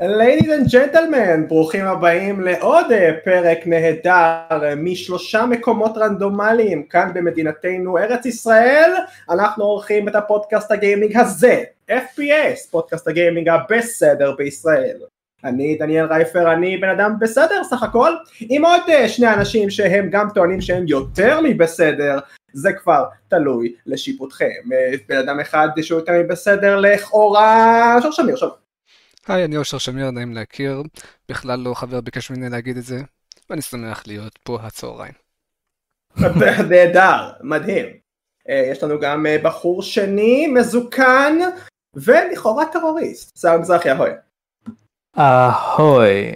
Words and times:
Ladies 0.00 0.48
and 0.48 0.68
gentlemen, 0.70 1.48
ברוכים 1.48 1.84
הבאים 1.84 2.40
לעוד 2.40 2.86
פרק 3.24 3.58
נהדר 3.66 4.74
משלושה 4.76 5.46
מקומות 5.46 5.96
רנדומליים 5.96 6.82
כאן 6.82 7.10
במדינתנו 7.14 7.98
ארץ 7.98 8.26
ישראל. 8.26 8.90
אנחנו 9.30 9.64
עורכים 9.64 10.08
את 10.08 10.14
הפודקאסט 10.14 10.72
הגיימינג 10.72 11.16
הזה 11.16 11.62
FPS, 11.90 12.70
פודקאסט 12.70 13.08
הגיימינג 13.08 13.48
הבסדר 13.48 14.34
בישראל. 14.36 14.96
אני 15.44 15.76
דניאל 15.76 16.06
רייפר, 16.06 16.52
אני 16.52 16.76
בן 16.76 16.88
אדם 16.88 17.14
בסדר 17.20 17.64
סך 17.64 17.82
הכל. 17.82 18.12
עם 18.40 18.64
עוד 18.64 18.82
שני 19.06 19.34
אנשים 19.34 19.70
שהם 19.70 20.10
גם 20.10 20.28
טוענים 20.34 20.60
שהם 20.60 20.84
יותר 20.88 21.40
מבסדר 21.44 22.18
זה 22.52 22.72
כבר 22.72 23.04
תלוי 23.28 23.74
לשיפוטכם. 23.86 24.46
בן 25.08 25.16
אדם 25.16 25.40
אחד 25.40 25.68
שהוא 25.80 26.00
יותר 26.00 26.12
מבסדר 26.12 26.76
לכאורה 26.80 27.94
אושר 27.96 28.10
שמיר 28.10 28.36
שלום 28.36 28.67
היי, 29.28 29.44
אני 29.44 29.56
אושר 29.56 29.78
שמיר, 29.78 30.10
נעים 30.10 30.34
להכיר. 30.34 30.82
בכלל 31.28 31.60
לא 31.60 31.74
חבר 31.74 32.00
ביקש 32.00 32.30
ממני 32.30 32.48
להגיד 32.50 32.76
את 32.76 32.84
זה, 32.84 33.00
ואני 33.50 33.62
שמח 33.62 34.06
להיות 34.06 34.38
פה 34.42 34.58
הצהריים. 34.62 35.12
נהדר, 36.70 37.32
מדהים. 37.42 37.86
יש 38.48 38.82
לנו 38.82 39.00
גם 39.00 39.26
בחור 39.42 39.82
שני, 39.82 40.46
מזוקן, 40.46 41.38
ולכאורה 41.94 42.64
טרוריסט, 42.72 43.36
שר 43.38 43.58
מזרחי, 43.58 43.90
אהוי. 43.90 44.10
אהוי. 45.18 46.32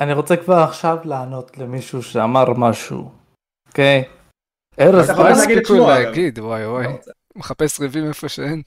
אני 0.00 0.12
רוצה 0.12 0.36
כבר 0.36 0.56
עכשיו 0.56 0.96
לענות 1.04 1.58
למישהו 1.58 2.02
שאמר 2.02 2.52
משהו, 2.56 3.10
אוקיי? 3.68 4.04
ארז, 4.80 5.10
מה 5.10 5.28
הספיקו 5.28 5.88
להגיד? 5.88 6.38
וואי 6.38 6.66
וואי. 6.66 6.86
מחפש 7.36 7.80
ריבים 7.80 8.08
איפה 8.08 8.28
שאין. 8.28 8.62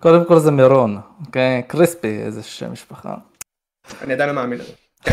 קודם 0.00 0.24
כל 0.24 0.38
זה 0.38 0.50
מירון, 0.50 1.00
אוקיי? 1.26 1.62
קריספי, 1.62 2.22
איזה 2.22 2.42
שם 2.42 2.72
משפחה. 2.72 3.14
אני 4.02 4.12
עדיין 4.12 4.28
לא 4.28 4.34
מאמין 4.34 4.58
לזה. 4.58 4.72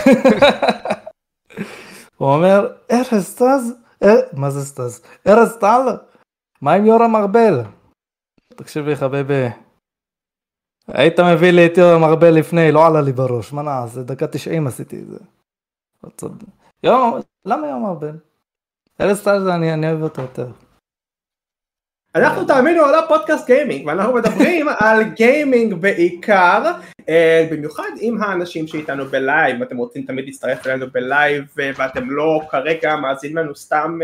הוא 2.17 2.33
אומר, 2.33 2.73
ארז 2.91 3.23
סטאז? 3.23 3.73
מה 4.33 4.49
זה 4.49 4.65
סטאז? 4.65 5.02
ארז 5.27 5.58
טל? 5.59 5.97
מה 6.61 6.73
עם 6.73 6.85
יורם 6.85 7.15
ארבל? 7.15 7.61
תקשיב 8.47 8.85
לי 8.85 8.95
חביבי. 8.95 9.47
היית 10.88 11.19
מביא 11.19 11.52
לי 11.52 11.65
את 11.65 11.77
יורם 11.77 12.03
ארבל 12.03 12.30
לפני, 12.30 12.71
לא 12.71 12.88
עלה 12.88 13.02
לי 13.02 13.11
בראש, 13.11 13.53
מה 13.53 13.61
נעשה? 13.61 14.02
דקה 14.02 14.27
90 14.27 14.67
עשיתי 14.67 14.99
את 14.99 15.08
זה. 15.08 15.19
יורם, 16.83 17.19
למה 17.45 17.67
יורם 17.67 17.85
ארבל? 17.85 18.17
ארז 19.02 19.23
טל 19.23 19.49
אני 19.49 19.89
אוהב 19.89 20.03
אותו 20.03 20.21
יותר. 20.21 20.47
אנחנו 22.17 22.45
תאמינו 22.45 22.85
על 22.85 22.95
הפודקאסט 22.95 23.47
גיימינג 23.47 23.87
ואנחנו 23.87 24.13
מדברים 24.13 24.67
על 24.79 25.03
גיימינג 25.03 25.73
בעיקר 25.73 26.71
במיוחד 27.51 27.89
עם 27.99 28.23
האנשים 28.23 28.67
שאיתנו 28.67 29.05
בלייב. 29.05 29.61
אתם 29.61 29.77
רוצים 29.77 30.03
תמיד 30.03 30.25
להצטרף 30.25 30.67
אלינו 30.67 30.85
בלייב 30.91 31.43
ואתם 31.55 32.09
לא 32.09 32.41
כרגע 32.49 32.95
מאזינים 32.95 33.37
לנו 33.37 33.55
סתם 33.55 33.99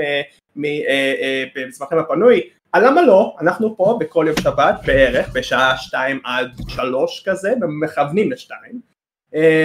בזמנכם 1.56 1.98
הפנוי. 1.98 2.42
אז 2.74 2.84
למה 2.84 3.02
לא? 3.02 3.36
אנחנו 3.42 3.78
פה 3.78 3.98
בכל 4.00 4.26
יום 4.28 4.36
שבת 4.42 4.76
בערך 4.86 5.30
בשעה 5.34 5.78
2 5.78 6.20
עד 6.24 6.52
3 6.68 7.24
כזה 7.26 7.54
ומכוונים 7.62 8.32
לשתיים. 8.32 8.94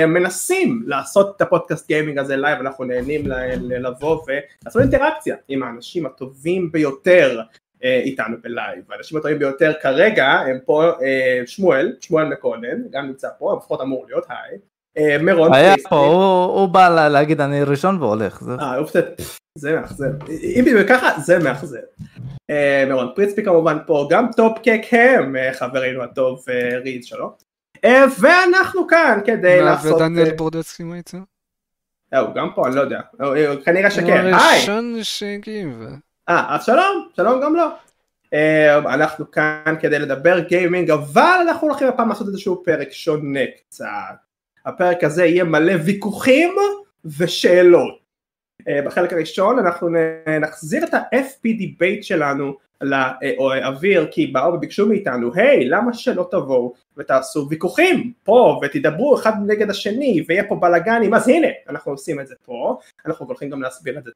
מנסים 0.08 0.82
לעשות 0.86 1.36
את 1.36 1.40
הפודקאסט 1.40 1.88
גיימינג 1.88 2.18
הזה 2.18 2.36
לייב 2.36 2.58
אנחנו 2.58 2.84
נהנים 2.84 3.22
לבוא 3.60 4.22
ולעשות 4.26 4.82
אינטראקציה 4.82 5.36
עם 5.48 5.62
האנשים 5.62 6.06
הטובים 6.06 6.72
ביותר 6.72 7.40
איתנו 7.82 8.36
בלייב, 8.42 8.92
האנשים 8.92 9.18
הטובים 9.18 9.38
ביותר 9.38 9.72
כרגע 9.82 10.26
הם 10.26 10.58
פה 10.64 10.92
שמואל, 11.46 11.92
שמואל 12.00 12.24
מקונן, 12.24 12.88
גם 12.90 13.06
נמצא 13.06 13.28
פה, 13.38 13.56
לפחות 13.58 13.80
אמור 13.80 14.06
להיות, 14.08 14.26
היי, 14.28 15.18
מירון 15.18 15.54
היה 15.54 15.74
פה, 15.88 15.96
הוא 16.54 16.68
בא 16.68 17.08
להגיד 17.08 17.40
אני 17.40 17.62
ראשון 17.62 18.02
והולך, 18.02 18.42
זה 19.58 19.74
מאכזב, 19.74 20.30
אם 20.30 20.64
ככה 20.88 21.20
זה 21.20 21.38
מאכזב, 21.38 21.78
מירון 22.86 23.12
פריצפי 23.14 23.44
כמובן 23.44 23.78
פה, 23.86 24.08
גם 24.10 24.28
טופ 24.36 24.58
קק 24.58 24.80
הם 24.92 25.36
חברינו 25.52 26.02
הטוב 26.02 26.44
ריד 26.84 27.04
שלום, 27.04 27.30
ואנחנו 28.20 28.86
כאן 28.86 29.20
כדי 29.24 29.60
לעשות, 29.60 30.00
ודניאל 30.00 30.34
בורדצקי 30.36 30.82
מה 30.82 30.98
יצא? 30.98 31.18
הוא 32.14 32.34
גם 32.34 32.48
פה, 32.54 32.66
אני 32.66 32.76
לא 32.76 32.80
יודע, 32.80 33.00
כנראה 33.64 33.90
שכן, 33.90 34.06
היי, 34.06 34.32
הוא 34.32 34.40
הראשון 34.40 34.98
שהגיב, 35.02 35.82
אה, 36.28 36.54
אז 36.54 36.64
שלום, 36.64 37.08
שלום 37.16 37.40
גם. 37.40 37.54
לא. 37.56 37.68
אנחנו 38.94 39.30
כאן 39.30 39.74
כדי 39.80 39.98
לדבר 39.98 40.38
גיימינג, 40.38 40.90
אבל 40.90 41.38
אנחנו 41.48 41.68
הולכים 41.68 41.88
הפעם 41.88 42.08
לעשות 42.08 42.26
איזשהו 42.26 42.62
פרק 42.64 42.92
שונה 42.92 43.40
קצת. 43.56 43.86
הפרק 44.66 45.04
הזה 45.04 45.24
יהיה 45.24 45.44
מלא 45.44 45.72
ויכוחים 45.84 46.54
ושאלות. 47.18 47.98
בחלק 48.86 49.12
הראשון 49.12 49.58
אנחנו 49.58 49.88
נחזיר 50.40 50.84
את 50.84 50.94
ה-FP 50.94 51.42
debate 51.42 52.04
שלנו 52.04 52.54
לאוויר, 52.80 54.08
כי 54.10 54.26
באו 54.26 54.54
וביקשו 54.54 54.88
מאיתנו, 54.88 55.34
היי, 55.34 55.68
למה 55.68 55.94
שלא 55.94 56.28
תבואו 56.30 56.74
ותעשו 56.96 57.46
ויכוחים 57.48 58.12
פה 58.24 58.60
ותדברו 58.62 59.16
אחד 59.16 59.32
נגד 59.46 59.70
השני 59.70 60.24
ויהיה 60.28 60.44
פה 60.48 60.56
בלאגנים, 60.56 61.14
אז 61.14 61.28
הנה, 61.28 61.48
אנחנו 61.68 61.92
עושים 61.92 62.20
את 62.20 62.26
זה 62.26 62.34
פה, 62.44 62.78
אנחנו 63.06 63.26
הולכים 63.26 63.50
גם 63.50 63.62
להסביר 63.62 63.98
את 63.98 64.04
זה. 64.04 64.10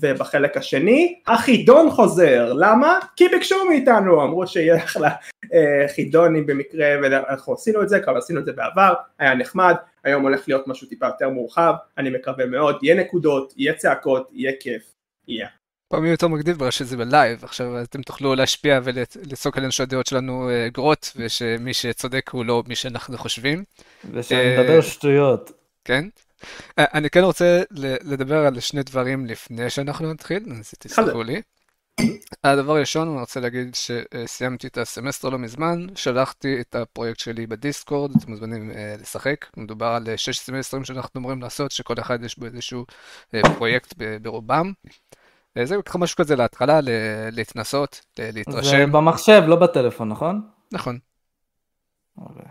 ובחלק 0.00 0.56
השני 0.56 1.20
החידון 1.26 1.90
חוזר, 1.90 2.52
למה? 2.52 2.98
כי 3.16 3.28
ביקשו 3.28 3.64
מאיתנו, 3.68 4.22
אמרו 4.22 4.46
שיהיה 4.46 4.76
אחלה 4.84 5.10
אה, 5.54 5.88
חידונים 5.94 6.46
במקרה 6.46 6.86
ואנחנו 7.02 7.54
עשינו 7.54 7.82
את 7.82 7.88
זה, 7.88 8.00
כבר 8.00 8.16
עשינו 8.16 8.40
את 8.40 8.44
זה 8.44 8.52
בעבר, 8.52 8.94
היה 9.18 9.34
נחמד, 9.34 9.74
היום 10.04 10.22
הולך 10.22 10.48
להיות 10.48 10.68
משהו 10.68 10.88
טיפה 10.88 11.06
יותר 11.06 11.28
מורחב, 11.28 11.74
אני 11.98 12.10
מקווה 12.10 12.46
מאוד, 12.46 12.78
יהיה 12.82 12.94
נקודות, 12.94 13.52
יהיה 13.56 13.74
צעקות, 13.74 14.28
יהיה 14.32 14.52
כיף, 14.60 14.82
יהיה. 15.28 15.48
פעם 15.88 16.04
יהיה 16.04 16.12
יותר 16.12 16.28
מגניב 16.28 16.54
בגלל 16.54 16.70
שזה 16.70 16.96
בלייב, 16.96 17.44
עכשיו 17.44 17.82
אתם 17.82 18.02
תוכלו 18.02 18.34
להשפיע 18.34 18.80
ולצעוק 18.84 19.56
עלינו 19.56 19.72
שהדעות 19.72 20.06
שלנו 20.06 20.50
אה, 20.50 20.68
גרועות 20.72 21.12
ושמי 21.16 21.74
שצודק 21.74 22.30
הוא 22.30 22.44
לא 22.44 22.62
מי 22.68 22.74
שאנחנו 22.74 23.18
חושבים. 23.18 23.64
ושאני 24.12 24.58
מדבר 24.58 24.80
שטויות. 24.80 25.52
כן, 25.84 26.04
אה, 26.04 26.25
אני 26.78 27.10
כן 27.10 27.20
רוצה 27.20 27.62
לדבר 28.02 28.46
על 28.46 28.60
שני 28.60 28.82
דברים 28.82 29.26
לפני 29.26 29.70
שאנחנו 29.70 30.12
נתחיל, 30.12 30.44
אז 30.58 30.74
תסלחו 30.78 31.22
לי. 31.22 31.42
הדבר 32.44 32.76
הראשון, 32.76 33.08
אני 33.08 33.20
רוצה 33.20 33.40
להגיד 33.40 33.74
שסיימתי 33.74 34.66
את 34.66 34.78
הסמסטר 34.78 35.28
לא 35.28 35.38
מזמן, 35.38 35.86
שלחתי 35.94 36.60
את 36.60 36.74
הפרויקט 36.74 37.18
שלי 37.18 37.46
בדיסקורד, 37.46 38.10
אתם 38.16 38.30
מוזמנים 38.30 38.70
לשחק, 39.00 39.46
מדובר 39.56 39.86
על 39.86 40.16
שש 40.16 40.38
סמסטרים 40.38 40.84
שאנחנו 40.84 41.20
אמורים 41.20 41.42
לעשות, 41.42 41.70
שכל 41.70 41.94
אחד 41.98 42.24
יש 42.24 42.38
בו 42.38 42.46
איזשהו 42.46 42.84
פרויקט 43.58 43.94
ברובם. 44.22 44.72
זה 45.64 45.76
ככה 45.84 45.98
משהו 45.98 46.16
כזה 46.16 46.36
להתחלה, 46.36 46.80
להתנסות, 47.32 48.00
להתרשם. 48.18 48.70
זה 48.70 48.86
במחשב, 48.86 49.42
לא 49.46 49.56
בטלפון, 49.56 50.08
נכון? 50.08 50.40
נכון. 50.72 50.98
אוקיי. 52.18 52.44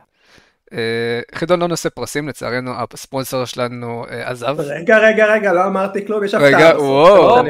חידון 1.36 1.60
לא 1.60 1.68
נושא 1.68 1.90
פרסים, 1.90 2.28
לצערנו 2.28 2.72
הספונסר 2.94 3.46
שלנו 3.46 4.06
עזב. 4.10 4.56
רגע, 4.60 4.98
רגע, 4.98 5.26
רגע, 5.26 5.54
לא 5.54 5.66
אמרתי 5.66 6.06
כלום, 6.06 6.24
יש 6.24 6.34
הפתעה. 6.34 6.48
רגע, 6.48 6.80
וואו. 6.80 7.46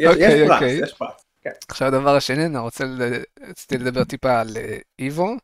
יש 0.00 0.48
פרס, 0.48 0.62
יש 0.62 0.94
פרס. 0.94 1.12
עכשיו 1.68 1.88
הדבר 1.88 2.16
השני, 2.16 2.46
אני 2.46 2.58
רוצה 2.58 2.84
לדבר 3.72 4.04
טיפה 4.04 4.40
על 4.40 4.56
איבו. 4.98 5.36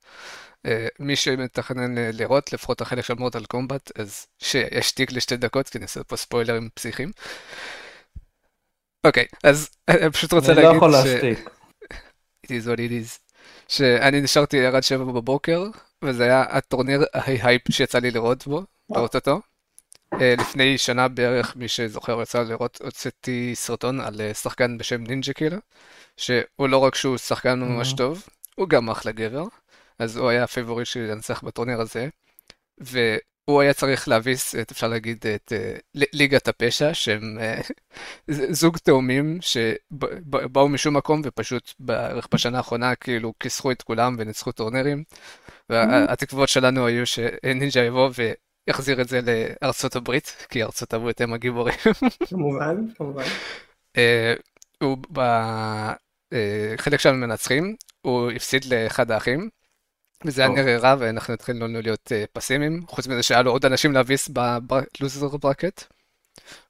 מי 0.98 1.16
שמתכנן 1.16 1.94
לראות, 2.12 2.52
לפחות 2.52 2.80
החלק 2.80 3.04
של 3.04 3.14
מורטל 3.14 3.44
קומבט, 3.44 4.00
אז 4.00 4.26
שישתיק 4.38 5.12
לשתי 5.12 5.36
דקות, 5.36 5.68
כי 5.68 5.78
אני 5.78 5.82
אעשה 5.82 6.04
פה 6.04 6.16
ספוילרים 6.16 6.68
פסיכיים. 6.74 7.10
אוקיי, 9.04 9.24
אז 9.44 9.70
אני 9.88 10.10
פשוט 10.10 10.32
רוצה 10.32 10.54
להגיד 10.54 10.64
ש... 10.64 10.72
אני 10.72 10.72
לא 10.72 10.76
יכול 10.76 10.90
להשתיק. 10.90 11.50
It 12.46 12.48
is 12.48 12.66
what 12.66 12.78
it 12.78 12.90
is. 12.90 13.18
שאני 13.68 14.20
נשארתי 14.20 14.66
עד 14.66 14.82
שבע 14.82 15.04
בבוקר, 15.04 15.66
וזה 16.04 16.24
היה 16.24 16.42
הטורניר 16.42 17.04
הכי 17.14 17.38
הייפ 17.42 17.62
שיצא 17.70 17.98
לי 17.98 18.10
לראות 18.10 18.46
בו, 18.46 18.62
לראות 18.90 19.14
אותו. 19.14 19.40
לפני 20.20 20.78
שנה 20.78 21.08
בערך, 21.08 21.56
מי 21.56 21.68
שזוכר 21.68 22.22
יצא 22.22 22.42
לראות, 22.42 22.80
הוצאתי 22.84 23.52
סרטון 23.54 24.00
על 24.00 24.20
שחקן 24.32 24.78
בשם 24.78 25.04
נינג'ה 25.04 25.32
קילר, 25.32 25.58
שהוא 26.16 26.68
לא 26.68 26.78
רק 26.78 26.94
שהוא 26.94 27.16
שחקן 27.16 27.60
ממש 27.60 27.92
טוב, 27.92 28.26
הוא 28.54 28.68
גם 28.68 28.90
אחלה 28.90 29.12
גבר, 29.12 29.44
אז 29.98 30.16
הוא 30.16 30.28
היה 30.28 30.44
הפייבוריט 30.44 30.86
שלי 30.86 31.06
לנצח 31.06 31.42
בטורניר 31.42 31.80
הזה, 31.80 32.08
והוא 33.48 33.60
היה 33.60 33.72
צריך 33.72 34.08
להביס, 34.08 34.54
את, 34.54 34.70
אפשר 34.70 34.88
להגיד, 34.88 35.24
את 35.34 35.52
ליגת 35.94 36.48
הפשע, 36.48 36.94
שהם 36.94 37.38
זוג 38.60 38.76
תאומים 38.76 39.38
שבאו 39.40 40.68
משום 40.68 40.96
מקום 40.96 41.22
ופשוט 41.24 41.74
בערך 41.78 42.28
בשנה 42.34 42.58
האחרונה 42.58 42.94
כאילו 42.94 43.32
כיסחו 43.40 43.70
את 43.70 43.82
כולם 43.82 44.16
וניצחו 44.18 44.52
טורנירים. 44.52 45.04
והתקוות 45.70 46.48
שלנו 46.48 46.86
היו 46.86 47.06
שנינג'ה 47.06 47.80
יבוא 47.80 48.10
ויחזיר 48.68 49.00
את 49.00 49.08
זה 49.08 49.20
לארצות 49.62 49.96
הברית, 49.96 50.46
כי 50.48 50.62
ארצות 50.62 50.94
הברית 50.94 51.20
הם 51.20 51.32
הגיבורים. 51.32 51.74
כמובן, 52.30 52.76
כמובן. 52.96 53.24
הוא 54.82 54.98
בחלק 56.76 57.00
של 57.00 57.08
המנצחים, 57.08 57.76
הוא 58.00 58.30
הפסיד 58.30 58.64
לאחד 58.64 59.10
האחים, 59.10 59.48
וזה 60.24 60.42
היה. 60.42 60.50
נראה 60.50 60.78
רע 60.78 60.96
ואנחנו 60.98 61.34
התחלנו 61.34 61.82
להיות 61.82 62.12
אה, 62.12 62.24
פסימיים, 62.32 62.84
חוץ 62.88 63.06
מזה 63.06 63.22
שהיה 63.22 63.42
לו 63.42 63.50
עוד 63.50 63.64
אנשים 63.64 63.92
להביס 63.92 64.28
בלוזר 64.98 65.36
ברקט. 65.36 65.84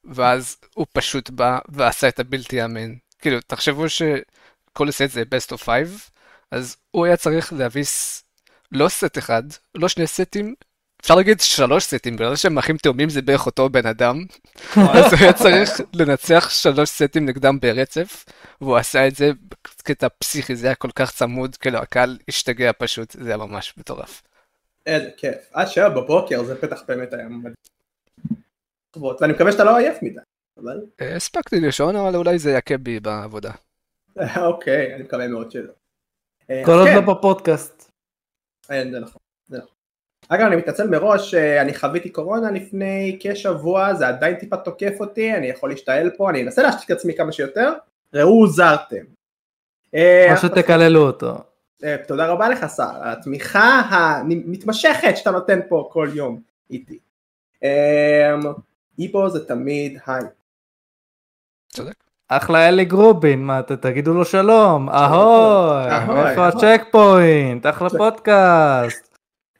ואז 0.04 0.56
הוא 0.74 0.86
פשוט 0.92 1.30
בא 1.30 1.58
ועשה 1.68 2.08
את 2.08 2.20
הבלתי 2.20 2.56
יאמן. 2.56 2.94
כאילו, 3.18 3.40
תחשבו 3.46 3.88
שכל 3.88 4.90
סט 4.90 5.10
זה 5.10 5.22
best 5.22 5.54
of 5.54 5.64
5, 5.64 5.88
אז 6.50 6.76
הוא 6.90 7.06
היה 7.06 7.16
צריך 7.16 7.52
להביס 7.52 8.24
לא 8.72 8.88
סט 8.88 9.18
אחד, 9.18 9.42
לא 9.74 9.88
שני 9.88 10.06
סטים, 10.06 10.54
אפשר 11.00 11.14
להגיד 11.14 11.40
שלוש 11.40 11.84
סטים, 11.84 12.16
בגלל 12.16 12.36
שהם 12.36 12.58
אחים 12.58 12.76
תאומים 12.76 13.10
זה 13.10 13.22
בערך 13.22 13.46
אותו 13.46 13.68
בן 13.68 13.86
אדם, 13.86 14.24
אז 14.76 15.12
הוא 15.12 15.20
היה 15.20 15.32
צריך 15.32 15.80
לנצח 15.94 16.50
שלוש 16.50 16.88
סטים 16.88 17.26
נגדם 17.26 17.60
ברצף, 17.60 18.24
והוא 18.60 18.76
עשה 18.76 19.06
את 19.06 19.16
זה 19.16 19.30
בקטע 19.50 20.06
פסיכי, 20.18 20.56
זה 20.56 20.66
היה 20.66 20.74
כל 20.74 20.90
כך 20.94 21.12
צמוד, 21.12 21.56
כאילו 21.56 21.78
הקהל 21.78 22.18
השתגע 22.28 22.70
פשוט, 22.78 23.12
זה 23.12 23.28
היה 23.28 23.36
ממש 23.36 23.74
מטורף. 23.78 24.22
איזה 24.86 25.10
כיף. 25.16 25.36
עד 25.52 25.66
שבע 25.66 25.88
בבוקר 25.88 26.44
זה 26.44 26.54
בטח 26.54 26.82
באמת 26.88 27.12
היה 27.12 27.28
מדהים. 27.28 27.54
ואני 29.20 29.32
מקווה 29.32 29.52
שאתה 29.52 29.64
לא 29.64 29.76
עייף 29.76 30.02
מדי. 30.02 30.20
אבל 30.62 30.82
אה, 31.00 31.16
הספקתי 31.16 31.60
לישון, 31.60 31.96
אבל 31.96 32.16
אולי 32.16 32.38
זה 32.38 32.50
יכה 32.50 32.78
בי 32.78 33.00
בעבודה. 33.00 33.50
אוקיי, 34.36 34.94
אני 34.94 35.02
מקווה 35.02 35.28
מאוד 35.28 35.50
שלא. 35.50 35.72
אה, 36.50 36.62
כל 36.64 36.72
עוד 36.72 36.88
כן, 36.88 36.94
לא 36.94 37.14
בפודקאסט. 37.14 37.90
אה, 38.70 38.84
נכון, 38.84 38.92
זה 38.92 39.00
נכון. 39.00 39.27
אגב, 40.28 40.46
אני 40.46 40.56
מתנצל 40.56 40.88
מראש, 40.88 41.34
אה, 41.34 41.60
אני 41.60 41.74
חוויתי 41.74 42.10
קורונה 42.10 42.50
לפני 42.50 43.18
כשבוע, 43.20 43.94
זה 43.94 44.08
עדיין 44.08 44.34
טיפה 44.34 44.56
תוקף 44.56 44.92
אותי, 45.00 45.34
אני 45.34 45.46
יכול 45.46 45.70
להשתעל 45.70 46.10
פה, 46.16 46.30
אני 46.30 46.42
אנסה 46.42 46.62
להשתיק 46.62 46.90
את 46.90 46.96
עצמי 46.96 47.14
כמה 47.14 47.32
שיותר. 47.32 47.72
ראו 48.14 48.28
הוזרתם. 48.28 49.04
אה, 49.94 50.32
או 50.32 50.36
שתקללו 50.36 51.00
אותו. 51.00 51.34
אה, 51.84 51.96
תודה 52.08 52.26
רבה 52.26 52.48
לך 52.48 52.66
שר, 52.76 52.90
על 53.02 53.12
התמיכה 53.12 53.80
המתמשכת 53.90 55.16
שאתה 55.16 55.30
נותן 55.30 55.60
פה 55.68 55.88
כל 55.92 56.08
יום 56.14 56.40
איתי. 56.70 56.98
אה, 57.64 58.34
איבו 58.98 59.28
זה 59.28 59.46
תמיד 59.46 59.98
היי. 60.06 60.24
צודק. 61.68 61.94
אחלה 62.28 62.68
אלי 62.68 62.84
גרובין, 62.84 63.44
מה 63.44 63.60
אתם 63.60 63.76
תגידו 63.76 64.14
לו 64.14 64.24
שלום, 64.24 64.90
אהוי, 64.90 66.30
איפה. 66.30 66.48
הצ'ק 66.48 66.82
פוינט, 66.90 67.66
אחלה 67.66 67.90
פודקאסט. 67.90 69.07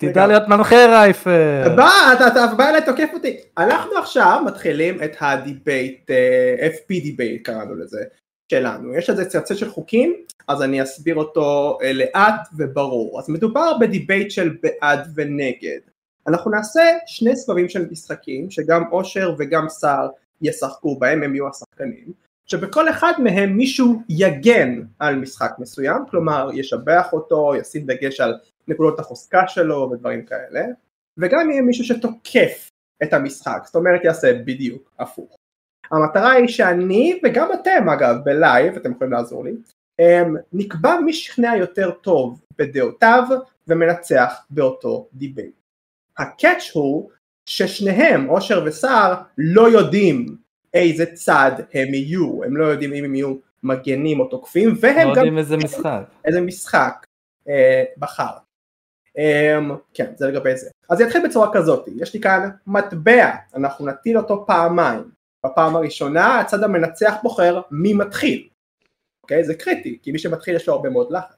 תדע. 0.00 0.26
להיות 0.26 0.48
מנחה 0.48 0.86
רייפר. 0.86 1.76
בא, 1.76 1.90
אתה, 2.12 2.46
בא 2.56 2.68
אליי 2.68 2.84
תוקף 2.84 3.08
אותי. 3.14 3.36
אנחנו 3.58 3.98
עכשיו 3.98 4.42
מתחילים 4.46 5.02
את 5.02 5.16
הדיבייט, 5.20 6.10
אה, 6.10 6.68
FP 6.68 6.88
דיבייט 6.88 7.44
קראנו 7.44 7.74
לזה, 7.74 8.04
שלנו. 8.52 8.94
יש 8.94 9.10
לזה 9.10 9.24
קצת 9.24 9.56
של 9.56 9.70
חוקים, 9.70 10.14
אז 10.48 10.62
אני 10.62 10.82
אסביר 10.82 11.16
אותו 11.16 11.78
אה, 11.82 11.92
לאט 11.92 12.48
וברור. 12.56 13.18
אז 13.18 13.28
מדובר 13.28 13.78
בדיבייט 13.80 14.30
של 14.30 14.56
בעד 14.62 15.12
ונגד. 15.14 15.80
אנחנו 16.26 16.50
נעשה 16.50 16.82
שני 17.06 17.36
סבבים 17.36 17.68
של 17.68 17.86
משחקים, 17.90 18.50
שגם 18.50 18.82
אושר 18.92 19.34
וגם 19.38 19.68
סער 19.68 20.08
ישחקו 20.42 20.98
בהם, 20.98 21.22
הם 21.22 21.34
יהיו 21.34 21.48
השחקנים. 21.48 22.12
שבכל 22.46 22.88
אחד 22.88 23.12
מהם 23.18 23.56
מישהו 23.56 24.02
יגן 24.08 24.82
על 24.98 25.16
משחק 25.16 25.52
מסוים, 25.58 26.02
כלומר 26.10 26.50
ישבח 26.54 27.08
אותו, 27.12 27.52
ישים 27.60 27.86
דגש 27.86 28.20
על 28.20 28.34
נקודות 28.68 28.98
החוזקה 28.98 29.48
שלו 29.48 29.90
ודברים 29.92 30.26
כאלה, 30.26 30.66
וגם 31.18 31.50
יהיה 31.50 31.62
מישהו 31.62 31.84
שתוקף 31.84 32.68
את 33.02 33.12
המשחק, 33.12 33.62
זאת 33.64 33.74
אומרת 33.74 34.04
יעשה 34.04 34.32
בדיוק 34.44 34.92
הפוך. 34.98 35.36
המטרה 35.90 36.32
היא 36.32 36.48
שאני 36.48 37.20
וגם 37.24 37.48
אתם 37.52 37.88
אגב 37.88 38.16
בלייב, 38.24 38.76
אתם 38.76 38.92
יכולים 38.92 39.12
לעזור 39.12 39.44
לי, 39.44 39.52
אמ, 39.98 40.36
נקבע 40.52 41.00
מי 41.04 41.12
שכנע 41.12 41.56
יותר 41.56 41.90
טוב 41.90 42.40
בדעותיו 42.58 43.22
ומנצח 43.68 44.46
באותו 44.50 45.08
debate. 45.14 45.54
ה 46.18 46.27
catch 46.27 46.70
הוא 46.72 47.10
ששניהם, 47.48 48.28
אושר 48.28 48.62
וסער, 48.66 49.14
לא 49.38 49.70
יודעים 49.70 50.36
איזה 50.74 51.06
צד 51.14 51.52
הם 51.74 51.94
יהיו, 51.94 52.44
הם 52.44 52.56
לא 52.56 52.64
יודעים 52.64 52.92
אם 52.92 53.04
הם 53.04 53.14
יהיו 53.14 53.34
מגנים 53.62 54.20
או 54.20 54.26
תוקפים, 54.26 54.68
לא 54.68 54.74
והם 54.80 55.08
גם 55.08 55.08
יודעים 55.08 55.38
איזה 55.38 55.56
משחק. 55.56 56.02
איזה 56.24 56.40
משחק 56.40 57.06
אה, 57.48 57.84
בחר. 57.98 58.36
אה, 59.18 59.58
כן, 59.94 60.12
זה 60.16 60.26
לגבי 60.26 60.56
זה. 60.56 60.70
אז 60.90 61.00
יתחיל 61.00 61.28
בצורה 61.28 61.50
כזאת, 61.52 61.88
יש 61.96 62.14
לי 62.14 62.20
כאן 62.20 62.50
מטבע, 62.66 63.34
אנחנו 63.54 63.86
נטיל 63.86 64.18
אותו 64.18 64.44
פעמיים. 64.46 65.18
בפעם 65.46 65.76
הראשונה 65.76 66.40
הצד 66.40 66.62
המנצח 66.62 67.14
בוחר 67.22 67.60
מי 67.70 67.92
מתחיל. 67.92 68.48
אוקיי? 69.22 69.44
זה 69.44 69.54
קריטי, 69.54 69.98
כי 70.02 70.12
מי 70.12 70.18
שמתחיל 70.18 70.56
יש 70.56 70.68
לו 70.68 70.74
הרבה 70.74 70.90
מאוד 70.90 71.10
לחץ. 71.10 71.36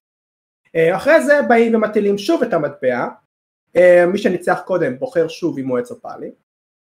אה, 0.77 0.97
אחרי 0.97 1.23
זה 1.23 1.41
באים 1.49 1.75
ומטילים 1.75 2.19
שוב 2.19 2.43
את 2.43 2.53
המטבע, 2.53 3.09
אה, 3.77 4.05
מי 4.07 4.19
שניצח 4.19 4.61
קודם 4.65 4.99
בוחר 4.99 5.29
שוב 5.29 5.59
אם 5.59 5.69
הוא 5.69 5.79
עץ 5.79 5.91
או 5.91 6.01
פאלי, 6.01 6.31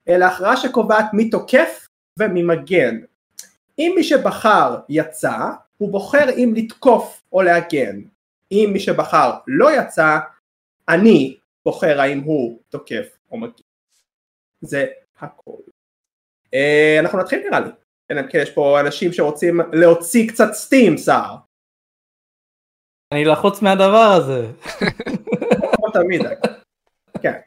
אה, 0.10 0.18
להכרעה 0.18 0.58
שקובעת 0.58 1.06
מי 1.14 1.30
תוקף 1.30 1.88
ומי 2.20 2.44
מגן. 2.44 3.00
אם 3.80 3.94
מי 3.96 4.04
שבחר 4.04 4.80
יצא, 4.90 5.38
הוא 5.78 5.92
בוחר 5.92 6.30
אם 6.30 6.54
לתקוף 6.56 7.22
או 7.34 7.42
להגן. 7.42 8.02
אם 8.52 8.70
מי 8.74 8.80
שבחר 8.80 9.32
לא 9.48 9.72
יצא, 9.72 10.20
אני 10.90 11.38
בוחר 11.66 12.02
האם 12.02 12.20
הוא 12.20 12.60
תוקף 12.70 13.18
או 13.32 13.38
מגן. 13.38 13.54
זה 14.62 14.86
הכל. 15.20 15.62
אה, 16.54 16.98
אנחנו 17.00 17.20
נתחיל 17.20 17.40
נראה 17.48 17.60
לי. 17.60 17.70
אלא 18.12 18.20
אם 18.20 18.28
כן 18.30 18.40
יש 18.42 18.52
פה 18.52 18.80
אנשים 18.80 19.14
שרוצים 19.14 19.60
להוציא 19.74 20.30
קצת 20.30 20.54
סטים 20.54 20.98
סער. 20.98 21.36
אני 23.14 23.26
לחוץ 23.26 23.62
מהדבר 23.62 24.18
הזה. 24.18 24.52
לא 25.84 25.92
תמיד. 25.94 26.22
כן. 27.22 27.40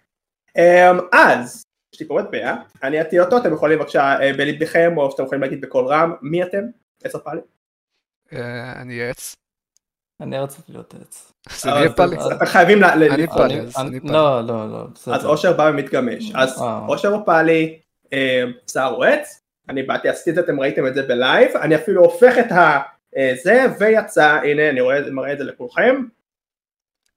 אמ, 0.59 0.99
אז, 1.13 1.65
יש 1.95 2.01
לי 2.01 2.09
פה 2.09 2.19
מטבע, 2.23 2.55
אני 2.83 3.01
אטיל 3.01 3.21
אותו, 3.21 3.39
אתם 3.39 3.53
יכולים 3.55 3.79
בבקשה 3.79 4.21
אה, 4.21 4.33
בליבכם 4.33 4.93
או 4.97 5.11
שאתם 5.11 5.23
יכולים 5.23 5.43
להגיד 5.43 5.61
בקול 5.61 5.87
רם, 5.87 6.13
מי 6.23 6.43
אתם? 6.43 6.65
עשר 7.05 7.19
פעלים? 7.19 7.45
אה, 8.33 8.83
אני 8.83 9.03
עץ. 9.03 9.42
אני 10.23 10.39
רציתי 10.39 10.73
להיות 10.73 10.95
עץ. 10.95 11.33
אז 11.51 11.67
אני. 11.67 12.19
אז 12.19 12.33
אתם 12.33 12.47
חייבים 12.47 12.83
ל... 12.83 12.85
אני 12.85 13.25
אז 13.25 13.31
פאלי. 13.35 14.01
לא, 14.05 14.41
לא, 14.41 14.71
לא, 14.71 14.87
בסדר. 14.95 15.15
אז 15.15 15.25
אושר 15.25 15.53
בא 15.53 15.63
ומתגמש. 15.63 16.33
אז 16.35 16.63
אה. 16.63 16.87
אושר 16.89 17.09
או 17.09 17.25
פאלי, 17.25 17.81
אה, 18.13 18.45
סער 18.69 18.95
או 18.95 19.05
עץ, 19.05 19.43
אני 19.69 19.83
באתי 19.83 20.09
עשיתי 20.09 20.31
את 20.31 20.35
זה, 20.35 20.41
אתם 20.41 20.61
ראיתם 20.61 20.87
את 20.87 20.95
זה 20.95 21.03
בלייב, 21.03 21.57
אני 21.57 21.77
אפילו 21.77 22.03
הופך 22.03 22.35
את 22.39 22.53
הזה, 22.53 23.65
ויצא, 23.79 24.41
הנה 24.45 24.71
אני 24.71 24.81
רואה, 24.81 25.11
מראה 25.11 25.33
את 25.33 25.39
זה 25.39 25.45
לכולכם, 25.45 26.05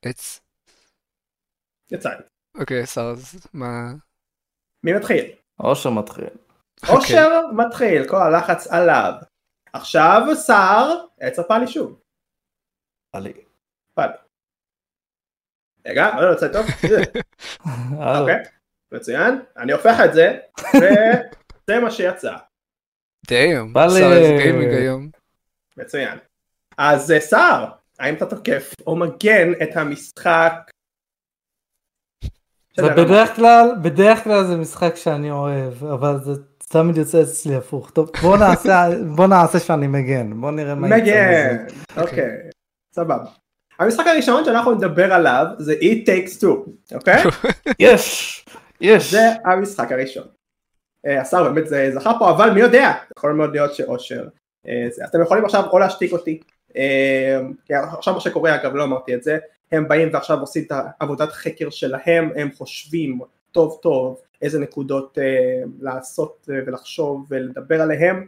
עץ. 0.06 0.42
יצא. 1.92 2.10
אוקיי, 2.58 2.86
שר, 2.86 3.02
אז 3.02 3.48
מה... 3.54 3.94
מי 4.84 4.94
מתחיל? 4.94 5.26
אושר 5.60 5.90
מתחיל. 5.90 6.28
אושר 6.90 7.42
מתחיל, 7.52 8.08
כל 8.08 8.18
הלחץ 8.18 8.68
עליו. 8.68 9.14
עכשיו 9.74 10.22
סער, 10.34 11.06
עץ 11.20 11.40
או 11.40 11.48
פאלי 11.48 11.68
שוב. 11.68 12.00
עלי. 13.16 13.34
פאלי. 13.94 14.14
רגע, 15.88 16.22
לא 16.22 16.26
יוצא 16.26 16.48
טוב. 16.48 16.66
הלו. 18.00 18.20
אוקיי, 18.22 18.44
מצוין, 18.92 19.40
אני 19.58 19.74
הופך 19.74 19.96
את 20.06 20.14
זה, 20.14 20.38
וזה 20.76 21.80
מה 21.80 21.92
שיצא. 21.92 22.36
שר 23.90 24.14
איזה 24.14 24.36
גיימינג 24.44 24.74
היום. 24.74 25.10
מצוין. 25.78 26.18
אז 26.78 27.12
אה, 27.12 27.20
סער, 27.20 27.66
האם 28.00 28.16
אתה 28.16 28.26
תוקף 28.26 28.74
או 28.88 28.96
מגן 28.96 29.52
את 29.64 29.78
המשחק? 29.78 30.54
זה 32.78 32.90
בדרך 32.90 33.36
כלל, 33.36 33.76
בדרך 33.82 34.24
כלל 34.24 34.44
זה 34.44 34.58
משחק 34.58 34.96
שאני 34.96 35.32
אוהב, 35.32 35.84
אבל 35.84 36.20
זה 36.24 36.32
תמיד 36.70 36.98
יוצא 36.98 37.22
אצלי 37.22 37.56
הפוך. 37.56 37.90
טוב, 37.90 38.12
בוא 38.22 38.38
נעשה, 38.38 38.88
בוא 39.16 39.28
נעשה 39.28 39.60
שאני 39.60 39.88
מגן, 39.88 40.42
בוא 40.42 40.52
נראה 40.52 40.76
מה 40.76 40.88
יצא 40.88 40.98
מגן, 40.98 41.66
מזה. 41.66 42.02
אוקיי, 42.02 42.50
סבבה. 42.96 43.26
המשחק 43.80 44.08
הראשון 44.08 44.46
שאנחנו 44.46 44.72
נדבר 44.72 45.14
עליו 45.14 45.46
זה 45.58 45.74
It 45.74 46.08
Takes 46.08 46.42
Two, 46.42 46.70
אוקיי? 46.96 47.24
יש, 47.80 48.46
יש. 48.82 49.12
זה 49.12 49.30
המשחק 49.46 49.92
הראשון. 49.92 50.24
אה, 51.06 51.22
השר 51.22 51.44
באמת 51.44 51.68
זה 51.68 51.92
זכה 51.94 52.14
פה, 52.20 52.30
אבל 52.30 52.50
מי 52.52 52.60
יודע, 52.60 52.92
יכול 53.18 53.34
מאוד 53.34 53.52
להיות 53.52 53.76
שאושר. 53.76 54.28
אה, 54.68 54.88
אתם 55.06 55.22
יכולים 55.22 55.46
עכשיו 55.46 55.64
או 55.72 55.80
להשתיק 55.80 56.12
אותי, 56.12 56.40
אה, 56.78 57.40
כי 57.66 57.74
עכשיו 57.74 58.14
מה 58.14 58.20
שקורה 58.20 58.56
אגב 58.56 58.76
לא 58.76 58.84
אמרתי 58.84 59.16
את 59.16 59.24
זה, 59.24 59.38
הם 59.72 59.88
באים 59.88 60.10
ועכשיו 60.14 60.40
עושים 60.40 60.64
את 60.68 60.72
העבודת 60.76 61.32
חקר 61.32 61.70
שלהם, 61.70 62.30
הם 62.36 62.50
חושבים 62.58 63.20
טוב 63.52 63.80
טוב 63.82 64.22
איזה 64.42 64.60
נקודות 64.60 65.18
לעשות 65.80 66.50
ולחשוב 66.66 67.26
ולדבר 67.30 67.82
עליהם, 67.82 68.28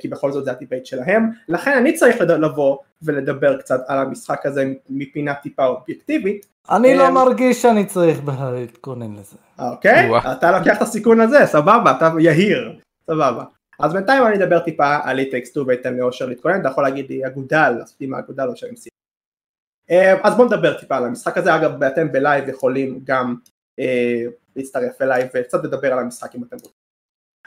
כי 0.00 0.08
בכל 0.08 0.32
זאת 0.32 0.44
זה 0.44 0.50
הדיבייט 0.50 0.86
שלהם, 0.86 1.30
לכן 1.48 1.76
אני 1.76 1.92
צריך 1.92 2.20
לבוא 2.20 2.78
ולדבר 3.02 3.58
קצת 3.58 3.80
על 3.86 3.98
המשחק 3.98 4.46
הזה 4.46 4.72
מפינה 4.90 5.34
טיפה 5.34 5.66
אובייקטיבית, 5.66 6.46
אני 6.70 6.96
לא 6.96 7.08
אמ, 7.08 7.14
מרגיש 7.14 7.62
שאני 7.62 7.86
צריך 7.86 8.20
בכלל 8.20 8.54
להתכונן 8.54 9.14
לזה. 9.14 9.36
אוקיי? 9.58 10.10
אתה 10.32 10.58
לוקח 10.58 10.76
את 10.76 10.82
הסיכון 10.82 11.20
הזה, 11.20 11.46
סבבה, 11.46 11.94
אתה 11.96 12.10
יהיר, 12.20 12.80
סבבה. 13.06 13.44
אז 13.80 13.92
בינתיים 13.92 14.26
אני 14.26 14.36
אדבר 14.36 14.58
טיפה 14.58 14.98
על 15.02 15.18
It 15.18 15.27
Takes 15.27 15.48
2 15.48 15.66
ואתן 15.68 15.94
לאושר 15.96 16.26
להתכונן, 16.26 16.60
אתה 16.60 16.68
יכול 16.68 16.84
להגיד 16.84 17.08
לי 17.08 17.26
אגודל, 17.26 17.74
עשיתי 17.82 18.06
מהאגודל 18.06 18.48
או 18.48 18.56
שאני. 18.56 18.72
אה, 19.90 20.14
אז 20.22 20.34
בואו 20.36 20.46
נדבר 20.46 20.78
טיפה 20.78 20.96
על 20.96 21.04
המשחק 21.04 21.38
הזה, 21.38 21.56
אגב 21.56 21.82
אתם 21.82 22.12
בלייב 22.12 22.48
יכולים 22.48 23.00
גם 23.04 23.34
אה, 23.78 24.22
להצטרף 24.56 25.02
אליי 25.02 25.28
וקצת 25.34 25.64
לדבר 25.64 25.92
על 25.92 25.98
המשחק 25.98 26.34
אם 26.34 26.42
אתם 26.44 26.56
רוצים. 26.56 26.83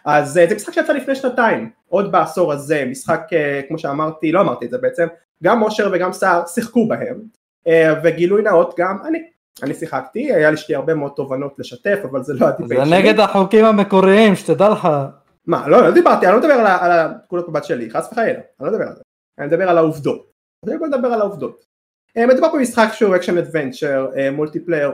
אז 0.07 0.37
אה, 0.37 0.47
זה 0.47 0.55
משחק 0.55 0.73
שיצא 0.73 0.93
לפני 0.93 1.15
שנתיים, 1.15 1.69
עוד 1.89 2.11
בעשור 2.11 2.53
הזה, 2.53 2.85
משחק 2.89 3.21
אה, 3.33 3.61
כמו 3.67 3.79
שאמרתי, 3.79 4.31
לא 4.31 4.41
אמרתי 4.41 4.65
את 4.65 4.69
זה 4.69 4.77
בעצם, 4.77 5.07
גם 5.43 5.61
אושר 5.61 5.89
וגם 5.93 6.13
סער 6.13 6.45
שיחקו 6.45 6.87
בהם, 6.87 7.21
אה, 7.67 7.93
וגילוי 8.03 8.41
נאות 8.41 8.75
גם 8.77 8.97
אני, 9.05 9.19
אני 9.63 9.73
שיחקתי, 9.73 10.33
היה 10.33 10.51
לי 10.51 10.75
הרבה 10.75 10.93
מאוד 10.93 11.11
תובנות 11.15 11.59
לשתף, 11.59 11.99
אבל 12.11 12.23
זה 12.23 12.33
לא 12.33 12.47
הדיבייט 12.47 12.81
שלי. 12.81 12.89
זה 12.89 12.95
נגד 12.95 13.19
החוקים 13.19 13.65
המקוריים, 13.65 14.35
שתדע 14.35 14.69
לך. 14.69 14.87
מה, 15.47 15.67
לא, 15.67 15.81
לא 15.81 15.91
דיברתי, 15.91 16.25
אני 16.25 16.33
לא 16.33 16.39
מדבר 16.39 16.53
על 16.53 16.91
הנקודות 16.91 17.49
מבט 17.49 17.63
שלי, 17.63 17.89
חס 17.89 18.09
וחלילה, 18.11 18.39
אני 18.59 18.67
לא 18.67 18.71
מדבר 18.71 18.87
על 18.87 18.95
זה, 18.95 19.01
אני 19.39 19.47
מדבר 19.47 19.69
על 19.69 19.77
העובדות. 19.77 20.31
אז 20.65 20.73
בוא 20.79 20.87
נדבר 20.87 21.07
על 21.07 21.21
העובדות. 21.21 21.65
מדובר 22.17 22.53
במשחק 22.53 22.87
שהוא 22.93 23.15
action 23.15 23.38
adventure, 23.38 24.07
multiplayer, 24.31 24.91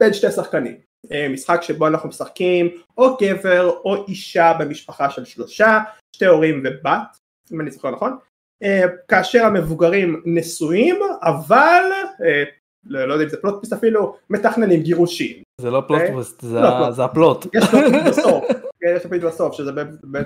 בין 0.00 0.12
שתי 0.12 0.30
שחקנים. 0.30 0.76
אה, 1.12 1.28
משחק 1.28 1.62
שבו 1.62 1.86
אנחנו 1.86 2.08
משחקים 2.08 2.68
או 2.98 3.16
גבר 3.20 3.70
או 3.84 4.06
אישה 4.08 4.52
במשפחה 4.58 5.10
של 5.10 5.24
שלושה, 5.24 5.78
שתי 6.16 6.26
הורים 6.26 6.62
ובת, 6.64 7.18
אם 7.52 7.60
אני 7.60 7.70
זוכר 7.70 7.90
נכון, 7.90 8.16
אה, 8.62 8.84
כאשר 9.08 9.44
המבוגרים 9.44 10.22
נשואים, 10.24 10.96
אבל, 11.22 11.82
אה, 12.24 12.44
לא, 12.86 13.04
לא 13.04 13.12
יודע 13.12 13.24
אם 13.24 13.30
זה 13.30 13.36
פלוט 13.40 13.72
אפילו, 13.72 14.16
מתכננים 14.30 14.82
גירושים. 14.82 15.42
זה 15.60 15.70
לא 15.70 15.82
פלוט 15.88 16.02
פוסט, 16.12 16.40
זה, 16.40 16.60
לא 16.60 16.90
זה 16.90 17.04
הפלוט. 17.04 17.46
יש 17.54 17.64
פלוט 17.70 17.92
בסוף, 18.06 18.44
יש 18.96 19.06
פלוט 19.06 19.22
בסוף, 19.22 19.54
שזה 19.54 19.72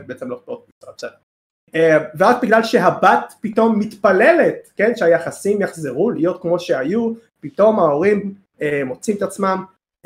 בעצם 0.07 0.31
לא 0.31 0.41
פלוט 0.45 0.71
בסדר. 0.97 1.09
ורק 2.19 2.43
בגלל 2.43 2.63
שהבת 2.63 3.35
פתאום 3.41 3.79
מתפללת, 3.79 4.71
כן, 4.77 4.93
שהיחסים 4.97 5.63
יחזרו 5.63 6.11
להיות 6.11 6.43
כמו 6.43 6.61
שהיו, 6.61 7.13
פתאום 7.41 7.79
ההורים 7.79 8.35
מוצאים 8.85 9.17
את 9.17 9.23
עצמם 9.23 9.65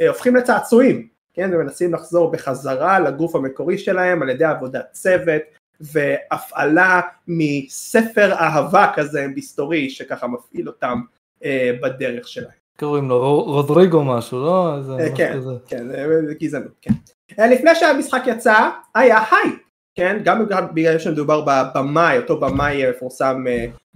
הופכים 0.08 0.37
לצעצועים, 0.37 1.08
כן, 1.34 1.50
ומנסים 1.54 1.94
לחזור 1.94 2.32
בחזרה 2.32 3.00
לגוף 3.00 3.37
המקורי 3.37 3.78
שלהם 3.78 4.22
על 4.22 4.28
ידי 4.28 4.44
עבודת 4.44 4.92
צוות 4.92 5.42
והפעלה 5.80 7.00
מספר 7.28 8.32
אהבה 8.32 8.92
כזה 8.94 9.26
מסתורי 9.37 9.90
שככה 9.90 10.26
מפעיל 10.26 10.68
אותם 10.68 11.00
אה, 11.44 11.70
בדרך 11.82 12.28
שלהם. 12.28 12.62
קוראים 12.78 13.08
לו 13.08 13.42
רודריגו 13.42 14.04
משהו, 14.04 14.40
לא? 14.40 14.76
אה, 14.99 15.16
כן, 15.16 15.38
כן, 15.66 15.88
זה 16.26 16.34
גזענות, 16.40 16.72
כן. 16.80 16.92
אה, 17.38 17.46
לפני 17.46 17.75
שהמשחק 17.75 18.22
יצא 18.26 18.70
היה 18.94 19.18
הייפ, 19.18 19.54
כן, 19.94 20.20
גם 20.25 20.46
בגלל 20.75 20.99
שמדובר 20.99 21.44
בבמאי, 21.46 22.18
אותו 22.18 22.40
במאי 22.40 22.90
מפורסם 22.90 23.44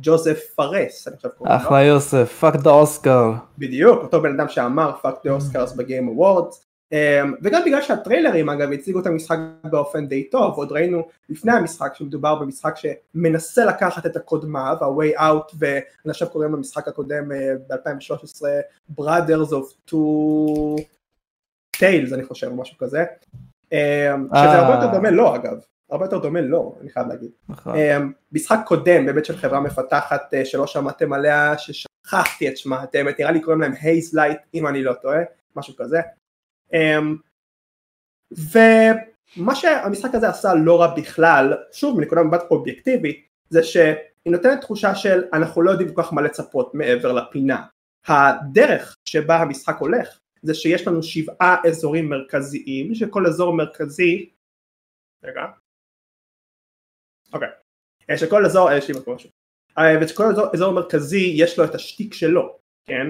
ג'וזף 0.01 0.41
פארס, 0.55 1.09
אני 1.09 1.17
חושב 1.17 1.29
קוראים 1.29 1.55
לו. 1.55 1.61
אחלה 1.61 1.83
יוסף, 1.83 2.37
fuck 2.41 2.57
the 2.57 2.71
Oscar. 2.71 3.33
בדיוק, 3.59 4.03
אותו 4.03 4.23
בן 4.23 4.41
אדם 4.41 4.49
שאמר 4.49 4.93
fuck 5.03 5.15
the 5.25 5.33
Oscars 5.33 5.73
ב 5.73 5.80
Game 5.80 6.09
Awards, 6.09 6.67
וגם 7.43 7.63
בגלל 7.67 7.83
שהטריילרים 7.83 8.49
אגב 8.49 8.73
הציגו 8.73 9.01
את 9.01 9.07
המשחק 9.07 9.39
באופן 9.65 10.07
די 10.07 10.25
טוב, 10.25 10.55
עוד 10.55 10.73
ראינו 10.73 11.09
לפני 11.29 11.53
המשחק 11.53 11.95
שמדובר 11.95 12.35
במשחק 12.35 12.75
שמנסה 12.77 13.65
לקחת 13.65 14.07
את 14.07 14.17
הקודמיו, 14.17 14.77
A 14.81 15.21
Way 15.21 15.35
Out, 15.35 15.55
ואני 15.59 15.81
עכשיו 16.07 16.29
קוראים 16.29 16.53
למשחק 16.53 16.89
הקודם 16.89 17.29
ב-2013 17.69 18.43
Brothers 19.01 19.51
of 19.51 19.91
Two 19.91 20.81
Tales 21.77 22.15
אני 22.15 22.25
חושב 22.25 22.47
או 22.47 22.57
משהו 22.57 22.79
כזה, 22.79 23.05
שזה 23.71 24.59
הרבה 24.59 24.75
יותר 24.75 24.97
דומה 24.97 25.11
לו 25.11 25.37
אגב, 25.37 25.57
הרבה 25.91 26.05
יותר 26.05 26.19
דומה 26.19 26.41
לו, 26.41 26.77
אני 26.81 26.91
חייב 26.91 27.07
להגיד. 27.09 27.31
נכון. 27.49 27.75
אמ, 27.77 28.13
משחק 28.33 28.59
קודם 28.67 29.07
באמת 29.07 29.25
של 29.25 29.37
חברה 29.37 29.61
מפתחת 29.61 30.35
אה, 30.35 30.45
שלא 30.45 30.67
שמעתם 30.67 31.13
עליה, 31.13 31.59
ששכחתי 31.59 32.49
את 32.49 32.57
שמה, 32.57 32.85
אתם 32.85 33.07
נראה 33.19 33.31
לי 33.31 33.41
קוראים 33.41 33.61
להם 33.61 33.73
Hazelight, 33.81 34.39
אם 34.55 34.67
אני 34.67 34.83
לא 34.83 34.93
טועה, 34.93 35.21
משהו 35.57 35.75
כזה. 35.77 36.01
אמ, 36.73 37.17
ומה 38.33 39.55
שהמשחק 39.55 40.15
הזה 40.15 40.29
עשה 40.29 40.55
לא 40.55 40.81
רע 40.81 40.95
בכלל, 40.97 41.55
שוב 41.73 41.99
מנקודה 41.99 42.23
מבט 42.23 42.43
אובייקטיבית, 42.51 43.27
זה 43.51 43.63
שהיא 43.63 43.93
נותנת 44.27 44.61
תחושה 44.61 44.95
של 44.95 45.25
אנחנו 45.33 45.63
לא 45.63 45.71
יודעים 45.71 45.95
כל 45.95 46.03
כך 46.03 46.13
מה 46.13 46.23
לצפות 46.23 46.75
מעבר 46.75 47.13
לפינה. 47.13 47.63
הדרך 48.07 48.97
שבה 49.09 49.37
המשחק 49.37 49.77
הולך 49.79 50.19
זה 50.43 50.55
שיש 50.55 50.87
לנו 50.87 51.03
שבעה 51.03 51.57
אזורים 51.67 52.09
מרכזיים, 52.09 52.95
שכל 52.95 53.27
אזור 53.27 53.53
מרכזי, 53.53 54.31
רגע, 55.25 55.47
אוקיי. 57.37 57.49
אה, 58.11 58.19
שכל 58.19 58.45
אזור, 58.45 58.73
יש 58.73 58.89
לי 58.89 58.95
משהו. 59.15 59.31
ושכל 60.01 60.25
אזור, 60.25 60.47
אזור 60.55 60.73
מרכזי 60.73 61.33
יש 61.35 61.59
לו 61.59 61.65
את 61.65 61.75
השטיק 61.75 62.15
שלו, 62.15 62.57
כן? 62.87 63.07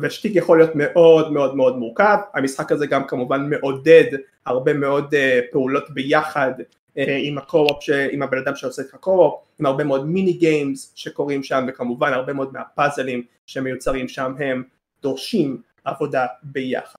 והשטיק 0.00 0.36
יכול 0.36 0.58
להיות 0.58 0.70
מאוד 0.74 1.32
מאוד 1.32 1.56
מאוד 1.56 1.76
מורכב, 1.76 2.16
המשחק 2.34 2.72
הזה 2.72 2.86
גם 2.86 3.06
כמובן 3.06 3.50
מעודד 3.50 4.04
הרבה 4.46 4.72
מאוד 4.72 5.14
אה, 5.14 5.40
פעולות 5.52 5.90
ביחד 5.90 6.52
אה, 6.98 7.16
עם 7.22 7.38
הקו-אופ, 7.38 7.84
עם 8.10 8.22
הבן 8.22 8.38
אדם 8.38 8.56
שעושה 8.56 8.82
את 8.82 8.94
הקו-אופ, 8.94 9.44
עם 9.60 9.66
הרבה 9.66 9.84
מאוד 9.84 10.06
מיני 10.06 10.32
גיימס 10.32 10.92
שקורים 10.94 11.42
שם 11.42 11.64
וכמובן 11.68 12.12
הרבה 12.12 12.32
מאוד 12.32 12.52
מהפאזלים 12.52 13.22
שמיוצרים 13.46 14.08
שם 14.08 14.34
הם 14.38 14.62
דורשים 15.02 15.62
עבודה 15.84 16.26
ביחד. 16.42 16.98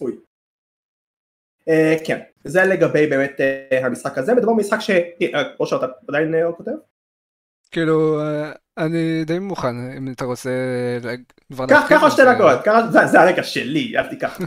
אוי, 0.00 0.12
אה, 0.12 0.18
כן, 2.04 2.18
זה 2.44 2.64
לגבי 2.64 3.06
באמת 3.06 3.40
אה, 3.40 3.86
המשחק 3.86 4.18
הזה, 4.18 4.34
מדובר 4.34 4.52
במשחק 4.52 4.80
ש... 4.80 4.90
אה, 4.90 5.42
אושר 5.60 5.76
אתה 5.76 5.86
עדיין 6.08 6.34
כותב? 6.56 6.70
כאילו, 7.70 8.20
אני 8.78 9.24
די 9.24 9.38
מוכן, 9.38 9.76
אם 9.96 10.12
אתה 10.12 10.24
רוצה 10.24 10.50
כבר 11.52 11.66
קח 11.66 12.02
עוד 12.02 12.10
שתי 12.10 12.22
דקות, 12.34 12.92
זה 13.10 13.20
הרקע 13.20 13.42
שלי, 13.42 13.92
אל 13.96 14.06
תיקח. 14.06 14.38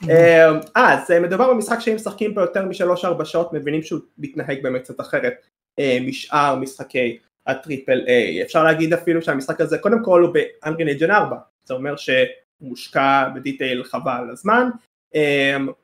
אז 0.74 1.10
מדובר 1.22 1.52
במשחק 1.54 1.80
שאם 1.80 1.94
משחקים 1.94 2.34
פה 2.34 2.40
יותר 2.40 2.66
משלוש-ארבע 2.66 3.24
שעות 3.24 3.52
מבינים 3.52 3.82
שהוא 3.82 4.00
מתנהג 4.18 4.62
באמת 4.62 4.82
קצת 4.82 5.00
אחרת 5.00 5.34
משאר 5.80 6.56
משחקי 6.56 7.18
הטריפל 7.46 8.04
איי. 8.06 8.42
אפשר 8.42 8.64
להגיד 8.64 8.92
אפילו 8.92 9.22
שהמשחק 9.22 9.60
הזה 9.60 9.78
קודם 9.78 10.04
כל 10.04 10.22
הוא 10.22 10.34
באנגרין 10.34 10.88
אג'ן 10.88 11.10
4, 11.10 11.36
זה 11.64 11.74
אומר 11.74 11.96
שהוא 11.96 12.16
מושקע 12.60 13.28
בדיטייל 13.34 13.84
חבל 13.84 14.28
הזמן, 14.32 14.68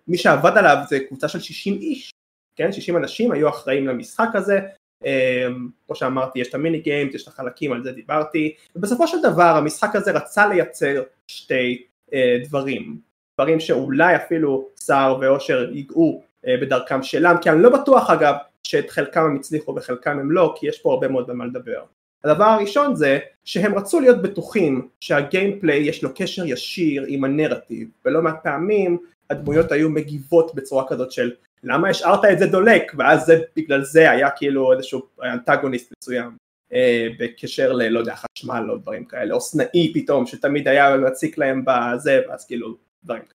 מי 0.09 0.17
שעבד 0.17 0.53
עליו 0.59 0.77
זה 0.89 1.01
קבוצה 1.01 1.29
של 1.29 1.41
60 1.41 1.75
איש, 1.75 2.11
כן, 2.57 2.73
60 2.73 2.97
אנשים 2.97 3.33
היו 3.33 3.49
אחראים 3.49 3.87
למשחק 3.87 4.29
הזה, 4.35 4.61
אמ, 5.05 5.69
כמו 5.87 5.97
שאמרתי 5.97 6.39
יש 6.39 6.49
את 6.49 6.55
המיני 6.55 6.79
גיימס, 6.79 7.15
יש 7.15 7.23
את 7.23 7.29
החלקים, 7.29 7.73
על 7.73 7.83
זה 7.83 7.93
דיברתי, 7.93 8.55
ובסופו 8.77 9.07
של 9.07 9.17
דבר 9.23 9.57
המשחק 9.57 9.97
הזה 9.97 10.11
רצה 10.11 10.47
לייצר 10.47 11.03
שתי 11.27 11.83
אה, 12.15 12.37
דברים, 12.45 12.99
דברים 13.39 13.61
שאולי 13.61 14.17
אפילו 14.17 14.69
סער 14.77 15.19
ואושר 15.21 15.71
ייגעו 15.73 16.23
אה, 16.47 16.57
בדרכם 16.61 17.03
שלם, 17.03 17.37
כי 17.43 17.51
אני 17.51 17.63
לא 17.63 17.71
בטוח 17.71 18.11
אגב 18.11 18.35
שאת 18.63 18.91
חלקם 18.91 19.21
הם 19.21 19.37
הצליחו 19.37 19.75
וחלקם 19.77 20.19
הם 20.19 20.31
לא, 20.31 20.55
כי 20.57 20.69
יש 20.69 20.79
פה 20.79 20.93
הרבה 20.93 21.09
מאוד 21.09 21.27
במה 21.27 21.47
לדבר. 21.47 21.83
הדבר 22.25 22.45
הראשון 22.45 22.95
זה 22.95 23.19
שהם 23.45 23.79
רצו 23.79 24.01
להיות 24.01 24.23
בטוחים 24.23 24.89
שהגיימפליי 25.01 25.79
יש 25.79 26.03
לו 26.03 26.11
קשר 26.15 26.47
ישיר 26.47 27.05
עם 27.09 27.25
הנרטיב 27.25 27.89
ולא 28.05 28.23
מעט 28.23 28.43
פעמים 28.43 28.99
הדמויות 29.31 29.73
היו 29.73 29.91
מגיבות 29.91 30.55
בצורה 30.55 30.89
כזאת 30.89 31.13
של 31.13 31.33
למה 31.65 31.89
השארת 31.89 32.25
את 32.33 32.39
זה 32.39 32.47
דולק? 32.47 32.93
ואז 32.99 33.27
זה 33.27 33.41
בגלל 33.57 33.83
זה 33.83 34.11
היה 34.11 34.31
כאילו 34.31 34.73
איזשהו 34.73 35.03
אנטגוניסט 35.23 35.93
מסוים 36.03 36.37
אה, 36.73 37.09
בקשר 37.19 37.73
ללא 37.73 37.99
יודע 37.99 38.15
חשמל 38.15 38.71
או 38.71 38.77
דברים 38.77 39.05
כאלה 39.05 39.35
או 39.35 39.41
סנאי 39.41 39.93
פתאום 39.95 40.27
שתמיד 40.27 40.69
היה 40.69 40.97
מציק 40.97 41.39
להם 41.39 41.65
בזה 41.67 42.21
ואז 42.29 42.47
כאילו 42.47 42.77
דברים 43.05 43.23
כאלה. 43.23 43.35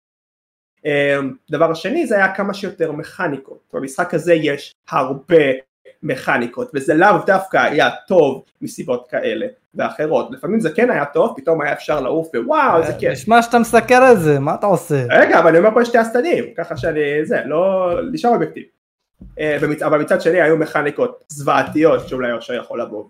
אה, 0.86 1.20
דבר 1.50 1.70
השני 1.70 2.06
זה 2.06 2.16
היה 2.16 2.34
כמה 2.34 2.54
שיותר 2.54 2.92
מכניקות. 2.92 3.58
במשחק 3.72 4.14
הזה 4.14 4.34
יש 4.34 4.72
הרבה 4.88 5.44
מכניקות 6.02 6.70
וזה 6.74 6.94
לאו 6.94 7.18
דווקא 7.26 7.56
היה 7.56 7.90
טוב 8.08 8.44
מסיבות 8.60 9.08
כאלה 9.10 9.46
ואחרות 9.74 10.30
לפעמים 10.30 10.60
זה 10.60 10.70
כן 10.70 10.90
היה 10.90 11.04
טוב 11.04 11.34
פתאום 11.36 11.60
היה 11.60 11.72
אפשר 11.72 12.00
לעוף 12.00 12.28
ווואו 12.34 12.80
איזה 12.80 12.92
כיף. 12.98 13.12
נשמע 13.12 13.42
שאתה 13.42 13.58
מסתכל 13.58 13.94
על 13.94 14.16
זה 14.16 14.38
מה 14.38 14.54
אתה 14.54 14.66
עושה? 14.66 15.04
רגע 15.10 15.38
אבל 15.38 15.48
אני 15.48 15.58
אומר 15.58 15.70
פה 15.74 15.84
שתי 15.84 15.98
הצדדים 15.98 16.44
ככה 16.56 16.76
שאני 16.76 17.00
זה 17.24 17.42
לא 17.44 17.90
נשאר 18.12 18.30
אובייקטיב. 18.30 18.64
אה, 19.38 19.56
אבל 19.86 20.00
מצד 20.02 20.20
שני 20.20 20.42
היו 20.42 20.56
מכניקות 20.56 21.24
זוועתיות 21.28 22.08
שאולי 22.08 22.32
אושר 22.32 22.54
יכול 22.54 22.80
לבוא 22.80 23.04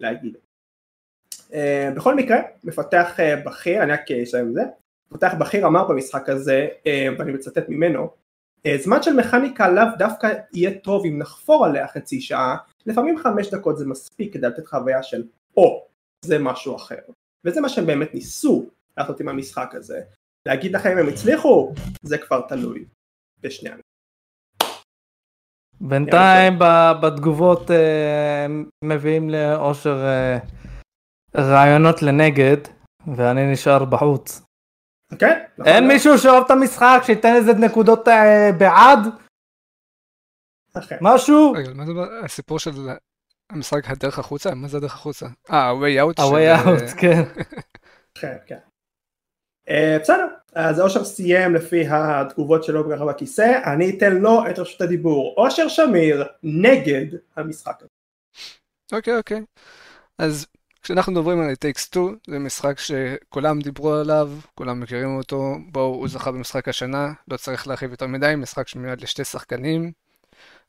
ולהגיד. 0.00 0.36
אה, 1.54 1.90
בכל 1.96 2.14
מקרה 2.14 2.38
מפתח 2.64 3.20
אה, 3.20 3.36
בכיר 3.36 3.82
אני 3.82 3.92
רק 3.92 4.10
אסיים 4.10 4.46
עם 4.46 4.54
זה 4.54 4.62
מפתח 5.10 5.34
בכיר 5.38 5.66
אמר 5.66 5.88
במשחק 5.88 6.28
הזה 6.28 6.68
ואני 7.18 7.32
מצטט 7.32 7.68
ממנו 7.68 8.08
אה, 8.66 8.76
זמן 8.78 9.02
של 9.02 9.12
מכניקה 9.12 9.68
לאו 9.68 9.84
דווקא 9.98 10.32
יהיה 10.52 10.70
טוב 10.78 11.04
אם 11.06 11.18
נחפור 11.18 11.66
עליה 11.66 11.88
חצי 11.88 12.20
שעה, 12.20 12.56
לפעמים 12.86 13.18
חמש 13.18 13.50
דקות 13.50 13.78
זה 13.78 13.86
מספיק 13.86 14.34
כדי 14.34 14.46
לתת 14.46 14.66
חוויה 14.66 15.02
של 15.02 15.24
או, 15.56 15.88
זה 16.24 16.38
משהו 16.38 16.76
אחר. 16.76 16.98
וזה 17.44 17.60
מה 17.60 17.68
שהם 17.68 17.86
באמת 17.86 18.14
ניסו 18.14 18.70
לעשות 18.96 19.20
עם 19.20 19.28
המשחק 19.28 19.74
הזה. 19.74 20.00
להגיד 20.46 20.72
לכם 20.72 20.90
אם 20.90 20.98
הם 20.98 21.08
הצליחו, 21.08 21.72
זה 22.02 22.18
כבר 22.18 22.40
תלוי 22.48 22.84
בשני 23.40 23.68
אנשים. 23.68 23.82
בינתיים 25.80 26.58
בתגובות 27.02 27.70
אה, 27.70 28.46
מביאים 28.84 29.30
לאושר 29.30 30.04
אה, 30.04 30.38
רעיונות 31.36 32.02
לנגד, 32.02 32.56
ואני 33.16 33.52
נשאר 33.52 33.84
בחוץ. 33.84 34.42
כן. 35.18 35.44
אין. 35.66 35.88
מישהו 35.88 36.18
שאוהב 36.18 36.44
את 36.44 36.50
המשחק, 36.50 37.02
שייתן 37.06 37.34
איזה 37.34 37.52
נקודות 37.52 38.08
אה, 38.08 38.50
בעד? 38.58 38.98
אכן. 40.74 40.96
משהו? 41.00 41.52
רגע, 41.52 41.70
מה 41.74 41.86
זה 41.86 41.92
הסיפור 42.24 42.58
של 42.58 42.70
המשחק 43.52 43.90
הדרך 43.90 44.18
החוצה? 44.18 44.54
מה 44.54 44.68
זה 44.68 44.76
הדרך 44.76 44.94
החוצה? 44.94 45.26
אה, 45.50 45.56
ה-way 45.70 46.02
out. 46.10 46.22
ה-way 46.22 46.62
של- 46.62 46.94
out, 46.94 46.96
כן. 47.00 47.22
כן, 48.14 48.36
כן. 48.46 48.58
אה, 49.68 49.98
בסדר, 50.00 50.26
אז 50.54 50.80
אושר 50.80 51.04
סיים 51.04 51.54
לפי 51.54 51.84
התגובות 51.90 52.64
שלו 52.64 52.90
ככה 52.90 53.04
בכיסא, 53.04 53.60
אני 53.72 53.96
אתן 53.98 54.16
לו 54.16 54.50
את 54.50 54.58
רשות 54.58 54.80
הדיבור. 54.80 55.34
אושר 55.36 55.68
שמיר 55.68 56.24
נגד 56.42 57.06
המשחק 57.36 57.76
הזה. 57.80 57.88
אוקיי, 58.92 59.16
אוקיי. 59.16 59.42
אז 60.18 60.46
כשאנחנו 60.82 61.12
מדברים 61.12 61.40
על 61.40 61.52
Takes 61.52 61.94
Two, 61.94 62.30
זה 62.30 62.38
משחק 62.38 62.78
שכולם 62.78 63.60
דיברו 63.60 63.94
עליו, 63.94 64.30
כולם 64.54 64.80
מכירים 64.80 65.16
אותו, 65.16 65.54
בואו, 65.72 65.84
הוא 65.94 66.08
זכה 66.08 66.32
במשחק 66.32 66.68
השנה, 66.68 67.12
לא 67.28 67.36
צריך 67.36 67.68
להרחיב 67.68 67.90
יותר 67.90 68.06
מדי, 68.06 68.34
משחק 68.36 68.68
שמיועד 68.68 69.00
לשתי 69.00 69.24
שחקנים. 69.24 69.92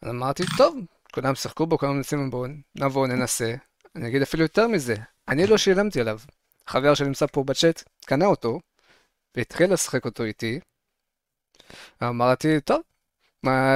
אז 0.01 0.09
אמרתי, 0.09 0.43
טוב, 0.57 0.77
כולם 1.13 1.35
שיחקו 1.35 1.67
בו, 1.67 1.77
כולם 1.77 1.95
מנסים 1.95 2.29
בו, 2.29 2.45
נבוא 2.75 3.07
ננסה. 3.07 3.55
אני 3.95 4.07
אגיד 4.07 4.21
אפילו 4.21 4.43
יותר 4.43 4.67
מזה, 4.67 4.95
אני 5.27 5.47
לא 5.47 5.57
שילמתי 5.57 6.01
עליו. 6.01 6.19
חבר 6.67 6.93
שנמצא 6.93 7.25
פה 7.25 7.43
בצ'אט 7.43 7.83
קנה 8.05 8.25
אותו, 8.25 8.59
והתחיל 9.35 9.73
לשחק 9.73 10.05
אותו 10.05 10.23
איתי. 10.23 10.59
אמרתי, 12.03 12.61
טוב, 12.61 12.81
מה... 13.43 13.75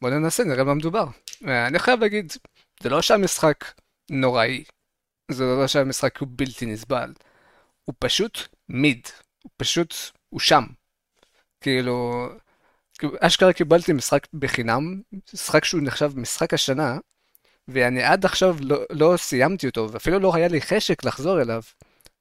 בוא 0.00 0.10
ננסה, 0.10 0.44
נראה 0.44 0.64
מה 0.64 0.74
מדובר. 0.74 1.04
אני 1.44 1.78
חייב 1.78 2.00
להגיד, 2.00 2.32
זה 2.82 2.88
לא 2.88 3.02
שהמשחק 3.02 3.64
נוראי, 4.10 4.64
זה 5.30 5.44
לא 5.44 5.66
שהמשחק 5.66 6.18
הוא 6.18 6.28
בלתי 6.30 6.66
נסבל, 6.66 7.12
הוא 7.84 7.94
פשוט 7.98 8.38
מיד, 8.68 9.06
הוא 9.42 9.50
פשוט, 9.56 9.94
הוא 10.28 10.40
שם. 10.40 10.64
כאילו, 11.60 12.28
אשכרה 13.20 13.52
קיבלתי 13.52 13.92
משחק 13.92 14.26
בחינם, 14.34 15.00
משחק 15.34 15.64
שהוא 15.64 15.80
נחשב 15.84 16.12
משחק 16.16 16.54
השנה, 16.54 16.98
ואני 17.68 18.02
עד 18.02 18.24
עכשיו 18.24 18.56
לא, 18.60 18.78
לא 18.90 19.14
סיימתי 19.16 19.66
אותו, 19.66 19.88
ואפילו 19.92 20.18
לא 20.18 20.34
היה 20.34 20.48
לי 20.48 20.60
חשק 20.60 21.04
לחזור 21.04 21.40
אליו, 21.42 21.62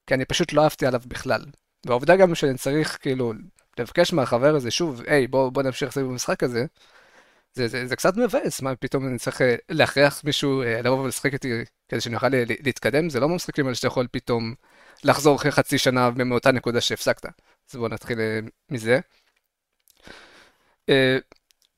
כי 0.08 0.14
אני 0.14 0.26
פשוט 0.26 0.54
לא 0.54 0.64
אהבתי 0.64 0.86
עליו 0.86 1.02
בכלל. 1.08 1.46
והעובדה 1.86 2.16
גם 2.16 2.36
שאני 2.36 2.58
צריך 2.58 2.98
כאילו 3.02 3.34
לבקש 3.80 4.14
מהחבר 4.14 4.56
הזה 4.56 4.72
שוב, 4.72 5.02
היי 5.08 5.28
בוא, 5.28 5.50
בוא 5.50 5.64
נמשיך 5.64 5.92
סביב 5.92 6.06
במשחק 6.06 6.44
הזה, 6.44 6.66
זה, 7.54 7.68
זה, 7.68 7.88
זה 7.88 7.96
קצת 7.96 8.18
מבאס, 8.18 8.62
מה 8.62 8.76
פתאום 8.76 9.08
אני 9.08 9.18
צריך 9.18 9.42
אה, 9.42 9.56
להכריח 9.70 10.24
מישהו 10.24 10.62
אה, 10.62 10.82
לבוא 10.82 11.00
ולשחק 11.00 11.34
איתי 11.34 11.52
כדי 11.90 12.02
שאני 12.02 12.16
אוכל 12.16 12.28
ל- 12.28 12.44
להתקדם, 12.64 13.10
זה 13.10 13.20
לא 13.20 13.30
משחקים 13.30 13.66
האלה 13.66 13.76
שאתה 13.76 13.88
יכול 13.88 14.08
פתאום 14.12 14.54
לחזור 15.04 15.36
אחרי 15.36 15.52
חצי 15.52 15.78
שנה 15.78 16.10
מאותה 16.10 16.52
נקודה 16.52 16.82
שהפסקת. 16.82 17.26
אז 17.70 17.76
בואו 17.76 17.88
נתחיל 17.88 18.20
אה, 18.20 18.40
מזה. 18.72 19.00
אה, 20.90 21.18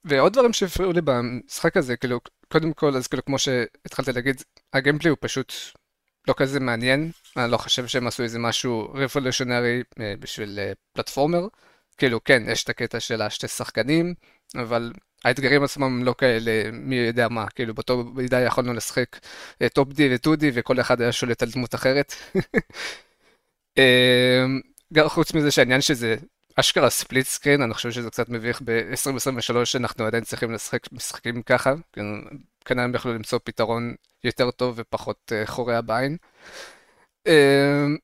ועוד 0.06 0.34
דברים 0.34 0.54
שהפריעו 0.54 0.92
לי 0.92 1.02
במשחק 1.02 1.78
הזה, 1.78 1.98
כאילו, 1.98 2.20
קודם 2.52 2.74
כל, 2.74 2.96
אז 2.96 3.08
כאילו, 3.08 3.26
כמו 3.26 3.40
שהתחלתי 3.40 4.12
להגיד, 4.12 4.44
הגיימפלי 4.74 5.10
הוא 5.10 5.18
פשוט 5.22 5.54
לא 6.28 6.34
כזה 6.38 6.60
מעניין, 6.60 7.12
אני 7.38 7.52
לא 7.52 7.58
חושב 7.58 7.88
שהם 7.88 8.08
עשו 8.08 8.24
איזה 8.24 8.40
משהו 8.40 8.88
revolutionary 8.94 9.84
אה, 10.00 10.14
בשביל 10.20 10.60
אה, 10.60 10.72
platformer. 10.94 11.48
כאילו, 11.98 12.24
כן, 12.24 12.44
יש 12.48 12.64
את 12.64 12.70
הקטע 12.70 13.00
של 13.00 13.22
השתי 13.22 13.48
שחקנים, 13.48 14.14
אבל 14.56 14.94
האתגרים 15.26 15.64
עצמם 15.64 16.04
לא 16.04 16.16
כאלה, 16.18 16.72
מי 16.72 16.96
יודע 16.96 17.28
מה, 17.28 17.50
כאילו 17.50 17.74
באותו 17.74 18.04
מידה 18.04 18.40
יכולנו 18.40 18.74
לשחק 18.74 19.20
טופ 19.74 19.94
די 19.94 20.16
וטו 20.16 20.36
די 20.36 20.52
וכל 20.54 20.80
אחד 20.80 21.02
היה 21.02 21.12
שולט 21.12 21.44
על 21.44 21.50
דמות 21.52 21.76
אחרת. 21.76 22.14
חוץ 25.08 25.34
מזה 25.34 25.52
שהעניין 25.52 25.82
שזה 25.82 26.16
אשכרה 26.60 26.90
split 26.90 27.26
screen, 27.26 27.62
אני 27.62 27.74
חושב 27.74 27.92
שזה 27.92 28.10
קצת 28.10 28.30
מביך 28.30 28.62
ב-2023 28.66 29.66
שאנחנו 29.66 30.06
עדיין 30.06 30.24
צריכים 30.24 30.52
לשחק 30.52 30.92
משחקים 30.92 31.42
ככה, 31.42 31.74
כן, 31.94 32.06
כנראה 32.66 32.84
הם 32.84 32.96
יכלו 32.96 33.14
למצוא 33.14 33.40
פתרון 33.44 33.96
יותר 34.24 34.52
טוב 34.52 34.74
ופחות 34.78 35.32
אה, 35.36 35.46
חורע 35.46 35.82
בעין. 35.82 36.18
אמ, 37.28 37.98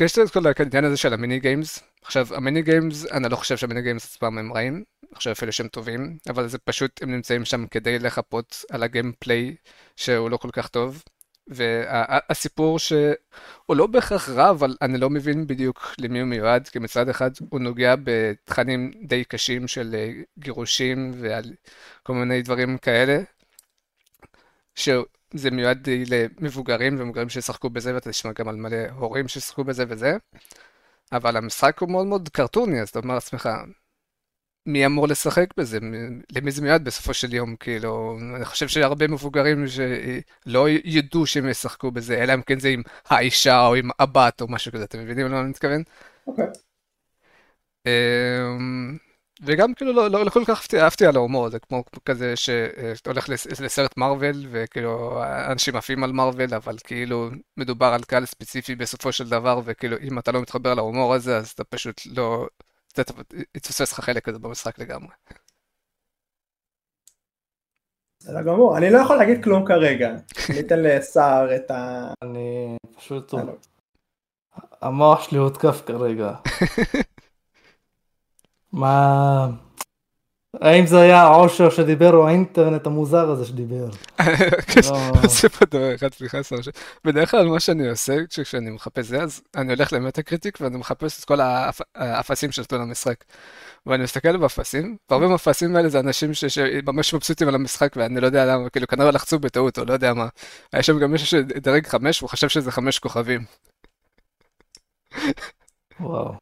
יש 0.00 0.18
את 0.18 0.30
כל 0.30 0.40
העניין 0.46 0.84
הזה 0.84 0.96
של 0.96 1.12
ה 1.12 1.18
mini 1.18 1.40
games. 1.40 1.78
עכשיו, 2.02 2.34
ה 2.34 2.40
mini 2.40 2.62
games, 2.62 3.06
אני 3.12 3.28
לא 3.28 3.36
חושב 3.36 3.56
שה 3.56 3.67
mini 3.67 3.82
games 3.82 4.04
עצמם 4.16 4.38
הם 4.38 4.52
רעים, 4.52 4.74
אני 4.74 5.16
חושב 5.16 5.30
אפילו 5.30 5.52
שהם 5.52 5.68
טובים, 5.68 6.18
אבל 6.28 6.48
זה 6.48 6.58
פשוט, 6.58 7.02
הם 7.02 7.10
נמצאים 7.10 7.44
שם 7.44 7.66
כדי 7.66 7.98
לחפות 7.98 8.64
על 8.70 8.82
ה 8.82 8.90
gameplay 8.90 9.56
שהוא 9.96 10.30
לא 10.30 10.36
כל 10.36 10.50
כך 10.52 10.68
טוב. 10.68 11.02
והסיפור 11.48 12.78
שהוא 12.78 13.76
לא 13.76 13.86
בהכרח 13.86 14.28
רע, 14.28 14.50
אבל 14.50 14.76
אני 14.82 14.98
לא 14.98 15.10
מבין 15.10 15.46
בדיוק 15.46 15.94
למי 15.98 16.20
הוא 16.20 16.28
מיועד, 16.28 16.68
כי 16.68 16.78
מצד 16.78 17.08
אחד 17.08 17.30
הוא 17.50 17.60
נוגע 17.60 17.94
בתכנים 18.04 18.92
די 19.02 19.24
קשים 19.24 19.68
של 19.68 19.94
אה, 19.94 20.12
גירושים 20.38 21.12
ועל 21.14 21.44
כל 22.02 22.14
מיני 22.14 22.42
דברים 22.42 22.78
כאלה, 22.78 23.18
שזה 24.74 25.50
מיועד 25.52 25.88
למבוגרים 26.06 27.00
ומבוגרים 27.00 27.28
שישחקו 27.28 27.70
בזה, 27.70 27.94
ואתה 27.94 28.10
תשמע 28.10 28.32
גם 28.32 28.48
על 28.48 28.56
מלא 28.56 28.88
הורים 28.98 29.28
שישחקו 29.28 29.64
בזה 29.64 29.84
וזה, 29.88 30.16
אבל 31.12 31.36
המשחק 31.36 31.78
הוא 31.80 31.90
מאוד 31.90 32.06
מאוד 32.06 32.28
קרטוני, 32.28 32.80
אז 32.80 32.88
אתה 32.88 32.98
אומר 32.98 33.14
לעצמך, 33.14 33.48
מי 34.66 34.86
אמור 34.86 35.08
לשחק 35.08 35.46
בזה? 35.56 35.78
למי 36.32 36.50
זה 36.50 36.62
מיועד 36.62 36.84
בסופו 36.84 37.14
של 37.14 37.34
יום? 37.34 37.56
כאילו, 37.56 38.18
אני 38.36 38.44
חושב 38.44 38.68
שהרבה 38.68 39.08
מבוגרים 39.08 39.64
שלא 39.66 40.68
ידעו 40.84 41.26
שהם 41.26 41.48
ישחקו 41.48 41.90
בזה, 41.90 42.22
אלא 42.22 42.34
אם 42.34 42.42
כן 42.42 42.58
זה 42.60 42.68
עם 42.68 42.82
האישה 43.06 43.66
או 43.66 43.74
עם 43.74 43.90
הבת 43.98 44.40
או 44.40 44.48
משהו 44.48 44.72
כזה, 44.72 44.84
אתם 44.84 44.98
מבינים 44.98 45.26
למה 45.26 45.40
אני 45.40 45.48
מתכוון? 45.48 45.82
אוקיי. 46.26 46.46
אמ, 47.86 48.96
וגם 49.42 49.74
כאילו 49.74 49.92
לא, 49.92 50.10
לא, 50.10 50.24
לא 50.24 50.30
כל 50.30 50.44
כך 50.46 50.74
אהבתי, 50.74 51.06
על 51.06 51.16
ההומור, 51.16 51.50
זה 51.50 51.58
כמו 51.58 51.84
כזה 52.04 52.36
שאתה 52.36 53.10
הולך 53.10 53.28
לס- 53.28 53.60
לסרט 53.60 53.96
מארוול 53.96 54.46
וכאילו 54.50 55.22
אנשים 55.50 55.76
עפים 55.76 56.04
על 56.04 56.12
מארוול, 56.12 56.54
אבל 56.54 56.76
כאילו 56.84 57.30
מדובר 57.56 57.86
על 57.86 58.02
קהל 58.04 58.26
ספציפי 58.26 58.74
בסופו 58.74 59.12
של 59.12 59.28
דבר, 59.28 59.60
וכאילו 59.64 59.96
אם 60.02 60.18
אתה 60.18 60.32
לא 60.32 60.42
מתחבר 60.42 60.74
להומור 60.74 61.14
הזה 61.14 61.36
אז 61.36 61.48
אתה 61.50 61.64
פשוט 61.64 62.00
לא, 62.06 62.48
אתה 63.00 63.12
יתפספס 63.54 63.92
לך 63.92 64.00
חלק 64.00 64.24
כזה 64.24 64.38
במשחק 64.38 64.78
לגמרי. 64.78 65.12
בסדר 68.20 68.42
גמור, 68.42 68.78
אני 68.78 68.90
לא 68.90 68.98
יכול 68.98 69.16
להגיד 69.16 69.44
כלום 69.44 69.66
כרגע. 69.66 70.10
אני 70.50 70.60
אתן 70.60 70.82
לסער 70.82 71.56
את 71.56 71.70
ה... 71.70 72.10
אני 72.22 72.76
פשוט... 72.96 73.34
המוח 74.82 75.22
שלי 75.22 75.38
הותקף 75.38 75.82
כרגע. 75.86 76.32
מה... 78.72 79.46
האם 80.60 80.86
זה 80.86 81.00
היה 81.00 81.22
האושר 81.22 81.70
שדיבר 81.70 82.14
או 82.16 82.28
האינטרנט 82.28 82.86
המוזר 82.86 83.30
הזה 83.30 83.44
שדיבר? 83.44 83.86
לא. 84.90 85.12
זה 85.28 85.48
פה 85.48 85.64
דבר 85.66 85.94
אחד, 85.94 86.12
סליחה, 86.14 86.38
ש- 86.42 86.68
בדרך 87.04 87.30
כלל 87.30 87.46
מה 87.46 87.60
שאני 87.60 87.88
עושה 87.88 88.16
כש- 88.30 88.40
כשאני 88.40 88.70
מחפש 88.70 89.04
זה, 89.06 89.22
אז 89.22 89.42
אני 89.56 89.72
הולך 89.72 89.92
ל 89.92 90.22
Metacritic 90.22 90.58
ואני 90.60 90.76
מחפש 90.76 91.20
את 91.20 91.24
כל 91.24 91.40
האפ- 91.40 91.80
האפסים 91.94 92.52
של 92.52 92.64
תון 92.64 92.80
המשחק. 92.80 93.24
ואני 93.86 94.02
מסתכל 94.02 94.36
באפסים, 94.36 94.96
והרבה 95.10 95.26
מהאפסים 95.28 95.76
האלה 95.76 95.88
זה 95.88 96.00
אנשים 96.00 96.34
שממש 96.34 97.14
מבסוטים 97.14 97.48
על 97.48 97.54
המשחק 97.54 97.92
ואני 97.96 98.20
לא 98.20 98.26
יודע 98.26 98.44
למה, 98.46 98.70
כאילו 98.70 98.86
כנראה 98.86 99.10
לחצו 99.10 99.38
בטעות 99.38 99.78
או 99.78 99.84
לא 99.84 99.92
יודע 99.92 100.14
מה. 100.14 100.28
היה 100.72 100.82
שם 100.82 100.98
גם 100.98 101.12
מישהו 101.12 101.26
שדרג 101.26 101.86
חמש, 101.86 102.22
והוא 102.22 102.30
חשב 102.30 102.48
שזה 102.48 102.72
חמש 102.72 102.98
כוכבים. 102.98 103.44
וואו. 106.00 106.32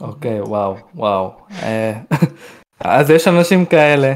אוקיי, 0.00 0.40
וואו, 0.40 0.76
וואו. 0.94 1.32
אז 2.80 3.10
יש 3.10 3.28
אנשים 3.28 3.66
כאלה. 3.66 4.14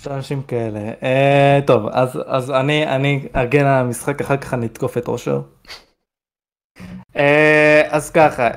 יש 0.00 0.06
אנשים 0.06 0.42
כאלה. 0.42 0.80
אה, 1.02 1.58
טוב, 1.66 1.86
אז, 1.92 2.18
אז 2.26 2.50
אני, 2.50 2.86
אני 2.96 3.28
אגן 3.32 3.66
על 3.66 3.84
המשחק, 3.84 4.20
אחר 4.20 4.36
כך 4.36 4.54
אני 4.54 4.66
אתקוף 4.66 4.98
את 4.98 5.08
אושר. 5.08 5.40
אה, 7.16 7.82
אז 7.90 8.10
ככה. 8.10 8.48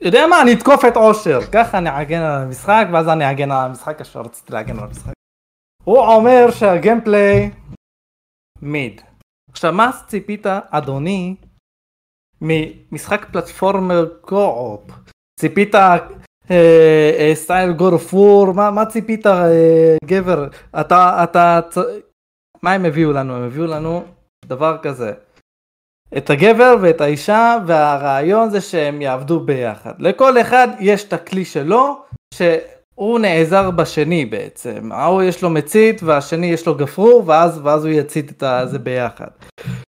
יודע 0.00 0.26
מה? 0.30 0.42
אני 0.42 0.54
אתקוף 0.54 0.84
את 0.84 0.96
אושר. 0.96 1.38
ככה 1.52 1.78
אני 1.78 2.02
אגן 2.02 2.20
על 2.20 2.42
המשחק, 2.42 2.86
ואז 2.92 3.08
אני 3.08 3.30
אגן 3.30 3.50
על 3.50 3.66
המשחק 3.66 4.00
אשר 4.00 4.20
רציתי 4.20 4.52
להגן 4.52 4.78
על 4.78 4.84
המשחק. 4.84 5.12
הוא 5.84 5.98
אומר 5.98 6.50
שה 6.50 6.77
gameplay 6.77 7.50
mid. 8.62 9.00
עכשיו, 9.50 9.72
מה 9.72 9.90
ציפית, 10.06 10.46
אדוני, 10.70 11.36
ממשחק 12.40 13.26
platformer 13.32 14.18
co-op? 14.20 14.90
ציפית 15.40 15.74
style 17.34 17.72
God 17.72 17.92
of 17.92 18.14
War? 18.14 18.52
מה 18.52 18.70
מה 18.70 18.86
ציפית 18.86 19.26
אה, 19.26 19.96
גבר? 20.04 20.46
אתה, 20.80 21.24
אתה, 21.24 21.60
מה 22.62 22.72
הם 22.72 22.84
הביאו 22.84 23.12
לנו? 23.12 23.36
הם 23.36 23.42
הביאו 23.42 23.66
לנו 23.66 24.04
דבר 24.46 24.76
כזה. 24.82 25.12
את 26.16 26.30
הגבר 26.30 26.76
ואת 26.80 27.00
האישה 27.00 27.56
והרעיון 27.66 28.50
זה 28.50 28.60
שהם 28.60 29.02
יעבדו 29.02 29.40
ביחד. 29.40 29.92
לכל 29.98 30.40
אחד 30.40 30.68
יש 30.80 31.04
את 31.04 31.12
הכלי 31.12 31.44
שלו 31.44 32.02
שהוא 32.34 33.18
נעזר 33.18 33.70
בשני 33.70 34.26
בעצם. 34.26 34.92
ההוא 34.92 35.22
יש 35.22 35.42
לו 35.42 35.50
מצית 35.50 36.02
והשני 36.02 36.46
יש 36.46 36.66
לו 36.66 36.74
גפרור 36.74 37.22
ואז, 37.26 37.60
ואז 37.62 37.84
הוא 37.84 37.92
יצית 37.92 38.42
את 38.42 38.70
זה 38.70 38.78
ביחד. 38.78 39.28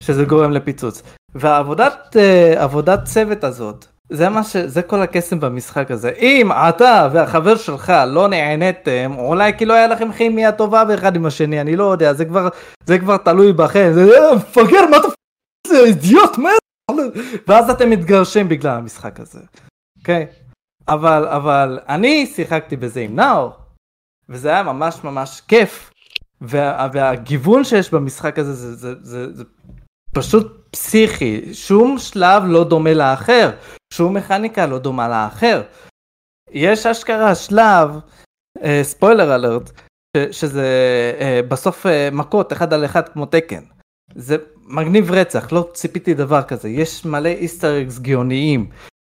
שזה 0.03 0.25
גורם 0.25 0.51
לפיצוץ. 0.51 1.03
והעבודת 1.35 2.17
אה, 2.19 2.63
עבודת 2.63 3.03
צוות 3.05 3.43
הזאת, 3.43 3.85
זה 4.09 4.29
מה 4.29 4.43
ש... 4.43 4.57
זה 4.57 4.81
כל 4.81 5.01
הקסם 5.01 5.39
במשחק 5.39 5.91
הזה. 5.91 6.09
אם 6.09 6.51
אתה 6.51 7.09
והחבר 7.13 7.55
שלך 7.55 7.93
לא 8.07 8.27
נהניתם, 8.27 9.11
אולי 9.17 9.57
כי 9.57 9.65
לא 9.65 9.73
היה 9.73 9.87
לכם 9.87 10.11
כימיה 10.11 10.51
טובה 10.51 10.85
באחד 10.85 11.15
עם 11.15 11.25
השני, 11.25 11.61
אני 11.61 11.75
לא 11.75 11.91
יודע, 11.91 12.13
זה 12.13 12.25
כבר, 12.25 12.47
זה 12.85 12.99
כבר 12.99 13.17
תלוי 13.17 13.53
בכם. 13.53 13.91
זה 13.93 14.01
"אה, 14.01 14.35
מפגר, 14.35 14.85
מה 14.91 14.97
אתה... 14.97 15.07
זה 15.67 15.79
אידיוט, 15.79 16.37
מה... 16.37 16.49
ואז 17.47 17.69
אתם 17.69 17.89
מתגרשים 17.89 18.49
בגלל 18.49 18.77
המשחק 18.77 19.19
הזה. 19.19 19.39
אוקיי? 19.99 20.25
אבל, 20.87 21.27
אבל 21.27 21.79
אני 21.89 22.25
שיחקתי 22.25 22.75
בזה 22.75 22.99
עם 22.99 23.15
נאור, 23.15 23.51
וזה 24.29 24.49
היה 24.49 24.63
ממש 24.63 25.03
ממש 25.03 25.41
כיף. 25.47 25.89
וה, 26.41 26.87
והגיוון 26.93 27.63
שיש 27.63 27.93
במשחק 27.93 28.39
הזה 28.39 28.53
זה, 28.53 28.75
זה, 28.75 28.93
זה, 29.01 29.33
זה 29.33 29.43
פשוט 30.13 30.67
פסיכי, 30.71 31.53
שום 31.53 31.97
שלב 31.97 32.43
לא 32.45 32.63
דומה 32.63 32.93
לאחר, 32.93 33.51
שום 33.93 34.13
מכניקה 34.13 34.65
לא 34.65 34.79
דומה 34.79 35.09
לאחר. 35.09 35.61
יש 36.51 36.85
אשכרה 36.85 37.35
שלב, 37.35 37.89
ספוילר 38.83 39.35
אלרט, 39.35 39.71
ש, 40.17 40.39
שזה 40.39 40.67
אה, 41.19 41.39
בסוף 41.47 41.85
אה, 41.85 42.09
מכות 42.11 42.53
אחד 42.53 42.73
על 42.73 42.85
אחד 42.85 43.09
כמו 43.09 43.25
תקן. 43.25 43.63
זה 44.15 44.37
מגניב 44.67 45.11
רצח, 45.11 45.51
לא 45.51 45.69
ציפיתי 45.73 46.13
דבר 46.13 46.41
כזה, 46.41 46.69
יש 46.69 47.05
מלא 47.05 47.29
איסטר 47.29 47.81
אקס 47.81 47.99
גאוניים. 47.99 48.69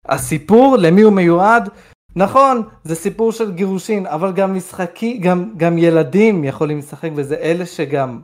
הסיפור, 0.06 0.78
למי 0.80 1.02
הוא 1.02 1.14
מיועד? 1.14 1.70
נכון, 2.16 2.62
זה 2.84 2.96
סיפור 2.96 3.32
של 3.32 3.52
גירושין, 3.52 4.06
אבל 4.06 4.32
גם 4.34 4.56
משחקי, 4.56 5.18
גם, 5.18 5.54
גם 5.58 5.78
ילדים 5.78 6.44
יכולים 6.44 6.78
לשחק 6.78 7.12
בזה, 7.12 7.36
אלה 7.36 7.66
שגם 7.66 8.22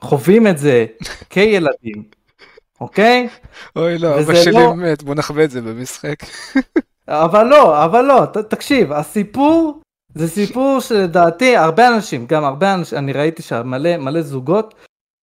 חווים 0.00 0.46
את 0.46 0.58
זה 0.58 0.86
כילדים, 1.30 2.02
אוקיי? 2.80 3.28
אוי 3.76 3.98
לא, 3.98 4.20
אבא 4.20 4.34
שלי 4.34 4.52
לא- 4.52 4.74
מת, 4.76 5.02
בוא 5.02 5.14
נחווה 5.14 5.44
את 5.44 5.50
זה 5.50 5.60
במשחק. 5.60 6.16
אבל 7.08 7.46
לא, 7.46 7.84
אבל 7.84 8.02
לא, 8.04 8.26
ת, 8.26 8.36
תקשיב, 8.36 8.92
הסיפור 8.92 9.80
זה 10.14 10.28
סיפור 10.28 10.80
שלדעתי 10.80 11.56
הרבה 11.56 11.88
אנשים, 11.88 12.26
גם 12.26 12.44
הרבה 12.44 12.74
אנשים, 12.74 12.98
אני 12.98 13.12
ראיתי 13.12 13.42
שמלא 13.42 13.96
מלא 13.96 14.22
זוגות 14.22 14.74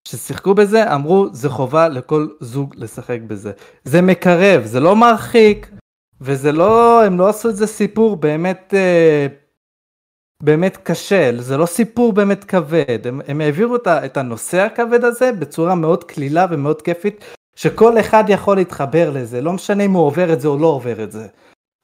ששיחקו 0.08 0.54
בזה, 0.54 0.94
אמרו 0.94 1.26
זה 1.32 1.48
חובה 1.48 1.88
לכל 1.88 2.28
זוג 2.40 2.74
לשחק 2.76 3.18
בזה. 3.26 3.52
זה 3.84 4.02
מקרב, 4.02 4.62
זה 4.64 4.80
לא 4.80 4.96
מרחיק, 4.96 5.70
וזה 6.20 6.52
לא, 6.52 7.04
הם 7.04 7.18
לא 7.18 7.28
עשו 7.28 7.48
את 7.48 7.56
זה 7.56 7.66
סיפור 7.66 8.16
באמת, 8.16 8.74
אה, 8.76 9.26
באמת 10.42 10.76
קשה, 10.76 11.30
זה 11.38 11.56
לא 11.56 11.66
סיפור 11.66 12.12
באמת 12.12 12.44
כבד, 12.44 13.06
הם, 13.06 13.20
הם 13.28 13.40
העבירו 13.40 13.76
את, 13.76 13.86
את 13.86 14.16
הנושא 14.16 14.60
הכבד 14.60 15.04
הזה 15.04 15.32
בצורה 15.32 15.74
מאוד 15.74 16.04
קלילה 16.04 16.46
ומאוד 16.50 16.82
כיפית, 16.82 17.24
שכל 17.56 18.00
אחד 18.00 18.24
יכול 18.28 18.56
להתחבר 18.56 19.10
לזה, 19.10 19.40
לא 19.40 19.52
משנה 19.52 19.84
אם 19.84 19.92
הוא 19.92 20.06
עובר 20.06 20.32
את 20.32 20.40
זה 20.40 20.48
או 20.48 20.58
לא 20.58 20.66
עובר 20.66 21.02
את 21.02 21.12
זה. 21.12 21.26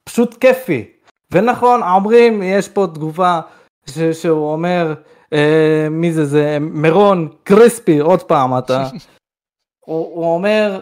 פשוט 0.09 0.37
כיפי. 0.37 0.85
ונכון, 1.31 1.83
אומרים, 1.83 2.43
יש 2.43 2.67
פה 2.69 2.87
תגובה 2.93 3.41
ש- 3.89 3.99
שהוא 3.99 4.51
אומר, 4.51 4.93
אה, 5.33 5.87
מי 5.91 6.13
זה 6.13 6.25
זה, 6.25 6.57
מירון 6.61 7.29
קריספי, 7.43 7.99
עוד 7.99 8.23
פעם 8.23 8.57
אתה. 8.57 8.87
הוא, 9.85 10.15
הוא 10.15 10.33
אומר, 10.33 10.79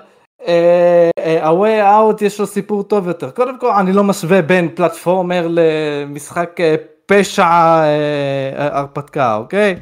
אה, 0.48 1.10
אה, 1.18 1.48
ה-way 1.48 1.84
out 1.84 2.26
יש 2.26 2.40
לו 2.40 2.48
סיפור 2.48 2.84
טוב 2.84 3.08
יותר. 3.08 3.32
קודם 3.32 3.60
כל, 3.60 3.72
אני 3.72 3.94
לא 3.94 4.04
משווה 4.04 4.42
בין 4.42 4.76
פלטפורמר 4.76 5.48
למשחק 5.50 6.60
אה, 6.60 6.76
פשע 7.06 7.44
אה, 7.84 8.78
הרפתקה, 8.80 9.36
אוקיי? 9.36 9.80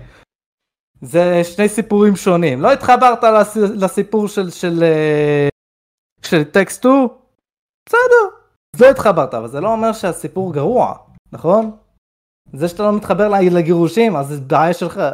זה 1.01 1.41
שני 1.43 1.69
סיפורים 1.69 2.15
שונים. 2.15 2.62
לא 2.62 2.73
התחברת 2.73 3.23
לס- 3.23 3.57
לסיפור 3.57 4.27
של, 4.27 4.49
של, 4.49 4.84
אה, 4.84 5.47
של 6.23 6.43
טקסט 6.43 6.79
2? 6.79 7.07
בסדר, 7.89 8.36
לא 8.79 8.89
התחברת, 8.89 9.34
אבל 9.34 9.47
זה 9.47 9.62
לא 9.62 9.71
אומר 9.71 9.93
שהסיפור 9.93 10.53
גרוע, 10.53 10.93
נכון? 11.31 11.71
זה 12.53 12.67
שאתה 12.67 12.84
לא 12.84 12.93
מתחבר 12.93 13.29
לגירושים, 13.29 14.15
אז 14.15 14.27
זה 14.27 14.41
בעיה 14.41 14.73
שלך. 14.73 15.01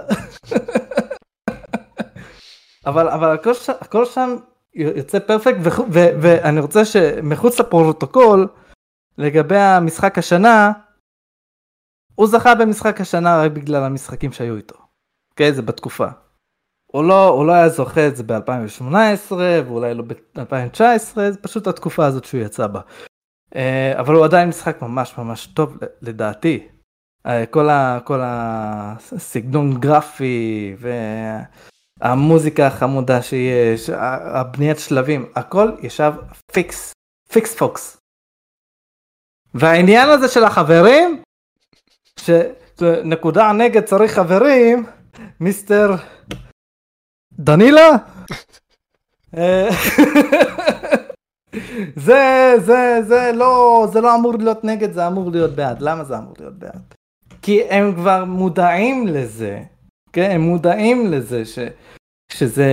אבל, 2.88 3.10
אבל 3.10 3.34
הכל, 3.34 3.54
ש... 3.54 3.70
הכל 3.70 4.06
שם 4.06 4.36
יוצא 4.74 5.20
פרפקט, 5.20 5.58
ו... 5.64 5.70
ו... 5.94 6.00
ואני 6.22 6.60
רוצה 6.60 6.86
שמחוץ 6.86 7.60
לפרוטוקול, 7.60 8.48
לגבי 9.18 9.58
המשחק 9.58 10.18
השנה, 10.18 10.72
הוא 12.20 12.28
זכה 12.28 12.56
במשחק 12.56 13.02
השנה 13.02 13.42
רק 13.44 13.52
בגלל 13.52 13.84
המשחקים 13.84 14.32
שהיו 14.32 14.56
איתו. 14.56 14.76
אוקיי? 15.32 15.54
זה 15.54 15.62
בתקופה. 15.62 16.08
הוא 16.86 17.04
לא, 17.04 17.28
הוא 17.28 17.46
לא 17.46 17.52
היה 17.52 17.70
זוכה 17.70 18.08
את 18.08 18.16
זה 18.16 18.24
ב-2018 18.24 19.32
ואולי 19.32 19.94
לא 19.94 20.04
ב-2019, 20.04 21.16
זה 21.16 21.38
פשוט 21.42 21.68
התקופה 21.68 22.06
הזאת 22.06 22.26
שהוא 22.26 22.42
יצא 22.42 22.68
בה. 22.68 22.82
אה, 23.56 24.00
אבל 24.00 24.16
הוא 24.16 24.26
עדיין 24.26 24.50
משחק 24.50 24.82
ממש 24.82 25.18
ממש 25.18 25.48
טוב 25.48 25.78
לדעתי. 26.02 26.68
אה, 27.26 27.46
כל, 27.46 27.70
ה, 27.70 28.00
כל 28.04 28.20
הסגנון 28.24 29.80
גרפי 29.80 30.76
והמוזיקה 32.02 32.68
החמודה 32.68 33.22
שיש, 33.22 33.90
הבניית 33.90 34.80
שלבים, 34.80 35.32
הכל 35.36 35.72
ישב 35.82 36.14
פיקס, 36.52 36.94
פיקס 37.30 37.56
פוקס. 37.56 37.98
והעניין 39.54 40.10
הזה 40.10 40.28
של 40.28 40.44
החברים, 40.44 41.22
שנקודה 42.80 43.52
נגד 43.52 43.84
צריך 43.84 44.12
חברים, 44.12 44.86
mister 45.40 45.96
דנילה? 47.40 47.90
אה, 49.38 49.70
זה, 52.08 52.54
זה, 52.58 53.00
זה 53.08 53.32
לא, 53.36 53.88
זה 53.94 54.02
לא 54.02 54.16
אמור 54.16 54.34
להיות 54.38 54.64
נגד, 54.64 54.92
זה 54.92 55.08
אמור 55.08 55.32
להיות 55.32 55.52
בעד. 55.52 55.82
למה 55.82 56.04
זה 56.04 56.18
אמור 56.18 56.34
להיות 56.40 56.60
בעד? 56.60 56.94
כי 57.42 57.64
הם 57.64 57.96
כבר 57.96 58.26
מודעים 58.26 59.08
לזה, 59.08 59.60
כן? 60.14 60.32
הם 60.32 60.42
מודעים 60.42 61.12
לזה 61.12 61.46
ש, 61.46 61.60
שזה 62.32 62.70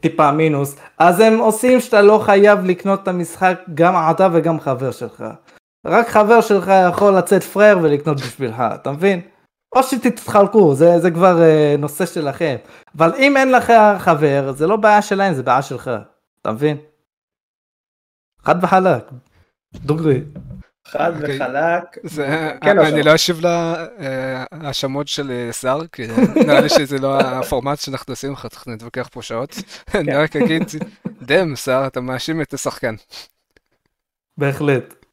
טיפה 0.00 0.32
מינוס, 0.32 0.76
אז 0.98 1.20
הם 1.20 1.38
עושים 1.38 1.80
שאתה 1.80 2.02
לא 2.02 2.20
חייב 2.24 2.64
לקנות 2.64 3.02
את 3.02 3.08
המשחק 3.08 3.60
גם 3.74 3.94
אתה 4.10 4.28
וגם 4.32 4.60
חבר 4.60 4.90
שלך. 4.90 5.24
רק 5.84 6.08
חבר 6.08 6.40
שלך 6.40 6.72
יכול 6.90 7.16
לצאת 7.16 7.42
פראייר 7.42 7.78
ולקנות 7.82 8.20
בשבילך, 8.20 8.62
אתה 8.74 8.92
מבין? 8.92 9.20
או 9.76 9.82
שתתחלקו, 9.82 10.74
זה, 10.74 11.00
זה 11.00 11.10
כבר 11.10 11.38
uh, 11.38 11.80
נושא 11.80 12.06
שלכם. 12.06 12.56
אבל 12.96 13.12
אם 13.18 13.36
אין 13.36 13.52
לך 13.52 13.72
חבר, 13.98 14.52
זה 14.52 14.66
לא 14.66 14.76
בעיה 14.76 15.02
שלהם, 15.02 15.34
זה 15.34 15.42
בעיה 15.42 15.62
שלך. 15.62 15.90
אתה 16.42 16.52
מבין? 16.52 16.76
חד 18.42 18.64
וחלק. 18.64 19.04
דוגרי. 19.74 20.20
חד 20.88 21.12
אוקיי. 21.16 21.36
וחלק. 21.36 21.84
זה, 22.02 22.52
כן, 22.60 22.78
אני 22.78 22.90
אושר. 22.90 23.10
לא 23.10 23.14
אשיב 23.14 23.40
להאשמות 24.52 25.08
של 25.08 25.30
אה, 25.30 25.52
שר, 25.52 25.78
כי 25.92 26.02
נראה 26.46 26.60
לי 26.60 26.68
שזה 26.68 26.98
לא 26.98 27.18
הפורמט 27.18 27.78
שאנחנו 27.78 28.12
עושים 28.12 28.32
לך, 28.32 28.46
אנחנו 28.52 28.72
נתווכח 28.72 29.08
פה 29.12 29.22
שעות. 29.22 29.54
אני 29.94 30.14
רק 30.14 30.36
אגיד, 30.36 30.62
דם, 31.22 31.56
שר, 31.56 31.84
אתה 31.86 32.00
מאשים 32.00 32.40
את 32.40 32.54
השחקן. 32.54 32.94
בהחלט. 34.38 35.03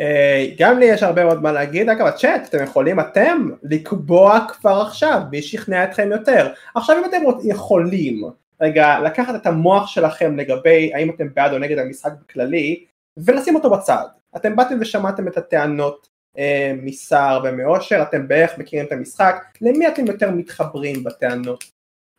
אה, 0.00 0.46
גם 0.58 0.78
לי 0.78 0.84
יש 0.84 1.02
הרבה 1.02 1.24
מאוד 1.24 1.42
מה 1.42 1.52
להגיד, 1.52 1.88
אגב 1.88 2.06
הצ'אט, 2.06 2.48
אתם 2.48 2.64
יכולים 2.64 3.00
אתם 3.00 3.48
לקבוע 3.62 4.46
כבר 4.48 4.84
עכשיו, 4.86 5.20
מי 5.30 5.42
שכנע 5.42 5.84
אתכם 5.84 6.08
יותר. 6.12 6.52
עכשיו 6.74 6.96
אם 6.98 7.04
אתם 7.04 7.22
יכולים, 7.44 8.22
רגע, 8.60 9.00
לקחת 9.00 9.34
את 9.34 9.46
המוח 9.46 9.86
שלכם 9.86 10.36
לגבי 10.36 10.94
האם 10.94 11.10
אתם 11.10 11.28
בעד 11.34 11.52
או 11.52 11.58
נגד 11.58 11.78
המשחק 11.78 12.12
בכללי, 12.20 12.84
ולשים 13.16 13.54
אותו 13.54 13.70
בצד. 13.70 14.06
אתם 14.36 14.56
באתם 14.56 14.78
ושמעתם 14.80 15.28
את 15.28 15.36
הטענות 15.36 16.08
אה, 16.38 16.72
מסער 16.82 17.40
ומאושר, 17.44 18.02
אתם 18.02 18.28
בערך 18.28 18.58
מכירים 18.58 18.86
את 18.86 18.92
המשחק, 18.92 19.44
למי 19.60 19.88
אתם 19.88 20.06
יותר 20.06 20.30
מתחברים 20.30 21.04
בטענות 21.04 21.64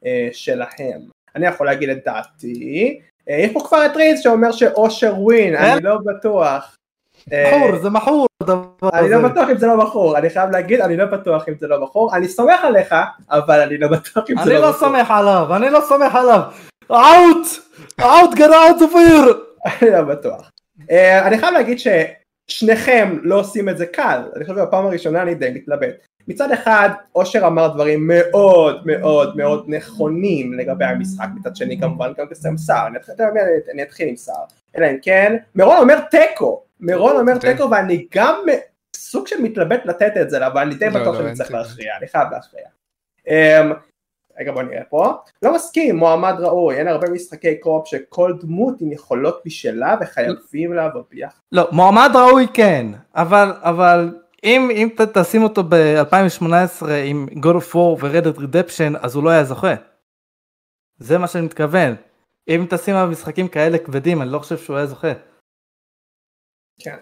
אה, 0.06 0.30
שלהם? 0.32 1.02
אני 1.36 1.46
יכול 1.46 1.66
להגיד 1.66 1.90
את 1.90 2.06
דעתי, 2.06 3.00
יש 3.28 3.52
פה 3.54 3.60
כבר 3.68 3.86
את 3.86 3.96
ריז 3.96 4.22
שאומר 4.22 4.52
שאושר 4.52 5.14
ווין, 5.18 5.56
אני 5.56 5.84
לא 5.84 5.98
בטוח. 6.06 6.76
אה, 7.34 7.58
מכור, 7.58 7.80
זה 7.80 7.90
מכור 7.90 8.28
הדבר 8.44 8.90
אני. 8.94 9.10
לא 9.10 9.30
בטוח 9.30 9.50
אם 9.50 9.58
זה 9.58 9.68
לא 9.68 9.76
בחור, 9.76 10.18
אני 10.18 10.30
חייב 10.30 10.50
להגיד, 10.50 10.82
אני 10.82 10.98
לא 10.98 11.06
בטוח 11.06 11.50
אם 11.50 11.54
זה 11.60 11.68
לא 11.68 11.78
בחור, 11.86 12.16
אני 12.16 12.28
סומך 12.28 12.64
עליך, 12.64 12.96
אבל 13.32 13.60
אני 13.60 13.78
לא 13.78 13.88
בטוח 13.88 14.30
אם 14.30 14.36
זה 14.36 14.42
אני 14.44 14.54
לא 14.54 14.60
לא 14.60 14.70
בחור. 14.72 14.80
סומך 14.80 15.12
עליו, 15.12 15.56
אני 15.56 15.70
לא 15.70 15.80
סומך 15.88 16.16
עליו. 16.16 16.42
אאוט! 16.92 17.48
אאוט 18.02 18.34
גרעת 18.36 18.82
אופיר! 18.82 19.44
אני 19.66 19.90
לא 19.90 20.02
בטוח. 20.02 20.52
אה, 20.92 21.28
אני 21.28 21.38
חייב 21.38 21.54
להגיד 21.54 21.80
ששניכם 22.52 23.18
לא 23.22 23.40
עושים 23.40 23.70
את 23.70 23.78
זה 23.78 23.86
קל, 23.86 24.22
אני 24.36 24.46
חושב 24.46 24.58
שבפעם 24.58 24.86
הראשונה 24.86 25.22
אני 25.22 25.36
די 25.36 25.52
מתלבט. 25.56 25.96
מצד 26.28 26.52
אחד, 26.52 26.90
אושר 27.16 27.48
אמר 27.48 27.68
דברים 27.74 28.08
מאוד 28.08 28.82
מאוד 28.88 29.38
מאוד 29.38 29.66
נכונים 29.68 30.54
לגבי 30.54 30.86
המשחק, 30.86 31.28
מצד 31.36 31.56
שני 31.56 31.80
כמובן 31.80 32.12
גם 32.18 32.26
תסיים 32.30 32.58
סער, 32.58 32.88
אני 32.88 32.98
אתחיל- 32.98 33.16
אני- 33.22 33.40
אני 33.74 33.84
אתחיל 33.84 34.08
עם 34.10 34.16
סער, 34.16 34.44
אלא 34.78 34.86
אם 34.86 34.98
כן, 35.02 35.36
מירון 35.56 35.78
אומר 35.78 36.00
תיקו, 36.00 36.64
מירון 36.80 37.16
אומר 37.20 37.34
אוקיי. 37.36 37.54
תיקו 37.54 37.72
ואני 37.72 38.08
גם 38.16 38.42
סוג 38.96 39.28
של 39.28 39.42
מתלבט 39.42 39.86
לתת 39.86 40.12
את 40.22 40.30
זה, 40.30 40.48
אבל 40.48 40.62
אני 40.62 40.76
די 40.76 40.90
לא, 40.90 41.00
בטוח 41.02 41.16
לא, 41.16 41.22
שאני 41.22 41.34
צריך. 41.34 41.52
להכריע, 41.52 41.98
אני 41.98 42.08
חייב 42.08 42.28
להכריע. 42.32 42.68
רגע 44.40 44.52
בוא 44.52 44.62
נראה 44.62 44.84
פה, 44.84 45.14
לא 45.42 45.56
מסכים, 45.56 45.96
מועמד 45.96 46.36
ראוי, 46.40 46.76
אין 46.76 46.88
הרבה 46.88 47.10
משחקי 47.10 47.60
קרופ 47.60 47.88
שכל 47.88 48.34
דמות 48.40 48.82
עם 48.82 48.92
יכולות 48.92 49.46
משלה 49.46 49.96
וחייבים 50.02 50.74
לעבוד 50.74 51.04
ביחד. 51.12 51.40
לא, 51.52 51.68
מועמד 51.72 52.10
ראוי 52.16 52.48
כן, 52.54 52.86
אבל, 53.16 53.54
אבל 53.62 54.18
אם, 54.44 54.70
אם 54.72 54.90
ת, 54.98 55.02
תשים 55.18 55.44
אותו 55.44 55.64
ב-2018 55.64 56.86
עם 57.06 57.28
God 57.36 57.58
of 57.62 57.74
War 57.74 57.78
ו-Red 57.78 58.24
Dead 58.24 58.40
Redemption, 58.40 58.98
אז 59.02 59.16
הוא 59.16 59.24
לא 59.24 59.30
היה 59.30 59.44
זוכה. 59.44 59.74
זה 60.98 61.18
מה 61.18 61.28
שאני 61.28 61.46
מתכוון. 61.46 61.96
אם 62.48 62.66
תשים 62.70 62.96
עליו 62.96 63.12
משחקים 63.12 63.48
כאלה 63.48 63.78
כבדים, 63.78 64.22
אני 64.22 64.32
לא 64.32 64.40
חושב 64.40 64.58
שהוא 64.58 64.78
היה 64.78 64.86
זוכה. 64.86 65.14
כן. 66.82 66.98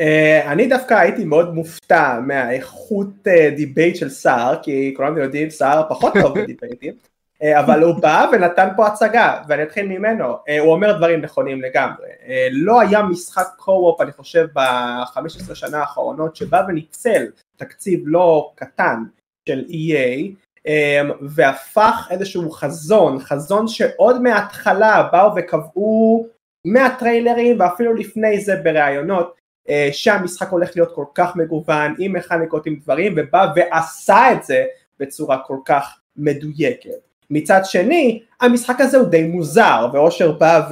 אה, 0.00 0.46
אני 0.46 0.66
דווקא 0.66 0.94
הייתי 0.94 1.24
מאוד 1.24 1.54
מופתע 1.54 2.20
מהאיכות 2.26 3.08
אה, 3.28 3.56
דיבייט 3.56 3.96
של 3.96 4.08
סער, 4.08 4.62
כי 4.62 4.94
כולנו 4.96 5.18
יודעים 5.18 5.50
סער 5.50 5.88
פחות 5.88 6.12
טוב 6.22 6.34
בדיבייטים, 6.38 6.94
אה, 6.94 7.60
אבל 7.60 7.82
הוא 7.82 8.00
בא 8.00 8.26
ונתן 8.32 8.68
פה 8.76 8.86
הצגה, 8.86 9.42
ואני 9.48 9.62
אתחיל 9.62 9.86
ממנו, 9.86 10.34
אה, 10.34 10.36
הוא 10.60 10.72
אומר 10.72 10.96
דברים 10.96 11.20
נכונים 11.20 11.62
לגמרי. 11.62 12.08
אה, 12.20 12.30
לא 12.52 12.80
היה 12.80 13.02
משחק 13.02 13.46
co-op, 13.56 14.00
אני 14.00 14.12
חושב, 14.12 14.46
ב-15 14.54 15.54
שנה 15.54 15.78
האחרונות, 15.78 16.36
שבא 16.36 16.62
וניצל 16.68 17.26
תקציב 17.56 18.00
לא 18.06 18.52
קטן 18.54 19.02
של 19.48 19.64
EA, 19.68 20.32
אמ, 20.58 21.12
והפך 21.20 22.08
איזשהו 22.10 22.50
חזון, 22.50 23.18
חזון 23.18 23.68
שעוד 23.68 24.22
מההתחלה 24.22 25.08
באו 25.12 25.32
וקבעו 25.36 26.26
מהטריילרים 26.64 27.60
ואפילו 27.60 27.94
לפני 27.94 28.40
זה 28.40 28.56
בראיונות 28.56 29.43
אה, 29.68 29.88
שהמשחק 29.92 30.48
הולך 30.48 30.70
להיות 30.76 30.94
כל 30.94 31.04
כך 31.14 31.36
מגוון 31.36 31.94
עם 31.98 32.12
מכניקות 32.12 32.66
עם 32.66 32.76
דברים 32.82 33.14
ובא 33.16 33.52
ועשה 33.56 34.32
את 34.32 34.44
זה 34.44 34.64
בצורה 35.00 35.38
כל 35.46 35.58
כך 35.64 35.98
מדויקת. 36.16 36.90
מצד 37.30 37.60
שני 37.64 38.22
המשחק 38.40 38.80
הזה 38.80 38.96
הוא 38.96 39.08
די 39.08 39.24
מוזר 39.24 39.88
ואושר 39.92 40.32
בא 40.32 40.68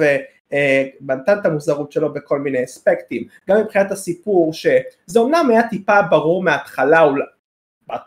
ונתן 1.01 1.39
את 1.39 1.45
המוזרות 1.45 1.91
שלו 1.91 2.13
בכל 2.13 2.39
מיני 2.39 2.63
אספקטים 2.63 3.23
גם 3.49 3.57
מבחינת 3.61 3.91
הסיפור 3.91 4.53
שזה 4.53 5.19
אומנם 5.19 5.49
היה 5.49 5.67
טיפה 5.69 6.01
ברור 6.01 6.43
מההתחלה 6.43 7.01
אולי 7.01 7.23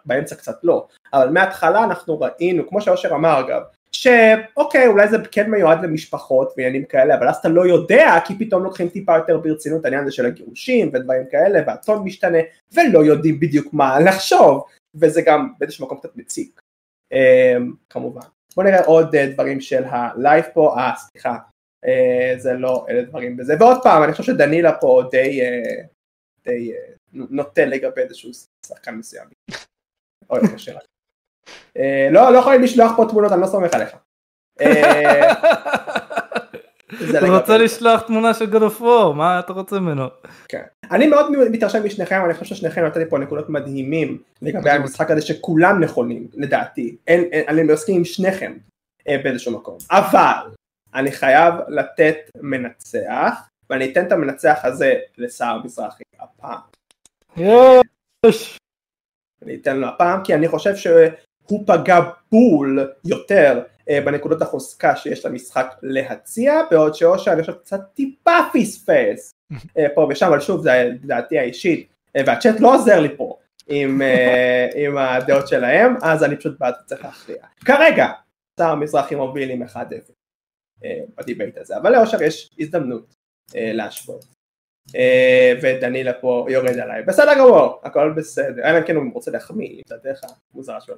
באמצע 0.04 0.34
קצת 0.34 0.58
לא 0.62 0.86
אבל 1.12 1.28
מההתחלה 1.28 1.84
אנחנו 1.84 2.20
ראינו 2.20 2.68
כמו 2.68 2.80
שאושר 2.80 3.14
אמר 3.14 3.40
אגב 3.40 3.62
שאוקיי 4.02 4.86
אולי 4.86 5.08
זה 5.08 5.16
כן 5.30 5.50
מיועד 5.50 5.84
למשפחות 5.84 6.54
ועניינים 6.56 6.84
כאלה 6.84 7.14
אבל 7.14 7.28
אז 7.28 7.36
אתה 7.36 7.48
לא 7.48 7.66
יודע 7.66 8.18
כי 8.24 8.34
פתאום 8.38 8.64
לוקחים 8.64 8.88
טיפה 8.88 9.16
יותר 9.16 9.38
ברצינות 9.38 9.84
העניין 9.84 10.02
הזה 10.02 10.12
של 10.12 10.26
הגירושים 10.26 10.90
ודברים 10.92 11.22
כאלה 11.30 11.60
והטון 11.66 12.04
משתנה 12.04 12.38
ולא 12.74 13.04
יודעים 13.04 13.40
בדיוק 13.40 13.74
מה 13.74 14.00
לחשוב 14.00 14.64
וזה 14.94 15.22
גם 15.22 15.52
באיזשהו 15.58 15.86
מקום 15.86 15.98
קצת 15.98 16.16
מציק. 16.16 16.60
אמ, 17.12 17.72
כמובן. 17.90 18.26
בוא 18.56 18.64
נראה 18.64 18.84
עוד 18.84 19.14
אה, 19.14 19.26
דברים 19.26 19.60
של 19.60 19.84
הלייב 19.84 20.44
פה. 20.54 20.74
אה 20.78 20.92
סליחה. 20.96 21.36
אה, 21.86 22.34
זה 22.38 22.52
לא 22.52 22.86
אלה 22.88 23.02
דברים 23.02 23.36
בזה. 23.36 23.54
ועוד 23.60 23.76
פעם 23.82 24.02
אני 24.02 24.12
חושב 24.12 24.22
שדנילה 24.32 24.72
פה 24.80 25.02
די 25.10 25.40
אה, 25.40 25.82
די 26.44 26.72
נוטה 27.12 27.64
לגבי 27.64 28.00
איזשהו 28.00 28.30
שחקן 28.66 28.94
מסוים. 28.94 29.28
אוי 30.30 30.40
לא, 32.10 32.32
לא 32.32 32.38
יכולים 32.38 32.62
לשלוח 32.62 32.92
פה 32.96 33.04
תמונות, 33.08 33.32
אני 33.32 33.40
לא 33.40 33.46
סומך 33.46 33.74
עליך. 33.74 33.96
אה, 34.60 35.32
הוא 37.20 37.36
רוצה 37.38 37.58
לשלוח 37.58 38.00
תמונה 38.00 38.34
של 38.34 38.52
God 38.52 38.60
of 38.60 38.80
War, 38.80 39.12
מה 39.14 39.38
אתה 39.38 39.52
רוצה 39.52 39.80
ממנו? 39.80 40.04
כן. 40.48 40.62
אני 40.90 41.06
מאוד 41.06 41.30
מתרשם 41.50 41.84
משניכם, 41.84 42.24
אני 42.24 42.34
חושב 42.34 42.54
ששניכם 42.54 42.84
נתתי 42.84 43.04
פה 43.10 43.18
נקודות 43.18 43.48
מדהימים 43.48 44.22
לגבי 44.42 44.70
המשחק 44.70 45.10
הזה 45.10 45.22
שכולם 45.22 45.80
נכונים, 45.80 46.28
לדעתי. 46.34 46.96
אני 47.48 47.62
מסכים 47.62 47.96
עם 47.96 48.04
שניכם 48.04 48.52
אה, 49.08 49.18
באיזשהו 49.24 49.52
מקום. 49.52 49.78
אבל 49.90 50.50
אני 50.94 51.12
חייב 51.12 51.54
לתת 51.68 52.16
מנצח, 52.40 53.34
ואני 53.70 53.92
אתן 53.92 54.06
את 54.06 54.12
המנצח 54.12 54.60
הזה 54.62 54.94
לסער 55.18 55.60
מזרחי 55.64 56.02
הפעם. 56.20 56.58
יש! 58.26 58.58
אני 59.42 59.54
אתן 59.54 59.76
לו 59.76 59.86
הפעם 59.88 60.24
כי 60.24 60.34
אני 60.34 60.48
חושב 60.48 60.76
הוא 61.48 61.64
פגע 61.66 62.00
בול 62.32 62.92
יותר 63.04 63.62
אה, 63.90 64.00
בנקודות 64.00 64.42
החוזקה 64.42 64.96
שיש 64.96 65.26
למשחק 65.26 65.74
להציע, 65.82 66.54
בעוד 66.70 66.94
שאושר 66.94 67.32
אני 67.32 67.40
חושב 67.40 67.52
קצת 67.52 67.80
טיפה 67.94 68.38
פספס 68.52 69.34
אה, 69.78 69.86
פה 69.94 70.08
ושם, 70.10 70.26
אבל 70.26 70.40
שוב 70.40 70.62
זה 70.62 70.90
דעתי 71.00 71.38
האישית, 71.38 71.88
אה, 72.16 72.22
והצ'אט 72.26 72.60
לא 72.60 72.74
עוזר 72.74 73.00
לי 73.00 73.16
פה 73.16 73.38
עם, 73.66 74.02
עם 74.84 74.98
הדעות 74.98 75.48
שלהם, 75.48 75.94
אז 76.02 76.24
אני 76.24 76.36
פשוט 76.36 76.58
בעד 76.60 76.74
צריך 76.86 77.04
להכריע. 77.04 77.44
כרגע, 77.64 78.06
שר 78.60 78.74
מזרחי 78.74 79.14
מוביל 79.14 79.50
עם 79.50 79.62
1-0 79.62 79.66
בדיבייט 81.16 81.56
הזה, 81.58 81.76
אבל 81.76 81.92
לאושר 81.92 82.22
יש 82.22 82.50
הזדמנות 82.58 83.14
להשוות. 83.54 84.24
ודנילה 85.62 86.12
פה 86.12 86.46
יורד 86.48 86.78
עליי, 86.78 87.02
בסדר 87.02 87.34
גמור, 87.38 87.80
הכל 87.82 88.12
בסדר, 88.16 88.62
אלא 88.64 88.78
אם 88.78 88.84
כן 88.86 88.96
הוא 88.96 89.04
רוצה 89.14 89.30
להחמיא, 89.30 89.68
אם 89.68 89.80
זה 89.86 89.94
הדרך 89.94 90.20
המוזרה 90.54 90.80
שלו. 90.80 90.96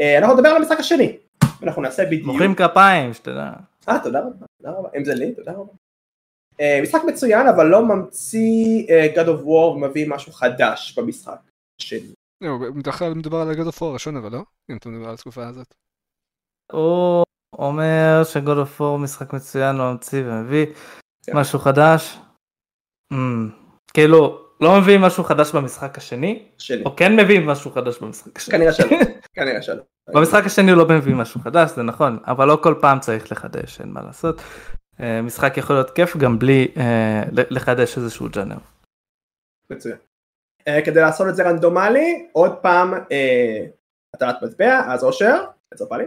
אה, 0.00 0.18
אנחנו 0.18 0.34
נדבר 0.34 0.48
על 0.48 0.56
המשחק 0.56 0.80
השני, 0.80 1.16
אנחנו 1.62 1.82
נעשה 1.82 2.04
בדיוק. 2.06 2.26
מוחאים 2.26 2.54
כפיים, 2.54 3.14
שתדע. 3.14 3.52
אה, 3.88 3.98
תודה 4.02 4.20
רבה, 4.20 4.46
תודה 4.62 4.78
רבה, 4.78 4.88
אם 4.96 5.04
זה 5.04 5.14
לי, 5.14 5.34
תודה 5.34 5.52
רבה. 5.52 5.72
Uh, 6.54 6.82
משחק 6.82 7.00
מצוין, 7.06 7.46
אבל 7.46 7.66
לא 7.66 7.84
ממציא 7.84 8.86
uh, 8.86 9.16
God 9.16 9.26
of 9.26 9.44
War 9.46 9.78
מביא 9.78 10.08
משהו 10.08 10.32
חדש 10.32 10.98
במשחק 10.98 11.38
שלי. 11.78 12.12
לא, 12.40 12.58
בדרך 12.76 12.98
כלל 12.98 13.14
מדובר 13.14 13.38
על 13.38 13.52
God 13.52 13.74
of 13.74 13.78
War 13.78 13.84
הראשון, 13.84 14.16
אבל 14.16 14.32
לא? 14.32 14.42
אם 14.70 14.76
אתה 14.76 14.88
מדבר 14.88 15.08
על 15.08 15.14
התקופה 15.14 15.46
הזאת. 15.46 15.74
הוא 16.72 17.24
אומר 17.58 18.22
ש-God 18.24 18.38
of 18.66 18.80
War 18.80 18.98
משחק 18.98 19.32
מצוין, 19.32 19.76
לא 19.76 19.92
ממציא 19.92 20.22
ומביא 20.26 20.66
כן. 21.26 21.36
משהו 21.36 21.58
חדש. 21.58 22.18
Mm, 23.12 23.16
כאילו, 23.94 24.43
לא 24.64 24.80
מביאים 24.80 25.00
משהו 25.00 25.24
חדש 25.24 25.52
במשחק 25.52 25.98
השני, 25.98 26.48
שני. 26.58 26.84
או 26.84 26.96
כן 26.96 27.16
מביאים 27.16 27.46
משהו 27.46 27.70
חדש 27.70 27.98
במשחק 27.98 28.36
השני. 28.36 28.58
כנראה 28.58 28.72
שלא, 28.72 28.96
כנראה 29.36 29.62
שלא. 29.62 29.82
במשחק 30.08 30.42
השני 30.46 30.70
הוא 30.70 30.78
לא 30.78 30.88
מביא 30.88 31.14
משהו 31.14 31.40
חדש, 31.40 31.70
זה 31.70 31.82
נכון, 31.82 32.18
אבל 32.26 32.48
לא 32.48 32.58
כל 32.62 32.74
פעם 32.80 33.00
צריך 33.00 33.32
לחדש, 33.32 33.80
אין 33.80 33.88
מה 33.88 34.02
לעשות. 34.02 34.40
אה, 35.00 35.22
משחק 35.22 35.56
יכול 35.56 35.76
להיות 35.76 35.90
כיף 35.90 36.16
גם 36.16 36.38
בלי 36.38 36.68
אה, 36.76 37.22
לחדש 37.32 37.96
איזשהו 37.96 38.28
ג'אנר. 38.28 38.56
מצוין. 39.70 39.96
אה, 40.68 40.84
כדי 40.84 41.00
לעשות 41.00 41.28
את 41.28 41.36
זה 41.36 41.42
רנדומלי, 41.42 42.28
עוד 42.32 42.52
פעם 42.62 42.94
הטלת 44.14 44.42
מטבע, 44.42 44.92
אז 44.92 45.04
אושר, 45.04 45.44
איזה 45.72 45.84
פאלי? 45.88 46.04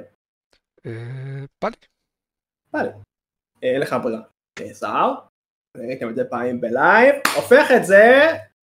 פאלי. 1.60 1.76
פאלי. 2.72 2.90
אין 3.62 3.82
לך 3.82 3.96
ברירה. 4.04 4.22
סער. 4.72 5.14
ראיתם 5.78 6.10
את 6.10 6.16
זה 6.16 6.24
פעמים 6.26 6.62
בלייב, 6.62 7.16
הופך 7.36 7.72
את 7.76 7.86
זה, 7.86 8.32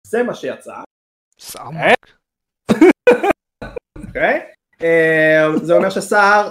זה 0.08 0.24
מה 0.24 0.36
שיצא. 0.36 0.74
סעמק. 1.40 2.18
אוקיי? 4.08 4.54
אה, 4.82 5.46
זה 5.64 5.74
אומר 5.74 5.90
שסער, 5.90 6.50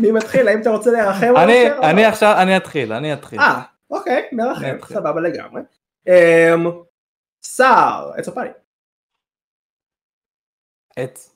מי 0.00 0.12
מתחיל? 0.12 0.48
האם 0.48 0.60
אתה 0.60 0.70
רוצה 0.70 0.90
להרחם? 0.90 1.34
אני 1.82 2.04
עכשיו, 2.04 2.34
אני 2.42 2.56
אתחיל, 2.56 2.92
אני 2.92 3.14
אתחיל. 3.14 3.40
אה, 3.40 3.62
אוקיי, 3.90 4.28
מרחם, 4.32 4.76
סבבה 4.88 5.20
לגמרי. 5.20 5.62
אה, 6.08 6.54
סער, 7.42 8.12
עץ 8.16 8.28
או 8.28 8.34
פאלי? 8.34 8.50
עץ. 10.96 11.30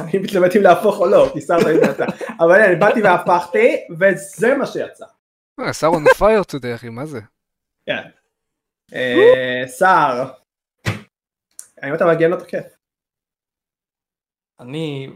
אני 0.00 0.18
מתלבט 0.22 0.56
אם 0.56 0.62
להפוך 0.62 1.00
או 1.00 1.06
לא, 1.06 1.30
כי 1.32 1.40
סער 1.40 1.62
תמיד 1.62 1.82
אתה. 1.82 2.04
אבל 2.40 2.62
אני 2.62 2.76
באתי 2.76 3.02
והפכתי, 3.02 3.86
וזה 3.98 4.56
מה 4.56 4.66
שיצא. 4.66 5.06
סער 5.70 5.90
on 5.90 6.18
fire 6.18 6.44
today 6.52 6.74
אחי, 6.74 6.88
מה 6.88 7.06
זה? 7.06 7.20
כן. 7.86 8.19
אה, 8.94 9.62
סער. 9.66 10.32
האם 11.82 11.94
אתה 11.94 12.06
מגן 12.06 12.32
או 12.32 12.38
תוקף? 12.38 12.64
אני... 14.60 15.10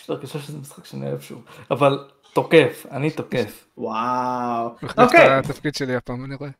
יש 0.00 0.08
לי 0.08 0.14
הרגשה 0.14 0.38
שזה 0.38 0.58
משחק 0.58 0.84
שאני 0.84 1.06
אוהב 1.06 1.20
שוב, 1.20 1.44
אבל 1.70 2.08
תוקף, 2.32 2.86
אני 2.90 3.10
תוקף. 3.10 3.66
וואו. 3.76 4.68
אוקיי. 4.98 5.30
התפקיד 5.30 5.74
שלי 5.74 5.96
הפעם 5.96 6.24
אני 6.24 6.34
רואה. 6.34 6.50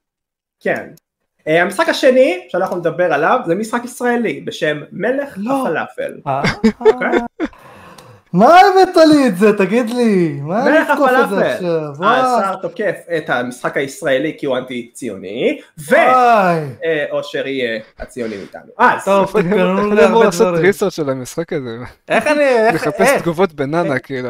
כן. 0.61 0.93
אה, 1.47 1.63
המשחק 1.63 1.89
השני 1.89 2.47
שאנחנו 2.49 2.77
נדבר 2.77 3.13
עליו 3.13 3.39
זה 3.47 3.55
משחק 3.55 3.85
ישראלי 3.85 4.41
בשם 4.41 4.81
מלך 4.93 5.35
לא. 5.37 5.69
הפלאפל. 5.69 6.21
אה? 8.35 8.39
מה 8.39 8.61
הבאת 8.61 8.97
לי 8.97 9.27
את 9.29 9.37
זה? 9.37 9.59
תגיד 9.59 9.91
לי. 9.91 10.41
מה 10.43 10.67
אני 10.67 10.83
אתקוף 10.83 11.11
את 11.25 11.29
זה 11.31 11.55
עכשיו? 11.55 12.05
השר 12.05 12.57
תוקף 12.63 12.97
את 13.17 13.31
המשחק 13.31 13.77
הישראלי 13.77 14.37
כי 14.39 14.47
הוא 14.47 14.59
אנטי 14.59 14.91
ציוני, 14.95 15.61
ואושר 15.79 17.47
יהיה 17.47 17.81
הציוני 17.99 18.37
איתנו. 18.37 18.73
טוב, 19.05 19.27
תתכוננו 19.27 19.91
להרבה 19.91 20.07
דברים. 20.07 20.25
לעשות 20.25 20.59
ריסרצ' 20.59 20.95
של 20.95 21.11
המשחק 21.11 21.53
הזה. 21.53 21.77
איך 22.09 22.27
אני... 22.27 22.45
איך... 22.67 22.75
לחפש 22.75 23.21
תגובות 23.23 23.53
בננה 23.53 23.99
כאילו. 23.99 24.29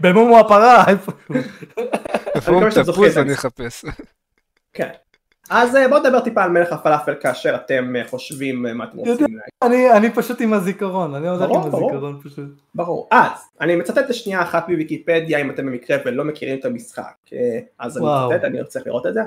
במומו 0.00 0.38
הפרה, 0.38 0.84
איפה 0.88 2.52
הוא 2.52 2.62
תפוז 2.84 3.18
אני 3.18 3.32
אחפש. 3.34 3.84
כן. 4.72 4.88
אז 5.50 5.76
אה, 5.76 5.88
בואו 5.88 6.00
נדבר 6.00 6.20
טיפה 6.20 6.44
על 6.44 6.50
מלך 6.50 6.72
הפלאפל 6.72 7.14
כאשר 7.20 7.54
אתם 7.54 7.96
אה, 7.96 8.08
חושבים 8.08 8.66
אה, 8.66 8.74
מה 8.74 8.84
אתם 8.84 8.98
רוצים 8.98 9.16
להגיד. 9.20 9.40
אני, 9.62 9.92
אני 9.92 10.10
פשוט 10.10 10.40
עם 10.40 10.52
הזיכרון, 10.52 11.14
אני 11.14 11.26
ברור, 11.38 11.56
עם. 11.56 11.74
הזיכרון 11.74 12.20
פשוט. 12.24 12.48
ברור. 12.74 13.08
אז, 13.10 13.30
אני 13.60 13.76
מצטט 13.76 14.08
לשנייה 14.10 14.42
אחת 14.42 14.68
מוויקיפדיה 14.68 15.40
אם 15.40 15.50
אתם 15.50 15.66
במקרה 15.66 15.96
ולא 16.04 16.24
מכירים 16.24 16.58
את 16.58 16.64
המשחק. 16.64 17.14
אז 17.78 17.98
אני. 17.98 18.06
מצטט, 18.06 18.44
אני 18.44 18.60
רוצה 18.60 18.80
לראות 18.86 19.06
את 19.06 19.14
זה. 19.14 19.20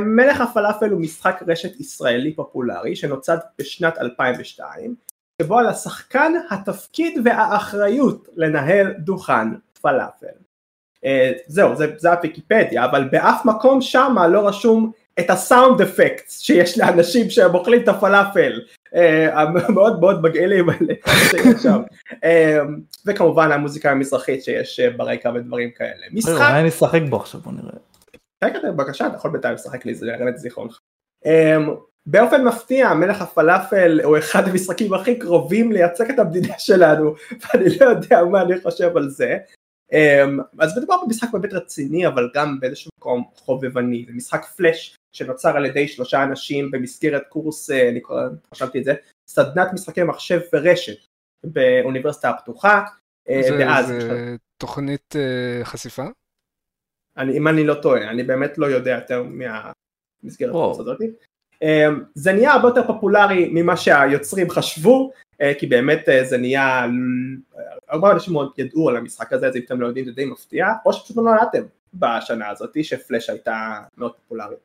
מלך 0.00 0.40
הפלאפל 0.40 0.90
הוא 0.90 1.00
משחק 1.00 1.42
רשת 1.46 1.80
ישראלי 1.80 2.34
פופולרי 2.34 2.96
שנוצד 2.96 3.38
בשנת 3.58 3.98
2002, 3.98 4.94
שבו 5.42 5.58
על 5.58 5.66
השחקן 5.66 6.32
התפקיד 6.50 7.20
והאחריות 7.24 8.28
לנהל 8.36 8.92
דוכן 8.98 9.48
פלאפל. 9.80 10.26
זהו, 11.46 11.76
זה, 11.76 11.92
זה 11.96 12.12
הוויקיפדיה, 12.12 12.84
אבל 12.84 13.08
באף 13.12 13.44
מקום 13.44 13.80
שמה 13.80 14.28
לא 14.28 14.48
רשום 14.48 14.92
את 15.20 15.30
הסאונד 15.30 15.80
אפקטס 15.80 16.38
שיש 16.38 16.78
לאנשים 16.78 17.30
שהם 17.30 17.54
אוכלים 17.54 17.82
את 17.82 17.88
הפלאפל, 17.88 18.60
אה, 18.94 19.40
המאוד 19.40 20.00
מאוד 20.00 20.22
מגעילים 20.22 20.70
האלה 20.70 20.94
שם. 21.62 21.82
אה, 22.24 22.58
וכמובן 23.06 23.52
המוזיקה 23.52 23.90
המזרחית 23.90 24.44
שיש 24.44 24.80
אה, 24.80 24.90
ברקע 24.90 25.30
ודברים 25.34 25.70
כאלה. 25.70 26.06
משחק, 26.12 26.32
אולי 26.32 26.60
אני 26.60 26.68
אשחק 26.68 27.00
בו 27.10 27.16
עכשיו, 27.16 27.40
בוא 27.40 27.52
נראה. 27.52 27.72
רגע, 28.44 28.58
בבקשה, 28.64 29.06
אתה 29.06 29.16
יכול 29.16 29.30
בינתיים 29.30 29.54
לשחק 29.54 29.86
לי, 29.86 29.94
את 30.28 30.38
זיכרונך. 30.38 30.78
באופן 32.06 32.44
מפתיע, 32.44 32.94
מלך 32.94 33.22
הפלאפל 33.22 34.00
הוא 34.04 34.18
אחד 34.18 34.48
המשחקים 34.48 34.94
הכי 34.94 35.18
קרובים 35.18 35.72
לייצג 35.72 36.10
את 36.10 36.18
המדינה 36.18 36.54
שלנו, 36.58 37.14
ואני 37.54 37.78
לא 37.80 37.86
יודע 37.86 38.24
מה 38.24 38.42
אני 38.42 38.60
חושב 38.60 38.96
על 38.96 39.08
זה. 39.08 39.36
Um, 39.92 40.42
אז 40.58 40.78
מדובר 40.78 40.94
במשחק 41.04 41.28
באמת 41.32 41.52
רציני 41.52 42.06
אבל 42.06 42.30
גם 42.34 42.60
באיזשהו 42.60 42.90
מקום 42.98 43.24
חובבני, 43.36 44.04
זה 44.08 44.12
משחק 44.12 44.44
פלאש 44.44 44.96
שנוצר 45.12 45.56
על 45.56 45.66
ידי 45.66 45.88
שלושה 45.88 46.22
אנשים 46.22 46.70
במסגרת 46.70 47.22
קורס, 47.28 47.70
אה, 47.70 47.88
אני 47.88 48.00
חשבתי 48.54 48.78
את 48.78 48.84
זה, 48.84 48.94
סדנת 49.28 49.72
משחקי 49.72 50.02
מחשב 50.02 50.40
ורשת 50.52 50.96
באוניברסיטה 51.44 52.30
הפתוחה, 52.30 52.84
אה, 53.28 53.40
זה, 53.42 53.56
ואז, 53.58 53.86
זה 53.86 54.36
תוכנית 54.56 55.16
אה, 55.16 55.64
חשיפה? 55.64 56.04
אני, 57.16 57.38
אם 57.38 57.48
אני 57.48 57.64
לא 57.64 57.74
טועה, 57.74 58.10
אני 58.10 58.22
באמת 58.22 58.58
לא 58.58 58.66
יודע 58.66 58.90
יותר 58.90 59.22
מהמסגרת 59.22 60.54
הזאת, 60.80 60.98
Um, 61.64 62.04
זה 62.14 62.32
נהיה 62.32 62.52
הרבה 62.52 62.68
יותר 62.68 62.86
פופולרי 62.86 63.48
ממה 63.52 63.76
שהיוצרים 63.76 64.50
חשבו, 64.50 65.10
כי 65.58 65.66
באמת 65.66 66.08
uh, 66.08 66.24
זה 66.24 66.38
נהיה, 66.38 66.86
הרבה 67.88 68.12
אנשים 68.12 68.32
מאוד 68.32 68.52
ידעו 68.58 68.88
על 68.88 68.96
המשחק 68.96 69.32
הזה, 69.32 69.46
אז 69.46 69.56
אם 69.56 69.62
אתם 69.64 69.80
לא 69.80 69.86
יודעים 69.86 70.04
זה 70.04 70.12
די 70.12 70.24
מפתיע, 70.24 70.66
או 70.86 70.92
שפשוט 70.92 71.16
לא 71.16 71.22
נולדתם 71.22 71.62
בשנה 71.94 72.48
הזאת 72.48 72.84
שפלאש 72.84 73.30
הייתה 73.30 73.80
מאוד 73.98 74.12
פופולרית. 74.14 74.58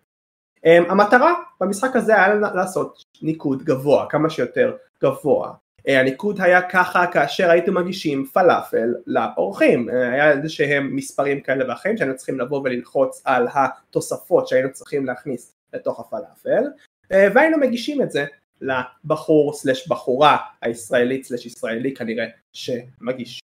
המטרה 0.65 1.33
במשחק 1.61 1.95
הזה 1.95 2.15
היה 2.15 2.35
לעשות 2.35 3.03
ניקוד 3.21 3.63
גבוה, 3.63 4.05
כמה 4.09 4.29
שיותר 4.29 4.75
גבוה. 5.03 5.53
הניקוד 5.87 6.41
היה 6.41 6.61
ככה 6.61 7.07
כאשר 7.07 7.49
הייתם 7.49 7.73
מגישים 7.73 8.25
פלאפל 8.25 8.93
לאורחים, 9.07 9.89
היה 9.89 10.31
איזה 10.31 10.49
שהם 10.49 10.95
מספרים 10.95 11.41
כאלה 11.41 11.69
ואחרים 11.69 11.97
שהיינו 11.97 12.15
צריכים 12.15 12.39
לבוא 12.39 12.61
וללחוץ 12.63 13.21
על 13.25 13.47
התוספות 13.53 14.47
שהיינו 14.47 14.71
צריכים 14.71 15.05
להכניס 15.05 15.55
לתוך 15.73 15.99
הפלאפל, 15.99 16.63
אה, 17.11 17.27
והיינו 17.33 17.57
מגישים 17.57 18.01
את 18.01 18.11
זה 18.11 18.25
לבחור 18.63 19.53
סלש 19.53 19.87
בחורה 19.87 20.37
הישראלית 20.61 21.25
סלש 21.25 21.45
ישראלי 21.45 21.93
כנראה 21.93 22.25
שמגיש. 22.53 23.39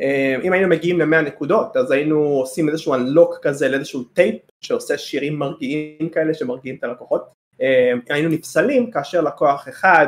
אה, 0.00 0.36
אם 0.42 0.52
היינו 0.52 0.68
מגיעים 0.68 1.00
ל-100 1.00 1.16
נקודות 1.16 1.76
אז 1.76 1.90
היינו 1.90 2.18
עושים 2.18 2.68
איזשהו 2.68 2.94
unlock 2.94 3.38
כזה 3.42 3.68
לאיזשהו 3.68 4.04
טייפ 4.04 4.36
שעושה 4.60 4.98
שירים 4.98 5.38
מרגיעים 5.38 6.08
כאלה 6.08 6.34
שמרגיעים 6.34 6.76
את 6.76 6.84
הלקוחות. 6.84 7.32
אה, 7.60 7.92
היינו 8.08 8.28
נפסלים 8.28 8.90
כאשר 8.90 9.20
לקוח 9.20 9.68
אחד 9.68 10.06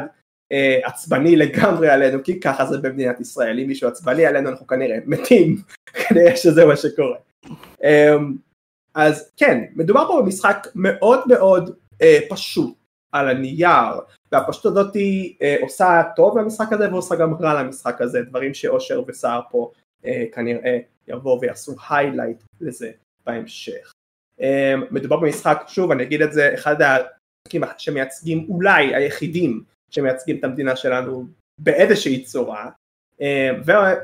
אה, 0.53 0.79
עצבני 0.85 1.37
לגמרי 1.37 1.89
עלינו 1.89 2.23
כי 2.25 2.41
ככה 2.41 2.67
זה 2.67 2.79
במדינת 2.79 3.21
ישראל 3.21 3.61
אם 3.61 3.67
מישהו 3.67 3.89
עצבני 3.89 4.27
עלינו 4.27 4.51
אנחנו 4.51 4.67
כנראה 4.67 4.99
מתים 5.07 5.57
כנראה 6.09 6.37
שזה 6.37 6.65
מה 6.65 6.77
שקורה. 6.77 7.17
אז 8.95 9.31
כן, 9.37 9.65
מדובר 9.75 10.05
פה 10.07 10.23
במשחק 10.23 10.67
מאוד 10.75 11.21
מאוד 11.29 11.77
פשוט 12.29 12.75
על 13.13 13.29
הנייר, 13.29 14.01
והפשטות 14.33 14.73
הזאת 14.73 14.95
היא 14.95 15.35
אה, 15.43 15.57
עושה 15.61 16.03
טוב 16.17 16.39
למשחק 16.39 16.73
הזה 16.73 16.93
ועושה 16.93 17.15
גם 17.15 17.35
רע 17.35 17.63
למשחק 17.63 18.01
הזה, 18.01 18.23
דברים 18.23 18.55
שאושר 18.55 19.03
וסער 19.07 19.41
פה 19.51 19.71
אה, 20.05 20.25
כנראה 20.33 20.79
יבואו 21.09 21.41
ויעשו 21.41 21.75
היילייט 21.91 22.43
לזה 22.61 22.91
בהמשך. 23.27 23.93
אה, 24.41 24.75
מדובר 24.91 25.17
במשחק, 25.17 25.65
שוב 25.67 25.91
אני 25.91 26.03
אגיד 26.03 26.23
את 26.23 26.33
זה, 26.33 26.55
אחד 26.55 26.77
המשחקים 26.83 27.63
שמייצגים 27.79 28.47
אולי 28.49 28.95
היחידים 28.95 29.65
שמייצגים 29.91 30.39
את 30.39 30.45
המדינה 30.45 30.77
שלנו 30.77 31.27
באיזושהי 31.61 32.25
צורה, 32.25 32.71
אה, 33.21 33.51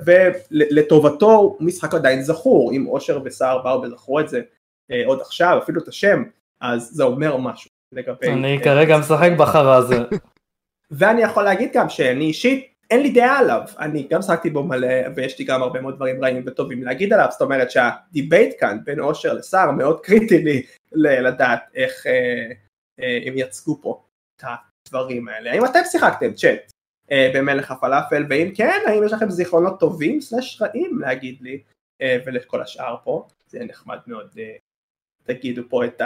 ולטובתו 0.04 1.32
הוא 1.32 1.56
משחק 1.60 1.94
עדיין 1.94 2.22
זכור, 2.22 2.72
אם 2.72 2.86
אושר 2.86 3.20
וסער 3.24 3.62
באו 3.62 3.82
וזכרו 3.82 4.20
את 4.20 4.28
זה 4.28 4.42
אה, 4.90 5.02
עוד 5.06 5.20
עכשיו, 5.20 5.58
אפילו 5.62 5.82
את 5.82 5.88
השם, 5.88 6.22
אז 6.60 6.90
זה 6.92 7.02
אומר 7.02 7.36
משהו 7.36 7.70
לגבי... 7.92 8.28
אני 8.28 8.58
כרגע 8.64 8.98
משחק 8.98 9.30
בחרא 9.38 9.76
הזה. 9.76 9.98
ואני 10.90 11.22
יכול 11.22 11.42
להגיד 11.42 11.70
גם 11.74 11.88
שאני 11.88 12.24
אישית, 12.24 12.72
אין 12.90 13.02
לי 13.02 13.10
דעה 13.10 13.38
עליו, 13.38 13.62
אני 13.78 14.06
גם 14.10 14.22
שחקתי 14.22 14.50
בו 14.50 14.64
מלא 14.64 15.08
ויש 15.16 15.38
לי 15.38 15.44
גם 15.44 15.62
הרבה 15.62 15.80
מאוד 15.80 15.96
דברים 15.96 16.24
רעים 16.24 16.42
וטובים 16.46 16.82
להגיד 16.82 17.12
עליו, 17.12 17.28
זאת 17.30 17.40
אומרת 17.40 17.70
שהדיבייט 17.70 18.54
כאן 18.60 18.78
בין 18.84 19.00
אושר 19.00 19.32
לסער 19.32 19.70
מאוד 19.70 20.00
קריטי 20.00 20.38
לי 20.38 20.62
לדעת 20.92 21.60
איך 21.74 22.06
אה, 22.06 22.50
אה, 23.00 23.18
הם 23.26 23.32
יצגו 23.36 23.78
פה 23.82 24.02
את 24.36 24.44
הדברים 24.88 25.28
האלה. 25.28 25.52
האם 25.52 25.64
אתם 25.64 25.80
שיחקתם 25.84 26.32
צ'אט 26.32 26.72
אה, 27.10 27.30
במלך 27.34 27.70
הפלאפל, 27.70 28.24
ואם 28.30 28.52
כן, 28.54 28.80
האם 28.86 29.04
יש 29.04 29.12
לכם 29.12 29.30
זיכרונות 29.30 29.80
טובים 29.80 30.20
סלש 30.20 30.62
רעים 30.62 30.98
להגיד 30.98 31.40
לי 31.40 31.62
אה, 32.02 32.18
ולכל 32.26 32.62
השאר 32.62 32.96
פה, 33.04 33.28
זה 33.46 33.64
נחמד 33.64 33.98
מאוד, 34.06 34.30
אה, 34.38 34.56
תגידו 35.22 35.62
פה 35.68 35.84
את 35.84 36.02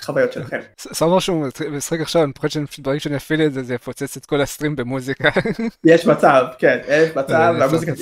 החוויות 0.00 0.32
שלכם. 0.32 0.60
שם 0.92 1.06
משהו 1.06 1.44
משחק 1.70 2.00
עכשיו, 2.00 2.24
אני 2.24 2.32
פוחד 2.32 2.48
שברגע 2.48 3.00
שאני 3.00 3.16
אפעיל 3.16 3.42
את 3.42 3.52
זה, 3.52 3.62
זה 3.62 3.74
יפוצץ 3.74 4.16
את 4.16 4.26
כל 4.26 4.40
הסטרים 4.40 4.76
במוזיקה. 4.76 5.28
יש 5.84 6.06
מצב, 6.06 6.44
כן, 6.58 6.78
יש 6.88 7.16
מצב, 7.16 7.30
אה, 7.34 7.50
והמוזיקה 7.60 7.92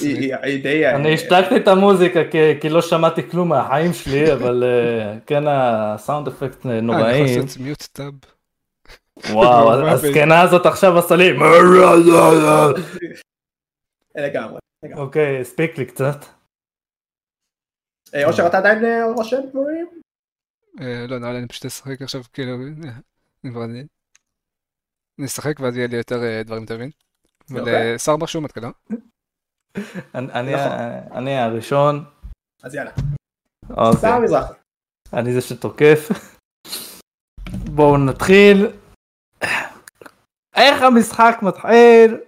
היא- 0.43 0.63
די... 0.63 0.87
אני 0.89 1.15
השתקתי 1.15 1.57
את 1.57 1.69
המוזיקה 1.69 2.21
כי- 2.61 2.69
לא 2.69 2.83
שמעתי 2.83 3.31
כלום 3.31 3.49
מהחיים 3.49 3.93
שלי, 3.93 4.33
אבל 4.35 4.65
אה, 4.65 5.19
כן 5.27 5.43
הסאונד 5.49 6.29
אפקט 6.29 6.67
אה, 6.67 6.71
אני 6.79 6.93
יכול 6.93 6.97
נוראים. 7.01 7.37
לעשות 7.39 7.61
מיוט 7.61 7.83
טאב. 7.93 8.13
וואו, 9.31 9.73
הזקנה 9.89 10.41
הזאת 10.41 10.67
עכשיו 10.67 10.99
עשה 10.99 11.17
לי... 11.17 11.31
לגמרי. 14.17 14.59
אוקיי, 14.95 15.41
הספיק 15.41 15.79
לי 15.79 15.85
קצת. 15.85 16.25
אה, 18.15 18.27
אושר 18.27 18.47
אתה 18.47 18.59
עדיין 18.59 18.85
אה, 18.85 19.05
רושם 19.17 19.37
דברים? 19.51 19.87
אה, 20.81 21.07
לא, 21.09 21.19
נראה 21.19 21.33
לי 21.33 21.39
אני 21.39 21.49
פשוט 21.49 21.65
אשחק 21.65 22.03
עכשיו, 22.03 22.23
כאילו, 22.33 22.55
אני 23.45 23.87
אשחק 25.25 25.61
ואז 25.61 25.77
יהיה 25.77 25.89
לי 25.89 25.97
יותר 25.97 26.23
אה, 26.25 26.43
דברים 26.43 26.67
טובים. 26.67 26.91
אבל 27.51 27.61
אוקיי. 27.61 27.93
אה, 27.93 27.99
שר 27.99 28.17
משהו 28.17 28.41
מתקדם. 28.41 28.71
אני- 30.15 30.33
אני 30.33 30.55
נכון. 30.55 30.73
אני 31.19 31.37
הראשון. 31.39 32.05
אז 32.63 32.75
יאללה. 32.75 32.91
אוקיי. 33.71 34.01
שר 34.01 34.19
מזרחי. 34.19 34.53
אני 35.13 35.33
זה 35.33 35.41
שתוקף. 35.41 36.09
בואו 37.75 37.97
נתחיל. 37.97 38.67
איך 40.57 40.83
המשחק 40.83 41.39
מתחיל? 41.43 42.21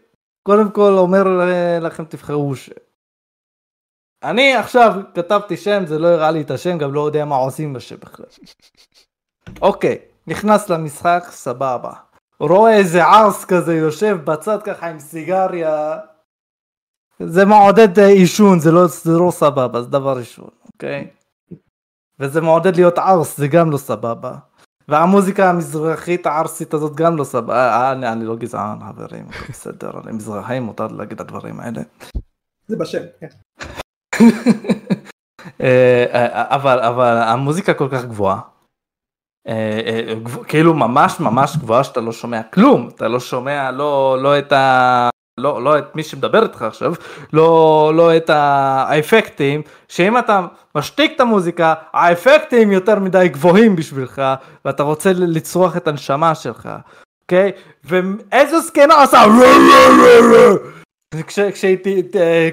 קודם 0.43 0.73
כל 0.73 0.93
אומר 0.99 1.25
לכם 1.81 2.05
תבחרו. 2.05 2.55
אני 4.25 4.55
עכשיו 4.55 5.01
כתבתי 5.15 5.57
שם, 5.57 5.87
זה 5.87 5.99
לא 5.99 6.09
הראה 6.09 6.31
לי 6.31 6.41
את 6.41 6.51
השם, 6.51 6.79
גם 6.79 6.95
לא 6.95 7.07
יודע 7.07 7.25
מה 7.25 7.37
עושים 7.37 7.73
בשם 7.73 7.97
בכלל. 7.97 8.27
אוקיי, 9.63 9.99
נכנס 10.27 10.69
למשחק, 10.69 11.25
סבבה. 11.31 11.93
רואה 12.41 12.77
איזה 12.77 13.05
ערס 13.05 13.45
כזה 13.45 13.75
יושב 13.75 14.19
בצד 14.25 14.63
ככה 14.63 14.89
עם 14.89 14.99
סיגריה. 14.99 15.99
זה 17.23 17.45
מעודד 17.45 17.99
אה, 17.99 18.07
עישון, 18.07 18.59
זה 18.59 18.73
לא, 18.73 18.87
זה 18.87 19.19
לא 19.19 19.31
סבבה, 19.31 19.83
זה 19.83 19.89
דבר 19.89 20.19
ראשון, 20.19 20.51
אוקיי? 20.73 21.11
וזה 22.21 22.41
מעודד 22.41 22.77
להיות 22.77 22.99
ערס, 22.99 23.39
זה 23.39 23.49
גם 23.49 23.71
לא 23.71 23.79
סבבה. 23.79 24.35
והמוזיקה 24.89 25.51
המזרחית 25.51 26.27
הערסית 26.27 26.75
הזאת 26.75 26.97
גם 26.97 27.17
לא 27.17 27.25
סבבה. 27.25 27.55
אה, 27.55 27.93
אני, 27.93 28.13
אני 28.13 28.25
לא 28.25 28.37
גזען, 28.37 28.79
חברים, 28.89 29.27
בסדר, 29.49 29.91
אני 30.05 30.13
מזרחי, 30.13 30.61
מותר 30.61 30.87
להגיד 30.87 31.13
את 31.13 31.21
הדברים 31.21 31.61
האלה. 31.61 31.83
זה 32.67 32.77
בשם. 32.77 33.03
כן. 33.21 33.29
אה, 35.61 36.05
אה, 36.13 36.55
אבל, 36.55 36.81
אבל 36.81 37.17
המוזיקה 37.23 37.75
כל 37.75 37.89
כך 37.91 38.05
גבוהה. 38.05 38.41
אה, 39.49 40.15
כאילו 40.49 40.75
ממש 40.75 41.21
ממש 41.21 41.57
גבוהה 41.57 41.85
שאתה 41.85 42.01
לא 42.01 42.13
שומע 42.13 42.43
כלום, 42.43 42.89
אתה 42.95 43.09
לא 43.09 43.21
שומע 43.21 43.71
לא, 43.71 44.19
לא 44.23 44.39
את 44.39 44.53
ה... 44.53 45.09
לא, 45.41 45.63
לא 45.63 45.79
את 45.79 45.97
מי 45.97 46.03
שמדבר 46.03 46.43
איתך 46.43 46.63
עכשיו, 46.63 46.95
לא, 47.33 47.93
לא 47.95 48.17
את 48.17 48.31
האפקטים, 48.31 49.63
שאם 49.89 50.19
אתה 50.19 50.47
משתיק 50.75 51.13
את 51.17 51.21
המוזיקה, 51.21 51.75
האפקטים 51.93 52.73
יותר 52.73 52.99
מדי 52.99 53.29
גבוהים 53.29 53.77
בשבילך, 53.77 54.23
ואתה 54.65 54.83
רוצה 54.83 55.13
לצרוח 55.15 55.77
את 55.77 55.89
הנשמה 55.89 56.35
שלך, 56.35 56.69
אוקיי? 57.23 57.53
ואיזו 57.85 58.61
זקנה 58.61 58.95
כשהייתי 61.55 62.03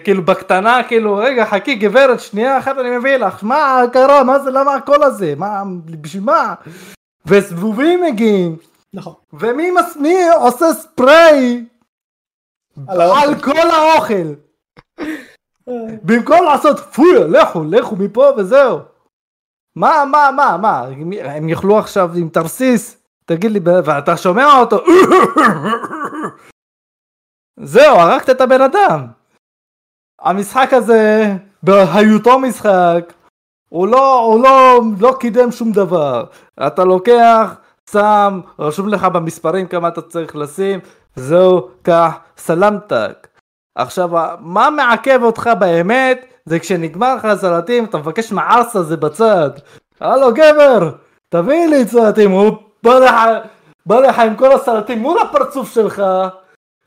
כאילו 0.03 0.25
בקטנה 0.25 0.83
כאילו 0.87 1.15
רגע 1.15 1.45
חכי 1.45 1.75
גברת 1.75 2.19
שנייה 2.19 2.57
אחת 2.57 2.77
אני 2.77 2.97
מביא 2.97 3.17
לך. 3.17 3.43
מה 3.43 3.81
קרה? 3.93 4.23
מה 4.23 4.39
זה? 4.39 4.51
למה 4.51 4.75
הקול 4.75 5.03
הזה? 5.03 5.33
מה 5.37 5.63
בשביל 5.85 6.23
מה? 6.23 6.53
וזבובים 7.25 8.03
מגיעים. 8.03 8.55
נכון. 8.93 9.13
ומי 9.33 9.71
מס... 9.71 9.97
עושה 10.35 10.73
ספרי 10.73 11.65
על, 12.87 13.01
על 13.01 13.41
כל 13.41 13.69
האוכל? 13.71 14.33
במקום 16.03 16.43
לעשות 16.43 16.79
פויה 16.79 17.27
לכו 17.27 17.63
לכו 17.63 17.95
מפה 17.95 18.29
וזהו. 18.37 18.79
מה 19.75 20.03
מה 20.11 20.29
מה 20.35 20.57
מה? 20.61 20.83
הם 21.23 21.49
יאכלו 21.49 21.77
עכשיו 21.77 22.09
עם 22.15 22.29
תרסיס? 22.29 22.97
תגיד 23.25 23.51
לי 23.51 23.59
ואתה 23.63 24.17
שומע 24.17 24.59
אותו 24.59 24.83
זהו 27.57 27.95
הרגת 27.95 28.29
את 28.29 28.41
הבן 28.41 28.61
אדם. 28.61 29.07
המשחק 30.21 30.73
הזה 30.73 31.33
בהיותו 31.63 32.39
משחק 32.39 33.13
הוא 33.69 33.87
לא 33.87 34.19
הוא 34.19 34.43
לא 34.43 34.81
לא 34.99 35.15
קידם 35.19 35.51
שום 35.51 35.71
דבר. 35.71 36.25
אתה 36.67 36.83
לוקח 36.83 37.55
שם 37.91 38.39
רשום 38.59 38.87
לך 38.87 39.03
במספרים 39.03 39.67
כמה 39.67 39.87
אתה 39.87 40.01
צריך 40.01 40.35
לשים 40.35 40.79
זהו 41.15 41.69
קח 41.81 42.17
סלמתק. 42.37 43.27
עכשיו 43.75 44.09
מה 44.39 44.69
מעכב 44.69 45.19
אותך 45.23 45.49
באמת 45.59 46.25
זה 46.45 46.59
כשנגמר 46.59 47.15
לך 47.15 47.25
הסלטים 47.25 47.85
אתה 47.85 47.97
מבקש 47.97 48.31
מערס 48.31 48.75
הזה 48.75 48.97
בצד. 48.97 49.49
הלו 49.99 50.33
גבר 50.33 50.89
תביא 51.29 51.67
לי 51.67 51.87
סלטים 51.87 52.31
הוא 52.31 52.57
בא 52.83 52.99
לך 52.99 53.15
בא 53.85 53.99
לך 53.99 54.19
עם 54.19 54.35
כל 54.35 54.51
הסלטים 54.51 54.99
מול 54.99 55.19
הפרצוף 55.19 55.73
שלך 55.73 56.03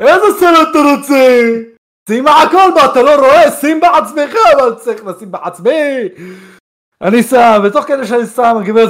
איזה 0.00 0.38
סלט 0.40 0.68
אתה 0.70 0.78
רוצה? 0.78 1.50
שים 2.08 2.26
הכל 2.26 2.74
מה 2.74 2.84
אתה 2.84 3.02
לא 3.02 3.16
רואה? 3.16 3.50
שים 3.50 3.80
בעצמך 3.80 4.34
אבל 4.56 4.74
צריך 4.74 5.06
לשים 5.06 5.32
בעצמי. 5.32 6.08
אני 7.02 7.22
שם 7.22 7.62
ותוך 7.64 7.84
כדי 7.84 8.06
שאני 8.06 8.26
שם 8.26 8.56
הגברת 8.56 8.88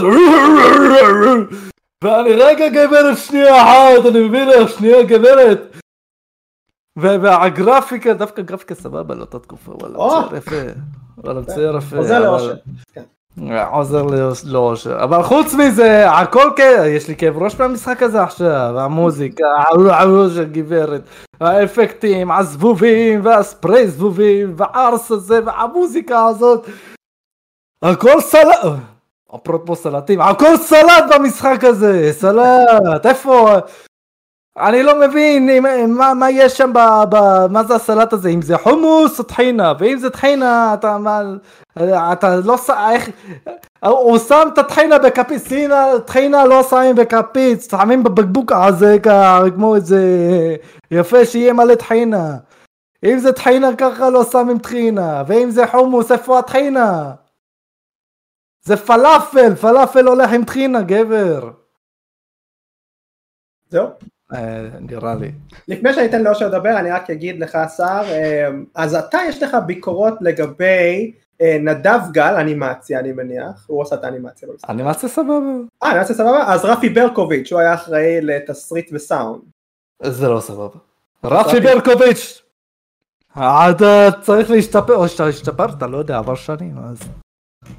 ואני 2.04 2.32
רגע 2.32 2.68
גברת 2.68 3.18
שנייה 3.18 3.62
אחת 3.62 4.06
אני 4.06 4.28
מביא 4.28 4.44
לך 4.44 4.68
שנייה 4.70 5.02
גברת. 5.02 5.76
והגרפיקה 6.96 8.14
דווקא 8.14 8.42
גרפיקה 8.42 8.74
סבבה 8.74 9.14
לאותה 9.14 9.38
תקופה 9.38 9.72
וואלה 9.72 9.98
מצייר 9.98 10.36
יפה. 10.36 10.80
וואלה 11.18 11.40
מצייר 11.40 11.76
יפה 11.76 11.96
עוזר 13.70 14.06
לאושר 14.44 15.04
אבל 15.04 15.22
חוץ 15.22 15.54
מזה 15.54 16.10
הכל 16.10 16.50
כן 16.56 16.82
יש 16.86 17.08
לי 17.08 17.16
כאב 17.16 17.42
ראש 17.42 17.60
מהמשחק 17.60 18.02
הזה 18.02 18.22
עכשיו 18.22 18.80
המוזיקה 18.80 19.44
של 20.34 20.44
גברת. 20.44 21.02
האפקטים 21.40 22.30
הזבובים 22.30 23.24
והספרי 23.24 23.88
זבובים 23.88 24.54
והארס 24.56 25.10
הזה 25.10 25.40
והמוזיקה 25.44 26.26
הזאת. 26.26 26.68
הכל 27.82 28.20
סלט 28.20 28.58
אפרופו 29.34 29.76
סלטים 29.76 30.20
הכל 30.20 30.56
סלט 30.56 31.04
במשחק 31.14 31.64
הזה 31.64 32.12
סלט 32.12 33.06
איפה 33.06 33.48
אני 34.58 34.82
לא 34.82 35.00
מבין 35.00 35.50
אם, 35.50 35.64
מה, 35.98 36.14
מה 36.14 36.30
יש 36.30 36.58
שם, 36.58 36.72
ב, 36.72 36.78
ב, 37.10 37.16
מה 37.50 37.64
זה 37.64 37.74
הסלט 37.74 38.12
הזה, 38.12 38.28
אם 38.28 38.42
זה 38.42 38.58
חומוס 38.58 39.18
או 39.18 39.24
טחינה, 39.24 39.72
ואם 39.78 39.98
זה 39.98 40.10
טחינה, 40.10 40.74
אתה, 40.74 40.98
מה, 40.98 41.20
אתה 42.12 42.36
לא, 42.44 42.56
איך, 42.92 43.10
הוא 43.84 44.18
שם 44.18 44.48
את 44.52 44.58
הטחינה 44.58 44.98
בכפית, 44.98 45.42
טחינה 46.06 46.44
לא 46.44 46.62
שמים 46.62 46.96
בכפית, 46.96 47.62
שמים 47.62 48.02
בבקבוק 48.02 48.52
הזה 48.52 48.96
כמו 49.54 49.74
איזה 49.74 50.00
יפה 50.90 51.24
שיהיה 51.24 51.52
מלא 51.52 51.74
טחינה. 51.74 52.36
אם 53.04 53.18
זה 53.18 53.32
טחינה 53.32 53.76
ככה 53.78 54.10
לא 54.10 54.24
שמים 54.24 54.58
טחינה, 54.58 55.22
ואם 55.26 55.50
זה 55.50 55.66
חומוס 55.66 56.12
איפה 56.12 56.38
הטחינה? 56.38 57.12
זה 58.62 58.76
פלאפל, 58.76 59.54
פלאפל 59.54 60.06
הולך 60.06 60.32
עם 60.32 60.44
טחינה 60.44 60.82
גבר. 60.82 61.50
זהו. 63.68 63.88
אה, 64.34 64.68
נראה 64.80 65.14
לי. 65.14 65.32
לפני 65.68 65.94
שאני 65.94 66.06
אתן 66.06 66.22
לאושר 66.22 66.48
לדבר 66.48 66.78
אני 66.78 66.90
רק 66.90 67.10
אגיד 67.10 67.40
לך 67.40 67.58
שר, 67.76 68.02
אה, 68.06 68.48
אז 68.74 68.94
אתה 68.94 69.18
יש 69.28 69.42
לך 69.42 69.56
ביקורות 69.66 70.14
לגבי 70.20 71.12
אה, 71.40 71.56
נדב 71.60 72.00
גל 72.12 72.34
אנימציה 72.34 72.98
אני 72.98 73.12
מניח, 73.12 73.64
הוא 73.66 73.80
עושה 73.80 73.96
את 73.96 74.04
האנימציה. 74.04 74.48
אנימציה 74.68 75.08
סבבה. 75.08 75.52
אה 75.82 75.92
אנימציה 75.92 76.14
סבבה? 76.14 76.52
אז 76.52 76.64
רפי 76.64 76.88
ברקוביץ' 76.88 77.52
הוא 77.52 77.60
היה 77.60 77.74
אחראי 77.74 78.20
לתסריט 78.20 78.90
וסאונד. 78.92 79.42
זה 80.02 80.28
לא 80.28 80.40
סבבה. 80.40 80.78
רפי 81.24 81.60
ברקוביץ'! 81.60 82.42
אתה 83.36 84.08
צריך 84.22 84.50
להשתפר, 84.50 84.94
או 84.94 85.08
שאתה 85.08 85.26
השתפרת, 85.26 85.82
לא 85.82 85.96
יודע, 85.96 86.18
עבר 86.18 86.34
שנים 86.34 86.74
אז. 86.78 86.98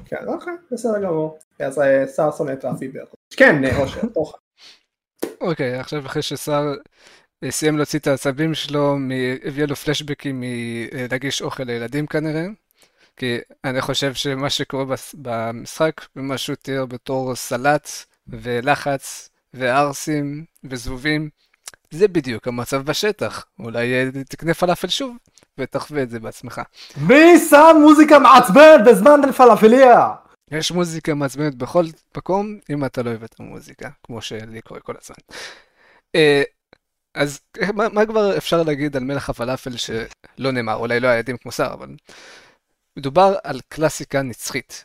כן, 0.04 0.16
אוקיי, 0.26 0.52
בסדר 0.72 1.02
גמור. 1.02 1.38
אז 1.60 1.80
שר 2.16 2.30
שונא 2.30 2.52
את 2.52 2.64
רפי 2.64 2.88
ברקוביץ'. 2.88 3.34
כן, 3.36 3.62
אושר, 3.80 4.00
תורך. 4.14 4.34
אוקיי, 5.42 5.78
עכשיו 5.78 6.06
אחרי 6.06 6.22
ששר 6.22 6.74
אה, 7.44 7.50
סיים 7.50 7.76
להוציא 7.76 7.98
את 7.98 8.06
העצבים 8.06 8.54
שלו, 8.54 8.98
הביא 9.44 9.64
לו 9.64 9.76
פלשבקים 9.76 10.40
מלהגיש 10.44 11.42
אוכל 11.42 11.62
לילדים 11.62 12.06
כנראה. 12.06 12.46
כי 13.16 13.38
אני 13.64 13.80
חושב 13.80 14.14
שמה 14.14 14.50
שקורה 14.50 14.84
במשחק, 15.14 15.92
ומה 16.16 16.38
שהוא 16.38 16.56
תיאר 16.56 16.86
בתור 16.86 17.34
סלט 17.34 17.88
ולחץ 18.28 19.30
וערסים 19.54 20.44
וזבובים, 20.64 21.28
זה 21.90 22.08
בדיוק 22.08 22.48
המצב 22.48 22.82
בשטח. 22.82 23.44
אולי 23.58 23.94
אה, 23.94 24.24
תקנה 24.28 24.54
פלאפל 24.54 24.88
שוב 24.88 25.16
ותחווה 25.58 26.02
את 26.02 26.10
זה 26.10 26.20
בעצמך. 26.20 26.60
מי 26.96 27.38
שם 27.50 27.76
מוזיקה 27.80 28.18
מעצבנת 28.18 28.84
בזמן 28.86 29.32
פלאפליה? 29.36 30.08
יש 30.52 30.70
מוזיקה 30.70 31.14
מעצבנת 31.14 31.54
בכל 31.54 31.84
מקום, 32.16 32.58
אם 32.70 32.84
אתה 32.84 33.02
לא 33.02 33.10
אוהב 33.10 33.24
את 33.24 33.40
המוזיקה, 33.40 33.90
כמו 34.02 34.22
שלי 34.22 34.60
קורה 34.62 34.80
כל 34.80 34.94
הזמן. 35.00 35.16
אה, 36.14 36.42
אז 37.14 37.40
מה, 37.74 37.88
מה 37.88 38.06
כבר 38.06 38.36
אפשר 38.36 38.62
להגיד 38.62 38.96
על 38.96 39.04
מלך 39.04 39.30
הפלאפל 39.30 39.76
שלא 39.76 40.52
נאמר, 40.52 40.74
אולי 40.74 41.00
לא 41.00 41.08
הילדים 41.08 41.36
כמו 41.36 41.52
שר, 41.52 41.70
אבל 41.72 41.96
מדובר 42.96 43.34
על 43.44 43.60
קלאסיקה 43.68 44.22
נצחית. 44.22 44.84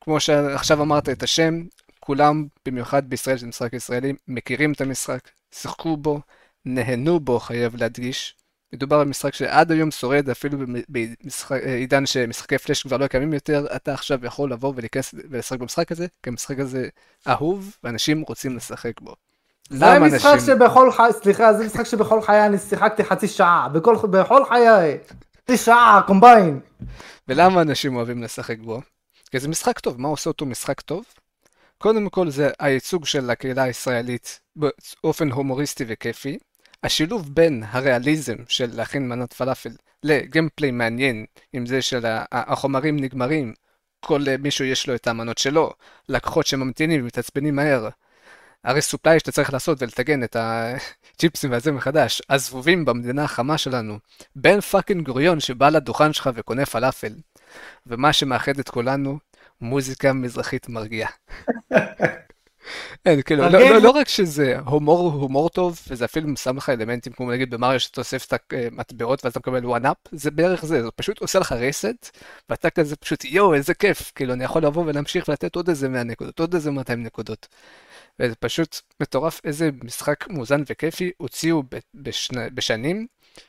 כמו 0.00 0.20
שעכשיו 0.20 0.82
אמרת 0.82 1.08
את 1.08 1.22
השם, 1.22 1.62
כולם, 2.00 2.46
במיוחד 2.66 3.10
בישראל, 3.10 3.36
שזה 3.36 3.46
משחק 3.46 3.72
ישראלי, 3.72 4.12
מכירים 4.28 4.72
את 4.72 4.80
המשחק, 4.80 5.30
שיחקו 5.54 5.96
בו, 5.96 6.20
נהנו 6.64 7.20
בו, 7.20 7.40
חייב 7.40 7.76
להדגיש. 7.76 8.34
מדובר 8.72 9.04
במשחק 9.04 9.34
שעד 9.34 9.72
היום 9.72 9.90
שורד, 9.90 10.30
אפילו 10.30 10.58
בעידן 10.88 12.06
שמשחקי 12.06 12.58
פלאש 12.58 12.82
כבר 12.82 12.96
לא 12.96 13.06
קיימים 13.06 13.32
יותר, 13.32 13.66
אתה 13.76 13.94
עכשיו 13.94 14.26
יכול 14.26 14.52
לבוא 14.52 14.72
ולהיכנס 14.76 15.14
ולשחק 15.30 15.58
במשחק 15.58 15.92
הזה, 15.92 16.06
כי 16.22 16.30
המשחק 16.30 16.58
הזה 16.58 16.88
אהוב, 17.28 17.76
ואנשים 17.84 18.20
רוצים 18.20 18.56
לשחק 18.56 19.00
בו. 19.00 19.14
זה 19.70 19.98
משחק 19.98 20.32
אנשים... 20.34 20.46
שבכל 20.46 20.92
חיי, 20.92 21.12
סליחה, 21.12 21.54
זה 21.54 21.64
משחק 21.64 21.84
שבכל 21.84 22.22
חיי 22.22 22.46
אני 22.46 22.58
שיחקתי 22.58 23.04
חצי 23.04 23.28
שעה, 23.28 23.68
בכל, 23.68 23.96
בכל 24.10 24.44
חיי, 24.44 24.98
חצי 25.42 25.56
שעה, 25.56 26.00
קומביין. 26.06 26.60
ולמה 27.28 27.62
אנשים 27.62 27.96
אוהבים 27.96 28.22
לשחק 28.22 28.58
בו? 28.58 28.80
כי 29.30 29.38
זה 29.40 29.48
משחק 29.48 29.78
טוב, 29.78 30.00
מה 30.00 30.08
עושה 30.08 30.30
אותו 30.30 30.46
משחק 30.46 30.80
טוב? 30.80 31.04
קודם 31.78 32.08
כל 32.08 32.30
זה 32.30 32.50
הייצוג 32.58 33.06
של 33.06 33.30
הקהילה 33.30 33.62
הישראלית 33.62 34.40
באופן 34.56 35.30
הומוריסטי 35.30 35.84
וכיפי. 35.88 36.38
השילוב 36.82 37.34
בין 37.34 37.62
הריאליזם 37.66 38.36
של 38.48 38.70
להכין 38.72 39.08
מנת 39.08 39.32
פלאפל 39.32 39.70
לגיימפליי 40.02 40.70
מעניין, 40.70 41.24
עם 41.52 41.66
זה 41.66 41.82
של 41.82 42.02
החומרים 42.32 42.96
נגמרים, 42.96 43.54
כל 44.00 44.20
מישהו 44.38 44.64
יש 44.64 44.88
לו 44.88 44.94
את 44.94 45.06
המנות 45.06 45.38
שלו, 45.38 45.72
לקוחות 46.08 46.46
שממתינים 46.46 47.02
ומתעצבנים 47.02 47.56
מהר. 47.56 47.88
הרי 48.64 48.82
סופליי 48.82 49.18
שאתה 49.18 49.32
צריך 49.32 49.52
לעשות 49.52 49.82
ולטגן 49.82 50.24
את 50.24 50.36
הצ'יפסים 50.36 51.50
והזה 51.52 51.72
מחדש, 51.72 52.22
הזבובים 52.30 52.84
במדינה 52.84 53.24
החמה 53.24 53.58
שלנו, 53.58 53.98
בן 54.36 54.60
fucking 54.60 55.06
גוריון 55.06 55.40
שבא 55.40 55.68
לדוכן 55.68 56.12
שלך 56.12 56.30
וקונה 56.34 56.66
פלאפל, 56.66 57.12
ומה 57.86 58.12
שמאחד 58.12 58.58
את 58.58 58.68
כולנו, 58.68 59.18
מוזיקה 59.60 60.12
מזרחית 60.12 60.68
מרגיעה. 60.68 61.10
אין, 63.06 63.22
כאילו, 63.22 63.42
לא, 63.42 63.60
לא, 63.60 63.78
לא 63.78 63.90
רק 63.90 64.08
שזה 64.08 64.58
הומור, 64.58 65.12
הומור 65.12 65.48
טוב, 65.48 65.80
וזה 65.88 66.04
אפילו 66.04 66.36
שם 66.36 66.56
לך 66.56 66.68
אלמנטים 66.68 67.12
כמו 67.12 67.30
נגיד 67.30 67.50
במריו 67.50 67.80
שאתה 67.80 68.00
אוסף 68.00 68.26
את 68.26 68.52
המטבעות 68.52 69.24
ואז 69.24 69.30
אתה 69.30 69.40
מקבל 69.40 69.66
one 69.66 69.86
up, 69.86 69.96
זה 70.12 70.30
בערך 70.30 70.64
זה, 70.64 70.82
זה 70.82 70.90
פשוט 70.96 71.18
עושה 71.20 71.38
לך 71.38 71.52
reset, 71.52 72.16
ואתה 72.48 72.70
כזה 72.70 72.96
פשוט 72.96 73.24
יואו 73.24 73.54
איזה 73.54 73.74
כיף, 73.74 74.12
כאילו 74.14 74.32
אני 74.32 74.44
יכול 74.44 74.64
לבוא 74.64 74.84
ולהמשיך 74.86 75.28
ולתת 75.28 75.56
עוד 75.56 75.68
איזה 75.68 75.88
100 75.88 76.04
נקודות, 76.04 76.40
עוד 76.40 76.54
איזה 76.54 76.70
200 76.70 77.02
נקודות. 77.02 77.48
וזה 78.20 78.34
פשוט 78.34 78.80
מטורף 79.00 79.40
איזה 79.44 79.70
משחק 79.84 80.28
מאוזן 80.28 80.62
וכיפי 80.66 81.10
הוציאו 81.16 81.62
בשני, 81.94 82.50
בשנים, 82.54 83.06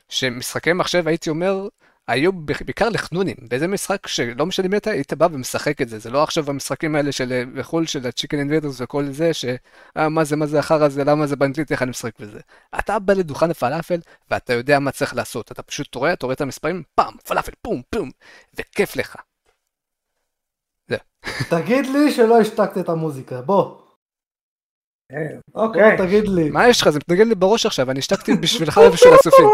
שמשחקי 0.08 0.72
מחשב 0.72 1.08
הייתי 1.08 1.30
אומר 1.30 1.68
היו 2.08 2.32
בעיקר 2.32 2.88
לחנונים, 2.88 3.36
באיזה 3.48 3.68
משחק 3.68 4.06
שלא 4.06 4.46
משנה 4.46 4.68
מי 4.68 4.76
אתה, 4.76 4.90
היית 4.90 5.12
בא 5.12 5.28
ומשחק 5.32 5.82
את 5.82 5.88
זה, 5.88 5.98
זה 5.98 6.10
לא 6.10 6.22
עכשיו 6.22 6.50
המשחקים 6.50 6.94
האלה 6.94 7.12
של 7.12 7.44
בחו"ל 7.54 7.86
של 7.86 8.06
ה 8.06 8.10
Chicken 8.10 8.38
Invaders 8.38 8.80
וכל 8.80 9.04
זה, 9.10 9.34
שמה 9.34 10.20
אה, 10.20 10.24
זה, 10.24 10.36
מה 10.36 10.46
זה 10.46 10.58
החרא 10.58 10.84
הזה, 10.84 11.04
למה 11.04 11.26
זה 11.26 11.36
באנגלית, 11.36 11.72
איך 11.72 11.82
אני 11.82 11.90
משחק 11.90 12.20
בזה. 12.20 12.40
אתה 12.78 12.98
בא 12.98 13.12
לדוכן 13.12 13.50
הפלאפל 13.50 14.00
ואתה 14.30 14.52
יודע 14.52 14.78
מה 14.78 14.90
צריך 14.90 15.14
לעשות, 15.14 15.52
אתה 15.52 15.62
פשוט 15.62 15.94
רואה, 15.94 16.12
אתה 16.12 16.26
רואה 16.26 16.34
את 16.34 16.40
המספרים, 16.40 16.82
פעם, 16.94 17.14
פלאפל, 17.24 17.52
פום, 17.62 17.82
פום, 17.90 18.10
וכיף 18.54 18.96
לך. 18.96 19.16
זה. 20.88 20.96
תגיד 21.50 21.86
לי 21.86 22.12
שלא 22.12 22.40
השתקת 22.40 22.78
את 22.78 22.88
המוזיקה, 22.88 23.40
בוא. 23.42 23.82
אוקיי. 25.54 25.96
תגיד 25.98 26.28
לי. 26.28 26.50
מה 26.50 26.68
יש 26.68 26.80
לך? 26.80 26.90
זה 26.90 26.98
מתנגן 26.98 27.28
לי 27.28 27.34
בראש 27.34 27.66
עכשיו, 27.66 27.90
אני 27.90 27.98
השתקתי 27.98 28.32
בשבילך 28.36 28.80
ובשביל 28.88 29.12
הסופים. 29.14 29.46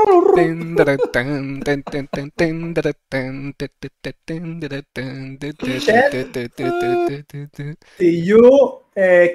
תהיו 7.97 8.39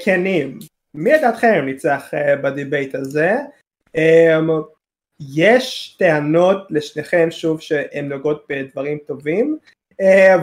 כנים. 0.04 0.60
מי 0.94 1.14
לדעתכם 1.14 1.62
ניצח 1.66 2.12
בדיבייט 2.44 2.96
הזה? 2.96 3.36
יש 5.36 5.96
טענות 6.00 6.68
לשניכם 6.70 7.28
שוב 7.32 7.62
שהן 7.62 8.10
נוגעות 8.10 8.46
בדברים 8.50 8.98
טובים 9.08 9.58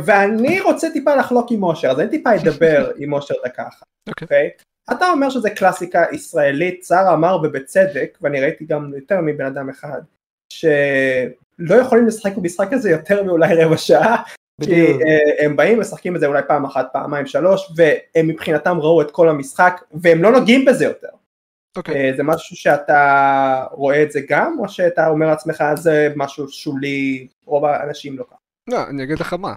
ואני 0.05 0.61
רוצה 0.61 0.91
טיפה 0.91 1.15
לחלוק 1.15 1.51
עם 1.51 1.63
אושר 1.63 1.89
אז 1.89 2.01
אני 2.01 2.11
טיפה 2.11 2.31
אדבר 2.35 2.91
עם 2.97 3.13
אושר 3.13 3.35
דקה 3.45 3.63
אחת. 3.69 3.87
אוקיי? 4.09 4.51
אתה 4.93 5.11
אומר 5.11 5.31
שזה 5.31 5.51
קלאסיקה 5.51 6.05
ישראלית, 6.13 6.85
שרה 6.85 7.15
אמר 7.15 7.39
ובצדק, 7.43 8.19
ואני 8.21 8.41
ראיתי 8.41 8.65
גם 8.65 8.93
יותר 8.97 9.21
מבן 9.21 9.45
אדם 9.45 9.69
אחד, 9.69 10.01
שלא 10.53 11.75
יכולים 11.81 12.07
לשחק 12.07 12.37
במשחק 12.37 12.73
הזה 12.73 12.91
יותר 12.91 13.23
מאולי 13.23 13.65
רבע 13.65 13.77
שעה, 13.77 14.23
כי 14.63 14.87
uh, 14.87 15.01
הם 15.39 15.57
באים 15.57 15.81
משחקים 15.81 16.17
את 16.17 16.21
זה 16.21 16.27
אולי 16.27 16.43
פעם 16.49 16.65
אחת, 16.65 16.89
פעמיים, 16.93 17.27
שלוש, 17.27 17.73
והם 17.77 18.29
מבחינתם 18.29 18.79
ראו 18.81 19.03
את 19.03 19.11
כל 19.11 19.29
המשחק, 19.29 19.81
והם 19.93 20.23
לא 20.23 20.33
נוגעים 20.33 20.65
בזה 20.65 20.85
יותר. 20.85 21.09
Okay. 21.09 21.77
אוקיי. 21.77 22.13
Uh, 22.13 22.17
זה 22.17 22.23
משהו 22.23 22.57
שאתה 22.57 23.65
רואה 23.71 24.03
את 24.03 24.13
זה 24.13 24.21
גם, 24.29 24.57
או 24.59 24.69
שאתה 24.69 25.09
אומר 25.09 25.27
לעצמך 25.27 25.65
זה 25.77 26.13
משהו 26.17 26.49
שולי, 26.49 27.27
רוב 27.45 27.65
האנשים 27.65 28.19
לא 28.19 28.25
ככה? 28.25 28.37
לא, 28.69 28.89
אני 28.89 29.03
אגיד 29.03 29.21
לך 29.21 29.33
מה, 29.33 29.55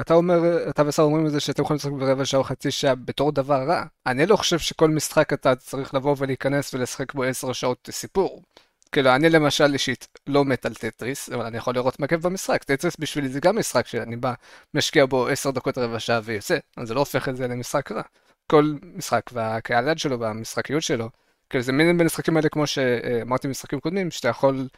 אתה 0.00 0.14
אומר, 0.14 0.68
אתה 0.70 0.82
וסער 0.86 1.02
אומרים 1.02 1.26
את 1.26 1.32
זה 1.32 1.40
שאתם 1.40 1.62
יכולים 1.62 1.76
לשחק 1.76 1.92
ברבע 1.92 2.24
שעה 2.24 2.38
או 2.38 2.44
חצי 2.44 2.70
שעה 2.70 2.94
בתור 2.94 3.32
דבר 3.32 3.62
רע. 3.68 3.84
אני 4.06 4.26
לא 4.26 4.36
חושב 4.36 4.58
שכל 4.58 4.90
משחק 4.90 5.32
אתה 5.32 5.56
צריך 5.56 5.94
לבוא 5.94 6.16
ולהיכנס 6.18 6.74
ולשחק 6.74 7.14
בו 7.14 7.22
עשר 7.22 7.52
שעות 7.52 7.88
סיפור. 7.92 8.42
כאילו, 8.92 9.14
אני 9.14 9.28
למשל 9.28 9.72
אישית 9.72 10.08
לא 10.26 10.44
מת 10.44 10.66
על 10.66 10.74
טטריס, 10.74 11.30
אבל 11.30 11.46
אני 11.46 11.56
יכול 11.56 11.74
לראות 11.74 11.96
כיף 12.08 12.20
במשחק. 12.20 12.64
טטריס 12.64 12.96
בשבילי 12.98 13.28
זה 13.28 13.40
גם 13.40 13.58
משחק 13.58 13.86
שאני 13.86 14.16
בא, 14.16 14.34
משקיע 14.74 15.06
בו 15.06 15.28
עשר 15.28 15.50
דקות 15.50 15.78
רבע 15.78 16.00
שעה 16.00 16.20
ויוצא, 16.24 16.58
אז 16.76 16.88
זה 16.88 16.94
לא 16.94 17.00
הופך 17.00 17.28
את 17.28 17.36
זה 17.36 17.48
למשחק 17.48 17.92
רע. 17.92 18.02
כל 18.50 18.74
משחק 18.82 19.22
והקהל 19.32 19.88
יעד 19.88 19.98
שלו 19.98 20.20
והמשחקיות 20.20 20.82
שלו, 20.82 21.10
כאילו 21.50 21.64
זה 21.64 21.72
מין 21.72 21.98
במשחקים 21.98 22.36
האלה 22.36 22.48
כמו 22.48 22.66
שאמרתי 22.66 23.48
במשחקים 23.48 23.80
קודמים, 23.80 24.10
שאתה 24.10 24.28
יכול 24.28 24.68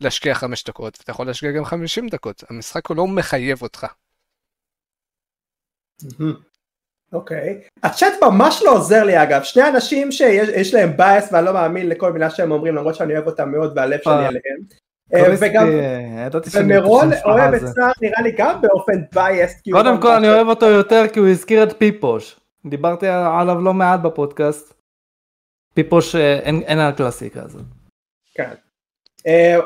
להשקיע 0.00 0.34
חמש 0.34 0.64
דקות, 0.64 0.98
ואתה 0.98 1.10
יכול 1.10 1.26
להשקיע 1.26 1.52
גם 1.52 1.64
חמישים 1.64 2.08
דקות. 2.08 2.44
המשחק 2.50 2.86
הוא 2.86 2.96
לא 2.96 3.06
מחייב 3.06 3.62
אותך. 3.62 3.86
אוקיי. 7.12 7.60
הצ'אט 7.82 8.12
ממש 8.22 8.62
לא 8.64 8.72
עוזר 8.72 9.04
לי 9.04 9.22
אגב, 9.22 9.42
שני 9.42 9.68
אנשים 9.68 10.12
שיש 10.12 10.74
להם 10.74 10.96
bias 10.96 11.32
ואני 11.32 11.46
לא 11.46 11.52
מאמין 11.52 11.88
לכל 11.88 12.12
מילה 12.12 12.30
שהם 12.30 12.52
אומרים 12.52 12.74
למרות 12.74 12.94
שאני 12.94 13.14
אוהב 13.14 13.26
אותם 13.26 13.50
מאוד 13.50 13.72
והלב 13.76 14.00
שלי 14.04 14.12
אה. 14.12 14.28
עליהם. 14.28 14.86
אה, 15.14 15.34
וגם, 15.40 15.68
ומירון 16.52 17.10
אוהב 17.24 17.54
את 17.54 17.60
סער 17.60 17.92
נראה 18.02 18.22
לי 18.22 18.32
גם 18.38 18.60
באופן 18.60 19.02
biased. 19.14 19.62
קודם 19.72 20.00
כל 20.00 20.10
אני 20.10 20.28
אוהב 20.28 20.48
אותו 20.48 20.66
יותר 20.66 21.02
כי 21.12 21.18
הוא 21.18 21.28
הזכיר 21.28 21.62
את 21.62 21.78
פיפוש. 21.78 22.40
דיברתי 22.66 23.06
עליו 23.08 23.60
לא 23.60 23.74
מעט 23.74 24.00
בפודקאסט. 24.00 24.74
פיפוש 25.74 26.14
אה, 26.14 26.38
אין 26.44 26.78
על 26.78 26.92
הקלאסיקה 26.92 27.42
הזאת. 27.42 27.62
כן. 28.34 28.50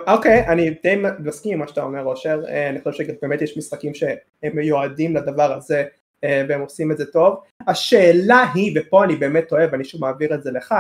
אוקיי, 0.07 0.47
אני 0.49 0.71
די 0.83 1.03
מסכים 1.19 1.53
עם 1.53 1.59
מה 1.59 1.69
שאתה 1.69 1.83
אומר 1.83 2.05
אושר, 2.05 2.41
אני 2.71 2.81
חושב 2.81 3.05
שבאמת 3.05 3.43
יש 3.43 3.59
משחקים 3.59 3.95
שהם 3.95 4.17
מיועדים 4.55 5.17
לדבר 5.17 5.53
הזה. 5.53 5.85
אה, 6.25 6.45
והם 6.49 6.61
עושים 6.61 6.93
את 6.93 6.99
זה 6.99 7.07
טוב. 7.07 7.41
השאלה 7.67 8.45
היא, 8.55 8.81
ופה 8.81 9.05
אני 9.05 9.17
באמת 9.17 9.53
אוהב, 9.53 9.75
אני 9.75 9.85
שוב 9.85 10.01
מעביר 10.01 10.35
את 10.35 10.43
זה 10.43 10.51
לך, 10.51 10.75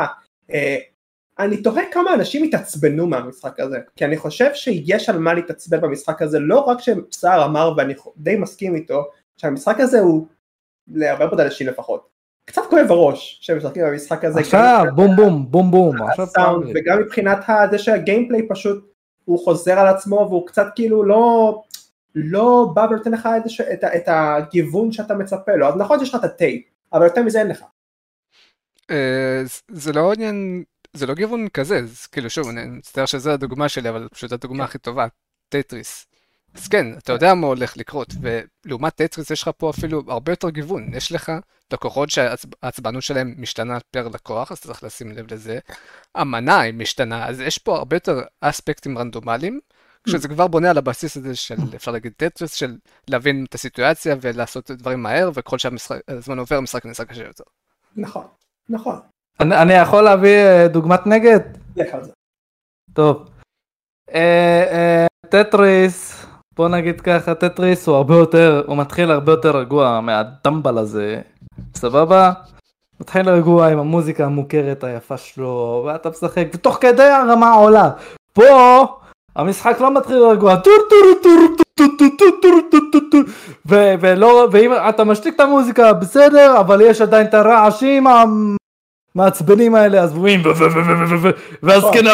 אה, 0.50 0.76
אני 1.38 1.62
תוהה 1.62 1.82
כמה 1.92 2.14
אנשים 2.14 2.44
התעצבנו 2.44 3.06
מהמשחק 3.06 3.60
הזה, 3.60 3.78
כי 3.96 4.04
אני 4.04 4.16
חושב 4.16 4.50
שיש 4.54 5.08
על 5.08 5.18
מה 5.18 5.34
להתעצבן 5.34 5.80
במשחק 5.80 6.22
הזה, 6.22 6.38
לא 6.38 6.58
רק 6.60 6.78
שסער 6.80 7.44
אמר 7.44 7.72
ואני 7.76 7.94
די 8.16 8.36
מסכים 8.36 8.74
איתו, 8.74 9.04
שהמשחק 9.36 9.80
הזה 9.80 10.00
הוא, 10.00 10.26
להרבה 10.88 11.26
מאוד 11.26 11.40
אנשים 11.40 11.66
לפחות, 11.66 12.08
קצת 12.44 12.62
כואב 12.70 12.86
הראש 12.90 13.38
שהם 13.42 13.56
משחקים 13.56 13.82
במשחק 13.86 14.24
הזה. 14.24 14.40
עכשיו 14.40 14.84
בום 14.94 15.16
בום 15.16 15.50
בום 15.50 15.70
בום. 15.70 15.96
הסאונד, 16.18 16.66
וגם 16.74 17.00
מבחינת 17.00 17.38
זה 17.70 17.78
שה 17.78 17.97
gameplay 17.97 18.48
פשוט 18.48 18.92
הוא 19.24 19.44
חוזר 19.44 19.78
על 19.78 19.86
עצמו 19.86 20.26
והוא 20.30 20.46
קצת 20.46 20.66
כאילו 20.74 21.02
לא, 21.02 21.62
לא 22.14 22.72
בא 22.74 22.86
ונותן 22.90 23.12
לך 23.12 23.28
את, 23.36 23.60
את, 23.72 23.84
את 23.84 24.02
הגיוון 24.06 24.92
שאתה 24.92 25.14
מצפה 25.14 25.52
לו, 25.52 25.68
אז 25.68 25.74
נכון 25.76 25.98
שיש 25.98 26.08
לך 26.08 26.14
את 26.14 26.24
הטייפ, 26.24 26.62
אבל 26.92 27.04
יותר 27.04 27.22
מזה 27.22 27.38
אין 27.38 27.48
לך. 27.48 27.64
אה, 28.90 29.42
זה 29.68 29.92
לא 29.92 30.12
עניין, 30.12 30.64
זה 30.92 31.06
לא 31.06 31.14
גיוון 31.14 31.48
כזה, 31.48 31.78
אז 31.78 32.06
כאילו 32.06 32.30
שוב, 32.30 32.48
אני 32.48 32.64
מצטער 32.66 33.06
שזו 33.06 33.30
הדוגמה 33.30 33.68
שלי, 33.68 33.88
אבל 33.88 34.08
פשוט 34.12 34.32
הדוגמה 34.32 34.58
כן. 34.58 34.64
הכי 34.64 34.78
טובה, 34.78 35.06
טטריס. 35.48 36.06
אז 36.54 36.68
כן, 36.68 36.86
אתה 36.98 37.12
יודע 37.12 37.34
מה 37.34 37.46
הולך 37.46 37.76
לקרות, 37.76 38.08
ולעומת 38.20 38.94
טטריס 38.94 39.30
יש 39.30 39.42
לך 39.42 39.50
פה 39.56 39.70
אפילו 39.70 40.02
הרבה 40.08 40.32
יותר 40.32 40.50
גיוון, 40.50 40.94
יש 40.94 41.12
לך 41.12 41.32
לקוחות 41.72 42.10
שהעצבנות 42.10 43.02
שלהם 43.02 43.34
משתנה 43.38 43.78
פר 43.90 44.08
לקוח, 44.08 44.52
אז 44.52 44.60
צריך 44.60 44.84
לשים 44.84 45.12
לב 45.12 45.34
לזה. 45.34 45.58
המנה 46.14 46.60
היא 46.60 46.74
משתנה, 46.74 47.28
אז 47.28 47.40
יש 47.40 47.58
פה 47.58 47.76
הרבה 47.76 47.96
יותר 47.96 48.20
אספקטים 48.40 48.98
רנדומליים. 48.98 49.60
כשזה 50.06 50.28
כבר 50.28 50.46
בונה 50.46 50.70
על 50.70 50.78
הבסיס 50.78 51.16
הזה 51.16 51.36
של, 51.36 51.54
אפשר 51.76 51.90
להגיד 51.90 52.12
טטריס, 52.16 52.54
של 52.54 52.76
להבין 53.08 53.44
את 53.48 53.54
הסיטואציה 53.54 54.16
ולעשות 54.20 54.70
דברים 54.70 55.02
מהר, 55.02 55.30
וככל 55.34 55.58
שהזמן 55.58 56.38
עובר 56.38 56.56
המשחק 56.56 56.86
נעשה 56.86 57.04
קשה 57.04 57.24
יותר. 57.26 57.44
נכון, 57.96 58.24
נכון. 58.68 59.00
אני, 59.40 59.56
אני 59.56 59.72
יכול 59.72 60.02
להביא 60.02 60.36
אה, 60.36 60.68
דוגמת 60.68 61.06
נגד? 61.06 61.40
לך 61.76 61.94
על 61.94 62.04
זה. 62.04 62.12
טוב. 62.92 63.28
אה, 64.14 64.64
אה, 64.70 65.06
טטריס, 65.28 66.26
בוא 66.56 66.68
נגיד 66.68 67.00
ככה, 67.00 67.34
טטריס 67.34 67.86
הוא 67.86 67.96
הרבה 67.96 68.14
יותר, 68.14 68.64
הוא 68.66 68.76
מתחיל 68.76 69.10
הרבה 69.10 69.32
יותר 69.32 69.56
רגוע 69.56 70.00
מהדמבל 70.00 70.78
הזה, 70.78 71.20
סבבה? 71.74 72.32
מתחיל 73.00 73.28
רגוע 73.28 73.68
עם 73.68 73.78
המוזיקה 73.78 74.24
המוכרת 74.24 74.84
היפה 74.84 75.16
שלו, 75.16 75.84
ואתה 75.86 76.10
משחק, 76.10 76.46
ותוך 76.54 76.78
כדי 76.80 77.02
הרמה 77.02 77.52
עולה. 77.52 77.90
פה 78.32 78.99
המשחק 79.40 79.80
לא 79.80 79.94
מתחיל 79.94 80.18
רגוע, 80.18 80.56
טור 80.56 80.72
טור 80.90 80.98
טור 81.22 81.56
טור 81.76 81.86
טור 81.98 82.08
טור 82.18 82.60
טור 82.70 82.80
טור 82.92 83.00
טור 83.10 83.20
ולא, 84.00 84.48
ואם 84.52 84.72
אתה 84.88 85.04
משתיק 85.04 85.34
את 85.34 85.40
המוזיקה 85.40 85.92
בסדר, 85.92 86.60
אבל 86.60 86.80
יש 86.80 87.00
עדיין 87.00 87.26
את 87.26 87.34
הרעשים 87.34 88.06
המעצבנים 89.14 89.74
האלה, 89.74 90.00
אז 90.00 90.16
רואים, 90.16 90.40
והזקנה, 91.62 92.10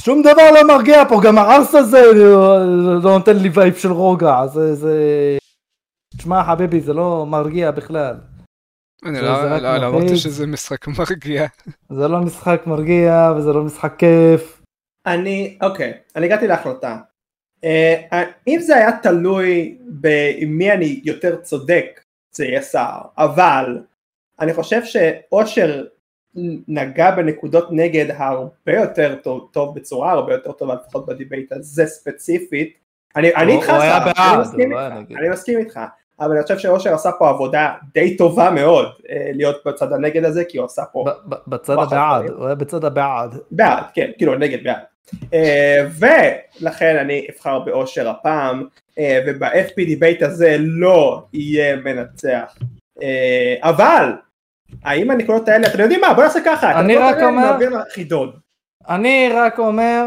שום 0.00 0.22
דבר 0.22 0.50
לא 0.54 0.68
מרגיע 0.68 1.04
פה, 1.08 1.20
גם 1.22 1.38
הערס 1.38 1.74
הזה 1.74 2.12
לא 3.02 3.18
נותן 3.18 3.36
לי 3.36 3.48
vibe 3.54 3.74
של 3.74 3.92
רוגע, 3.92 4.46
זה, 4.46 4.74
זה, 4.74 4.94
תשמע 6.16 6.44
חביבי, 6.44 6.80
זה 6.80 6.92
לא 6.92 7.26
מרגיע 7.28 7.70
בכלל. 7.70 8.14
אני 9.04 9.20
לא, 9.20 9.58
לא, 9.58 9.76
לא 9.76 9.86
אמרתי 9.86 10.16
שזה 10.16 10.46
משחק 10.46 10.88
מרגיע. 10.98 11.46
זה 11.90 12.08
לא 12.08 12.20
משחק 12.20 12.62
מרגיע 12.66 13.32
וזה 13.36 13.52
לא 13.52 13.62
משחק 13.62 13.94
כיף. 13.98 14.62
אני, 15.06 15.58
אוקיי, 15.62 15.92
אני 16.16 16.26
הגעתי 16.26 16.46
להחלטה. 16.46 16.98
אה, 17.64 18.24
אם 18.48 18.58
זה 18.60 18.76
היה 18.76 18.98
תלוי 19.02 19.78
במי 19.86 20.72
אני 20.72 21.00
יותר 21.04 21.36
צודק, 21.36 22.00
זה 22.32 22.44
יהיה 22.44 22.62
סער, 22.62 23.00
אבל 23.18 23.78
אני 24.40 24.54
חושב 24.54 24.80
שאושר 24.84 25.84
נגע 26.68 27.10
בנקודות 27.10 27.68
נגד 27.70 28.10
הרבה 28.10 28.72
יותר 28.72 29.16
טוב, 29.22 29.48
טוב 29.52 29.74
בצורה 29.74 30.12
הרבה 30.12 30.32
יותר 30.32 30.52
טובה 30.52 30.74
לפחות 30.74 31.06
בדיבייט 31.06 31.52
הזה 31.52 31.86
ספציפית. 31.86 32.78
אני, 33.16 33.34
אני 33.34 33.52
איתך 33.52 33.66
סער, 33.66 34.42
אני 35.18 35.28
מסכים 35.28 35.58
איתך. 35.58 35.80
אבל 36.20 36.32
אני 36.32 36.42
חושב 36.42 36.58
שאושר 36.58 36.94
עשה 36.94 37.10
פה 37.12 37.28
עבודה 37.28 37.72
די 37.94 38.16
טובה 38.16 38.50
מאוד 38.50 38.92
אה, 39.10 39.30
להיות 39.34 39.56
בצד 39.66 39.92
הנגד 39.92 40.24
הזה, 40.24 40.44
כי 40.44 40.58
הוא 40.58 40.66
עשה 40.66 40.82
פה... 40.92 41.04
בצד 41.46 41.76
הבעד, 41.78 42.30
הוא 42.30 42.46
היה 42.46 42.54
בצד 42.54 42.84
הבעד. 42.84 43.34
בעד, 43.50 43.84
כן, 43.94 44.10
כאילו 44.18 44.34
נגד 44.34 44.64
בעד. 44.64 44.82
אה, 45.34 45.86
ולכן 46.60 46.96
אני 46.96 47.26
אבחר 47.34 47.58
באושר 47.58 48.08
הפעם, 48.08 48.66
אה, 48.98 49.20
וב-FP 49.26 49.74
debate 49.76 50.22
הזה 50.22 50.56
לא 50.58 51.22
יהיה 51.32 51.76
מנצח. 51.76 52.58
אבל, 53.62 54.12
האם 54.84 55.10
הנקודות 55.10 55.48
האלה, 55.48 55.66
אתם 55.66 55.80
יודעים 55.80 56.00
מה, 56.00 56.14
בוא 56.14 56.24
נעשה 56.24 56.40
ככה, 56.44 56.80
אני 56.80 56.96
רק 56.96 57.16
אומר... 57.22 57.56
אני 58.88 59.28
רק 59.34 59.58
אומר 59.58 60.06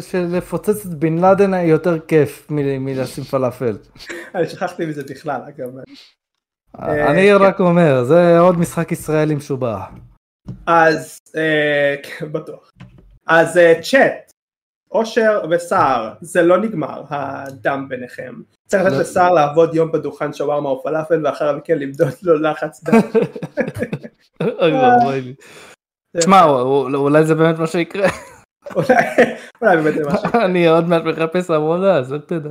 שלפוצץ 0.00 0.86
את 0.86 0.94
בן 0.94 1.18
לאדן 1.18 1.54
יותר 1.54 1.98
כיף 1.98 2.46
מלשים 2.50 3.24
פלאפל. 3.24 3.76
אני 4.34 4.48
שכחתי 4.48 4.86
מזה 4.86 5.02
בכלל, 5.10 5.40
אגב. 5.48 5.68
אה, 6.78 7.10
אני 7.10 7.28
כן. 7.28 7.36
רק 7.40 7.60
אומר, 7.60 8.04
זה 8.04 8.38
עוד 8.38 8.58
משחק 8.58 8.92
ישראלי 8.92 9.34
משובח. 9.34 9.80
אז, 10.66 11.18
אה, 11.36 11.94
כן, 12.02 12.32
בטוח. 12.32 12.72
אז 13.26 13.58
אה, 13.58 13.82
צ'אט, 13.82 14.30
אושר 14.92 15.44
וסער, 15.50 16.12
זה 16.20 16.42
לא 16.42 16.58
נגמר, 16.58 17.02
הדם 17.08 17.86
ביניכם. 17.88 18.34
צריך 18.66 18.82
לתת 18.82 18.94
לא. 18.94 19.00
לסער 19.00 19.32
לעבוד 19.32 19.74
יום 19.74 19.92
בדוכן 19.92 20.32
שווארמה 20.32 20.68
או 20.68 20.82
פלאפל, 20.82 21.26
ואחר 21.26 21.56
מכן 21.56 21.78
למדוד 21.78 22.12
לו 22.22 22.38
לחץ 22.38 22.84
דם. 22.84 23.00
תשמע, 26.16 26.44
אולי 26.44 27.24
זה 27.24 27.34
באמת 27.34 27.58
מה 27.58 27.66
שיקרה. 27.66 28.08
אולי 28.74 28.86
אולי 29.62 29.76
באמת 29.76 29.94
זה 29.94 30.02
משהו. 30.06 30.40
אני 30.46 30.68
עוד 30.68 30.88
מעט 30.88 31.02
מחפש 31.02 31.50
עבודה, 31.50 31.98
אז 31.98 32.14
איך 32.14 32.22
תדע. 32.26 32.50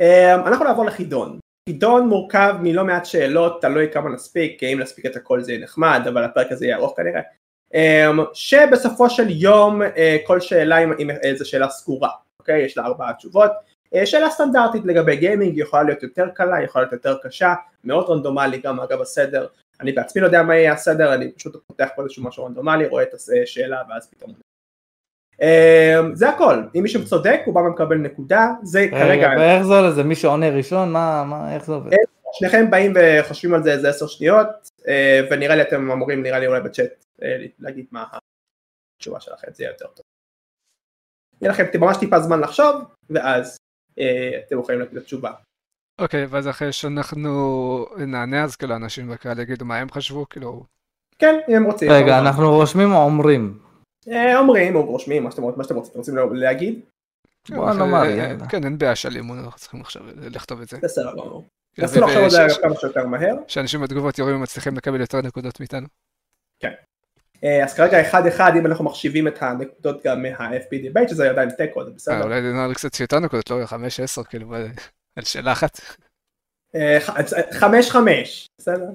אמ, 0.00 0.40
אנחנו 0.46 0.64
נעבור 0.64 0.84
לחידון. 0.84 1.38
חידון 1.68 2.08
מורכב 2.08 2.54
מלא 2.60 2.84
מעט 2.84 3.04
שאלות, 3.04 3.60
תלוי 3.62 3.90
כמה 3.92 4.10
נספיק, 4.10 4.62
אם 4.62 4.78
נספיק 4.80 5.06
את 5.06 5.16
הכל 5.16 5.40
זה 5.40 5.52
יהיה 5.52 5.64
נחמד, 5.64 6.00
אבל 6.08 6.24
הפרק 6.24 6.52
הזה 6.52 6.66
יהיה 6.66 6.76
ארוך 6.76 6.96
כנראה. 6.96 7.20
אמ, 7.74 8.18
שבסופו 8.34 9.10
של 9.10 9.26
יום 9.30 9.82
אה, 9.82 10.16
כל 10.26 10.40
שאלה 10.40 10.76
עם 10.76 10.92
עם 10.98 11.10
איזה 11.10 11.44
שאלה 11.44 11.68
סגורה, 11.68 12.10
אוקיי? 12.40 12.62
יש 12.62 12.76
לה 12.76 12.84
ארבעה 12.84 13.12
תשובות. 13.12 13.50
אה, 13.94 14.06
שאלה 14.06 14.30
סטנדרטית 14.30 14.82
לגבי 14.84 15.16
גיימינג, 15.16 15.54
היא 15.54 15.62
יכולה 15.62 15.82
להיות 15.82 16.02
יותר 16.02 16.28
קלה, 16.34 16.56
היא 16.56 16.64
יכולה 16.64 16.84
להיות 16.84 16.92
יותר 16.92 17.16
קשה, 17.22 17.54
מאוד 17.84 18.10
רנדומלי 18.10 18.58
גם 18.58 18.80
אגב 18.80 19.00
הסדר. 19.00 19.46
אני 19.80 19.92
בעצמי 19.92 20.22
לא 20.22 20.26
יודע 20.26 20.42
מה 20.42 20.56
יהיה 20.56 20.72
הסדר, 20.72 21.14
אני 21.14 21.32
פשוט 21.32 21.56
פותח 21.66 21.88
פה 21.96 22.02
איזשהו 22.02 22.24
משהו 22.24 22.44
רנדומלי, 22.44 22.86
רואה 22.86 23.02
את 23.02 23.14
השאלה 23.14 23.82
ואז 23.88 24.10
פתאום... 24.10 24.32
אמ, 25.42 26.14
זה 26.14 26.28
הכל, 26.28 26.62
אם 26.74 26.82
מישהו 26.82 27.04
צודק 27.04 27.40
הוא 27.46 27.54
בא 27.54 27.60
ומקבל 27.60 27.96
נקודה, 27.96 28.46
זה 28.62 28.86
כרגע 28.90 29.04
רגע, 29.04 29.28
ואיך 29.38 29.62
זה 29.62 29.74
עולה? 29.74 29.92
זה 29.92 30.02
מי 30.02 30.14
שעונה 30.14 30.50
ראשון? 30.50 30.92
מה, 30.92 31.24
מה, 31.24 31.54
איך 31.54 31.64
זה 31.64 31.72
עובד? 31.72 31.90
שניכם 32.32 32.70
באים 32.70 32.92
וחושבים 32.96 33.54
על 33.54 33.62
זה 33.62 33.72
איזה 33.72 33.88
עשר 33.88 34.06
שניות 34.06 34.46
אה, 34.88 35.20
ונראה 35.30 35.56
לי 35.56 35.62
אתם 35.62 35.90
אמורים 35.90 36.22
נראה 36.22 36.38
לי 36.38 36.46
אולי 36.46 36.60
בצ'אט 36.60 37.04
אה, 37.22 37.36
להגיד 37.58 37.86
מה 37.90 38.04
התשובה 38.98 39.20
שלכם 39.20 39.48
זה 39.52 39.64
יהיה 39.64 39.72
יותר 39.72 39.86
טוב. 39.86 40.04
יהיה 41.40 41.52
לכם 41.52 41.64
ממש 41.80 41.96
טיפה 41.96 42.20
זמן 42.20 42.40
לחשוב 42.40 42.82
ואז 43.10 43.56
אה, 43.98 44.40
אתם 44.46 44.60
יכולים 44.60 44.80
לתת 44.80 45.04
תשובה. 45.04 45.32
אוקיי, 45.98 46.26
ואז 46.26 46.48
אחרי 46.48 46.72
שאנחנו 46.72 47.86
נענה, 47.96 48.44
אז 48.44 48.56
כאילו 48.56 48.76
אנשים 48.76 49.08
בקהל 49.08 49.38
יגידו 49.38 49.64
מה 49.64 49.76
הם 49.76 49.90
חשבו, 49.90 50.28
כאילו, 50.28 50.64
כן 51.18 51.34
אם 51.48 51.54
הם 51.54 51.64
רוצים. 51.64 51.90
רגע. 51.92 52.18
אנחנו 52.18 52.50
רושמים 52.50 52.92
או 52.92 53.02
אומרים? 53.02 53.58
אה, 54.08 54.38
אומרים 54.38 54.76
או 54.76 54.86
רושמים 54.86 55.24
מה 55.24 55.30
שאתם 55.30 55.42
רוצים 55.42 55.58
מה 55.58 55.64
שאתם 55.64 55.74
רוצים 55.74 55.90
אתם 55.90 55.98
רוצים 55.98 56.34
להגיד 56.34 56.80
בוא 57.48 57.72
נאמר, 57.72 58.02
אה, 58.02 58.10
יאללה. 58.10 58.48
כן, 58.48 58.64
אין 58.64 58.78
בעיה 58.78 58.96
של 58.96 59.16
אימון, 59.16 59.38
אנחנו 59.38 59.58
צריכים 59.58 59.80
עכשיו 59.80 60.02
לכתוב 60.16 60.60
את 60.60 60.68
זה. 60.68 60.78
בסדר 60.82 61.12
גמור. 61.12 61.44
כאילו, 61.74 61.88
נסו 61.88 62.00
לחשוב 62.00 62.22
על 62.22 62.30
זה 62.30 62.46
כמה 62.62 62.74
שיותר 62.76 63.06
מהר. 63.06 63.36
שאנשים 63.48 63.80
בתגובות 63.80 64.18
יורים 64.18 64.40
מצליחים 64.40 64.76
לקבל 64.76 65.00
יותר 65.00 65.20
נקודות 65.20 65.60
מאיתנו. 65.60 65.86
אה, 67.44 67.64
אז 67.64 67.74
כרגע 67.74 68.00
אחד 68.00 68.26
אחד 68.26 68.52
אם 68.58 68.66
אנחנו 68.66 68.84
מחשיבים 68.84 69.28
את 69.28 69.42
הנקודות 69.42 70.06
גם 70.06 70.22
מה-FP 70.22 70.70
debate 70.70 71.08
שזה 71.08 71.30
עדיין 71.30 71.50
תיקו 71.50 71.84
זה 71.84 71.90
אה, 71.90 71.94
בסדר. 71.96 72.22
אולי 72.22 72.40
נראה 72.40 72.68
לי 72.68 72.74
קצת 72.74 73.00
יותר 73.00 73.18
נקודות, 73.18 73.50
לא, 73.50 73.66
חמש, 73.66 74.00
עשר, 74.00 74.24
כאילו, 74.24 74.48
ב- 74.48 74.66
על 75.16 75.24
שאלה 75.24 75.52
אחת. 75.52 75.80
אה, 76.74 76.98
ח- 77.00 77.56
חמש 77.60 77.90
חמש, 77.90 78.46
בסדר? 78.58 78.88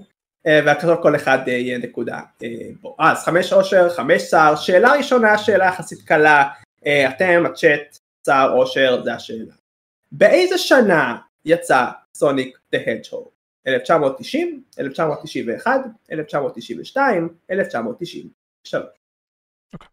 אה, 0.48 0.60
והכתוב 0.66 1.02
כל 1.02 1.16
אחד 1.16 1.38
אה, 1.48 1.54
יהיה 1.54 1.78
נקודה 1.78 2.20
אה, 2.44 2.48
בו. 2.82 2.96
אה, 3.00 3.12
אז 3.12 3.24
חמש 3.26 3.54
אושר, 3.54 3.90
חמש 3.90 4.22
סער, 4.22 4.56
שאלה 4.56 4.94
ראשונה, 4.98 5.38
שאלה 5.38 5.66
יחסית 5.66 6.02
קלה, 6.02 6.50
אה, 6.86 7.10
אתם, 7.10 7.44
הצ'אט, 7.46 7.98
סער, 8.26 8.52
אושר, 8.54 9.04
זה 9.04 9.14
השאלה. 9.14 9.54
באיזה 10.12 10.58
שנה 10.58 11.18
יצא 11.46 11.86
סוניק 12.18 12.60
דה 12.72 12.78
הדשהורג? 12.88 13.32
1990, 13.68 14.64
1991, 14.80 15.72
1992, 16.12 17.30
1993. 17.52 18.76
אוקיי. 19.74 19.88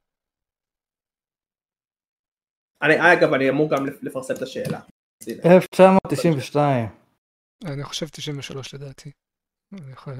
אני, 2.82 3.12
אגב, 3.12 3.32
אני 3.34 3.48
אמור 3.48 3.70
גם 3.70 3.86
לפרסם 4.02 4.34
את 4.34 4.42
השאלה. 4.42 4.80
1992. 5.44 6.88
אני 7.64 7.84
חושב 7.84 8.08
93 8.08 8.74
לדעתי. 8.74 9.10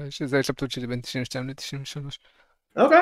שזה 0.09 0.37
ההתלבטות 0.37 0.71
שלי 0.71 0.87
בין 0.87 1.01
92 1.01 1.49
ל-93. 1.49 2.17
אוקיי. 2.77 3.01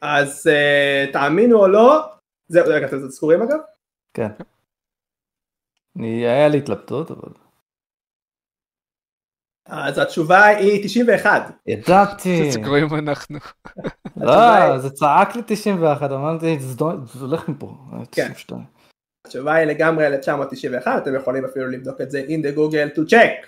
אז 0.00 0.46
uh, 0.46 1.12
תאמינו 1.12 1.58
או 1.58 1.68
לא, 1.68 2.04
זהו, 2.48 2.64
רגע, 2.66 2.86
אתם 2.86 3.08
זכורים 3.08 3.42
אגב? 3.42 3.58
כן. 4.14 4.28
היה 5.96 6.48
לי 6.48 6.58
התלבטות, 6.58 7.10
אבל... 7.10 7.32
אז 9.66 9.98
התשובה 9.98 10.44
היא 10.44 10.84
91. 10.84 11.42
ידעתי. 11.66 12.52
זה 12.52 12.60
גרועים 12.60 12.94
אנחנו. 12.94 13.38
לא, 14.16 14.78
זה 14.78 14.90
צעק 14.90 15.36
לי 15.36 15.42
91, 15.46 16.10
אמרתי, 16.10 16.58
זה 16.58 16.84
הולך 17.20 17.48
מפה. 17.48 17.74
כן. 18.12 18.32
92. 19.28 19.48
התשובה 19.48 19.54
היא 19.54 19.66
לגמרי 19.66 20.06
1991, 20.06 21.02
אתם 21.02 21.14
יכולים 21.14 21.44
אפילו 21.44 21.68
לבדוק 21.68 22.00
את 22.00 22.10
זה 22.10 22.22
in 22.28 22.46
the 22.46 22.56
google 22.56 22.98
to 22.98 23.10
check. 23.10 23.46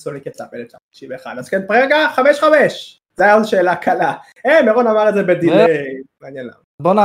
סוניק 0.00 0.26
יצא 0.26 0.44
ב-1991, 0.44 1.26
אז 1.38 1.48
כן, 1.48 1.62
רגע, 1.70 1.96
5-5. 2.16 2.20
זה 3.16 3.24
היה 3.24 3.34
עוד 3.34 3.44
שאלה 3.44 3.76
קלה. 3.76 4.14
אה, 4.46 4.62
מירון 4.62 4.86
אמר 4.86 5.08
את 5.08 5.14
זה 5.14 5.22
ב 5.22 5.28
delay, 5.28 5.66
מעניין 6.20 6.46
למה. 6.46 6.54
בוא 6.82 6.94
נע... 6.94 7.04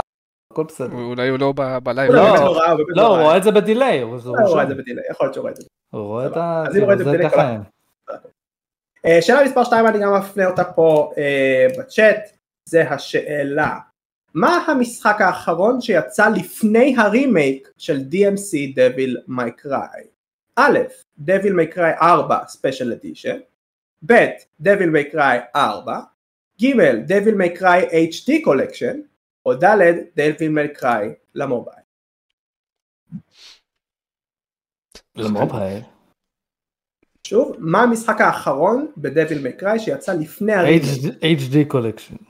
הכל 0.53 0.63
בסדר. 0.63 0.95
אולי 0.95 1.29
הוא 1.29 1.39
לא 1.39 1.53
ב 1.83 1.88
live. 1.88 2.11
לא, 2.11 2.23
לא 2.23 2.71
הוא 2.71 2.85
לא. 2.89 3.21
רואה 3.21 3.37
את 3.37 3.43
זה 3.43 3.51
ב 3.51 3.58
delay. 3.58 4.01
הוא 4.01 4.19
זה 4.19 4.29
הוא 4.29 4.37
רואה 4.47 4.63
את. 4.63 4.67
זה 4.67 4.75
ב 4.75 4.79
delay, 4.79 5.03
יכול 5.11 5.25
להיות 5.25 5.33
שהוא 5.33 5.41
רואה 5.41 5.51
את 5.51 5.55
זה. 5.57 5.63
הוא 5.89 6.01
רואה 6.01 6.27
את 6.27 6.37
ה... 6.37 6.63
זה 6.97 7.17
ככה. 7.23 7.55
אה, 9.05 9.21
שאלה 9.21 9.43
מספר 9.43 9.63
2 9.63 9.87
אני 9.87 9.99
גם 9.99 10.13
מפנה 10.13 10.47
אותה 10.47 10.63
פה 10.63 11.11
אה, 11.17 11.67
בצ'אט, 11.77 12.29
זה 12.65 12.89
השאלה, 12.89 13.77
מה 14.33 14.65
המשחק 14.67 15.21
האחרון 15.21 15.81
שיצא 15.81 16.29
לפני 16.29 16.95
הרימייק 16.97 17.69
של 17.77 17.97
DMC 17.97 18.75
Devil 18.75 19.29
May 19.29 19.65
Cry? 19.65 20.07
א', 20.55 20.79
Devil 21.25 21.53
May 21.53 21.75
Cry 21.75 22.01
4 22.01 22.43
Special 22.47 22.91
Edition, 22.91 23.39
ב', 24.05 24.13
Devil 24.63 24.89
May 24.93 25.13
Cry 25.13 25.37
4, 25.53 26.03
ג', 26.61 26.73
Devil 27.07 27.35
May 27.35 27.59
Cry 27.59 28.09
HD 28.11 28.45
Collection, 28.45 28.95
או 29.45 29.53
ד', 29.53 29.95
Devil 30.17 30.49
May 30.49 30.81
Cry 30.81 31.05
ל 31.35 31.40
mobile. 31.40 31.75
ל 35.15 35.24
mobile. 35.24 35.83
שוב, 37.23 37.55
מה 37.59 37.83
המשחק 37.83 38.21
האחרון 38.21 38.91
May 39.43 39.61
Cry 39.61 39.79
שיצא 39.79 40.13
לפני 40.13 40.53
ה 40.53 40.57
remake? 40.58 40.87
HD 41.23 41.55
Collection. 41.67 42.28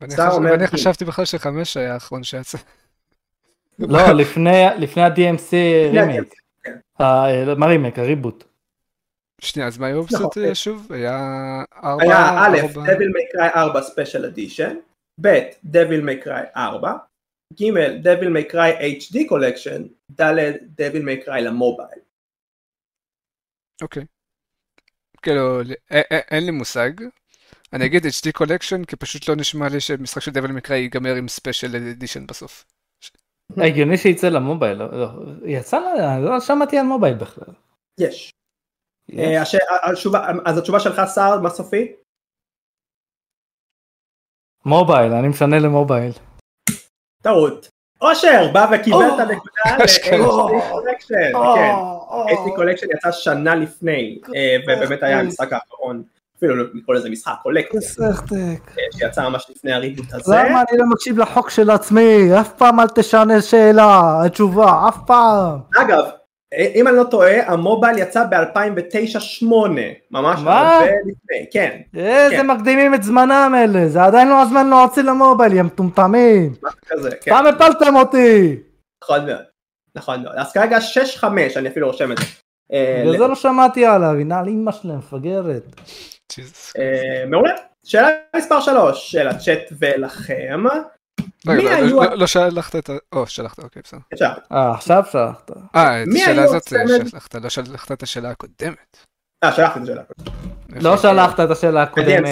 ואני. 0.00 0.66
חשבתי 0.66 1.04
בכלל 1.04 1.24
שחמש 1.24 1.76
היה 1.76 1.94
האחרון 1.94 2.24
שיצא. 2.24 2.58
לא, 3.78 4.12
לפני 4.12 4.50
לפני 4.78 5.02
ה-DMC 5.02 5.52
רימייק. 5.92 6.34
כן. 6.62 6.78
ה- 7.02 7.54
מה 7.56 7.66
רימייק? 7.66 7.98
הריבוט. 7.98 8.44
שנייה, 9.40 9.68
אז 9.68 9.78
מה 9.78 9.86
היו 9.86 10.02
נכון. 10.12 10.28
אה, 10.44 10.54
שוב? 10.54 10.92
היה 10.92 11.18
ארבע, 11.84 12.02
היה 12.02 12.18
א', 12.46 12.56
ארבע- 12.56 12.86
Devil 12.86 13.08
May 13.14 13.36
Cry 13.36 13.56
4 13.56 13.80
Special 13.80 14.34
Edition, 14.34 14.74
ב', 15.20 15.28
Devil 15.66 16.02
May 16.04 16.24
Cry 16.26 16.56
4, 16.56 16.96
ג', 17.54 17.64
Devil 18.04 18.28
May 18.36 18.52
Cry 18.52 18.80
HD 19.02 19.16
Collection, 19.30 19.82
ד', 20.20 20.54
Devil 20.80 21.02
May 21.02 21.26
Cry 21.26 21.40
למובייל. 21.40 21.98
אוקיי. 23.82 24.04
כאילו, 25.22 25.60
א- 25.62 25.64
א- 26.12 26.20
אין 26.30 26.44
לי 26.44 26.50
מושג. 26.50 26.90
אני 27.72 27.86
אגיד 27.86 28.02
HD 28.04 28.32
Collection, 28.32 28.84
כי 28.84 28.96
פשוט 28.96 29.28
לא 29.28 29.36
נשמע 29.36 29.68
לי 29.68 29.80
שמשחק 29.80 30.22
של 30.22 30.30
Devil 30.30 30.52
May 30.52 30.65
Cry 30.65 30.78
ייגמר 30.78 31.14
עם 31.14 31.28
Special 31.28 31.76
Edition 31.76 32.26
בסוף. 32.26 32.64
הגיוני 33.56 33.96
שיצא 33.96 34.28
למובייל. 34.28 34.78
לא- 34.78 34.90
לא, 35.00 35.08
יצא, 35.44 35.78
לא 36.20 36.40
שמעתי 36.40 36.78
על 36.78 36.86
מובייל 36.86 37.14
בכלל. 37.14 37.54
יש. 38.00 38.30
אה, 39.18 39.42
אז 40.44 40.58
התשובה 40.58 40.80
שלך 40.80 41.00
סער, 41.06 41.40
מה 41.40 41.50
סופי? 41.50 41.92
מובייל, 44.64 45.12
אני 45.12 45.28
משנה 45.28 45.58
למובייל. 45.58 46.12
טעות. 47.22 47.68
אושר 48.00 48.52
בא 48.52 48.66
וקיבל 48.74 48.96
את 49.14 49.20
הנקודה. 49.20 49.62
ל-HD 49.78 50.14
Collection, 50.72 51.08
כן. 51.08 51.32
HD 52.34 52.58
Collection 52.58 52.96
יצא 52.96 53.12
שנה 53.12 53.54
לפני, 53.54 54.20
אה, 54.34 54.56
ובאמת 54.64 55.02
היה 55.02 55.20
המשחק 55.20 55.52
האחרון, 55.52 56.02
אפילו 56.38 56.56
לא 56.56 56.64
לקרוא 56.74 56.96
לזה 56.96 57.10
משחק, 57.10 57.32
קולקציה, 57.42 57.80
סרטק. 57.80 58.70
שיצא 58.98 59.28
ממש 59.28 59.46
לפני 59.50 59.72
הריבוט 59.72 60.06
הזה. 60.12 60.34
למה 60.36 60.62
אני 60.70 60.78
לא 60.78 60.86
מקשיב 60.86 61.18
לחוק 61.18 61.50
של 61.50 61.70
עצמי? 61.70 62.40
אף 62.40 62.52
פעם 62.52 62.80
אל 62.80 62.88
תשנה 62.88 63.40
שאלה, 63.40 64.20
התשובה, 64.24 64.88
אף 64.88 64.98
פעם. 65.06 65.58
אגב, 65.76 66.04
אם 66.74 66.88
אני 66.88 66.96
לא 66.96 67.04
טועה, 67.04 67.52
המובייל 67.52 67.98
יצא 67.98 68.24
ב-2009-2008, 68.24 69.46
ממש 70.10 70.40
מה? 70.44 70.76
הרבה 70.76 70.86
לפני, 70.86 71.46
כן, 71.52 71.80
איזה 71.96 72.36
כן. 72.36 72.46
מקדימים 72.46 72.94
את 72.94 73.02
זמנם 73.02 73.54
אלה, 73.64 73.88
זה 73.88 74.02
עדיין 74.02 74.28
לא 74.28 74.42
הזמן 74.42 74.68
להוציא 74.68 75.02
למובייל, 75.02 75.52
יא 75.52 75.62
מטומטמים. 75.62 76.52
משהו 76.62 76.78
כזה, 76.88 77.10
כן, 77.20 77.30
פעם 77.30 77.46
הפלתם 77.46 77.96
אותי. 77.96 78.56
נכון 79.04 79.26
מאוד, 79.26 79.44
נכון 79.96 80.22
מאוד, 80.22 80.34
אז 80.36 80.52
כרגע 80.52 80.78
6-5, 81.20 81.24
אני 81.56 81.68
אפילו 81.68 81.86
רושם 81.86 82.12
את 82.12 82.18
זה. 82.18 82.24
אה, 82.72 83.02
בגלל 83.02 83.18
זה 83.18 83.26
לא 83.26 83.34
שמעתי 83.34 83.86
עליו, 83.86 84.10
הנה 84.10 84.38
על 84.38 84.48
אמא 84.48 84.72
שלהם, 84.72 84.98
מפגרת. 84.98 85.80
אה, 86.78 87.24
מעולה, 87.26 87.52
שאלה 87.84 88.08
מספר 88.36 88.60
3 88.60 89.12
של 89.12 89.28
הצ'אט 89.28 89.72
ולכם, 89.78 90.64
רגע, 91.46 91.62
לא- 91.62 91.70
היו... 91.70 92.02
לא- 92.02 92.14
לא 92.14 92.26
שלחת 92.26 92.76
את 92.76 92.90
ה... 92.90 92.92
או, 93.12 93.26
שלחת, 93.26 93.58
אוקיי, 93.58 93.82
בסדר. 93.84 94.00
אה, 94.52 94.70
עכשיו 94.70 95.04
שלחת. 95.12 95.50
אה, 95.76 96.02
את 96.02 96.08
השאלה 96.14 96.42
הזאת 96.42 96.72
אה? 96.72 97.08
שלחת, 97.10 97.34
לא 97.34 97.48
שלחת 97.48 97.92
את 97.92 98.02
השאלה 98.02 98.30
הקודמת. 98.30 98.96
אה, 99.44 99.52
שלחתי 99.52 99.78
את 99.78 99.84
השאלה. 99.84 100.02
לא 100.68 100.96
שלחת 100.96 101.40
את 101.40 101.50
השאלה 101.50 101.82
הקודמת. 101.82 102.28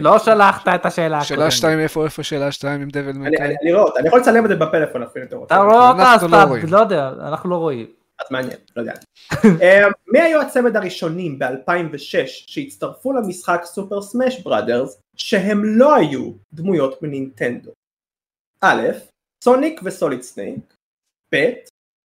לא 0.00 0.18
שלחת 0.18 0.68
את 0.68 0.86
השאלה 0.86 1.24
שאלה 1.24 1.40
הקודמת. 1.40 1.52
2 1.52 1.78
איפה 1.80 2.04
איפה 2.04 2.22
שאלה 2.22 2.52
2 2.52 2.80
עם 2.82 2.88
דבל 2.88 3.12
מקאי? 3.12 3.46
אני 3.46 3.54
אני 3.62 3.72
רואה 3.72 3.84
אותה, 3.84 4.00
אני 4.00 4.08
יכול 4.08 4.20
לצלם 4.20 4.44
את 4.44 4.50
זה 4.50 4.56
בפלאפון 4.56 5.02
אפילו. 5.02 5.44
אתה 5.46 5.56
רואה 5.56 5.90
אותה, 5.90 6.26
לא. 6.30 6.56
לא 6.68 6.78
יודע, 6.78 7.10
אנחנו 7.28 7.50
לא 7.50 7.56
רואים. 7.56 7.99
אז 8.20 8.26
מעניין, 8.30 8.58
לא 8.76 8.80
יודע. 8.80 8.94
אה, 9.62 9.88
מי 10.12 10.20
היו 10.20 10.40
הצמד 10.40 10.76
הראשונים 10.76 11.38
ב-2006 11.38 12.26
שהצטרפו 12.26 13.12
למשחק 13.12 13.60
Super 13.64 14.02
Smash 14.02 14.42
Brothers 14.42 15.00
שהם 15.16 15.62
לא 15.64 15.94
היו 15.94 16.32
דמויות 16.52 17.02
מנינטנדו? 17.02 17.70
א', 18.60 18.88
סוניק 19.44 19.80
וסוליד 19.84 20.22
סנייק, 20.22 20.74
ב', 21.34 21.50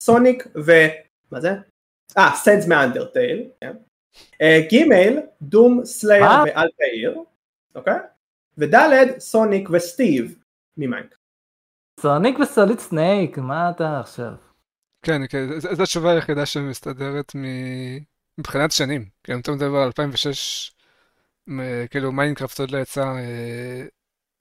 סוניק 0.03 0.47
ו... 0.65 0.71
מה 1.31 1.41
זה? 1.41 1.49
אה, 2.17 2.35
סנס 2.35 2.67
מ 2.67 2.75
Undertale, 2.75 3.49
כן. 3.61 3.75
אה, 4.41 4.59
ג', 4.71 5.19
Doom 5.41 5.85
Slayer? 5.85 6.25
ואלטאיר, 6.45 7.23
אוקיי? 7.75 7.99
וד', 8.57 8.75
סוניק 9.19 9.69
וסטיב 9.71 10.39
ממיינק. 10.77 11.15
סוניק 11.99 12.39
וסוליד 12.39 12.79
סנייק, 12.79 13.37
מה 13.37 13.69
אתה 13.69 13.99
עכשיו? 13.99 14.48
כן, 15.01 15.21
כן, 15.29 15.59
זו 15.59 15.83
התשובה 15.83 16.11
היחידה 16.11 16.45
שמסתדרת 16.45 17.35
מ- 17.35 17.97
מבחינת 18.37 18.71
שנים. 18.71 19.05
כאילו, 19.23 19.39
אתה 19.39 19.51
מדבר 19.51 19.77
על 19.77 19.85
2006, 19.87 20.71
מ- 21.47 21.87
כאילו 21.87 22.11
מיינקראפט 22.11 22.59
עוד 22.59 22.71
לא 22.71 22.77
יצא, 22.77 23.05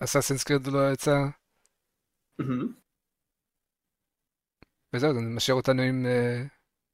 Assassin's 0.04 0.44
Creed 0.44 0.66
לא 0.66 0.92
יצא. 0.92 1.16
וזהו, 4.92 5.14
זה 5.14 5.20
משאיר 5.20 5.56
אותנו 5.56 5.82
עם 5.82 6.06
אה, 6.06 6.42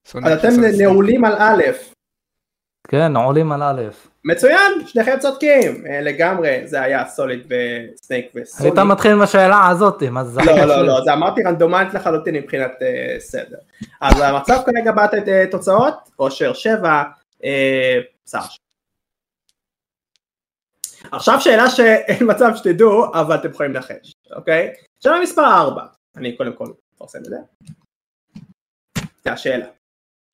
סוניק. 0.06 0.28
אז 0.28 0.38
אתם. 0.38 0.82
נעולים 0.82 1.24
על 1.24 1.32
א', 1.32 1.62
כן, 2.88 3.16
עולים 3.16 3.52
על 3.52 3.62
א'. 3.62 3.90
מצוין, 4.24 4.86
שניכם 4.86 5.18
צודקים, 5.20 5.86
אה, 5.86 6.00
לגמרי, 6.00 6.62
זה 6.64 6.82
היה 6.82 7.06
סוליד 7.06 7.40
וסנייק 7.46 8.32
וסוניק. 8.34 8.72
היית 8.76 8.86
מתחיל 8.88 9.12
עם 9.12 9.22
השאלה 9.22 9.68
הזאת, 9.68 10.02
מה 10.02 10.24
זה? 10.24 10.40
לא, 10.46 10.64
לא, 10.64 10.86
לא, 10.86 11.00
זה 11.04 11.12
אמרתי 11.12 11.42
רנדומלית 11.42 11.94
לחלוטין 11.94 12.34
מבחינת 12.34 12.72
אה, 12.82 13.16
סדר. 13.18 13.56
אז 14.00 14.20
המצב 14.20 14.60
כרגע 14.66 14.92
באת 14.92 15.14
את 15.14 15.28
אה, 15.28 15.44
תוצאות, 15.50 15.94
אושר 16.18 16.54
7, 16.54 17.02
אה, 17.44 17.98
סער. 18.26 18.42
עכשיו 21.12 21.40
שאלה 21.40 21.70
שאין 21.70 22.26
מצב 22.30 22.50
שתדעו, 22.56 23.04
אבל 23.14 23.34
אתם 23.34 23.50
יכולים 23.50 23.72
לנחש, 23.72 24.12
אוקיי? 24.36 24.72
שאלה 25.00 25.20
מספר 25.22 25.46
4, 25.46 25.82
אני 26.16 26.36
קודם 26.36 26.52
כל 26.52 26.66
מפרסם 26.94 27.18
את 27.18 27.24
זה. 27.24 27.36
זה 29.24 29.32
השאלה. 29.32 29.66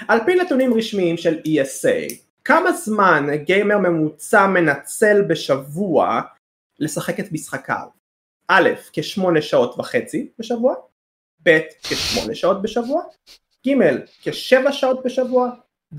על 0.08 0.20
פי 0.26 0.34
נתונים 0.34 0.74
רשמיים 0.74 1.16
של 1.16 1.34
ESA, 1.34 2.14
כמה 2.44 2.72
זמן 2.72 3.26
גיימר 3.44 3.78
ממוצע 3.78 4.46
מנצל 4.46 5.22
בשבוע 5.28 6.20
לשחק 6.78 7.20
את 7.20 7.32
משחקיו? 7.32 7.86
א', 8.48 8.68
כשמונה 8.92 9.42
שעות 9.42 9.78
וחצי 9.78 10.28
בשבוע, 10.38 10.74
ב', 11.42 11.58
כשמונה 11.82 12.34
שעות 12.34 12.62
בשבוע, 12.62 13.02
ג', 13.66 13.70
כשבע 14.22 14.72
שעות 14.72 15.04
בשבוע, 15.04 15.50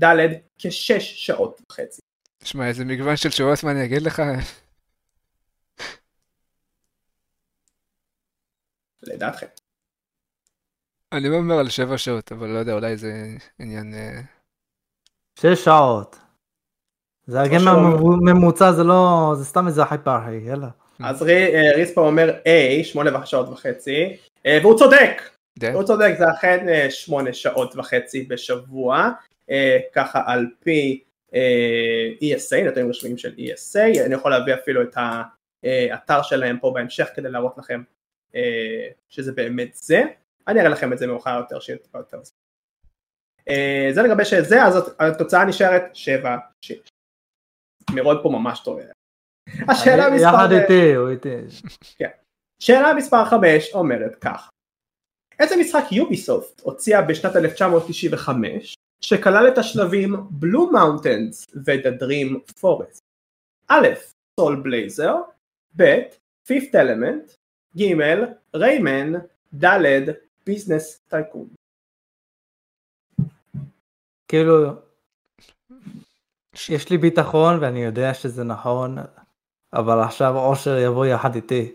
ד', 0.02 0.16
כשש 0.58 1.26
שעות 1.26 1.60
וחצי. 1.70 2.00
שמע, 2.44 2.68
איזה 2.68 2.84
מגוון 2.84 3.16
של 3.16 3.28
תשובות, 3.28 3.64
מה 3.64 3.70
אני 3.70 3.84
אגיד 3.84 4.02
לך? 4.02 4.22
לדעתכם. 9.02 9.46
אני 11.12 11.28
לא 11.28 11.36
אומר 11.36 11.58
על 11.58 11.68
שבע 11.68 11.98
שעות, 11.98 12.32
אבל 12.32 12.48
לא 12.48 12.58
יודע, 12.58 12.72
אולי 12.72 12.96
זה 12.96 13.12
עניין... 13.58 13.94
אה, 13.94 14.20
שש 15.38 15.64
שעות. 15.64 16.21
זה 17.26 17.40
הגן 17.40 17.58
שעות. 17.58 18.18
ממוצע, 18.22 18.72
זה 18.72 18.84
לא, 18.84 19.32
זה 19.36 19.44
סתם 19.44 19.66
איזה 19.66 19.82
הייפר, 19.90 20.18
יאללה. 20.46 20.68
אז 21.04 21.28
אה, 21.28 21.70
ריספה 21.74 22.00
אומר 22.00 22.34
A, 22.44 22.84
שמונה 22.84 23.26
שעות 23.26 23.48
וחצי, 23.48 24.16
אה, 24.46 24.58
והוא 24.62 24.78
צודק? 24.78 25.22
הוא 25.74 25.82
צודק, 25.82 26.14
זה 26.18 26.30
אכן 26.30 26.68
אה, 26.68 26.90
שמונה 26.90 27.32
שעות 27.32 27.76
וחצי 27.76 28.22
בשבוע, 28.22 29.10
ככה 29.94 30.22
על 30.26 30.46
פי 30.60 31.02
ESA, 32.20 32.56
נתונים 32.64 32.90
רשמיים 32.90 33.18
של 33.18 33.34
ESA, 33.38 34.04
אני 34.06 34.14
יכול 34.14 34.30
להביא 34.30 34.54
אפילו 34.54 34.82
את 34.82 34.96
האתר 34.96 36.22
שלהם 36.22 36.58
פה 36.60 36.70
בהמשך 36.74 37.08
כדי 37.14 37.30
להראות 37.30 37.58
לכם 37.58 37.82
שזה 39.08 39.32
באמת 39.32 39.74
זה, 39.74 40.02
אני 40.48 40.60
אראה 40.60 40.70
לכם 40.70 40.92
את 40.92 40.98
זה 40.98 41.06
מאוחר 41.06 41.38
יותר, 41.38 41.60
שיהיה 41.60 41.78
טיפה 41.78 41.98
יותר 41.98 42.18
זמן. 42.22 42.36
זה 43.92 44.02
לגבי 44.02 44.24
שזה, 44.24 44.62
אז 44.62 44.94
התוצאה 44.98 45.44
נשארת 45.44 45.82
7-6. 46.64 46.91
מירון 47.94 48.16
פה 48.22 48.28
ממש 48.28 48.60
טועה. 48.60 48.84
השאלה 49.68 50.10
מספר... 50.10 50.28
יחד 50.28 50.48
איתי, 50.52 50.94
הוא 50.94 51.08
איתי. 51.08 51.36
שאלה 52.62 52.94
מספר 52.94 53.24
5 53.24 53.74
אומרת 53.74 54.14
כך 54.14 54.50
איזה 55.38 55.56
משחק 55.56 55.92
יוביסופט 55.92 56.60
הוציאה 56.60 57.02
בשנת 57.02 57.36
1995 57.36 58.74
שכלל 59.00 59.48
את 59.48 59.58
השלבים 59.58 60.14
Blue 60.30 60.70
Mountains 60.72 61.46
ו-The 61.54 62.02
Dream 62.02 62.52
Forest? 62.60 62.98
א', 63.68 63.86
Soul 64.40 64.60
Blazer, 64.62 65.14
ב', 65.76 66.00
Fifth 66.46 66.74
Element, 66.74 67.30
ג', 67.78 67.82
Rayman, 68.54 69.12
ד', 69.64 70.10
ביזנס 70.46 70.98
טייקון. 71.08 71.48
כאילו, 74.28 74.68
יש 76.68 76.90
לי 76.90 76.98
ביטחון 76.98 77.58
ואני 77.60 77.84
יודע 77.84 78.14
שזה 78.14 78.44
נכון, 78.44 78.96
אבל 79.72 80.00
עכשיו 80.00 80.36
אושר 80.36 80.78
יבוא 80.78 81.06
יחד 81.06 81.34
איתי. 81.34 81.72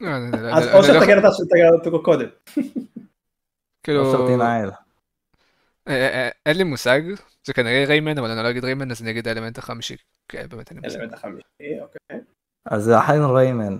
לא, 0.00 0.08
אז 0.08 0.22
אני 0.24 0.72
או 0.74 1.10
לא- 1.10 1.16
אותה 1.16 1.32
שתגיד 1.32 1.64
אותו 1.74 2.02
קודם. 2.02 2.28
כאילו, 3.82 4.06
אושר 4.06 4.36
תנהל. 4.36 4.70
אה, 5.88 6.08
אה, 6.08 6.28
אין 6.46 6.56
לי 6.56 6.64
מושג, 6.64 7.00
זה 7.44 7.52
כנראה 7.52 7.84
ריימן, 7.84 8.18
אבל 8.18 8.30
אני 8.30 8.42
לא 8.42 8.50
אגיד 8.50 8.64
ריימן, 8.64 8.90
אז 8.90 9.02
אני 9.02 9.10
אגיד 9.10 9.28
האלמנט 9.28 9.58
החמישי. 9.58 9.96
כן, 10.28 10.46
באמת 10.48 10.70
אין 10.70 10.78
לי 10.78 10.82
מושג. 10.84 10.98
אלמנט 10.98 11.12
החמישי, 11.14 11.80
אוקיי. 11.80 12.20
אז 12.64 12.82
זה 12.84 12.98
אכן 12.98 13.22
ריימן. 13.34 13.78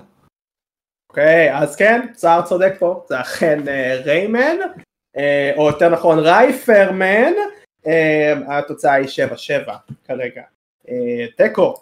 אוקיי, 1.11 1.59
אז 1.59 1.77
כן, 1.77 2.13
צער 2.15 2.43
צודק 2.43 2.73
פה, 2.79 3.05
זה 3.09 3.21
אכן 3.21 3.69
אה, 3.69 4.01
ריימן, 4.05 4.57
אה, 5.17 5.53
או 5.57 5.67
יותר 5.67 5.89
נכון 5.89 6.19
רייפרמן, 6.19 7.33
אה, 7.39 7.62
התוצאה 8.49 8.93
היא 8.93 9.09
7-7 9.67 9.71
כרגע. 10.05 10.43
אה, 10.89 11.27
תיקו, 11.37 11.75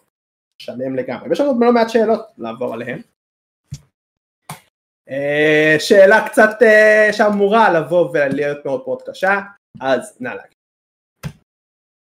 שלם 0.63 0.97
לגמרי. 0.97 1.29
ויש 1.29 1.41
לנו 1.41 1.51
עוד 1.51 1.59
לא 1.61 1.73
מעט 1.73 1.91
שאלות 1.91 2.27
לעבור 2.39 2.75
עליהן. 2.75 3.01
אה, 5.11 5.77
שאלה 5.79 6.29
קצת 6.29 6.63
אה, 6.63 7.09
שאמורה 7.13 7.73
לבוא 7.73 8.11
ולהיות 8.13 8.65
מאוד 8.65 8.83
מאוד 8.87 9.03
קשה, 9.03 9.41
אז 9.81 10.17
נא 10.21 10.29
להגיד. 10.29 10.61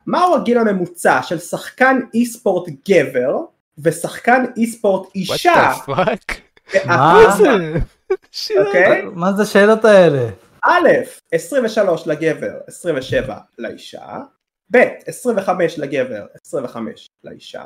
מהו 0.05 0.35
הגיל 0.35 0.57
הממוצע 0.57 1.23
של 1.23 1.39
שחקן 1.39 1.99
אי 2.13 2.25
ספורט 2.25 2.69
גבר 2.89 3.37
ושחקן 3.77 4.45
אי 4.57 4.67
ספורט 4.67 5.15
אישה? 5.15 5.73
What 5.73 5.89
the 5.89 5.91
fuck? 5.91 6.33
מה 6.85 7.37
שיט. 8.31 8.57
אוקיי? 8.57 9.01
מה 9.01 9.33
זה 9.33 9.43
השאלות 9.43 9.85
האלה? 9.85 10.29
א', 10.65 10.87
23 11.31 12.07
לגבר, 12.07 12.59
27 12.67 13.37
לאישה, 13.57 14.17
ב', 14.71 14.77
25 15.07 15.77
לגבר, 15.79 16.25
25 16.45 17.07
לאישה, 17.23 17.65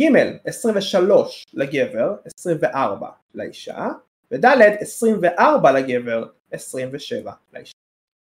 ג', 0.00 0.04
23 0.44 1.44
לגבר, 1.54 2.16
24 2.38 3.08
לאישה, 3.34 3.88
וד', 4.32 4.44
24 4.80 5.72
לגבר, 5.72 6.24
27 6.52 7.32
לאישה. 7.52 7.72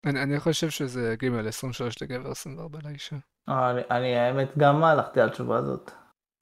אני 0.06 0.22
אני 0.22 0.40
חושב 0.40 0.70
שזה 0.70 1.14
ג' 1.22 1.46
23 1.46 2.02
לגבר 2.02 2.30
24 2.30 2.78
לאישה. 2.84 3.16
אה, 3.48 3.70
אני- 3.70 3.82
אני 3.90 4.16
האמת 4.16 4.48
גם 4.58 4.84
הלכתי 4.84 5.20
על 5.20 5.28
התשובה 5.28 5.56
הזאת. 5.58 5.90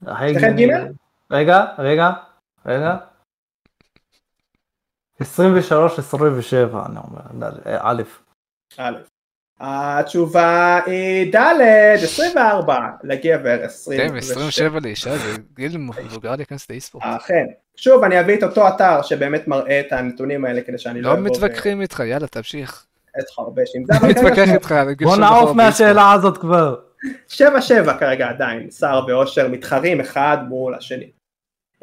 לכן 0.01 0.55
ג'? 0.57 0.67
רגע, 1.31 1.65
רגע, 1.79 2.09
רגע. 2.65 2.97
23, 5.19 5.99
27, 5.99 6.85
אני 6.85 6.95
אומר, 6.97 7.49
אה, 7.65 7.77
א'. 7.81 8.03
א'. 8.77 8.97
התשובה 9.59 10.79
היא 10.85 11.33
ד', 11.35 11.61
24 12.03 12.77
לגבר, 13.03 13.57
כן, 13.57 13.63
27. 13.63 14.17
27 14.17 14.79
לאישה 14.79 15.17
זה 15.17 15.37
גיל 15.55 15.77
מבוגר 15.77 16.35
להיכנס 16.35 16.69
לאי-ספורט. 16.69 17.03
אכן. 17.07 17.45
שוב, 17.75 18.03
אני 18.03 18.19
אביא 18.19 18.37
את 18.37 18.43
אותו 18.43 18.67
אתר 18.67 19.01
שבאמת 19.01 19.47
מראה 19.47 19.79
את 19.79 19.91
הנתונים 19.91 20.45
האלה 20.45 20.61
כדי 20.61 20.77
שאני 20.77 21.01
לא 21.01 21.09
לא 21.09 21.13
אבוא 21.13 21.23
מתווכחים 21.23 21.81
איתך, 21.81 21.99
יאללה 22.05 22.27
תמשיך. 22.27 22.85
עם 23.75 23.85
זה. 23.85 23.93
לא 23.93 23.97
אבל 23.97 24.09
מתווכח 24.09 24.53
איתך 24.53 24.75
בוא 25.03 25.17
נעוף 25.17 25.55
מהשאלה 25.55 26.11
הזאת 26.11 26.37
כבר. 26.37 26.75
7-7 27.29 27.39
כרגע 27.99 28.29
עדיין, 28.29 28.69
סער 28.71 29.05
ואושר 29.07 29.47
מתחרים 29.47 29.99
אחד 29.99 30.37
מול 30.49 30.75
השני. 30.75 31.11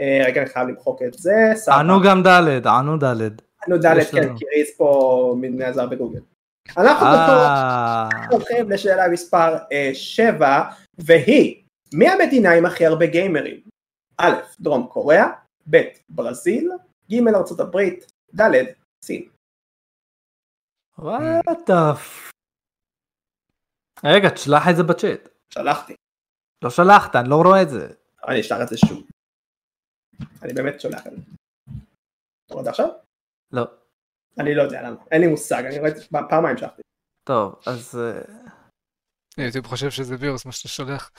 אה, 0.00 0.22
רגע, 0.26 0.42
אני 0.42 0.50
חייב 0.50 0.68
למחוק 0.68 1.02
את 1.02 1.14
זה. 1.14 1.34
ענו 1.68 2.00
גם 2.02 2.22
ד', 2.22 2.66
ענו 2.66 2.98
ד'. 2.98 3.20
ענו 3.66 3.78
ד', 3.78 4.00
כן. 4.12 4.36
כי 4.36 4.44
ריז 4.56 4.76
פה 4.76 5.36
נעזר 5.40 5.86
בגוגל. 5.86 6.20
אנחנו 6.76 7.06
בתור 7.06 7.34
אה, 7.34 8.08
הולכים 8.30 8.70
לשאלה 8.70 9.08
מספר 9.08 9.56
7, 9.92 10.62
והיא, 10.98 11.62
מי 11.94 12.08
המדינה 12.08 12.52
עם 12.52 12.66
הכי 12.66 12.86
הרבה 12.86 13.06
גיימרים? 13.06 13.60
א', 14.18 14.32
דרום 14.60 14.86
קוריאה, 14.86 15.26
ב', 15.70 15.82
ברזיל, 16.08 16.70
ג', 17.10 17.28
ארצות 17.28 17.60
הברית, 17.60 18.12
ד', 18.34 18.52
סין. 19.04 19.28
וואט. 20.98 21.70
רגע, 24.04 24.28
תשלח 24.28 24.68
את 24.70 24.76
זה 24.76 24.82
בצ'אט. 24.82 25.28
שלחתי, 25.50 25.94
לא 26.64 26.70
שלחת, 26.70 27.16
אני 27.16 27.28
לא 27.28 27.42
רואה 27.44 27.62
את 27.62 27.70
זה. 27.70 27.88
אני 28.28 28.40
אשלח 28.40 28.58
את 28.62 28.68
זה 28.68 28.76
שוב. 28.78 29.02
אני 30.42 30.52
באמת 30.52 30.80
שולח 30.80 31.06
את 31.06 31.12
זה. 31.12 31.18
אתה 32.46 32.54
רואה 32.54 32.60
את 32.60 32.64
זה 32.64 32.70
עכשיו? 32.70 32.88
לא. 33.52 33.64
אני 34.38 34.54
לא 34.54 34.62
יודע 34.62 34.82
למה, 34.82 34.96
אין 35.10 35.20
לי 35.20 35.26
מושג, 35.26 35.64
אני 35.64 35.78
רואה 35.78 35.90
את 35.90 35.96
זה 35.96 36.04
פעמיים 36.28 36.56
שלחתי. 36.56 36.82
טוב, 37.24 37.54
אז 37.66 37.98
אה, 37.98 38.22
הייתי 39.36 39.62
חושב 39.62 39.90
שזה 39.90 40.16
וירוס 40.18 40.46
מה 40.46 40.52
שאתה 40.52 40.68
שולח. 40.68 41.10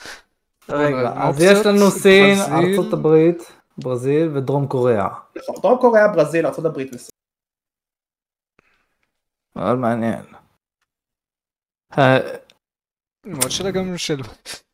רגע, 0.68 1.12
אז 1.28 1.40
יש 1.40 1.66
לנו 1.66 1.90
סין. 1.90 2.38
ארצות 2.38 2.92
הברית, 2.92 3.38
ברזיל 3.78 4.36
ודרום 4.36 4.68
קוריאה. 4.68 5.08
נכון, 5.36 5.54
דרום 5.62 5.78
קוריאה, 5.80 6.08
ברזיל, 6.08 6.46
ארצות 6.46 6.64
הברית 6.64 6.94
וסין. 6.94 7.12
מאוד 9.56 9.78
מעניין. 9.78 10.24
מאוד 13.26 13.50
שאלה 13.50 13.70
גם 13.70 13.98
של 13.98 14.20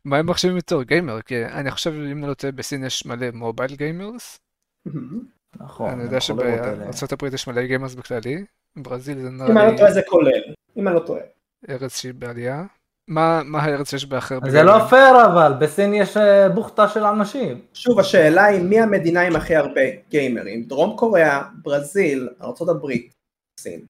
מה 0.04 0.16
הם 0.16 0.26
מחשיבים 0.26 0.56
יותר 0.56 0.82
גיימר, 0.82 1.22
כי 1.22 1.44
אני 1.44 1.70
חושב 1.70 1.92
אם 1.92 2.18
אני 2.18 2.28
לא 2.28 2.34
טועה 2.34 2.52
בסין 2.52 2.84
יש 2.84 3.06
מלא 3.06 3.26
mobile 3.32 3.76
gamers, 3.76 4.38
נכון. 5.56 5.90
אני 5.90 6.02
יודע. 6.02 6.20
שבארצות 6.20 7.12
יש 7.32 7.48
מלא 7.48 7.66
gamers 7.66 7.94
בכללי, 7.94 8.44
ברזיל 8.76 9.18
זה 9.18 9.28
אם 9.28 9.42
אני 9.42 9.52
נראה 9.54 9.72
לא 9.72 9.76
טועה 9.76 9.88
לי 9.88 9.94
זה 9.94 10.02
כולל, 10.08 10.42
אם 10.76 10.88
אני 10.88 10.94
לא 10.94 11.00
טועה. 11.00 11.22
ארץ 11.68 12.00
שהיא 12.00 12.14
בעלייה. 12.14 12.64
מה 13.08 13.42
מה 13.44 13.62
הארץ 13.62 13.90
שיש 13.90 14.06
הרבה 14.30 14.50
זה 14.50 14.62
לא? 14.62 14.84
פייר 14.88 15.26
אבל, 15.26 15.52
בסין 15.60 15.94
יש 15.94 16.16
אה, 16.16 16.48
בוכטה 16.48 16.88
של 16.88 17.04
אנשים. 17.04 17.60
שוב 17.74 18.00
השאלה 18.00 18.44
היא 18.44 18.62
מי 18.62 18.80
המדינה 18.80 19.20
עם 19.20 19.36
הכי 19.36 19.56
הרבה 19.56 19.80
גיימרים? 20.10 20.62
דרום 20.62 20.96
קוריאה, 20.96 21.42
ברזיל, 21.62 22.28
ארצות 22.42 22.68
הברית, 22.68 23.12
סין. 23.60 23.80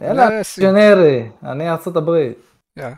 יאללה, 0.00 0.28
אה. 0.30 0.40
ג'נרי, 0.60 1.30
אני 1.42 1.70
ארצות 1.70 1.96
הברית. 1.96 2.38
יאללה. 2.76 2.94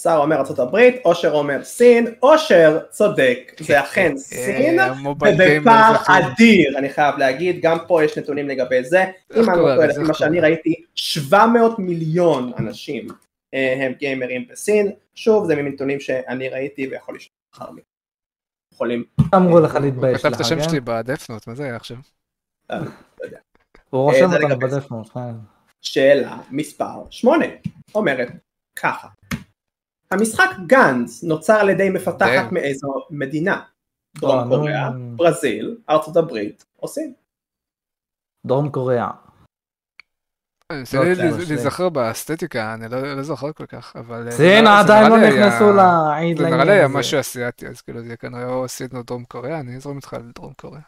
שר 0.00 0.16
אומר 0.16 0.36
ארצות 0.36 0.58
הברית, 0.58 0.94
אושר 1.04 1.32
אומר 1.32 1.64
סין, 1.64 2.14
אושר 2.22 2.78
צודק, 2.90 3.52
זה 3.60 3.80
אכן 3.80 4.16
סין, 4.16 4.80
אה, 4.80 4.94
גיימר 4.94 5.10
ובפער 5.10 5.96
אדיר 6.06 6.78
אני 6.78 6.88
חייב 6.90 7.16
להגיד, 7.18 7.60
גם 7.62 7.78
פה 7.86 8.04
יש 8.04 8.18
נתונים 8.18 8.48
לגבי 8.48 8.84
זה, 8.84 9.04
אם 9.36 9.50
אני 9.50 9.58
לא? 9.58 9.74
טועה 9.74 9.86
לפי 9.86 10.00
מה 10.00 10.14
שאני? 10.14 10.40
ראיתי, 10.40 10.74
700 10.94 11.78
מיליון 11.78 12.52
אנשים 12.58 13.06
אה, 13.54 13.76
הם 13.80 13.92
גיימרים 13.92 14.46
בסין, 14.48 14.92
שוב 15.14 15.46
זה 15.46 15.56
מנתונים 15.56 16.00
שאני 16.00 16.48
ראיתי 16.48 16.86
ויכול 16.86 17.16
לשאול 17.16 17.32
אחר 17.54 17.66
כך. 17.66 17.82
יכולים, 18.74 19.04
אמרו 19.34 19.60
לך 19.60 19.74
הוא 19.74 19.80
להתבייש 19.80 20.18
כתב 20.18 20.28
לך, 20.28 20.36
את 20.36 20.40
השם 20.40 20.56
כן? 20.56 20.68
שלי 20.68 20.80
בדפנוט, 20.80 21.46
מה 21.46 21.54
זה 21.54 21.64
היה 21.64 21.76
עכשיו? 21.76 21.96
הוא 23.90 24.02
רושם 24.02 24.22
אה, 24.22 24.28
זה 24.28 24.34
אותנו 24.34 24.48
לגבי 24.48 24.70
זה. 24.70 24.80
בדפנות, 24.80 25.08
כן. 25.08 25.20
שאלה 25.82 26.38
מספר 26.50 27.02
8 27.10 27.46
אומרת 27.94 28.28
ככה 28.76 29.08
המשחק 30.10 30.50
גאנז 30.66 31.24
נוצר 31.24 31.54
על 31.54 31.68
ידי 31.70 31.90
מפתחת 31.90 32.20
די. 32.48 32.54
מאיזו 32.54 32.88
מדינה? 33.10 33.54
אה, 33.54 33.60
דרום 34.20 34.44
נו. 34.44 34.56
קוריאה, 34.56 34.88
ברזיל, 35.16 35.78
ארצות 35.90 36.16
הברית 36.16 36.64
או 36.82 36.88
סין? 36.88 37.12
דרום 38.46 38.68
קוריאה. 38.70 39.10
אני 40.70 40.78
מנסה 40.78 40.98
לא. 40.98 41.04
להיזכר 41.48 41.88
באסתטיקה, 41.88 42.74
אני 42.74 42.88
לא 42.88 43.16
לא 43.16 43.22
זוכר 43.22 43.52
כל 43.52 43.66
כך, 43.66 43.96
אבל... 43.96 44.26
אה, 44.26 44.32
סין 44.32 44.64
זה 44.64 44.70
עדיין 44.78 45.10
לא 45.10 45.16
נראה 45.16 45.30
לי 45.30 45.36
היה- 45.36 45.46
נכנסו 45.48 45.72
לעיד 45.72 46.36
זה 46.38 46.42
נראה 46.44 46.56
לי 46.56 46.58
לעניין 46.58 46.68
היה 46.68 46.84
הזה. 46.84 46.94
משהו 46.98 47.20
אסיאתי, 47.20 47.68
אז 47.68 47.80
כאילו 47.80 48.02
זה 48.02 48.16
כנראה 48.16 48.48
או 48.54 48.68
סין 48.68 48.88
או 48.94 49.02
דרום 49.02 49.24
קוריאה, 49.24 49.60
אני 49.60 49.76
אזרום 49.76 49.96
איתך 49.96 50.14
על 50.14 50.32
דרום 50.34 50.52
קוריאה. 50.60 50.82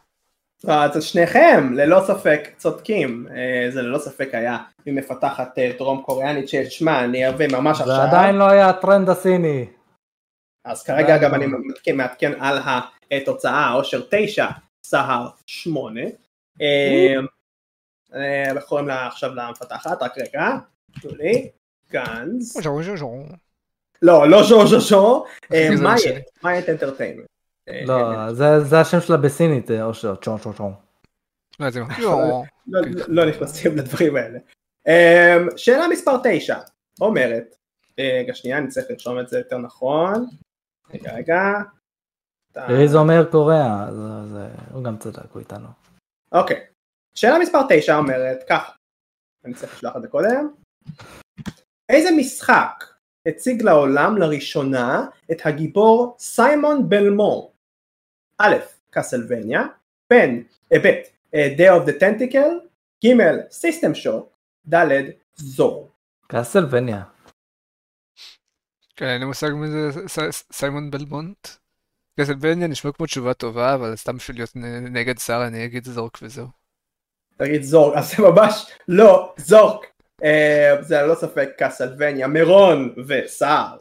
אז 0.66 1.04
שניכם 1.04 1.72
ללא 1.72 2.00
ספק 2.06 2.48
צודקים, 2.56 3.26
אה, 3.30 3.70
זה 3.70 3.82
ללא 3.82 3.98
ספק 3.98 4.28
היה 4.32 4.58
ממפתחת 4.86 5.58
אה, 5.58 5.72
דרום 5.78 6.02
קוריאנית 6.02 6.48
ששמע 6.48 7.04
אני 7.04 7.28
אביא 7.28 7.48
ממש 7.52 7.76
זה 7.76 7.82
עכשיו, 7.82 8.00
עדיין 8.00 8.34
לא 8.34 8.50
היה 8.50 8.68
הטרנד 8.68 9.08
הסיני. 9.08 9.66
אז 10.64 10.82
כרגע 10.82 11.18
גם 11.18 11.30
לא. 11.30 11.36
אני 11.36 11.46
מעדכן, 11.46 11.96
מעדכן 11.96 12.32
על 12.40 12.58
התוצאה, 13.10 13.72
אושר 13.74 14.02
9, 14.10 14.46
סהר 14.82 15.28
8. 15.46 16.00
איך 18.56 18.64
קוראים 18.64 18.88
לה 18.88 19.06
עכשיו 19.06 19.34
למפתחת? 19.34 20.02
רק 20.02 20.18
רגע, 20.18 20.50
תנו 21.00 21.10
לי, 21.14 21.50
גאנז, 21.92 22.56
לא, 24.02 24.28
לא 24.28 24.42
ז'ו 24.42 24.66
ז'ו 24.66 24.80
ז'ו, 24.80 25.24
אה, 25.52 25.68
גזען 25.70 25.84
מאיית, 25.84 26.00
שלי. 26.02 26.20
מאיית 26.42 26.68
אנטרטיינמנט. 26.68 27.26
אה, 27.68 27.84
לא, 27.86 28.32
זה- 28.32 28.60
זה 28.60 28.80
השם 28.80 29.00
שלה 29.00 29.16
בסינית, 29.16 29.70
אה, 29.70 29.84
אושר, 29.84 30.14
צ'ון 30.16 30.38
צ'ון 30.38 30.52
צ'ון. 30.52 30.72
לא, 31.60 31.70
זה 31.72 31.80
לא, 32.66 32.80
לא 33.08 33.28
נכנסים 33.28 33.76
לדברים 33.76 34.16
האלה. 34.16 34.38
אמ, 34.88 35.48
שאלה 35.56 35.88
מספר 35.88 36.16
9 36.24 36.58
אומרת, 37.00 37.56
אה, 37.98 38.18
רגע 38.22 38.34
שנייה 38.34 38.58
אני 38.58 38.68
צריך 38.68 38.86
לרשום 38.90 39.20
את 39.20 39.28
זה 39.28 39.38
יותר 39.38 39.58
נכון, 39.58 40.26
רגע 40.94 41.14
רגע, 41.14 41.40
אתה- 42.52 42.66
ריז 42.66 42.94
אומר 42.96 43.24
קוריאה, 43.30 43.86
זה- 43.92 44.26
זה- 44.32 44.48
הוא 44.72 44.84
גם 44.84 44.98
צדק, 44.98 45.32
הוא 45.32 45.40
איתנו. 45.40 45.68
אוקיי, 46.32 46.60
שאלה 47.14 47.38
מספר 47.38 47.58
9 47.68 47.96
אומרת 47.96 48.44
ככה, 48.48 48.72
אני 49.44 49.54
צריך 49.54 49.74
לשלוח 49.74 49.96
את 49.96 50.02
זה 50.02 50.08
קודם, 50.08 50.48
איזה 51.88 52.08
משחק 52.18 52.84
הציג 53.28 53.62
לעולם 53.62 54.16
לראשונה 54.16 55.06
את 55.30 55.46
הגיבור 55.46 56.16
סיימון 56.18 56.88
בלמור? 56.88 57.54
א', 58.38 58.56
קסלווניה, 58.90 59.62
בן, 60.10 60.42
אה, 60.72 60.78
ב', 60.78 60.86
אה, 61.34 61.54
Day 61.56 61.80
of 61.80 61.88
the 61.88 62.00
Tentacle, 62.00 62.68
ג', 63.04 63.08
System 63.50 63.94
Shock, 64.04 64.24
ד', 64.74 65.10
זור. 65.34 65.90
קסלווניה. 66.28 67.04
כן, 68.96 69.06
אין 69.06 69.20
לי 69.20 69.26
מושג 69.26 69.48
מי 69.54 69.66
זה 69.68 70.00
סיימון 70.52 70.90
בלבונט. 70.90 71.48
קסלבניה 72.20 72.68
נשמע 72.68 72.92
כמו 72.92 73.06
תשובה 73.06 73.34
טובה, 73.34 73.74
אבל 73.74 73.96
סתם 73.96 74.16
בשביל 74.16 74.36
להיות 74.36 74.50
נגד 74.92 75.18
שר 75.18 75.44
אני 75.46 75.64
אגיד 75.64 75.84
זורק 75.84 76.18
וזהו. 76.22 76.46
תגיד 77.36 77.62
זורק, 77.62 77.96
אז 77.96 78.10
זה 78.10 78.22
ממש 78.22 78.72
לא 78.88 79.34
זורק. 79.36 79.86
אה, 80.24 80.76
זה 80.80 81.02
ללא 81.02 81.14
ספק 81.14 81.48
קסלווניה, 81.58 82.26
מירון 82.26 82.94
וסער 83.08 83.78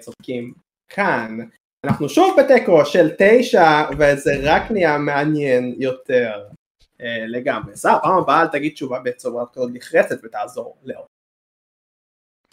צודקים 0.00 0.54
כאן. 0.88 1.38
אנחנו 1.84 2.08
שוב 2.08 2.36
בתיקו 2.40 2.86
של 2.86 3.10
תשע 3.18 3.82
וזה 3.98 4.32
רק 4.42 4.70
נהיה 4.70 4.98
מעניין 4.98 5.74
יותר 5.78 6.44
אה, 7.00 7.24
לגמרי. 7.26 7.76
סער, 7.76 7.98
פעם 8.02 8.18
הבאה 8.18 8.42
אל 8.42 8.46
תגיד 8.46 8.72
תשובה 8.72 8.98
בצורה 9.04 9.44
כזאת 9.52 9.70
נחרצת 9.74 10.16
ותעזור 10.24 10.76
לאור. 10.84 11.06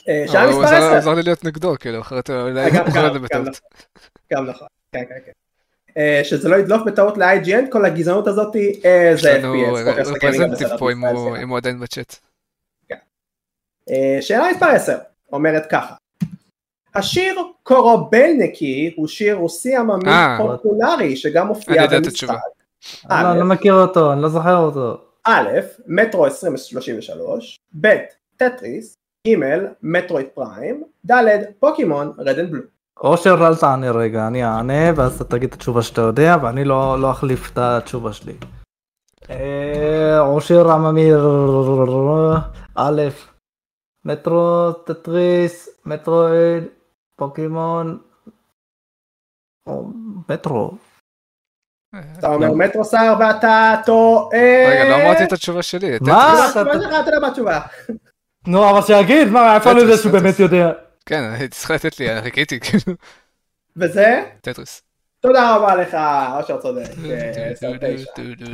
אה, 0.09 0.25
אבל 0.29 0.51
הוא 0.53 0.63
מספר 0.63 0.75
עזר- 0.75 0.87
10. 0.87 0.97
עזר 0.97 1.13
לי 1.13 1.23
להיות 1.23 1.43
נגדו, 1.45 1.73
כאילו, 1.79 2.01
אחרת 2.01 2.29
אולי 2.29 2.41
הוא 2.41 2.49
לזה 2.87 2.99
גם 3.13 3.21
בטעות. 3.23 3.59
גם 4.33 4.45
נכון, 4.45 4.67
כן 4.91 5.03
כן 5.09 5.19
כן. 5.25 5.31
אה, 5.97 6.21
שזה 6.23 6.49
לא 6.49 6.55
ידלוף 6.55 6.81
בטעות 6.87 7.17
ל-IGN, 7.17 7.71
כל 7.71 7.85
הגזענות 7.85 8.27
הזאת, 8.27 8.55
אה, 8.85 9.11
יש 9.15 9.21
זה 9.21 9.37
לנו 9.37 9.53
FPS. 9.53 9.83
פודקאסט 9.85 10.11
הגיימינג 10.15 10.15
רפרזנטיב 10.43 10.67
בסדר, 10.67 10.77
פה 10.77 10.91
אם 10.91 11.05
הוא- 11.05 11.37
הוא 11.49 11.57
עדיין 11.57 11.79
בצ'אט. 11.79 12.15
אה, 13.89 14.17
שאלה 14.21 14.51
מספר 14.51 14.65
10 14.65 14.97
אומרת 15.31 15.65
ככה 15.71 15.95
השיר 16.95 17.35
קורובלנקי 17.63 18.93
הוא 18.97 19.07
שיר 19.07 19.35
רוסי 19.35 19.75
עממי 19.75 20.09
אה. 20.09 20.37
פופולרי 20.37 21.15
שגם 21.15 21.45
אני 21.47 21.53
מופיע 21.53 21.81
יודע 21.83 21.97
את 21.97 22.03
במשחק. 22.05 22.35
אני 23.09 23.23
לא- 23.23 23.39
לא 23.39 23.45
מכיר 23.45 23.73
אותו, 23.73 24.13
אני 24.13 24.21
לא 24.21 24.29
זוכר 24.29 24.57
אותו. 24.57 24.97
א', 25.23 25.49
מטרו 25.87 26.25
2033, 26.25 27.59
ב', 27.81 27.95
טטריס, 28.37 28.95
ג', 29.27 29.35
Metroid 29.83 30.27
Prime, 30.33 30.83
ד', 31.11 31.25
Pokemon 31.59 32.13
Red 32.17 32.39
and 32.39 32.51
Blue. 32.51 32.61
אושר 33.03 33.47
אל 33.47 33.55
תענה 33.55 33.91
רגע, 33.91 34.27
אני 34.27 34.45
אענה 34.45 34.91
ואז 34.95 35.15
אתה 35.15 35.23
תגיד 35.23 35.49
את 35.49 35.53
התשובה 35.55 35.81
שאתה 35.81 36.01
יודע 36.01 36.35
ואני 36.43 36.65
לא 36.65 37.01
לא 37.01 37.11
אחליף 37.11 37.51
את 37.53 37.57
התשובה 37.57 38.13
שלי. 38.13 38.33
אה, 39.29 40.19
אושר 40.19 40.71
עממי 40.71 41.11
א', 42.75 43.01
מטרו, 44.05 44.71
טטריס, 44.85 45.69
מטרואיד, 45.85 46.63
פוקימון, 47.15 48.01
או 49.67 49.87
מטרו. 50.29 50.71
אתה 52.19 52.27
אומר 52.27 52.53
מטרוסר 52.53 53.13
ואתה 53.19 53.75
טועה. 53.85 54.39
רגע, 54.69 54.89
לא 54.89 54.95
אמרתי 54.95 55.23
את 55.23 55.31
התשובה 55.31 55.61
שלי. 55.63 55.91
מה? 56.01 56.35
טטריס. 56.53 56.57
מה 56.67 56.73
שלך, 56.73 56.87
אתה 57.01 57.09
יודע 57.09 57.19
מה 57.19 57.27
התשובה. 57.27 57.59
נו, 58.47 58.69
אבל 58.69 58.81
שיגיד, 58.81 59.27
מה, 59.27 59.55
איפה 59.55 59.71
אני 59.71 59.79
יודע 59.79 59.97
שהוא 59.97 60.11
באמת. 60.11 60.39
יודע? 60.39 60.71
כן, 61.05 61.23
הייתי 61.33 61.47
צריך 61.55 61.71
לתת 61.71 61.99
לי, 61.99 62.21
חיכיתי, 62.21 62.59
כאילו. 62.59 62.97
וזה? 63.75 64.23
טטריס. 64.41 64.81
תודה 65.19 65.55
רבה 65.55 65.75
לך, 65.75 65.97
אושר 66.37 66.61
צודק. 66.61 66.89
אה. 67.05 67.51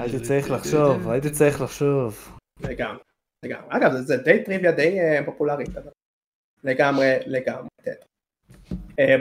הייתי 0.02 0.20
צריך 0.20 0.52
לחשוב, 0.52 1.10
הייתי 1.10 1.30
צריך 1.30 1.62
לחשוב. 1.62 2.38
לגמרי, 2.60 3.00
לגמרי. 3.46 3.68
אגב, 3.70 3.92
זה- 3.94 4.18
די 4.18 4.44
טריוויה 4.44 4.72
די 4.72 5.00
אה, 5.00 5.20
פופולרית. 5.26 5.70
לגמרי, 6.64 7.14
לגמרי. 7.26 7.68
אה, 7.88 7.92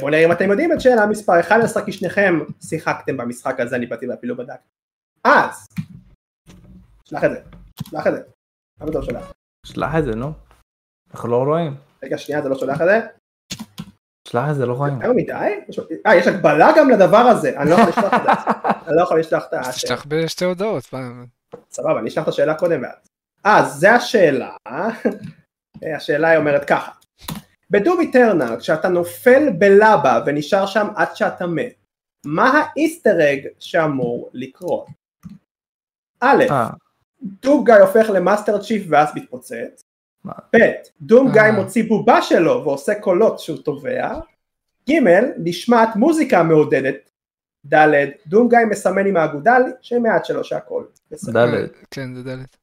בואו 0.01 0.11
נראה 0.11 0.25
אם 0.25 0.33
אתם 0.33 0.51
יודעים 0.51 0.73
את 0.73 0.81
שאלה 0.81 1.07
מספר 1.07 1.41
11, 1.41 1.85
כי 1.85 1.93
שניכם 1.93 2.39
שיחקתם 2.65 3.17
במשחק 3.17 3.61
הזה, 3.61 3.77
אני 3.77 3.87
באתי 3.87 4.09
ואפילו 4.09 4.37
בדק. 4.37 4.61
אז, 5.25 5.69
שלח 7.05 7.25
את 7.25 7.31
זה, 7.31 7.41
שלח 7.91 8.07
את 8.07 8.13
זה. 8.13 8.23
למה 8.81 8.91
אתה 8.91 8.99
לא 8.99 9.05
שולח? 9.05 9.33
שלח 9.67 9.91
את 9.99 10.05
זה, 10.05 10.15
נו. 10.15 10.33
אנחנו 11.15 11.29
לא 11.29 11.37
רואים. 11.45 11.75
רגע, 12.03 12.19
שנייה, 12.19 12.43
זה 12.43 12.49
לא 12.49 12.59
שולח 12.59 12.81
את 12.81 12.87
זה? 12.87 13.01
שלח 14.29 14.51
את 14.51 14.55
זה, 14.55 14.67
לא 14.67 14.73
רואים. 14.75 14.95
יותר 14.95 15.13
מדי? 15.13 15.55
יש- 15.69 15.81
אה, 16.07 16.17
יש 16.17 16.27
הגבלה 16.27 16.69
גם 16.79 16.91
לדבר 16.91 17.17
הזה, 17.17 17.61
אני 17.61 17.71
לא 17.71 17.75
יכול 17.75 17.89
לשלוח 17.89 18.15
את 18.15 18.21
זה. 18.23 18.31
אני 18.87 18.97
לא 18.97 19.03
יכול 19.03 19.21
לשלוח 19.21 19.45
את 19.49 19.53
השאלה. 19.53 19.73
תשלח 19.73 20.05
בשתי 20.09 20.45
הודעות. 20.45 20.85
סבבה, 21.71 21.99
אני 22.01 22.09
אשלח 22.09 22.23
את 22.23 22.29
השאלה 22.29 22.55
קודם 22.55 22.83
ואז. 22.83 22.97
אז 23.45 23.73
זה 23.75 23.93
השאלה, 23.93 24.51
השאלה 25.97 26.29
היא 26.29 26.39
אומרת 26.39 26.65
ככה, 26.69 26.93
ב 27.71 27.77
Doom 27.77 28.01
Eternal 28.01 28.57
כשאתה 28.61 28.89
נופל 28.89 29.51
בלבה 29.59 30.21
ונשאר 30.27 30.67
שם 30.67 30.87
עד 30.97 31.17
שאתה 31.17 31.47
מת, 31.47 31.75
מה 32.27 32.51
ה 32.51 32.62
Easter 32.62 33.33
egg 33.33 33.47
שאמור 33.59 34.31
לקרות? 34.33 34.87
א', 36.21 36.45
אה, 36.51 36.71
Doom 37.23 37.65
Guy 37.65 37.75
הופך 37.75 38.11
ל 38.11 38.18
Master 38.18 38.63
Chief 38.63 38.87
ואז 38.89 39.09
מתפוצץ? 39.15 39.83
ב', 40.27 40.59
Doom 41.01 41.33
Guy 41.33 41.41
אה. 41.41 41.53
מוציא 41.53 41.85
בובה 41.89 42.23
שלו 42.23 42.63
ועושה 42.65 42.95
קולות 43.01 43.39
שהוא 43.39 43.59
טובע, 43.63 44.15
ג', 44.91 44.95
נשמעת 45.39 45.97
מוזיקה 45.97 46.43
מעודדת, 46.43 47.11
ד', 47.75 48.11
Doom 48.27 48.49
Guy 48.49 48.59
מסמן 48.71 49.07
עם 49.07 49.17
האגודל 49.17 49.63
שמעט 49.81 50.25
שלו 50.25 50.45
שהכל. 50.45 50.85
ד'. 51.13 51.67
כן, 51.91 52.15
זה 52.15 52.23
דלת. 52.23 52.57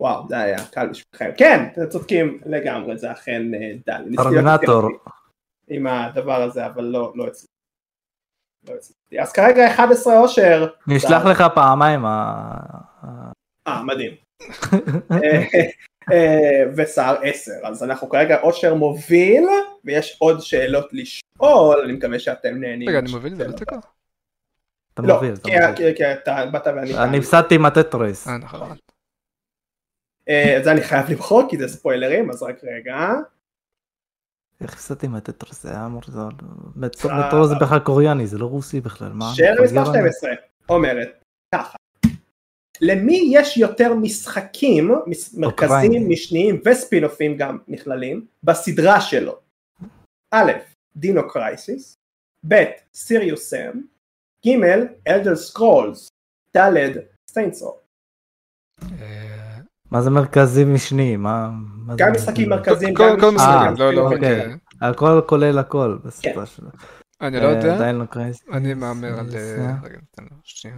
וואו, 0.00 0.28
זה 0.28 0.38
היה 0.38 0.64
קל 0.72 0.88
בשבילכם. 0.88 1.30
כן, 1.36 1.64
אתם 1.72 1.86
צודקים 1.88 2.40
לגמרי, 2.46 2.98
זה 2.98 3.12
אכן 3.12 3.42
אה, 3.54 3.72
דל. 3.86 4.16
טרמינטור. 4.16 4.82
עם 5.68 5.86
הדבר 5.86 6.42
הזה, 6.42 6.66
אבל 6.66 6.84
לא, 6.84 7.12
לא 7.16 7.26
הצליחי. 7.26 7.46
לא. 9.12 9.22
אז 9.22 9.32
כרגע 9.32 9.66
11 9.66 10.18
אושר. 10.20 10.68
נשלח 10.86 11.24
לך 11.24 11.44
פעמיים 11.54 12.04
ה... 12.04 12.42
אה, 13.66 13.82
מדהים. 13.82 14.12
אה, 15.12 15.42
אה, 16.12 16.62
וסער 16.76 17.16
10, 17.22 17.52
אז 17.64 17.82
אנחנו 17.84 18.08
כרגע 18.08 18.40
אושר 18.42 18.74
מוביל, 18.74 19.44
ויש 19.84 20.16
עוד 20.20 20.40
שאלות 20.40 20.88
לשאול, 20.92 21.80
אני 21.84 21.92
מקווה 21.92 22.18
שאתם 22.18 22.54
נהנים. 22.60 22.88
רגע, 22.88 22.98
אני 22.98 23.10
מוביל 23.12 23.32
את 23.32 23.38
זה, 23.38 23.48
לא 23.48 23.52
תקע? 23.52 23.76
אתה 24.94 25.02
לא, 25.02 25.14
מוביל, 25.14 25.34
אתה 25.34 25.42
כי- 25.42 25.56
מוביל. 25.60 25.74
כי- 25.92 25.96
כי 25.96 26.12
אתה 26.12 26.46
באת 26.52 26.66
ואני... 26.66 26.98
אני 26.98 27.18
הפסדתי 27.18 27.54
עם 27.54 27.66
הטטריס. 27.66 28.28
אה, 28.28 28.38
נכון. 28.38 28.76
אה, 30.28 30.58
את 30.58 30.64
זה 30.64 30.72
אני 30.72 30.80
חייב 30.82 31.10
למחוק, 31.10 31.50
כי 31.50 31.58
זה 31.58 31.68
ספוילרים, 31.68 32.30
אז 32.30 32.42
רק 32.42 32.56
רגע. 32.64 32.96
איך 34.60 34.72
הפסדתי 34.72 35.06
עם 35.06 35.14
הטטריס? 35.14 35.62
זה 35.62 35.70
היה 35.70 35.86
אמור... 35.86 36.02
זה- 36.06 36.20
מטרו 36.76 37.10
אה, 37.10 37.26
מטרו 37.28 37.46
זה 37.46 37.54
בכלל 37.60 37.78
קוריאני, 37.78 38.26
זה 38.26 38.38
לא 38.38 38.46
רוסי 38.46 38.80
בכלל. 38.80 39.12
מה? 39.12 39.24
שאלה 39.34 39.62
מספר 39.62 39.80
מפגר 39.80 39.90
אני? 39.90 39.98
12 40.12 40.30
אומרת 40.68 41.08
ככה 41.54 41.76
למי 42.80 43.28
יש 43.32 43.56
יותר 43.56 43.94
משחקים 43.94 44.90
מס- 45.06 45.34
מרכזיים. 45.34 46.08
משניים 46.08 46.60
וספינופים 46.64 47.36
גם 47.36 47.58
נכללים 47.68 48.26
בסדרה 48.42 49.00
שלו 49.00 49.38
א', 50.34 50.52
Dino 50.96 51.28
Crisis, 51.28 51.94
ב', 52.48 52.64
Serious 52.94 53.50
Sam, 53.50 53.80
ג', 54.46 54.50
Elder 55.08 55.36
Scrolls, 55.36 56.08
ד', 56.56 56.70
Saints 57.30 57.59
Row. 57.59 57.78
אה, 59.96 60.00
מה 60.00 60.02
זה 60.02 60.10
מרכזי 60.10 60.64
משני? 60.64 61.16
מה? 61.16 61.50
גם? 61.96 62.12
משחקים 62.12 62.48
מרכזיים, 62.48 62.94
כל- 62.94 63.10
גם 63.10 63.20
כל 63.20 63.30
משחקים 63.30 63.74
לא, 63.78 63.92
לא. 63.94 64.12
אוקיי. 64.12 64.40
אה, 64.82 64.88
הכל 64.88 65.20
כולל 65.26 65.58
הכל 65.58 65.98
בסדרה 66.04 66.46
שלו. 66.46 66.68
אני 67.20 67.40
לא 67.40 67.46
יודע. 67.46 67.68
אה, 67.68 67.74
עדיין 67.74 67.96
לא 67.96 68.04
Crisis. 68.04 68.44
אני 68.52 68.74
מהמר 68.74 69.18
על... 69.20 69.26
אה, 69.34 69.74
רגע, 69.82 69.98
תן 70.10 70.22
לו 70.22 70.36
שנייה. 70.44 70.76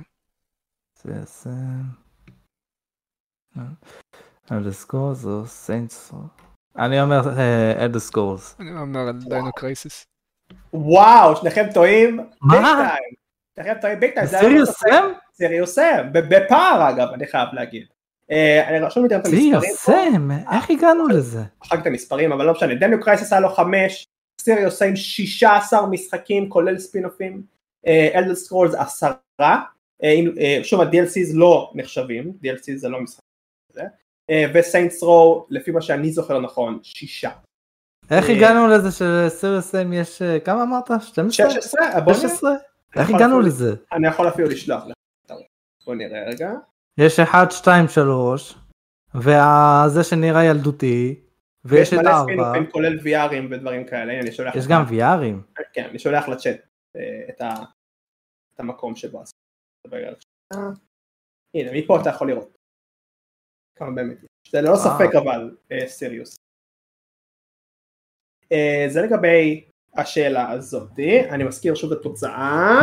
זה 4.61 4.73
Scrolls 4.72 5.24
או 5.25 5.47
Saints. 5.47 6.12
אני 6.79 7.03
אומר 7.03 7.21
Elder 7.80 7.99
Scrolls. 7.99 8.57
אני 8.61 8.71
מהמר 8.71 9.01
על 9.01 9.19
Dino 9.28 9.53
Crisis. 9.53 10.07
וואו, 10.73 11.37
שניכם 11.37 11.66
טועים 11.75 12.21
מה? 12.43 12.89
שניכם 13.57 13.75
טועים 13.81 14.01
big 14.01 14.14
time. 14.14 14.26
Serious 14.26 14.70
Sam? 14.70 15.12
Serious 15.34 15.74
Sam, 15.74 16.07
בפער 16.12 16.91
אגב, 16.91 17.09
אני 17.14 17.27
חייב 17.27 17.49
להגיד. 17.53 17.87
אה, 18.31 18.68
אני 18.68 18.79
רשום 18.79 19.03
לי 19.03 19.09
גם 19.09 19.20
את 19.20 19.24
המספרים. 19.26 19.61
Serious 19.61 19.84
Sam? 19.84 20.28
איך 20.53 20.70
הגענו 20.70 21.09
לזה? 21.09 21.43
אחר 21.62 21.76
כך 21.76 21.83
את 21.83 21.87
המספרים, 21.87 22.33
אבל 22.33 22.45
לא 22.45 22.53
משנה. 22.53 22.74
Dino 22.74 23.01
Crisis 23.01 23.32
היה 23.33 23.41
לו 23.41 23.49
חמש, 23.49 24.05
Serious 24.41 24.78
Sam 24.78 24.97
16 24.97 25.87
משחקים, 25.87 26.49
כולל 26.49 26.79
ספינופים, 26.79 27.43
Elder 27.86 28.34
Scrolls 28.34 28.74
עשרה, 28.74 29.12
אה, 30.03 30.11
אם- 30.12 30.35
אה, 30.39 30.61
שוב 30.62 30.81
ה-DLCs 30.81 31.35
לא 31.35 31.72
נחשבים, 31.74 32.33
DLC 32.45 32.76
זה 32.76 32.89
לא 32.89 33.01
משחק. 33.01 33.22
וסיינטס 34.55 35.03
רו, 35.03 35.47
לפי 35.51 35.70
מה 35.70 35.83
שאני 35.83 36.11
זוכר 36.12 36.41
נכון, 36.41 36.79
שישה. 36.83 37.31
איך 38.11 38.31
אה, 38.31 38.37
הגענו 38.37 38.68
לזה 38.68 38.91
שלסיריוס 38.93 39.70
סם 39.70 39.93
יש... 39.93 40.22
אה, 40.22 40.41
כמה 40.41 40.62
אמרת? 40.62 40.91
12? 41.03 41.51
16? 41.51 41.81
בוא 42.01 42.12
נראה. 42.12 42.14
16? 42.14 42.51
איך 42.97 43.11
הגענו 43.11 43.41
לזה? 43.41 43.74
אני 43.93 44.09
יכול 44.09 44.29
אפילו 44.29 44.49
לשלוח 44.49 44.85
לך. 44.87 44.95
בוא 45.87 45.95
נראה 45.95 46.24
רגע. 46.26 46.51
יש 46.99 47.20
1, 47.20 47.51
2, 47.51 47.88
3, 47.88 48.55
וזה 49.14 50.05
שנראה 50.05 50.44
ילדותי, 50.44 51.20
ויש 51.64 51.88
את 51.92 51.99
מלא 51.99 52.11
4, 52.11 52.22
ספינופים 52.22 52.70
כולל 52.72 52.99
VRים 52.99 53.44
ודברים 53.55 53.86
כאלה, 53.86 54.12
הנה 54.12 54.20
אני 54.20 54.32
שולח 54.32 54.55
יש 54.57 54.64
לך. 54.64 54.70
גם 54.70 54.82
VRים. 54.88 55.62
כן, 55.72 55.84
אני 55.90 55.99
שולח 55.99 56.28
לצ'אט 56.28 56.57
אה, 56.96 57.01
את 57.28 57.40
ה- 57.40 57.64
את 58.55 58.61
המקום 58.61 58.96
שבו 58.96 59.18
על 59.18 59.24
זה. 59.26 59.32
הנה, 61.55 61.70
מפה 61.74 62.01
אתה 62.01 62.11
יכול 62.11 62.28
לראות. 62.30 62.57
כמה 63.78 63.90
באמת. 63.94 64.16
זה 64.51 64.61
ללא 64.61 64.68
וואו. 64.70 64.78
ספק 64.99 65.14
אבל 65.22 65.57
אה, 65.72 65.86
סיריוס. 65.88 66.36
אה, 68.53 68.84
זה 68.88 69.01
לגבי 69.03 69.68
השאלה 69.94 70.51
הזאתי, 70.51 71.30
אני 71.30 71.44
מזכיר 71.44 71.74
שוב 71.74 71.92
את 71.92 71.99
התוצאה. 72.01 72.80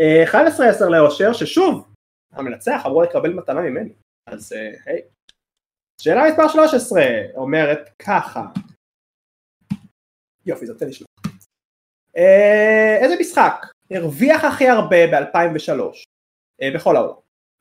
אה, 0.00 0.24
11-10 0.30 0.84
לאושר, 0.90 1.32
ששוב, 1.32 1.88
המנצח 2.32 2.82
אמור 2.86 3.02
לקבל 3.02 3.32
מתנה 3.32 3.60
ממני. 3.60 3.92
אז 4.26 4.52
אה, 4.52 4.70
היי. 4.84 5.02
שאלה 6.00 6.22
מספר 6.30 6.48
13 6.48 7.02
אומרת 7.34 7.90
ככה. 7.98 8.46
יופי, 10.46 10.66
זה 10.66 10.72
רוצה 10.72 10.84
לשלוח. 10.84 11.08
אה, 12.16 12.98
איזה 13.02 13.14
משחק 13.20 13.66
הרוויח 13.90 14.44
הכי 14.44 14.68
הרבה 14.68 15.06
ב-2003 15.06 15.80
אה, 16.62 16.70
בכל 16.74 16.96
העולם? 16.96 17.14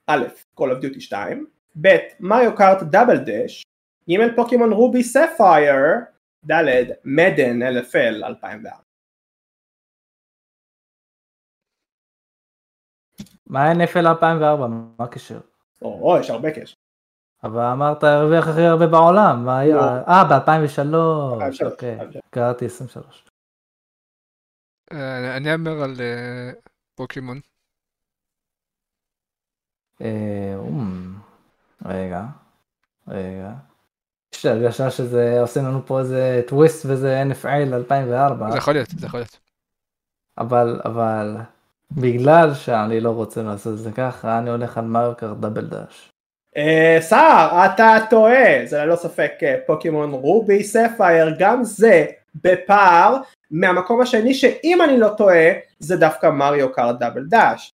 א', 0.07 0.25
Call 0.59 0.63
of 0.63 0.83
Duty 0.83 0.99
2, 0.99 1.45
ב', 1.81 1.97
מריו 2.19 2.55
קארט 2.55 2.83
דאבל 2.83 3.17
דש, 3.17 3.63
ג', 4.09 4.35
פוקימון 4.35 4.71
רובי 4.73 5.03
ספייר, 5.03 5.81
ד', 6.51 6.91
מדן 7.03 7.61
LFL 7.61 8.25
2004. 8.25 8.84
מה 13.47 13.71
NFL 13.71 14.07
2004? 14.07 14.67
מה 14.67 14.85
הקשר? 14.99 15.39
או, 15.81 16.11
או, 16.11 16.19
יש 16.19 16.29
הרבה 16.29 16.51
קשר. 16.51 16.75
אבל 17.43 17.61
אמרת 17.61 18.03
הרוויח 18.03 18.47
הכי 18.47 18.61
הרבה 18.61 18.87
בעולם, 18.87 19.45
מה 19.45 19.59
היה? 19.59 19.75
לא. 19.75 19.81
אה, 19.81 20.23
ב-2003, 20.23 20.33
2003, 20.33 21.61
אוקיי, 21.61 21.91
2003. 21.91 22.23
קראתי 22.29 22.65
23. 22.65 23.25
אה, 24.91 25.37
אני 25.37 25.53
אהמר 25.53 25.83
על 25.83 25.95
אה, 25.99 26.51
פוקימון. 26.95 27.39
אה, 30.01 30.55
רגע, 31.85 32.25
רגע. 33.07 33.53
יש 34.33 34.45
לי 34.45 34.51
הרגשה 34.51 34.91
שזה 34.91 35.41
עושים 35.41 35.65
לנו 35.65 35.85
פה 35.85 35.99
איזה 35.99 36.41
טוויסט 36.47 36.85
וזה 36.85 37.23
NFL 37.31 37.73
2004, 37.73 38.51
זה 38.51 38.57
יכול 38.57 38.73
להיות, 38.73 38.89
זה 38.89 39.07
יכול 39.07 39.19
להיות. 39.19 39.39
אבל, 40.37 40.81
אבל, 40.85 41.37
בגלל 41.91 42.53
שאני 42.53 42.99
לא 42.99 43.09
רוצה 43.09 43.43
לעשות 43.43 43.73
את 43.73 43.79
זה 43.79 43.91
ככה, 43.91 44.39
אני 44.39 44.49
הולך 44.49 44.77
על 44.77 44.85
Mario 44.85 45.13
Kart 45.17 45.37
Double 45.37 45.67
Dash. 45.67 46.09
אה, 46.57 46.97
סער, 47.01 47.65
אתה 47.65 47.95
טועה, 48.09 48.65
זה 48.65 48.77
ללא 48.77 48.95
ספק 48.95 49.31
אה, 49.43 49.55
Pokemon 49.67 50.11
Ruby 50.11 50.63
Sapphire, 50.63 51.35
גם 51.39 51.63
זה 51.63 52.05
בפער 52.35 53.17
מהמקום 53.51 54.01
השני 54.01 54.33
שאם 54.33 54.79
אני 54.81 54.99
לא 54.99 55.09
טועה 55.17 55.51
זה 55.79 55.97
דווקא 55.97 56.27
מריו 56.27 56.73
קארט 56.73 56.99
דאבל 56.99 57.25
דאש. 57.25 57.71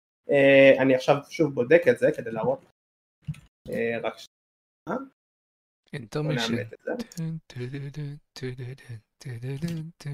אני 0.80 0.96
עכשיו 0.96 1.16
שוב 1.30 1.56
בודק 1.56 1.84
את 1.90 2.00
זה 2.00 2.12
כדי 2.12 2.32
להראות. 2.32 2.66
אה, 3.70 3.98
רק 4.04 4.14
שנייה. 4.18 5.00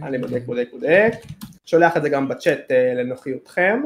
אני 0.04 0.18
בודק 0.18 0.42
בודק 0.46 0.68
בודק, 0.72 1.12
שולח 1.66 1.98
את 1.98 2.02
זה 2.02 2.10
גם 2.10 2.28
בצ'אט 2.28 2.72
אה, 2.72 2.94
לנוחיותכם. 2.94 3.84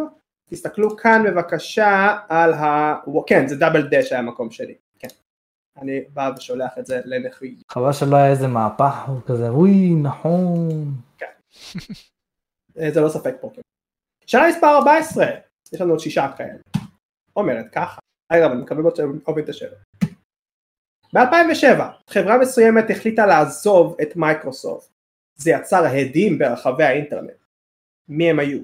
תסתכלו 0.49 0.97
כאן 0.97 1.23
בבקשה 1.25 2.17
על 2.29 2.53
ה... 2.53 2.95
כן, 3.27 3.47
זה 3.47 3.55
דאבל 3.55 3.87
דש 3.87 4.11
היה 4.11 4.19
המקום 4.19 4.51
שלי. 4.51 4.75
כן. 4.99 5.07
אני 5.81 6.01
בא 6.13 6.31
ושולח 6.37 6.77
את 6.79 6.85
זה 6.85 7.01
לנוחיותכם. 7.05 7.63
חבל 7.71 7.93
שלא 7.93 8.15
היה 8.15 8.31
איזה 8.31 8.47
מהפך, 8.47 9.03
הוא 9.07 9.21
כזה, 9.25 9.49
אוי, 9.49 9.95
נכון. 10.01 10.69
אה, 12.77 12.91
זה 12.91 13.01
לא 13.01 13.09
ספק 13.09 13.35
פוקימון. 13.41 13.63
שאלה 14.25 14.49
מספר 14.49 14.67
14, 14.67 15.25
יש 15.73 15.81
לנו 15.81 15.91
עוד 15.91 15.99
שישה 15.99 16.27
כאלה. 16.37 16.59
אומרת 17.35 17.65
ככה, 17.71 17.99
אגב 18.29 18.51
אני 18.51 18.61
מקווה 18.61 18.81
מאוד 18.81 18.95
שהם 18.95 19.19
אוהבים 19.27 19.43
את 19.43 19.49
השאלה. 19.49 19.77
ב-2007 21.13 21.81
חברה 22.09 22.37
מסוימת 22.37 22.85
החליטה 22.89 23.25
לעזוב 23.25 23.95
את 24.01 24.15
מייקרוסופט. 24.15 24.90
זה 25.41 25.51
יצר 25.51 25.83
הדים 25.85 26.37
ברחבי 26.37 26.83
האינטרנט. 26.83 27.31
מי 28.09 28.29
הם 28.29 28.39
היו? 28.39 28.59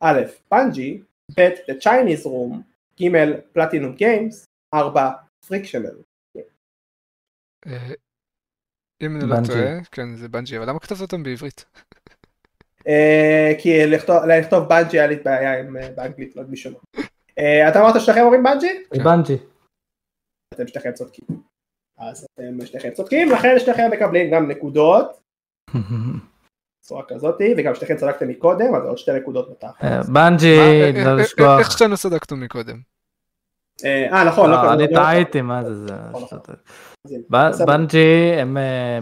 א', 0.00 0.20
פאנג'י, 0.48 1.02
ב', 1.36 1.40
The 1.40 1.74
Chinese 1.84 2.24
Room, 2.26 2.56
ג', 3.00 3.06
Platinum 3.52 3.94
Games, 3.94 4.46
ארבע, 4.74 5.10
Frictional. 5.46 6.02
אה, 7.66 7.94
אם 9.02 9.16
אני 9.16 9.30
לא 9.30 9.36
טועה, 9.46 9.84
כן 9.92 10.16
זה 10.16 10.28
בנג'י, 10.28 10.58
אבל 10.58 10.68
למה 10.68 10.80
כתבת 10.80 11.00
אותם 11.00 11.22
בעברית? 11.22 11.64
אה, 12.88 13.52
כי 13.58 13.86
לכתוב 14.28 14.68
בנג'י 14.68 14.98
היה 14.98 15.06
לי 15.06 15.16
בעיה 15.16 15.58
עם 15.58 15.76
אה, 15.76 15.90
באנגלית, 15.90 16.36
לא 16.36 16.42
מישהו. 16.42 16.80
אתה 17.68 17.80
אמרת 17.80 18.00
ששניכם 18.00 18.20
אומרים 18.20 18.42
Bungie? 18.42 18.84
Bungie. 19.04 19.36
אתם 20.54 20.66
שניכם 20.66 20.92
צודקים. 20.92 21.26
אז 21.98 22.26
אתם 22.34 22.66
שניכם 22.66 22.90
צודקים, 22.90 23.30
לכן 23.30 23.58
שניכם 23.58 23.90
מקבלים 23.92 24.30
גם 24.34 24.50
נקודות. 24.50 25.20
בצורה 26.82 27.02
כזאתי, 27.08 27.54
וגם 27.58 27.74
שניכם 27.74 27.96
צדקתם 27.96 28.28
מקודם, 28.28 28.74
אז 28.74 28.84
עוד 28.84 28.98
שתי 28.98 29.12
נקודות 29.12 29.50
בתחת. 29.50 30.08
בנג'י, 30.12 30.56
לא 31.04 31.16
לשכוח. 31.16 31.58
איך 31.58 31.78
שנינו 31.78 31.96
צדקנו 31.96 32.36
מקודם? 32.36 32.80
אה 33.84 34.24
נכון, 34.24 34.50
לא, 34.50 34.72
אני 34.72 34.88
טעיתי, 34.94 35.40
מה 35.40 35.64
זה 35.64 35.86
זה. 35.86 35.94
בנג'י 37.66 38.32
הם 38.38 38.56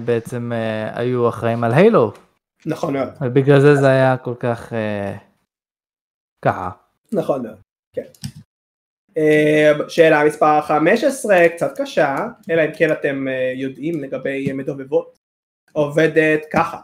בעצם 0.05 0.53
היו 0.93 1.29
אחראים 1.29 1.65
על 1.65 1.73
הילו. 1.73 2.13
נכון 2.67 2.95
מאוד. 2.95 3.09
ובגלל 3.21 3.61
זה 3.61 3.75
זה 3.75 3.89
היה 3.89 4.17
כל 4.17 4.35
כך 4.41 4.73
ככה. 6.45 6.71
נכון 7.13 7.43
מאוד, 7.43 7.57
כן. 7.93 8.03
שאלה 9.89 10.25
מספר 10.25 10.63
15, 10.63 11.49
קצת 11.49 11.81
קשה, 11.81 12.17
אלא 12.51 12.63
אם 12.63 12.71
כן 12.79 12.93
אתם 12.93 13.27
יודעים 13.55 14.01
לגבי 14.01 14.53
מדובבות. 14.53 15.16
עובדת 15.77 16.41
ככה. 16.53 16.81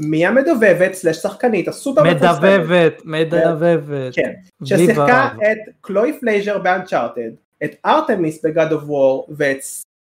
מי 0.00 0.26
המדובבת 0.26 0.92
סלש 0.92 1.16
שחקנית 1.16 1.68
הסופר 1.68 2.02
מדבבת, 2.02 3.02
מדבבת. 3.04 4.14
כן, 4.14 4.34
ששיחקה 4.64 5.28
את 5.42 5.58
קלואי 5.80 6.20
פרייזר 6.20 6.58
ב 6.58 6.64
Uncharted, 6.64 7.30
את 7.64 7.70
ארתמיס 7.86 8.44
ב 8.44 8.51
God 8.51 8.72
of 8.72 8.82
War 8.82 9.26
ואת 9.36 9.58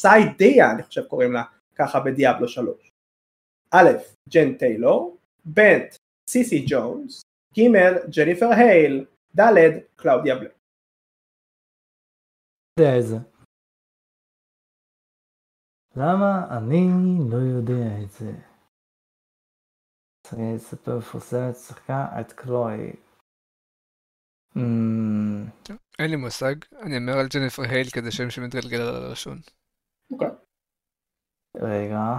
סיידיה 0.01 0.71
אני 0.71 0.83
חושב 0.83 1.03
קוראים 1.03 1.33
לה 1.33 1.43
ככה 1.75 1.99
ב 1.99 2.06
Diablo 2.06 2.47
3. 2.47 2.91
א', 3.71 3.89
ג'ן 4.29 4.53
טיילור, 4.53 5.17
ב', 5.53 5.77
סיסי 6.29 6.65
ג'ונס, 6.67 7.21
ג', 7.59 7.61
ג'ניפר 8.15 8.49
הייל, 8.57 9.05
ד', 9.39 9.53
קלאודיה 9.95 10.35
בלק. 10.35 10.51
יודע 12.79 12.95
איזה. 12.95 13.17
למה 15.95 16.57
אני 16.57 16.89
לא 17.31 17.37
יודע 17.37 18.03
את 18.03 18.11
זה? 18.11 18.31
אני 20.33 20.55
אספר 20.55 20.97
מפורסמת 20.97 21.55
שיחקה 21.55 22.07
את 22.21 22.31
קלוי. 22.31 22.93
אין 25.99 26.09
לי 26.09 26.15
מושג, 26.15 26.55
אני 26.81 26.97
אומר 26.97 27.13
על 27.13 27.27
ג'ניפר 27.33 27.61
הייל 27.61 27.89
כדי 27.93 28.11
שם 28.11 28.29
שמתגלגל 28.29 28.81
על 28.81 29.03
הלשון. 29.03 29.37
אוקיי. 30.11 30.29
רגע. 31.55 32.17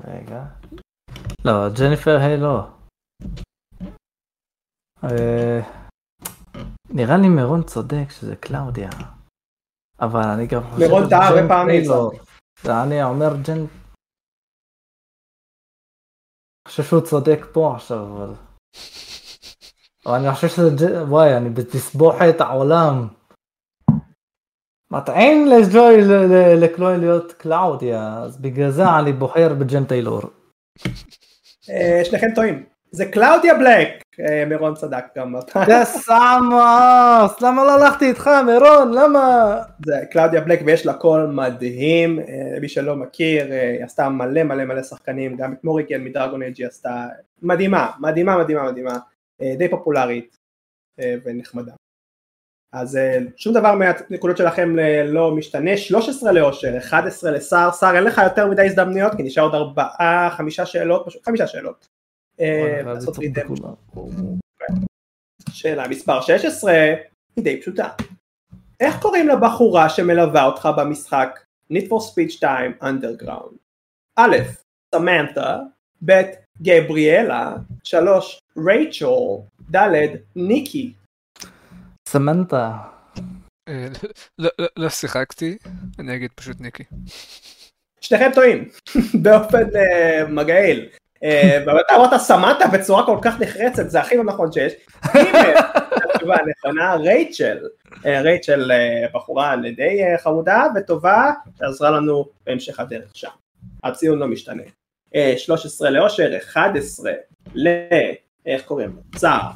רגע. 0.00 0.44
לא, 1.44 1.52
ג'ניפר 1.78 2.16
הייל 2.20 2.40
לא. 2.40 2.68
נראה 6.90 7.16
לי 7.16 7.28
מירון 7.28 7.62
צודק 7.62 8.10
שזה 8.10 8.36
קלאודיה. 8.36 8.90
אבל 10.00 10.28
אני 10.34 10.46
גם 10.46 10.62
חושב... 10.62 10.78
מירון 10.78 11.02
טעה 11.10 11.28
הרבה 11.28 11.48
פעמים. 11.48 11.82
אני 12.66 13.02
אומר 13.02 13.36
ג'ן... 13.36 13.58
אני 13.58 13.66
חושב 16.68 16.82
שהוא 16.82 17.00
צודק 17.00 17.46
פה 17.52 17.72
עכשיו, 17.74 17.98
אבל... 17.98 18.34
אני 20.06 20.34
חושב 20.34 20.48
שזה... 20.48 21.04
וואי, 21.04 21.36
אני 21.36 21.50
בתסבוכת 21.50 22.40
העולם. 22.40 23.08
מטעים 24.92 25.46
לג'וי 25.46 25.96
לקלוי 26.60 26.98
להיות 26.98 27.32
קלאודיה, 27.32 28.18
אז 28.18 28.40
בגלל 28.40 28.70
זה 28.70 28.82
אני 28.98 29.12
בוחר 29.12 29.54
בג'ן 29.54 29.84
טיילור. 29.84 30.20
שניכם 32.04 32.34
טועים. 32.34 32.66
זה 32.92 33.04
קלאודיה 33.12 33.54
בלק, 33.54 34.02
מירון 34.46 34.74
צדק 34.74 35.04
גם. 35.16 35.34
זה 35.66 35.84
סמוס, 35.84 37.40
למה 37.42 37.64
לא 37.64 37.84
הלכתי 37.84 38.08
איתך 38.08 38.30
מירון, 38.46 38.94
למה? 38.94 39.56
זה 39.86 39.96
קלאודיה 40.10 40.40
בלק 40.40 40.60
ויש 40.66 40.86
לה 40.86 40.94
קול 40.94 41.26
מדהים, 41.26 42.18
מי 42.60 42.68
שלא 42.68 42.96
מכיר, 42.96 43.52
היא 43.52 43.84
עשתה 43.84 44.08
מלא 44.08 44.42
מלא 44.42 44.64
מלא 44.64 44.82
שחקנים, 44.82 45.36
גם 45.36 45.52
את 45.52 45.64
מוריגן 45.64 46.04
מדרגון 46.04 46.42
אג' 46.42 46.54
היא 46.58 46.66
עשתה 46.66 47.06
מדהימה, 47.42 47.90
מדהימה 48.00 48.38
מדהימה 48.38 48.70
מדהימה, 48.70 48.98
די 49.58 49.68
פופולרית 49.68 50.36
ונחמדה. 50.98 51.72
אז 52.72 52.98
שום 53.36 53.54
דבר 53.54 53.74
מהנקודות 53.74 54.36
שלכם 54.36 54.76
לא 55.04 55.34
משתנה, 55.34 55.76
13 55.76 56.32
לאושר, 56.32 56.78
11 56.78 57.30
לסער, 57.30 57.72
סער 57.72 57.96
אין 57.96 58.04
לך 58.04 58.20
יותר 58.24 58.46
מדי 58.46 58.66
הזדמנויות 58.66 59.14
כי 59.14 59.22
נשאר 59.22 59.42
עוד 59.42 59.54
ארבעה, 59.54 60.30
חמישה 60.30 60.66
שאלות, 60.66 61.02
פשוט 61.06 61.24
חמישה 61.24 61.46
שאלות. 61.46 61.99
לעשות 62.84 63.16
שאלה 65.52 65.88
מספר 65.88 66.20
16 66.20 66.72
היא 67.36 67.44
די 67.44 67.60
פשוטה. 67.60 67.88
איך 68.80 69.02
קוראים 69.02 69.28
לבחורה 69.28 69.88
שמלווה 69.88 70.44
אותך 70.44 70.68
במשחק 70.78 71.40
Need 71.72 71.86
for 71.88 72.00
Speech 72.10 72.38
Time 72.40 72.82
Underground? 72.82 73.54
א', 74.16 74.36
סמנתה, 74.94 75.58
ב', 76.04 76.22
גבריאלה, 76.62 77.56
שלוש, 77.84 78.38
רייצ'ל, 78.66 79.06
ד', 79.70 80.16
ניקי. 80.36 80.92
סמנתה. 82.08 82.76
לא 84.76 84.88
שיחקתי, 84.88 85.58
אני 85.98 86.16
אגיד 86.16 86.30
פשוט 86.34 86.60
ניקי. 86.60 86.84
שניכם 88.00 88.30
טועים, 88.34 88.68
באופן 89.22 89.64
מגעיל. 90.28 90.88
ואתה 91.66 91.96
אמרת 91.96 92.20
סמנטה 92.20 92.66
בצורה 92.66 93.06
כל 93.06 93.18
כך 93.22 93.40
נחרצת, 93.40 93.90
זה 93.90 94.00
הכי 94.00 94.16
לא 94.16 94.24
נכון 94.24 94.52
שיש. 94.52 94.72
התשובה 96.14 96.36
הנכונה, 96.36 96.94
רייצ'ל. 96.94 97.58
רייצ'ל 98.04 98.70
בחורה 99.14 99.56
די 99.76 100.00
חמודה 100.22 100.64
וטובה, 100.76 101.32
שעזרה 101.58 101.90
לנו 101.90 102.24
בהמשך 102.46 102.80
הדרך 102.80 103.10
שם. 103.14 103.28
הציון 103.84 104.18
לא 104.18 104.26
משתנה. 104.26 104.62
13 105.36 105.90
לאושר, 105.90 106.36
11 106.36 107.12
ל... 107.54 107.68
איך 108.46 108.62
קוראים? 108.62 108.96
צער. 109.16 109.50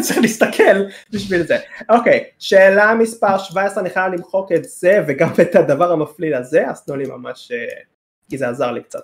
צריך 0.00 0.18
להסתכל 0.22 0.82
בשביל 1.12 1.42
זה. 1.42 1.56
אוקיי, 1.88 2.24
שאלה 2.38 2.94
מספר 2.94 3.38
17, 3.38 3.82
אני 3.82 3.90
חייב 3.90 4.12
למחוק 4.12 4.52
את 4.52 4.64
זה 4.64 5.04
וגם 5.08 5.28
את 5.42 5.56
הדבר 5.56 5.92
המפליל 5.92 6.34
הזה, 6.34 6.68
אז 6.70 6.84
תנו 6.84 6.96
לי 6.96 7.04
ממש, 7.06 7.52
כי 8.30 8.38
זה 8.38 8.48
עזר 8.48 8.72
לי 8.72 8.82
קצת 8.82 9.02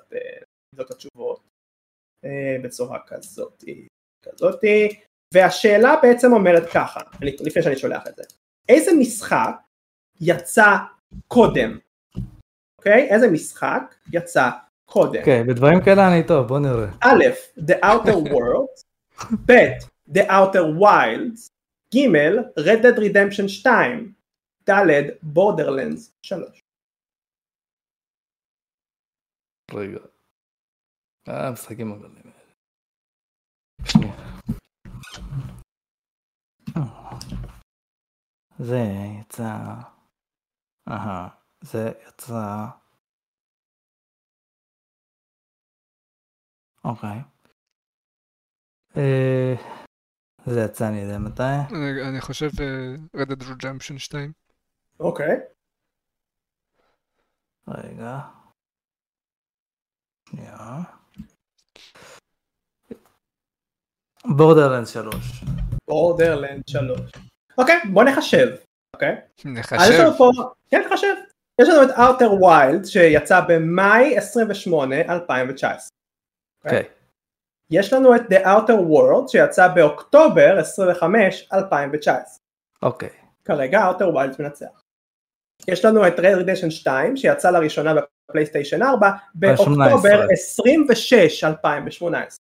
לבדוק 0.72 0.86
את 0.86 0.94
התשובות. 0.94 1.45
בצורה 2.62 2.98
כזאתי, 3.06 3.86
כזאתי, 4.22 5.00
והשאלה 5.34 5.94
בעצם 6.02 6.32
אומרת 6.32 6.62
ככה, 6.74 7.00
לפני 7.20 7.62
שאני 7.62 7.76
שולח 7.76 8.06
את 8.06 8.16
זה, 8.16 8.22
איזה 8.68 8.90
משחק 8.98 9.56
יצא 10.20 10.76
קודם, 11.28 11.78
אוקיי? 12.78 13.08
איזה 13.10 13.30
משחק 13.30 13.94
יצא 14.12 14.50
קודם? 14.84 15.18
אוקיי, 15.20 15.44
בדברים 15.44 15.78
כאלה 15.84 16.08
אני 16.08 16.26
טוב, 16.26 16.46
בוא 16.46 16.58
נראה. 16.58 16.88
א', 17.00 17.24
The 17.58 17.84
Outer 17.84 18.28
Worlds, 18.32 18.84
ב', 19.46 19.52
The 20.12 20.22
Outer 20.28 20.80
Wilds, 20.80 21.50
ג', 21.94 21.98
Red 22.58 22.82
Dead 22.82 22.98
Redemption 22.98 23.48
2, 23.48 24.12
ד' 24.70 24.72
בורדרלנדס 25.22 26.12
3. 26.22 26.60
רגע. 29.74 29.98
אה, 31.28 31.48
המשחקים 31.48 31.92
הגדולים 31.92 32.22
האלה. 32.26 32.36
זה 38.58 38.76
יצא... 39.20 39.74
אהה, 40.88 41.28
זה 41.60 41.78
יצא... 42.08 42.66
אוקיי. 46.84 47.18
אה, 48.96 49.54
זה 50.46 50.60
יצא 50.70 50.88
אני 50.88 50.96
יודע 50.98 51.18
מתי. 51.18 51.42
אני- 51.70 52.08
אני 52.10 52.20
חושב 52.20 52.46
אה, 52.60 52.94
Red 53.22 53.26
Dead 53.28 53.42
Redemption 53.42 53.98
2. 53.98 54.32
אוקיי. 55.00 55.36
רגע. 57.68 58.18
שנייה. 60.28 60.56
בורדרלנד 64.36 64.86
3. 64.86 65.14
בורדרלנד 65.88 66.62
3. 66.68 67.00
אוקיי, 67.58 67.80
בוא 67.92 68.04
נחשב. 68.04 68.48
אוקיי? 68.94 69.16
נחשב. 69.44 69.76
לנו 70.00 70.12
פה, 70.18 70.30
כן 70.70 70.82
נחשב. 70.86 71.14
יש 71.60 71.68
לנו 71.68 71.82
את 71.82 71.90
ארטר 71.90 72.32
ויילד 72.32 72.84
שיצא 72.84 73.40
במאי 73.48 74.16
28, 74.16 74.96
2019. 75.00 75.88
אוקיי. 76.64 76.82
יש 77.70 77.92
לנו 77.92 78.16
את 78.16 78.20
The 78.20 78.44
Outer 78.44 78.80
World 78.90 79.28
שיצא 79.28 79.68
באוקטובר 79.68 80.58
25, 80.58 81.48
2019. 81.52 82.38
אוקיי. 82.82 83.10
כרגע 83.44 83.90
Outer 83.90 84.14
Wilds 84.14 84.42
מנצח. 84.42 84.82
יש 85.68 85.84
לנו 85.84 86.08
את 86.08 86.18
Red 86.18 86.44
Redemption 86.44 86.70
2 86.70 87.16
שיצא 87.16 87.50
לראשונה 87.50 87.92
בפלייסטיישן 88.30 88.82
4 88.82 89.10
באוקטובר 89.34 90.26
26, 90.32 91.44
2018. 91.44 92.38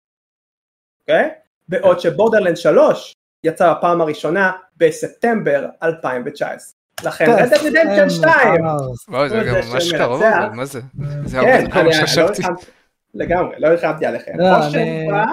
אוקיי? 1.00 1.30
בעוד 1.70 2.00
שבורדרלנד 2.00 2.56
3 2.56 3.12
יצא 3.44 3.72
בפעם 3.74 4.00
הראשונה 4.00 4.52
בספטמבר 4.76 5.66
2019. 5.82 6.74
לכן 7.04 7.24
Dead 7.38 7.52
Redemption 7.52 8.10
2 8.10 8.64
וואו, 9.08 9.28
זה 9.28 9.42
גם 9.46 9.54
ממש 9.72 9.92
קרוב, 9.92 10.22
מה 10.54 10.64
זה? 10.64 10.80
זה 11.24 11.36
כן, 11.40 11.46
הרבה 11.46 11.50
יותר 11.60 11.80
אני 11.80 11.82
ממה 11.82 11.84
לא 11.84 11.92
שחשבתי. 12.06 12.42
לגמרי, 13.14 13.54
לא 13.58 13.66
הרחבתי 13.68 14.06
עליכם. 14.06 14.32
לא, 14.38 14.66
אני- 14.74 15.06
בא 15.10 15.24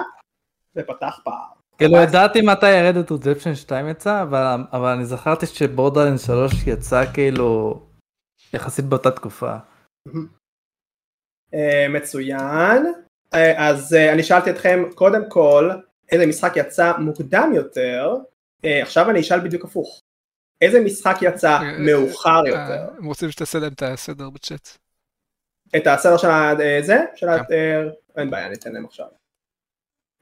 ופתח 0.76 1.20
פער. 1.24 1.34
כאילו 1.78 1.96
ידעתי 1.96 2.40
מתי 2.40 2.70
ירדת 2.70 3.10
אודפשן 3.10 3.54
2 3.54 3.88
יצא, 3.88 4.22
אבל, 4.22 4.56
אבל 4.72 4.88
אני 4.88 5.04
זכרתי 5.04 5.46
שבורדרלנד 5.46 6.18
3 6.18 6.66
יצא 6.66 7.04
כאילו 7.14 7.80
יחסית 8.54 8.84
באותה 8.84 9.10
תקופה. 9.10 9.56
אה, 11.54 11.86
מצוין. 11.88 12.86
אה, 13.34 13.68
אז 13.68 13.94
אה, 13.94 14.12
אני 14.12 14.22
שאלתי 14.22 14.50
אתכם 14.50 14.82
קודם 14.94 15.22
כל 15.28 15.70
איזה 16.12 16.26
משחק 16.26 16.52
יצא 16.56 16.92
מוקדם 16.98 17.52
יותר, 17.54 18.14
אה, 18.64 18.82
עכשיו 18.82 19.10
אני 19.10 19.20
אשאל 19.20 19.40
בדיוק 19.40 19.64
הפוך. 19.64 20.00
איזה 20.60 20.80
משחק 20.80 21.16
יצא 21.22 21.50
אה, 21.50 21.78
מאוחר 21.78 22.42
אה, 22.44 22.48
יותר? 22.48 22.88
הם 22.98 23.06
רוצים 23.06 23.30
שתעשה 23.30 23.58
להם 23.58 23.72
את 23.72 23.82
הסדר 23.82 24.30
בצ'אט. 24.30 24.68
את 25.76 25.86
הסדר 25.86 26.16
של 26.16 26.28
זה? 26.82 27.04
של 27.16 27.28
ה... 27.28 27.44
כן. 27.44 27.88
אין 28.16 28.30
בעיה, 28.30 28.48
ניתן 28.48 28.72
להם 28.72 28.84
עכשיו. 28.84 29.06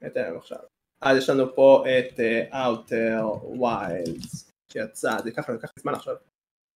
ניתן 0.01 0.21
להם 0.21 0.37
עכשיו. 0.37 0.59
אז 1.01 1.17
יש 1.17 1.29
לנו 1.29 1.55
פה 1.55 1.85
את 1.99 2.19
Outer 2.51 3.23
Wilds 3.59 4.51
שיצא, 4.73 5.17
זה 5.23 5.29
ייקח 5.29 5.49
לנו 5.49 5.59
זמן 5.79 5.93
עכשיו. 5.93 6.15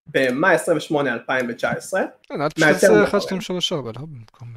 במאי 0.07 0.55
28 0.55 1.13
2019. 1.13 2.03
כן, 2.23 2.49
תעשה 2.49 2.89
מאוחר? 2.89 3.19
1, 3.19 3.21
2, 3.21 3.41
3, 3.41 3.73
4, 3.73 3.91
לא 3.97 4.07
במקום 4.07 4.49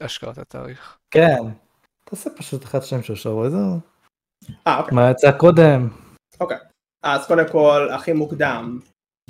השקעת 0.00 0.38
התאריך. 0.38 0.98
כן. 1.10 1.42
תעשה 2.10 2.30
פשוט 2.30 2.64
1, 2.64 2.82
2, 2.82 3.02
3, 3.02 3.26
4, 3.26 3.50
זהו. 3.50 3.80
אה 4.66 4.80
אוקיי. 4.80 4.94
מה 4.94 5.10
יצא 5.10 5.38
קודם? 5.38 5.88
אז 7.02 7.26
קודם 7.26 7.44
כל 7.52 7.88
הכי 7.94 8.12
מוקדם, 8.12 8.78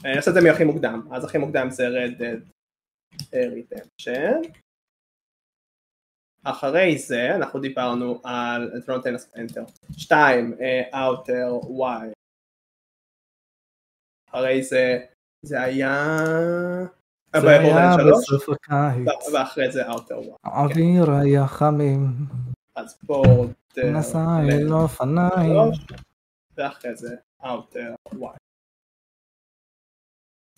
אני 0.05 0.17
אעשה 0.17 0.31
את 0.31 0.35
זה 0.35 0.41
מהכי 0.41 0.65
מוקדם, 0.65 1.09
אז 1.11 1.25
הכי 1.25 1.39
מוקדם 1.39 1.71
זה 1.71 1.89
Red 1.89 2.21
Dead 2.21 3.35
Redemption. 3.35 4.49
אחרי 6.45 6.99
זה 6.99 7.35
אנחנו 7.37 7.61
דיברנו 7.61 8.21
על, 8.25 8.71
לא 8.89 8.97
נותן 8.97 9.13
לעשות 9.13 9.35
enter, 9.35 9.93
2 9.99 10.57
Outer 10.93 11.65
Y. 11.65 12.13
אחרי 14.31 14.63
זה, 14.63 15.05
זה 15.43 15.63
היה, 15.63 16.17
זה 17.37 17.41
בבורדרלנד 17.41 18.01
היה 18.01 18.13
3, 18.13 18.33
בסוף 18.33 18.49
הקיץ. 18.49 19.29
ואחרי 19.35 19.73
זה 19.73 19.89
Outer 19.89 20.25
Y. 20.27 20.37
האוויר 20.45 21.11
היה 21.11 21.47
חמים, 21.47 22.07
אז 22.79 22.99
בורדרלנד 23.03 23.97
נסע 23.97 24.19
אל 24.49 24.73
אופניים. 24.73 25.75
3, 25.77 26.01
ואחרי 26.57 26.97
זה 26.97 27.17
Outer 27.43 28.15
Y. 28.15 28.37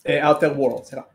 אה, 0.07 0.31
Outer 0.31 0.57
World, 0.57 0.85
סליחה. 0.85 1.07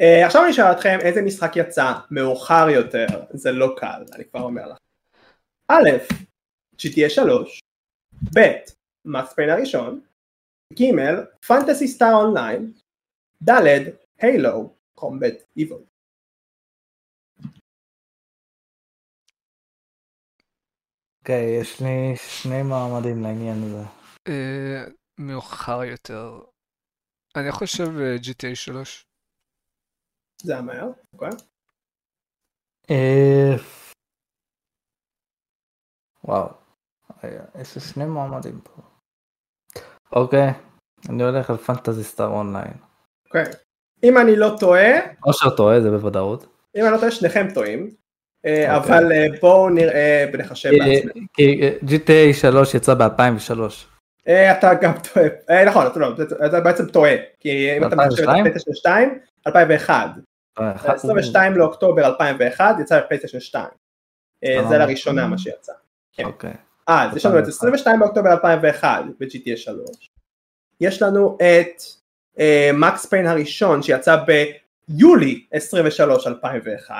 אה, 0.00 0.26
עכשיו 0.26 0.42
אני 0.42 0.50
אשאל 0.50 0.72
אתכם 0.72 0.98
איזה 1.00 1.22
משחק 1.22 1.52
יצא 1.56 1.92
מאוחר 2.10 2.66
יותר, 2.74 3.06
זה 3.30 3.52
לא 3.52 3.74
קל, 3.76 4.04
אני 4.14 4.24
כבר 4.24 4.40
אומר 4.40 4.68
לך. 4.68 4.78
א', 5.68 5.88
GTA 6.76 7.08
3, 7.08 7.60
ב', 8.36 8.40
מקס 9.04 9.32
פיין 9.34 9.50
הראשון, 9.50 10.00
ג', 10.72 10.84
פנטסי 11.46 11.88
סטאר 11.88 12.14
אונליין, 12.14 12.72
ד', 13.48 13.52
הילו, 14.18 14.74
קומבט 14.94 15.34
איבול. 15.56 15.91
אוקיי, 21.22 21.60
יש 21.60 21.80
לי 21.80 22.16
שני 22.16 22.62
מעמדים 22.62 23.22
לעניין 23.22 23.62
הזה. 23.62 23.82
אה, 24.28 24.84
מאוחר 25.18 25.84
יותר. 25.84 26.40
אני 27.36 27.52
חושב 27.52 27.84
אה, 27.84 28.16
GTA 28.16 28.54
3. 28.54 29.06
זה 30.42 30.52
היה 30.52 30.62
מהר, 30.62 30.88
אוקיי? 31.12 31.28
אה, 32.90 33.54
וואו, 36.24 36.48
רגע, 37.24 37.44
יש 37.60 37.74
לי 37.74 37.80
שני 37.80 38.04
מועמדים 38.04 38.60
פה. 38.60 38.82
אוקיי, 40.12 40.48
אני 41.08 41.22
הולך 41.22 41.50
על 41.50 41.56
פנטזי 41.56 42.04
סטאר 42.04 42.28
אונליין. 42.28 42.74
אוקיי. 43.26 43.44
אם 44.02 44.18
אני 44.18 44.36
לא 44.36 44.56
טועה, 44.60 44.90
אושר 45.26 45.56
טועה, 45.56 45.80
זה 45.80 45.90
בוודאות. 45.90 46.42
אם 46.76 46.84
אני 46.84 46.92
לא 46.92 46.98
טועה 46.98 47.10
שניכם 47.10 47.46
טועים, 47.54 47.80
אה. 47.80 48.01
אבל 48.46 49.12
אה, 49.12 49.26
בואו 49.40 49.68
נראה 49.68 50.26
ונחשב 50.32 50.70
בעצמנו. 50.70 51.26
כי 51.34 51.60
אה, 51.62 51.70
GTA 51.82 52.34
3 52.34 52.74
יצא 52.74 52.94
ב-2003. 52.94 53.60
אה, 54.28 54.58
אתה 54.58 54.74
גם 54.74 54.92
טועה, 55.12 55.26
אה, 55.50 55.64
נכון, 55.64 55.86
אתה 56.46 56.60
בעצם 56.60 56.86
טועה, 56.86 57.12
כי 57.40 57.76
אם 57.76 57.86
אתה 57.86 57.96
מחשב 57.96 58.22
את 58.22 58.28
2002? 58.28 58.46
הפלייסטיישן 58.46 58.74
2, 58.74 59.18
2001, 59.46 60.10
22 60.84 61.56
לאוקטובר 61.56 62.06
2001 62.06 62.74
יצא 62.80 63.00
בפלייסטיישן 63.00 63.40
2, 63.40 63.64
אה, 64.44 64.68
זה 64.68 64.74
אה. 64.74 64.78
לראשונה 64.78 65.26
מה 65.26 65.38
שיצא. 65.38 65.72
כן. 66.12 66.24
אוקיי. 66.24 66.54
אז 66.86 67.16
יש 67.16 67.26
לנו 67.26 67.38
את 67.38 67.48
22 67.48 68.00
באוקטובר 68.00 68.32
2001 68.32 69.04
ב-GTA 69.20 69.56
3, 69.56 70.10
יש 70.80 71.02
לנו 71.02 71.36
את 71.36 71.82
Max 72.74 73.06
Payne 73.06 73.26
הראשון 73.26 73.82
שיצא 73.82 74.16
ביולי 74.16 75.46
23 75.52 76.26
2001, 76.26 76.94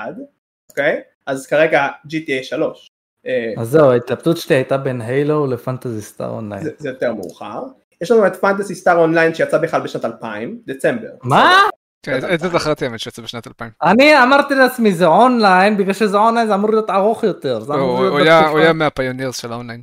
אוקיי? 0.70 1.02
אז 1.26 1.46
כרגע 1.46 1.88
GTA 2.06 2.42
3. 2.42 2.88
אה, 3.26 3.52
אז 3.58 3.68
זהו, 3.68 3.90
ההתלבטות 3.90 4.36
שלי 4.36 4.56
הייתה 4.56 4.76
בין 4.76 5.00
Halo 5.00 5.46
ל 5.46 5.52
Phantasy 5.52 6.02
Star 6.02 6.28
Online. 6.30 6.62
זה, 6.78 6.88
יותר 6.88 7.14
מאוחר. 7.14 7.62
יש 8.00 8.10
לנו 8.10 8.26
את 8.26 8.36
Phantasy 8.36 8.74
Star 8.74 8.96
Online 8.98 9.34
שיצא 9.34 9.58
בכלל 9.58 9.80
בשנת 9.80 10.04
2000, 10.04 10.58
דצמבר. 10.66 11.08
מה? 11.22 11.58
כן, 12.06 12.34
את 12.34 12.40
זה 12.40 12.48
זכרתי 12.48 12.84
האמת 12.84 13.00
שיצא 13.00 13.22
בשנת 13.22 13.46
2000. 13.46 13.70
אני 13.82 14.22
אמרתי 14.22 14.54
לעצמי 14.54 14.92
זה 14.94 15.06
אונליין, 15.06 15.76
בגלל 15.76 15.92
שזה 15.92 16.16
אונליין 16.16 16.46
זה 16.46 16.54
אמור 16.54 16.70
להיות 16.70 16.90
ארוך 16.90 17.24
יותר. 17.24 17.60
הוא 17.68 18.18
היה- 18.58 18.72
מה 18.72 18.85
pioneers 18.85 19.36
של 19.36 19.52
האונליין. 19.52 19.82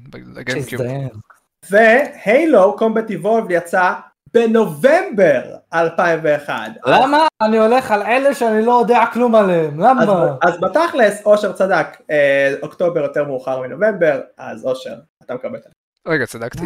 ו 1.69 1.90
Halo 1.90 2.75
Combat 2.77 3.09
Evolved 3.09 3.51
יצא 3.51 3.93
בנובמבר 4.33 5.55
2001. 5.73 6.53
למה? 6.85 7.27
אני 7.41 7.57
הולך 7.57 7.91
על 7.91 8.01
אלה 8.01 8.35
שאני 8.35 8.65
לא 8.65 8.79
יודע 8.79 9.03
כלום 9.13 9.35
עליהם, 9.35 9.83
אז, 9.83 9.87
למה? 9.89 10.35
אז 10.43 10.59
בתכלס 10.61 11.25
אושר 11.25 11.53
צדק, 11.53 11.87
אה, 12.11 12.53
אוקטובר 12.61 13.01
יותר 13.01 13.23
מאוחר 13.23 13.61
מנובמבר, 13.61 14.21
אז 14.37 14.65
אושר, 14.65 14.95
אתה 15.23 15.35
מקבל 15.35 15.57
את 15.57 15.63
זה. 15.63 15.69
רגע, 16.07 16.25
צדקתי? 16.25 16.65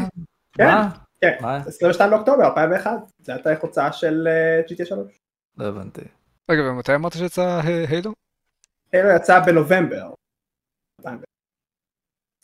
כן, 0.58 0.66
מה? 0.66 0.90
כן, 1.22 1.36
מה? 1.42 1.58
22 1.68 2.10
באוקטובר 2.10 2.46
2001, 2.46 2.92
זה 3.20 3.34
הייתה 3.34 3.50
הוצאה 3.62 3.92
של 3.92 4.28
אה, 4.28 4.62
GTA 4.68 4.86
3. 4.86 5.20
לא 5.58 5.66
הבנתי. 5.66 6.02
רגע, 6.52 6.62
ומתי 6.62 6.96
אמרת 6.96 7.14
שיצא 7.14 7.60
הילו? 7.90 8.14
הילו 8.92 9.10
יצא 9.10 9.40
בנובמבר. 9.40 10.10
2001. 11.00 11.24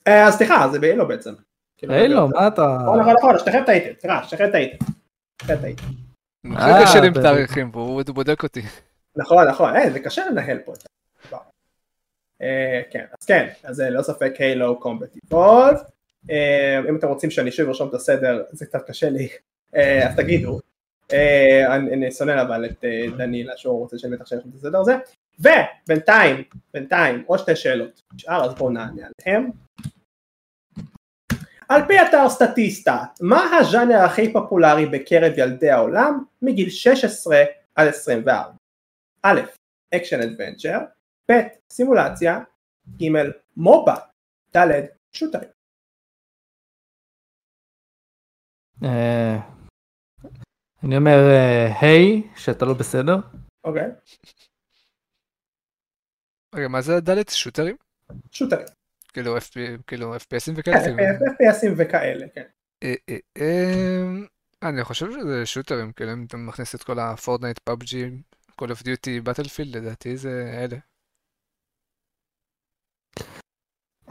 אה, 0.08 0.28
אז 0.28 0.34
סליחה, 0.34 0.68
זה 0.72 0.80
בהילו 0.80 1.08
בעצם. 1.08 1.34
הילו, 1.82 2.28
מה 2.28 2.48
אתה... 2.48 2.78
נכון, 2.82 3.00
נכון, 3.00 3.14
נכון, 3.20 3.40
שתיכם 3.40 3.64
טעיתם, 3.66 3.94
תראה, 3.94 4.24
שתיכם 4.24 4.52
טעיתם. 4.52 4.86
טעיתם. 5.48 5.84
הכי 6.56 6.86
קשה 6.86 7.00
לי 7.00 7.08
עם 7.08 7.14
תאריכים, 7.14 7.70
והוא 7.74 8.04
בודק 8.04 8.44
אותי. 8.44 8.62
נכון, 9.16 9.48
נכון, 9.48 9.76
אה, 9.76 9.90
זה 9.90 10.00
קשה 10.00 10.26
לנהל 10.30 10.60
פה 10.66 10.74
את 10.74 10.86
הדבר. 11.26 11.40
אה, 12.42 12.82
כן, 12.92 13.06
אז 13.20 13.26
כן, 13.26 13.48
אז 13.64 13.76
זה 13.76 13.90
ללא 13.90 14.02
ספק 14.02 14.34
הילו 14.40 14.80
קומבט 14.80 15.16
איבולד. 15.16 15.78
אם 16.90 16.96
אתם 16.96 17.08
רוצים 17.08 17.32
שאני 17.32 17.52
שוב 17.52 17.68
ארשום 17.68 17.90
את 17.90 17.94
הסדר, 17.94 18.44
זה 18.52 18.66
קצת 18.66 18.88
קשה 18.88 19.10
לי, 19.10 19.30
אה, 19.76 20.08
אז 20.10 20.16
תגידו. 20.16 20.60
אה, 21.14 21.76
אני 21.76 22.12
שונא 22.12 22.42
אבל 22.42 22.66
את 22.66 22.84
אה, 22.84 23.06
דנילה 23.18 23.58
שהוא 23.58 23.80
רוצה 23.80 23.98
שאני 23.98 24.16
בטח 24.16 24.26
שאני 24.26 24.38
ארשום 24.38 24.52
את 24.52 24.58
הסדר 24.58 24.80
הזה. 24.80 24.98
ובינתיים, 25.40 26.44
בינתיים, 26.74 27.24
עוד 27.28 27.40
שתי 27.40 27.56
שאלות 27.56 28.02
נשאר, 28.14 28.46
אז 28.46 28.54
בואו 28.54 28.70
נענה 28.70 29.02
עליהם. 29.26 29.50
על 31.70 31.82
פי 31.88 31.94
אתר 32.10 32.30
Statista, 32.30 32.98
מה 33.22 33.58
הז'אנר 33.58 34.06
הכי 34.06 34.34
פופולרי 34.34 34.86
בקרב 34.86 35.34
ילדי 35.38 35.70
העולם 35.70 36.24
מגיל 36.42 36.70
16 36.70 37.44
עד 37.76 37.88
24? 37.88 38.52
א', 39.24 39.42
action 39.96 40.22
adventure, 40.22 40.80
ב', 41.32 41.34
סימולציה, 41.72 42.40
ג', 43.02 43.06
MOBA, 43.58 43.96
ד', 44.58 44.86
shooterים. 45.12 45.50
אה, 48.84 49.38
אני 50.84 50.98
אומר 50.98 51.20
אה, 51.32 51.80
היי, 51.82 52.24
שאתה 52.36 52.66
לא 52.66 52.74
בסדר. 52.74 53.16
אוקיי? 53.64 53.88
רגע, 56.56 56.68
מה 56.68 56.82
זה 56.82 57.00
דלת? 57.00 57.30
shooterים? 57.30 57.76
shooterים. 58.32 58.79
כאילו 59.14 59.38
FP 59.38 59.52
כאילו 59.88 60.16
FPSים 60.16 60.20
כן, 60.46 60.54
וכאלה? 60.56 60.80
כאילו? 60.80 61.00
FPSים 61.32 61.74
וכאלה, 61.78 62.26
כן. 62.36 62.44
אה, 62.84 62.94
אה, 63.10 63.18
אה, 63.38 64.70
אני 64.70 64.84
חושב 64.84 65.12
שזה 65.12 65.46
shooterים, 65.46 65.92
כאילו 65.92 66.14
אם 66.14 66.26
אתה 66.28 66.38
מכניס 66.38 66.76
את 66.76 66.84
כל 66.84 67.00
ה 67.00 67.06
Fortnite, 67.06 67.60
PUBG, 67.60 68.06
Call 68.62 68.66
of 68.66 68.82
Duty, 68.84 69.24
Battlefield, 69.26 69.78
לדעתי 69.78 70.18
זה 70.18 70.30
אלה. 70.54 70.78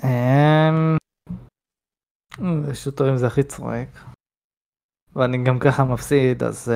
אמ, 0.04 0.96
שוטרים 2.74 3.16
זה 3.16 3.26
הכי 3.26 3.42
צועק. 3.42 3.88
ואני 5.12 5.38
גם 5.46 5.58
ככה 5.58 5.84
מפסיד, 5.84 6.42
אז 6.42 6.72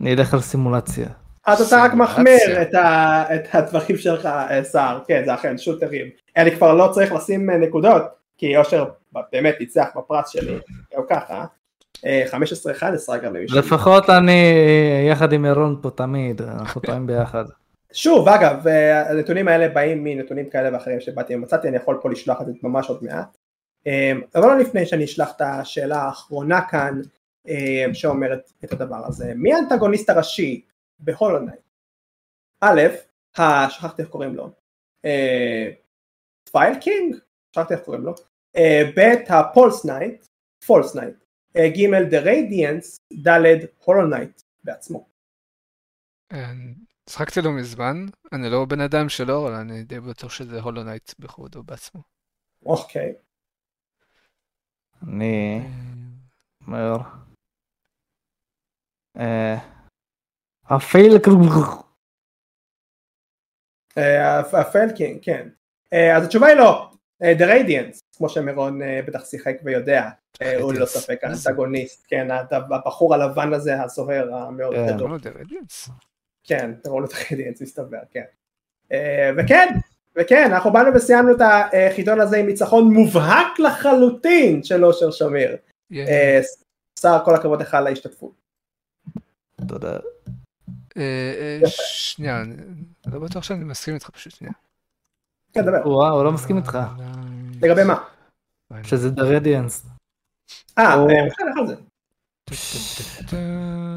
אני 0.00 0.14
אלך 0.14 0.34
על 0.34 0.40
סימולציה. 0.40 1.08
אז 1.46 1.60
אתה 1.60 1.76
רק. 1.84 1.92
מחמיר 1.94 2.62
את 2.62 2.74
ה- 2.74 3.34
את 3.34 3.54
הדברים 3.54 3.96
שלך, 3.98 4.28
סער, 4.62 5.04
כן, 5.08 5.22
זה 5.26 5.34
אכן 5.34 5.58
שוטרים. 5.58 6.06
אני 6.38 6.56
כבר 6.56 6.74
לא 6.74 6.88
צריך 6.92 7.12
לשים 7.12 7.50
אה, 7.50 7.56
נקודות, 7.56 8.02
כי 8.38 8.56
אושר 8.56 8.84
באמת 9.32 9.56
ניצח 9.60 9.88
בפרס 9.96 10.28
שלי, 10.28 10.58
גם 10.96 11.02
ככה. 11.08 11.44
אה, 12.06 12.24
15-11 12.30 13.14
אגב 13.14 13.32
למי 13.32 13.48
ש- 13.48 13.52
לפחות 13.54 14.10
אני 14.10 14.52
יחד 15.10 15.32
עם 15.32 15.44
אירון 15.44 15.78
פה 15.82 15.90
תמיד, 15.90 16.42
אנחנו 16.42 16.80
טועים 16.80 17.06
ביחד. 17.06 17.44
שוב, 17.92 18.28
אגב, 18.28 18.66
אה, 18.68 19.10
הנתונים 19.10 19.48
האלה 19.48 19.68
באים 19.68 20.04
מנתונים 20.04 20.50
כאלה 20.50 20.72
ואחרים 20.72 21.00
שבאתי 21.00 21.34
ומצאתי, 21.34 21.68
אני 21.68 21.76
יכול 21.76 21.98
פה 22.02 22.10
לשלוח 22.10 22.40
את 22.40 22.46
זה 22.46 22.52
ממש 22.62 22.88
עוד 22.88 23.04
מעט. 23.04 23.36
אה, 23.86 24.12
אבל 24.34 24.46
לא 24.48 24.58
לפני 24.58 24.86
שאני 24.86 25.04
אשלח 25.04 25.32
את 25.36 25.40
השאלה 25.40 25.96
האחרונה 26.02 26.60
כאן, 26.70 27.00
אה, 27.48 27.84
שאומרת 27.92 28.50
את 28.64 28.72
הדבר 28.72 29.06
הזה. 29.06 29.32
מי 29.36 29.54
האנטגוניסט 29.54 30.10
הראשי 30.10 30.62
ב 30.98 31.04
Hollow 31.04 31.38
Knight? 31.38 31.60
א', 32.60 32.82
שכחתי 33.70 34.02
איך 34.02 34.10
קוראים 34.10 34.34
לו. 34.34 34.50
Pale 36.52 36.80
King? 36.80 37.16
שכחתי 37.52 37.74
איך 37.74 37.82
קוראים 37.82 38.02
לו. 38.02 38.14
אה, 38.56 38.82
ב', 38.96 39.32
ה 39.32 39.41
False 39.41 39.84
Knight, 39.84 40.26
False 40.66 40.96
Knight. 40.96 41.24
אה, 41.56 41.68
ג', 41.68 42.10
The 42.10 42.18
Radiance, 42.20 42.98
ד', 43.26 43.64
Hollow 43.84 44.06
Knight 44.06 44.42
בעצמו. 44.64 45.08
אה, 46.32 46.52
שחקתי 47.10 47.40
לא 47.40 47.50
מזמן, 47.52 48.06
אני 48.32 48.50
לא 48.50 48.64
בן 48.64 48.80
אדם 48.80 49.08
שלו, 49.08 49.46
אבל 49.46 49.54
אני 49.54 49.82
די 49.82 50.00
בטוח 50.00 50.30
שזה 50.30 50.60
Hollow 50.60 50.82
Knight 50.82 51.14
בכבודו 51.18 51.62
בעצמו. 51.62 52.02
אוקיי. 52.66 53.14
אני 55.02 55.60
אומר... 56.66 56.96
אה, 59.16 59.54
ה 60.64 60.74
Pale 60.74 61.12
ה 64.52 64.59
Pale 64.59 64.88
King, 64.88 65.24
כן. 65.24 65.48
אה, 65.92 66.16
אז 66.16 66.24
התשובה 66.24 66.46
היא 66.46 66.56
לא. 66.56 66.90
אה, 67.22 67.32
The 67.38 67.42
Radiance, 67.42 68.00
כמו 68.16 68.28
שמירון 68.28 68.82
אה, 68.82 69.00
בטח 69.06 69.24
שיחק 69.24 69.54
ויודע, 69.64 70.08
הוא 70.60 70.72
ללא 70.72 70.84
Radiance. 70.84 70.88
ספק? 70.88 71.18
האנטגוניסט, 71.22 72.04
כן, 72.08 72.28
הבחור 72.50 73.14
הלבן 73.14 73.52
הזה, 73.52 73.82
הזוהר 73.82 74.34
המאוד 74.34 74.74
כן. 74.74 74.94
גדול, 74.94 75.18
The 75.18 75.30
Radiance. 75.30 75.88
כן, 76.44 76.74
תראו 76.82 77.00
לו 77.00 77.06
את 77.06 77.12
ה 77.30 77.34
Radiance 77.34 77.62
מסתבר, 77.62 77.98
כן. 78.10 78.24
וכן, 79.38 79.74
וכן, 80.16 80.50
אנחנו 80.52 80.72
באנו 80.72 80.94
וסיימנו 80.94 81.32
את 81.36 81.40
החידון 81.40 82.20
הזה 82.20 82.36
עם 82.36 82.46
ניצחון 82.46 82.94
מובהק 82.94 83.58
לחלוטין 83.58 84.62
של 84.62 84.84
אושר 84.84 85.10
שמיר. 85.10 85.56
שר, 87.00 87.18
כל 87.24 87.34
הכבוד 87.34 87.62
לך 87.62 87.74
על 87.74 87.86
ההשתתפות. 87.86 88.32
תודה. 89.68 89.96
שנייה, 91.66 92.40
אני 92.40 92.54
לא 93.06 93.18
בטוח 93.18 93.42
שאני 93.42 93.64
מסכים 93.64 93.94
איתך 93.94 94.10
פשוט 94.10 94.32
שנייה. 94.32 94.52
כן, 95.52 95.62
דבר. 95.62 95.88
וואו, 95.88 96.14
הוא 96.16 96.24
לא 96.24 96.32
מסכים 96.32 96.56
איתך. 96.56 96.78
לגבי 97.62 97.84
מה? 97.84 98.04
שזה 98.82 99.10
דה 99.10 99.22
רדיאנס. 99.22 99.86
אה, 100.78 100.84
אה, 100.84 100.96
על 101.60 101.66
זה. 101.66 101.74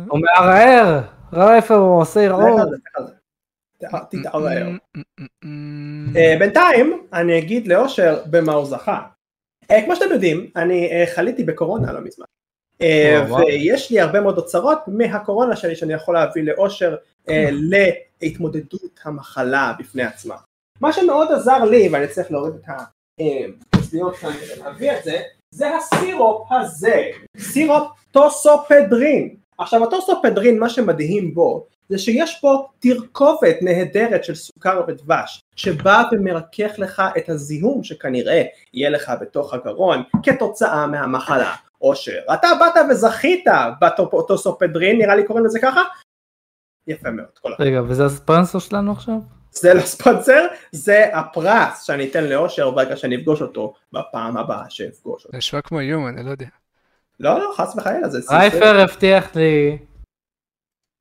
הוא 0.10 0.20
מערער! 0.20 1.02
ראה 1.34 1.56
איפה 1.56 1.76
הוא 1.76 2.02
עושה 2.02 2.20
ערעור. 2.26 2.60
ת- 3.78 3.86
תתערער. 4.10 4.68
אה, 6.16 6.36
בינתיים 6.40 7.08
אני 7.14 7.38
אגיד 7.40 7.68
לאושר 7.68 8.24
במה 8.30 8.54
הוא 8.54 8.66
זכה. 8.66 9.02
אה, 9.72 9.86
כמו 9.86 9.96
שאתם 9.96 10.12
יודעים, 10.14 10.50
אני 10.56 10.90
חליתי 11.16 11.44
בקורונה 11.44 11.92
לא 11.94 12.00
מזמן. 12.02 12.26
ויש 13.48 13.92
לי 13.92 14.00
הרבה 14.00 14.22
מאוד 14.22 14.38
אוצרות 14.38 14.80
מהקורונה 14.88 15.56
שלי 15.56 15.76
שאני 15.76 15.94
יכול 15.94 16.14
להביא 16.16 16.44
לאושר 16.44 16.96
להתמודדות 18.22 19.00
המחלה 19.04 19.74
בפני 19.80 20.04
עצמה. 20.04 20.36
מה 20.82 20.94
שמאוד 20.94 21.32
עזר 21.32 21.64
לי, 21.64 21.90
ואני 21.92 22.08
צריך 22.08 22.32
להוריד 22.32 22.54
את 22.54 22.66
האצבעות 23.74 24.16
כאן 24.16 24.32
כדי 24.32 24.64
להביא 24.64 24.92
את 24.92 25.04
זה, 25.04 25.22
זה 25.52 25.76
הסירופ 25.76 26.52
הזה, 26.52 27.04
סירופ 27.38 27.92
טוסופדרין. 28.12 29.36
עכשיו 29.58 29.84
הטוסופדרין, 29.84 30.60
מה 30.60 30.70
שמדהים 30.70 31.34
בו, 31.34 31.68
זה 31.90 31.98
שיש 31.98 32.40
פה 32.42 32.68
תרכובת 32.80 33.56
נהדרת 33.62 34.24
של 34.24 34.36
סוכר 34.36 34.82
ודבש, 34.88 35.40
שבא 35.56 36.04
ומרכך 36.12 36.72
לך 36.78 37.02
את 37.18 37.30
הזיהום 37.30 37.84
שכנראה 37.84 38.44
יהיה 38.74 38.90
לך 38.90 39.12
בתוך 39.22 39.54
הגרון 39.54 40.04
כתוצאה 40.24 40.88
מהמחלה. 40.88 41.56
אושר, 41.82 42.20
אתה 42.34 42.48
באת 42.60 42.86
וזכית 42.90 43.46
בטוסופדרין, 43.82 44.98
נראה 44.98 45.16
לי 45.16 45.28
קוראים 45.28 45.46
לזה 45.46 45.60
ככה? 45.60 45.82
יפה 46.88 47.10
מאוד. 47.12 47.28
רגע, 47.60 47.82
וזה 47.88 48.06
הספונסר 48.06 48.60
שלנו 48.60 48.92
עכשיו? 48.92 49.41
זה 49.52 49.74
לא 49.74 49.82
ספונסר, 49.82 50.48
זה 50.72 51.18
הפרס 51.18 51.84
שאני 51.84 52.10
אתן 52.10 52.24
לאושר 52.24 52.72
ברגע 52.72 52.98
שאני 52.98 53.16
אפגוש 53.16 53.42
אותו 53.42 53.74
בפעם 53.94 54.38
הבאה 54.38 54.70
שאפגוש 54.70 55.24
אותו. 55.26 55.32
זה 55.32 55.38
נשמע 55.38 55.62
כמו 55.62 55.80
איום, 55.80 56.08
אני 56.08 56.24
לא 56.26 56.32
יודע. 56.32 56.48
לא, 57.20 57.40
לא, 57.40 57.54
חס 57.58 57.76
וחלילה, 57.76 58.10
זה 58.10 58.22
סיפור. 58.22 58.38
רייפר 58.38 58.80
הבטיח 58.80 59.36
לי 59.36 59.78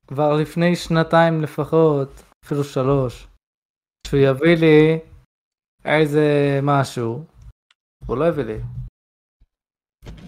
כבר 0.07 0.33
לפני 0.33 0.75
שנתיים 0.75 1.41
לפחות, 1.41 2.23
אפילו 2.45 2.63
שלוש, 2.63 3.27
שהוא 4.07 4.19
יביא 4.19 4.57
לי 4.57 4.99
איזה 5.85 6.59
משהו. 6.63 7.23
הוא 8.05 8.17
לא 8.17 8.25
הביא 8.27 8.43
לי. 8.43 8.57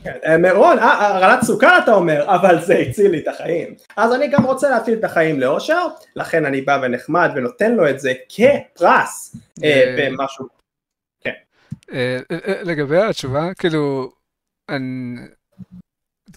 כן, 0.04 0.18
אה, 0.26 0.38
מירון, 0.38 0.80
אה, 0.80 1.08
הרעלת 1.08 1.44
סוכר 1.44 1.80
אתה 1.84 1.94
אומר, 1.94 2.36
אבל 2.36 2.62
זה 2.62 2.78
הציל 2.78 3.12
לי 3.12 3.20
את 3.20 3.28
החיים. 3.28 3.76
אז 3.98 4.14
אני 4.14 4.28
גם 4.28 4.44
רוצה 4.44 4.70
להציל 4.70 5.00
את 5.00 5.04
החיים 5.04 5.40
לאושר, 5.40 5.88
לכן 6.16 6.46
אני 6.46 6.62
בא 6.62 6.80
ונחמד 6.84 7.32
ונותן 7.36 7.76
לו 7.76 7.90
את 7.90 8.00
זה 8.00 8.14
כפרס 8.30 9.36
אה, 9.64 9.70
אה, 9.70 10.10
במשהו. 10.12 10.64
אה, 11.94 12.20
אה, 12.32 12.38
אה, 12.48 12.64
לגבי 12.64 13.02
התשובה, 13.02 13.54
כאילו, 13.54 14.12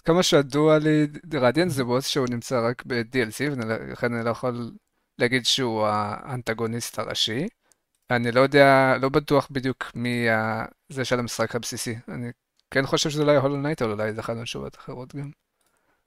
כמה 0.05 0.23
שידוע 0.23 0.77
לי, 0.79 1.07
רדיאנס 1.33 1.73
זה 1.73 1.83
בוס 1.83 2.07
שהוא 2.07 2.27
נמצא 2.29 2.67
רק 2.69 2.83
ב-DLC, 2.85 3.51
ולכן 3.51 4.13
אני 4.13 4.25
לא 4.25 4.29
יכול 4.29 4.71
להגיד 5.19 5.45
שהוא 5.45 5.85
האנטגוניסט 5.87 6.99
הראשי. 6.99 7.47
אני 8.11 8.31
לא 8.31 8.41
יודע, 8.41 8.93
לא 9.01 9.09
בטוח 9.09 9.47
בדיוק 9.51 9.91
מי 9.95 10.27
זה 10.89 11.05
של 11.05 11.19
המשחק 11.19 11.55
הבסיסי. 11.55 11.95
אני 12.07 12.31
כן 12.71 12.85
חושב 12.85 13.09
שזה 13.09 13.23
אולי 13.23 13.35
Hollow 13.35 13.57
Knight, 13.57 13.81
אבל 13.81 13.91
אולי 13.91 14.13
זה 14.13 14.21
אחד 14.21 14.33
מהתשובות 14.33 14.75
האחרות 14.75 15.15
גם. 15.15 15.29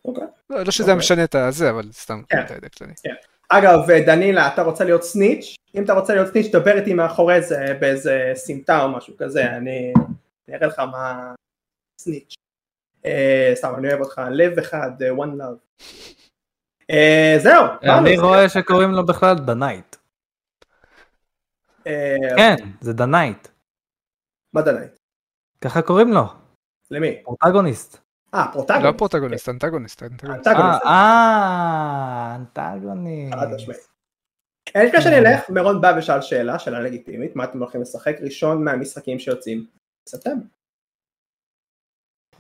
אוקיי. 0.05 0.25
לא, 0.51 0.63
לא 0.63 0.71
שזה 0.71 0.83
אוקיי. 0.83 0.99
משנה 0.99 1.25
את 1.25 1.35
הזה, 1.35 1.71
אבל 1.71 1.93
סתם, 1.93 2.23
כן. 2.29 2.43
אתה 2.45 2.55
יודע 2.55 2.69
כללי. 2.69 2.93
אגב, 3.49 3.91
דנילה, 4.07 4.49
אתה 4.49 4.63
רוצה 4.63 4.85
להיות 4.85 5.03
snitch? 5.03 5.57
אם 5.75 5.85
אתה 5.85 5.93
רוצה 5.93 6.15
להיות 6.15 6.33
snitch, 6.33 6.47
דבר 6.53 6.79
איתי 6.79 6.95
מאחורי 6.95 7.43
זה 7.43 7.77
באיזה 7.81 8.33
סמטה 8.35 8.83
או 8.83 8.89
משהו 8.89 9.17
כזה, 9.17 9.57
אני 9.57 9.93
אני 10.51 10.57
אראה 10.57 10.67
לך 10.67 10.79
מה... 10.79 11.35
snitch. 12.01 12.35
אה, 13.05 13.53
סתם, 13.55 13.75
אני 13.79 13.89
אוהב 13.89 14.01
אותך, 14.01 14.21
לב 14.31 14.59
אחד, 14.59 15.03
אה, 15.03 15.11
one 15.11 15.41
love. 15.41 15.85
אה, 16.91 17.37
זהו. 17.39 17.65
אני 17.83 18.19
רואה 18.19 18.49
שקוראים 18.49 18.91
לו 18.91 19.07
בכלל 19.07 19.37
The 19.37 19.61
Knight. 19.61 19.97
אה, 21.87 22.17
כן, 22.37 22.57
זה 22.81 22.93
The 22.93 23.07
Knight. 23.07 23.49
מה 24.53 24.63
The 24.63 24.73
Knight? 24.73 24.97
ככה 25.61 25.83
קוראים 25.83 26.13
לו, 26.13 26.25
למי? 26.91 27.23
פרוטגוניסט. 27.25 27.99
אה, 28.35 28.47
לא 28.47 28.53
פרוטגוניסט. 28.53 28.99
פרוטגוניסט, 28.99 29.49
אנטגוניסט. 29.49 30.03
אנטגוניסט. 30.03 30.47
אה, 30.47 30.53
אנטגוניסט. 30.53 30.87
אה, 30.87 32.37
אנטגוניסט. 32.37 33.35
חד 33.35 33.47
משמעית. 33.55 33.91
לפני 34.77 35.01
שאני 35.01 35.19
אלך, 35.19 35.51
מירון 35.51 35.81
בא 35.81 35.95
ושאל 35.99 36.21
שאלה, 36.21 36.59
שאלה 36.59 36.81
לגיטימית, 36.81 37.37
מה 37.37 37.45
אתם 37.45 37.59
הולכים 37.59 37.81
לשחק 37.81 38.17
ראשון 38.21 38.65
מהמשחקים 38.65 39.19
שיוצאים 39.19 39.67
בספטמבר? 40.07 40.45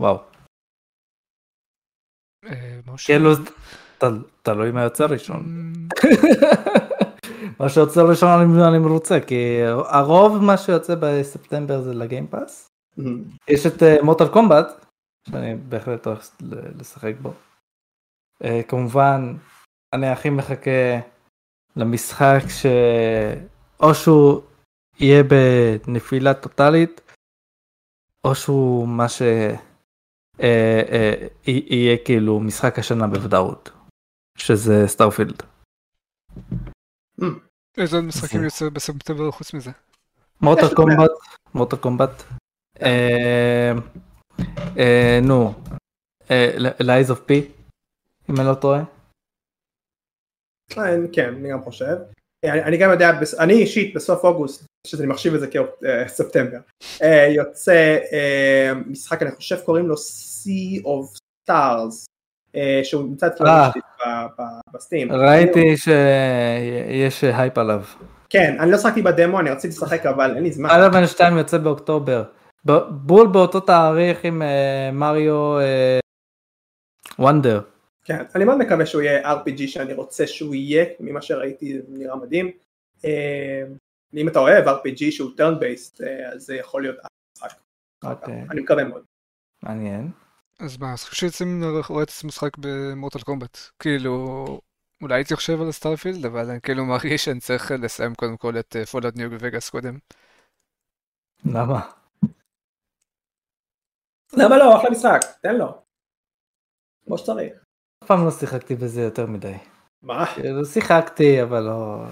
וואו. 0.00 0.18
כאילו, 3.04 3.30
תלוי 4.42 4.70
מה 4.70 4.82
יוצא 4.82 5.04
ראשון. 5.04 5.44
מה 7.60 7.68
שיוצא 7.68 8.00
ראשון 8.02 8.28
אני 8.28 8.68
אני 8.68 8.78
מרוצה, 8.78 9.18
כי 9.26 9.62
הרוב 9.88 10.42
מה 10.42 10.56
שיוצא 10.56 10.94
בספטמבר 11.00 11.82
זה 11.82 11.94
לגיימפאס. 11.94 12.69
מהמם. 13.04 13.24
יש 13.48 13.66
את 13.66 13.82
מוטל 14.02 14.28
קומבט, 14.32 14.66
שאני 15.30 15.56
בהחלט 15.56 16.06
הולך 16.06 16.28
לשחק 16.78 17.14
בו. 17.22 17.32
אה, 18.44 18.60
כמובן, 18.68 19.34
אני 19.94 20.06
הכי 20.06 20.30
מחכה 20.30 20.98
למשחק 21.76 22.38
שאו 22.48 23.94
שהוא 23.94 24.42
יהיה 25.00 25.22
בנפילה 25.22 26.34
טוטאלית, 26.34 27.00
או 28.24 28.34
שהוא 28.34 28.88
מה 28.88 29.08
ש... 29.08 29.22
אה, 30.40 30.82
אה, 30.92 31.28
יהיה 31.46 31.96
כאילו 32.04 32.40
משחק 32.40 32.78
השנה 32.78 33.06
בוודאות, 33.06 33.70
שזה 34.38 34.72
Starfield. 34.86 35.42
איזה 37.78 37.96
עוד 37.96 38.04
משחקים 38.04 38.40
זה- 38.40 38.46
יוצא 38.46 38.68
בספטמבר 38.68 39.30
חוץ 39.30 39.54
מזה? 39.54 39.70
Mortal 40.40 40.66
יש 40.66 40.74
Kombat, 40.74 41.10
Mortal 41.54 41.76
Kombat. 41.76 42.22
אה, 42.82 43.72
אה, 44.78 45.20
נו, 45.22 45.52
Lies 46.80 47.10
of 47.10 47.20
P, 47.20 47.48
אם 48.30 48.40
אני 48.40 48.46
לא 48.46 48.54
טועה. 48.54 48.82
אה, 50.78 50.96
כן, 51.12 51.34
אני 51.34 51.50
גם 51.50 51.62
חושב. 51.62 51.96
אני, 52.44 52.76
גם 52.76 52.90
יודע, 52.90 53.10
אני 53.38 53.52
אישית 53.52 53.94
בסוף 53.94 54.24
אוגוסט, 54.24 54.64
שאני 54.86 55.06
מחשיב 55.06 55.34
את 55.34 55.40
זה 55.40 55.46
כספטמבר, 56.06 56.58
יוצא 57.34 57.98
משחק, 58.86 59.22
אני 59.22 59.30
חושב 59.30 59.60
קוראים 59.64 59.88
לו 59.88 59.94
Sea 59.94 60.82
of 60.84 61.18
Stars, 61.48 62.06
שהוא 62.82 63.02
נמצא 63.02 63.26
אצלנו 63.26 63.50
ב-Steam. 64.74 65.12
ראיתי 65.12 65.76
שיש 65.76 67.24
הייפ 67.24 67.58
עליו. 67.58 67.82
כן, 68.30 68.56
אני 68.60 68.70
לא 68.70 68.78
שחקתי 68.78 69.02
בדמו, 69.02 69.40
אני 69.40 69.50
רציתי 69.50 69.74
לשחק 69.74 70.06
אבל 70.06 70.34
אין 70.34 70.42
לי 70.42 70.52
זמן. 70.52 70.70
אלבן 70.70 71.06
2 71.06 71.38
יוצא 71.38 71.58
באוקטובר. 71.58 72.24
ב- 72.66 72.88
בול 72.90 73.28
באותו 73.32 73.60
תאריך 73.60 74.24
עם 74.24 74.42
אה, 74.42 74.90
מריו 74.92 75.58
אה, 75.58 75.98
Wonder. 77.18 77.62
כן, 78.04 78.24
אני 78.34 78.44
מאוד 78.44 78.58
מקווה 78.58 78.86
שהוא 78.86 79.02
יהיה 79.02 79.32
RPG 79.32 79.66
שאני 79.66 79.92
רוצה 79.92 80.26
שהוא 80.26 80.54
יהיה, 80.54 80.84
ממה 81.00 81.22
שראיתי 81.22 81.80
זה 81.80 81.98
נראה 81.98 82.16
מדהים. 82.16 82.50
אה, 83.04 83.62
אם 84.14 84.28
אתה 84.28 84.38
אוהב 84.38 84.68
RPG 84.68 85.10
שהוא 85.10 85.30
turn 85.38 85.62
based, 85.62 86.04
אז 86.32 86.42
זה 86.42 86.54
יכול 86.54 86.82
להיות 86.82 86.96
משחק. 87.36 87.60
אוקיי, 88.04 88.44
אני 88.50 88.60
מקווה 88.60 88.84
מאוד. 88.84 89.02
מעניין. 89.62 90.10
אז 90.58 90.78
מה, 90.78 90.92
אז 90.92 91.00
שיוצאים 91.12 91.62
רואה 91.88 92.02
את 92.02 92.10
המשחק 92.24 92.58
במורטל 92.58 93.20
קומבט. 93.20 93.58
כאילו, 93.78 94.46
אולי 95.02 95.14
הייתי 95.14 95.36
חושב 95.36 95.60
על 95.60 95.72
סטארפילד, 95.72 96.26
אבל 96.26 96.50
אני 96.50 96.60
כאילו 96.60 96.84
מרגיש 96.84 97.24
שאני 97.24 97.40
צריך 97.40 97.70
לסיים 97.70 98.14
קודם 98.14 98.36
כל 98.36 98.58
את 98.58 98.76
פולאאוט 98.90 99.16
ניו 99.16 99.30
וגאס 99.40 99.70
קודם. 99.70 99.98
למה? 101.44 101.99
למה 104.36 104.58
לא? 104.58 104.76
אחלה 104.76 104.90
משחק, 104.90 105.20
תן 105.42 105.56
לו. 105.56 105.74
כמו 107.06 107.18
שצריך. 107.18 107.52
אף 108.04 108.08
פעם 108.08 108.24
לא 108.24 108.30
שיחקתי 108.30 108.74
בזה 108.74 109.02
יותר 109.02 109.26
מדי. 109.26 109.54
מה? 110.02 110.26
כאילו 110.26 110.64
שיחקתי 110.64 111.42
אבל 111.42 111.60
לא... 111.60 112.04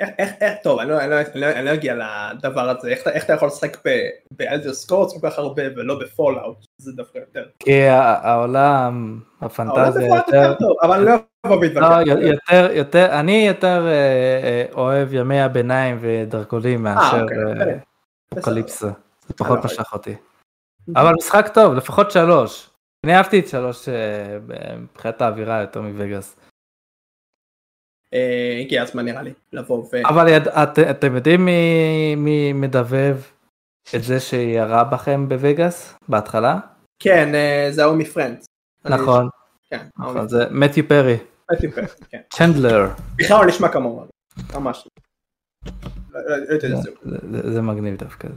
איך, 0.00 0.32
איך, 0.40 0.54
טוב, 0.62 0.78
אני 0.78 0.90
לא, 0.90 1.00
אני 1.00 1.10
לא, 1.10 1.16
אני 1.20 1.40
לא, 1.40 1.46
אני 1.46 1.64
לא 1.64 1.74
אגיע 1.74 1.94
לדבר 2.34 2.68
הזה, 2.68 2.88
איך, 2.88 3.02
אתה- 3.02 3.10
איך 3.10 3.24
אתה 3.24 3.32
יכול 3.32 3.48
לשחק 3.48 3.76
באלדר 4.30 4.72
סקרולס 4.72 5.12
כל 5.20 5.30
כך 5.30 5.38
הרבה 5.38 5.62
ולא 5.76 5.98
בפולאאוט, 6.00 6.56
זה 6.78 6.92
דווקא 6.92 7.18
יותר. 7.18 7.44
כי 7.58 7.82
העולם, 7.82 8.24
העולם 8.24 9.20
הפנטזיה 9.40 9.84
בפולאאוט 9.90 10.26
יותר... 10.26 10.36
יותר 10.42 10.58
טוב, 10.58 10.76
אבל 10.82 11.00
לא 11.04 11.12
אבוא 11.46 11.56
לא, 11.56 11.62
להתווכח. 11.62 11.98
יותר, 12.06 12.72
יותר, 12.72 13.20
אני 13.20 13.46
יותר 13.48 13.86
אה, 13.86 13.92
אה, 13.92 14.64
אוהב 14.74 15.14
ימי 15.14 15.40
הביניים 15.40 15.98
ודרכונים 16.00 16.82
מאשר 16.82 17.22
אוקיי, 17.22 17.38
אה, 17.38 17.54
בסדר. 17.54 17.76
אפוקליפסה. 18.34 18.90
זה 19.28 19.34
פחות 19.34 19.58
לא, 19.58 19.64
משך 19.64 19.92
אותי. 19.92 20.14
אבל 20.96 21.12
משחק 21.18 21.48
טוב, 21.54 21.74
לפחות 21.74 22.10
שלוש. 22.10 22.70
אני 23.06 23.16
אהבתי 23.16 23.40
את 23.40 23.48
שלוש 23.48 23.88
אה, 23.88 24.38
מבחינת 24.76 25.22
האווירה 25.22 25.60
יותר 25.60 25.80
מווגאס. 25.82 26.36
אה, 28.14 28.58
הגיע 28.60 28.82
הזמן 28.82 29.04
נראה 29.04 29.22
לי 29.22 29.32
לבוא 29.52 29.84
ו... 29.92 29.96
אבל 30.08 30.26
אתם 30.90 31.14
יודעים 31.16 31.44
מי- 32.16 32.52
מדבב 32.52 33.16
את 33.96 34.02
זה 34.02 34.20
שירה 34.20 34.84
בכם 34.84 35.28
בווגאס 35.28 35.94
בהתחלה? 36.08 36.58
כן, 36.98 37.34
אה, 37.34 37.68
זה 37.70 37.82
ההוא 37.82 37.96
מפרנדס. 37.96 38.46
נכון, 38.84 39.28
כן, 39.70 39.86
נכון, 39.98 40.28
זה 40.28 40.44
מתיו 40.50 40.88
פרי, 40.88 41.16
כן. 42.10 42.20
צ'נדלר, 42.32 42.88
בכלל 43.16 43.36
הוא 43.36 43.46
נשמע 43.46 43.68
כמוהו, 43.68 44.06
ממש. 44.54 44.88
לא 46.10 46.20
לא- 47.04 47.18
לא 47.22 47.50
זה 47.52 47.62
מגניב 47.62 47.96
דווקא. 47.96 48.28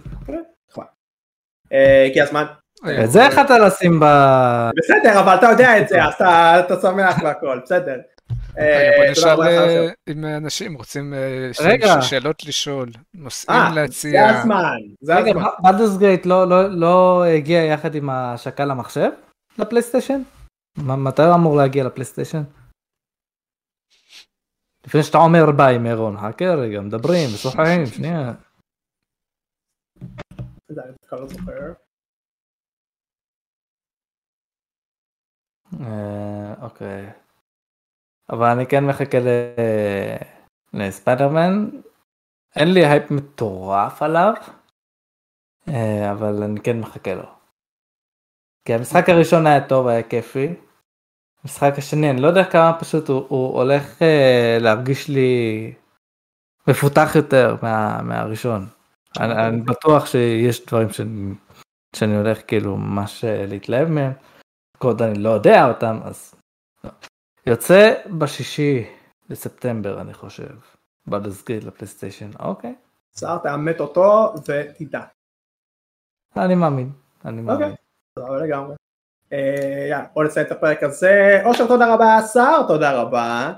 אה, 1.73 2.05
הגיע 2.05 2.23
הזמן. 2.23 2.45
את 3.03 3.11
זה 3.11 3.19
יכלת 3.21 3.49
לשים 3.49 3.99
ב... 3.99 4.05
בסדר, 4.77 5.19
אבל 5.19 5.35
אתה 5.35 5.45
יודע 5.45 5.81
את 5.81 5.87
זה, 5.87 6.03
אז 6.03 6.13
אתה- 6.13 6.75
שמח 6.81 7.15
והכל, 7.23 7.59
בסדר. 7.63 7.95
אה, 8.59 8.89
רגע, 8.89 8.97
בוא 8.97 9.11
נשאל 9.11 9.41
אה, 9.43 9.59
עופר. 9.61 9.89
אם 10.09 10.25
אנשים 10.25 10.73
רוצים 10.75 11.13
אה, 11.13 12.01
שאלות 12.01 12.45
לשאול, 12.45 12.89
נושאים 13.13 13.55
אה, 13.57 13.71
להציע. 13.75 14.27
זה 14.33 14.39
הזמן, 14.39 14.77
זה 15.01 15.15
רגע, 15.15 15.31
הזמן. 15.31 15.43
בלדוס 15.63 15.97
גייט 15.97 16.25
לא, 16.25 16.47
לא, 16.47 16.69
לא 16.69 17.23
הגיע 17.23 17.63
יחד 17.63 17.95
עם 17.95 18.09
השקה 18.09 18.65
למחשב? 18.65 19.09
לפלייסטיישן? 19.59 20.21
מתי 20.77 21.23
הוא 21.23 21.35
אמור 21.35 21.57
להגיע 21.57 21.83
לפלייסטיישן? 21.83 22.43
לפני 24.87 25.03
שאתה 25.03 25.17
אומר 25.17 25.51
ביי 25.51 25.77
מירון, 25.77 26.17
חכה 26.17 26.45
רגע, 26.45 26.81
מדברים, 26.81 27.29
משוחחים, 27.33 27.85
שנייה. 27.85 28.33
אני 30.83 30.91
דווקא 31.01 31.15
לא 31.15 31.27
זוכר. 31.27 31.73
אה, 35.81 36.53
אוקיי. 36.61 37.11
אבל 38.29 38.47
אני 38.47 38.65
כן 38.65 38.83
מחכה. 38.85 39.17
לספיידרמן. 40.73 41.69
אין 42.55 42.73
לי 42.73 42.85
הייפ 42.85 43.11
מטורף 43.11 44.01
עליו, 44.01 44.33
אה, 45.69 46.11
אבל 46.11 46.43
אני 46.43 46.59
כן 46.59 46.79
מחכה 46.79 47.13
לו. 47.13 47.25
כי 48.65 48.73
המשחק 48.73 49.09
הראשון 49.09 49.47
היה 49.47 49.67
טוב, 49.67 49.87
היה 49.87 50.03
כיפי. 50.03 50.47
המשחק 51.43 51.73
השני, 51.77 52.09
אני 52.09 52.21
לא 52.21 52.27
יודע 52.27 52.51
כמה 52.51 52.77
פשוט 52.79 53.09
הוא, 53.09 53.25
הוא 53.29 53.57
הולך 53.57 54.01
אה, 54.01 54.57
להרגיש 54.61 55.09
לי 55.09 55.73
מפותח 56.67 57.11
יותר 57.15 57.55
מה, 57.61 58.01
מהראשון. 58.01 58.74
אני, 59.19 59.47
אני 59.47 59.61
בטוח 59.61 60.05
שיש 60.05 60.65
דברים 60.65 60.89
שאני, 60.89 61.33
שאני 61.95 62.17
הולך 62.17 62.41
כאילו 62.47 62.77
ממש 62.77 63.25
אה, 63.25 63.45
להתלהב 63.45 63.87
מהם. 63.87 64.11
כל 64.77 64.87
עוד 64.87 65.01
אני 65.01 65.19
לא 65.19 65.29
יודע 65.29 65.67
אותם 65.67 65.99
אז. 66.03 66.35
לא. 66.83 66.89
יוצא 67.47 67.93
בשישי 68.17 68.85
לספטמבר 69.29 70.01
אני 70.01 70.13
חושב. 70.13 70.55
בלדס 71.07 71.45
גייט 71.45 71.63
לפלייסטיישן 71.63 72.29
אוקיי. 72.39 72.75
שר 73.19 73.37
תאמת 73.37 73.79
אותו 73.79 74.33
ותדע. 74.35 75.01
אני 76.37 76.55
מאמין. 76.55 76.91
אני 77.25 77.41
מאמין. 77.41 77.63
אוקיי. 77.63 77.75
סבבה 78.19 78.37
לגמרי. 78.37 78.75
אה, 79.33 79.87
יאללה, 79.89 80.07
בואו 80.13 80.25
נסיים 80.25 80.45
את 80.45 80.51
הפרק 80.51 80.83
הזה. 80.83 81.41
אושר 81.45 81.67
תודה 81.67 81.93
רבה, 81.93 82.21
שר 82.33 82.67
תודה 82.67 83.01
רבה. 83.01 83.53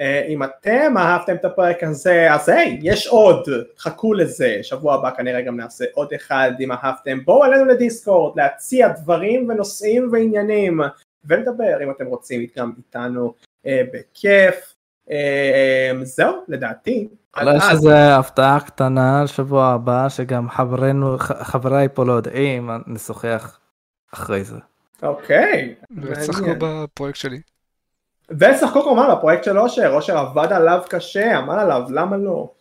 אה, 0.00 0.26
אם 0.28 0.42
אתם 0.42 0.94
אהבתם 0.96 1.34
את 1.34 1.44
הפרק 1.44 1.82
הזה, 1.82 2.32
אז 2.32 2.48
היי, 2.48 2.78
יש 2.82 3.06
עוד, 3.06 3.48
חכו 3.78 4.14
לזה. 4.14 4.58
שבוע 4.62 4.94
הבא 4.94 5.10
כנראה 5.10 5.42
גם 5.42 5.56
נעשה 5.56 5.84
עוד 5.94 6.12
אחד 6.14 6.50
אם 6.60 6.72
אהבתם. 6.72 7.18
בואו 7.24 7.44
אלינו 7.44 7.64
לדיסקורד, 7.64 8.36
להציע 8.36 8.88
דברים 8.88 9.48
ונושאים 9.48 10.08
ועניינים, 10.12 10.80
ולדבר 11.24 11.82
אם 11.82 11.90
אתם 11.90 12.06
רוצים 12.06 12.46
גם 12.56 12.72
איתנו 12.78 13.34
אה, 13.66 13.82
בכיף. 13.92 14.74
אה, 15.10 15.92
זהו, 16.02 16.34
לדעתי. 16.48 17.08
יש 17.36 17.46
אז. 17.62 17.70
איזה 17.70 18.16
הפתעה 18.16 18.60
קטנה 18.66 19.22
לשבוע 19.24 19.66
הבא 19.66 20.08
שגם 20.08 20.50
חברינו, 20.50 21.16
חבריי 21.18 21.88
פה 21.94 22.04
לא 22.04 22.12
יודעים, 22.12 22.70
נשוחח 22.86 23.58
אחרי 24.14 24.44
זה. 24.44 24.58
אוקיי. 25.02 25.74
מעניין. 25.90 26.58
בפרויקט 26.58 27.18
שלי. 27.18 27.40
ושחקו 28.30 28.82
כמובן 28.82 29.06
בפרויקט 29.16 29.44
של 29.44 29.58
אושר, 29.58 29.90
אושר 29.94 30.18
עבד 30.18 30.52
עליו 30.52 30.82
קשה, 30.88 31.38
עמל 31.38 31.58
עליו, 31.58 31.82
למה 31.90 32.16
לא? 32.16 32.54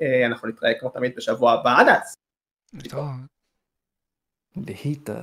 אה, 0.00 0.26
אנחנו 0.26 0.48
נתראה 0.48 0.72
כמו 0.80 0.88
תמיד 0.88 1.12
בשבוע 1.16 1.52
הבא, 1.52 1.80
עד 1.80 1.88
אז. 1.88 2.16
להיטה. 4.56 5.22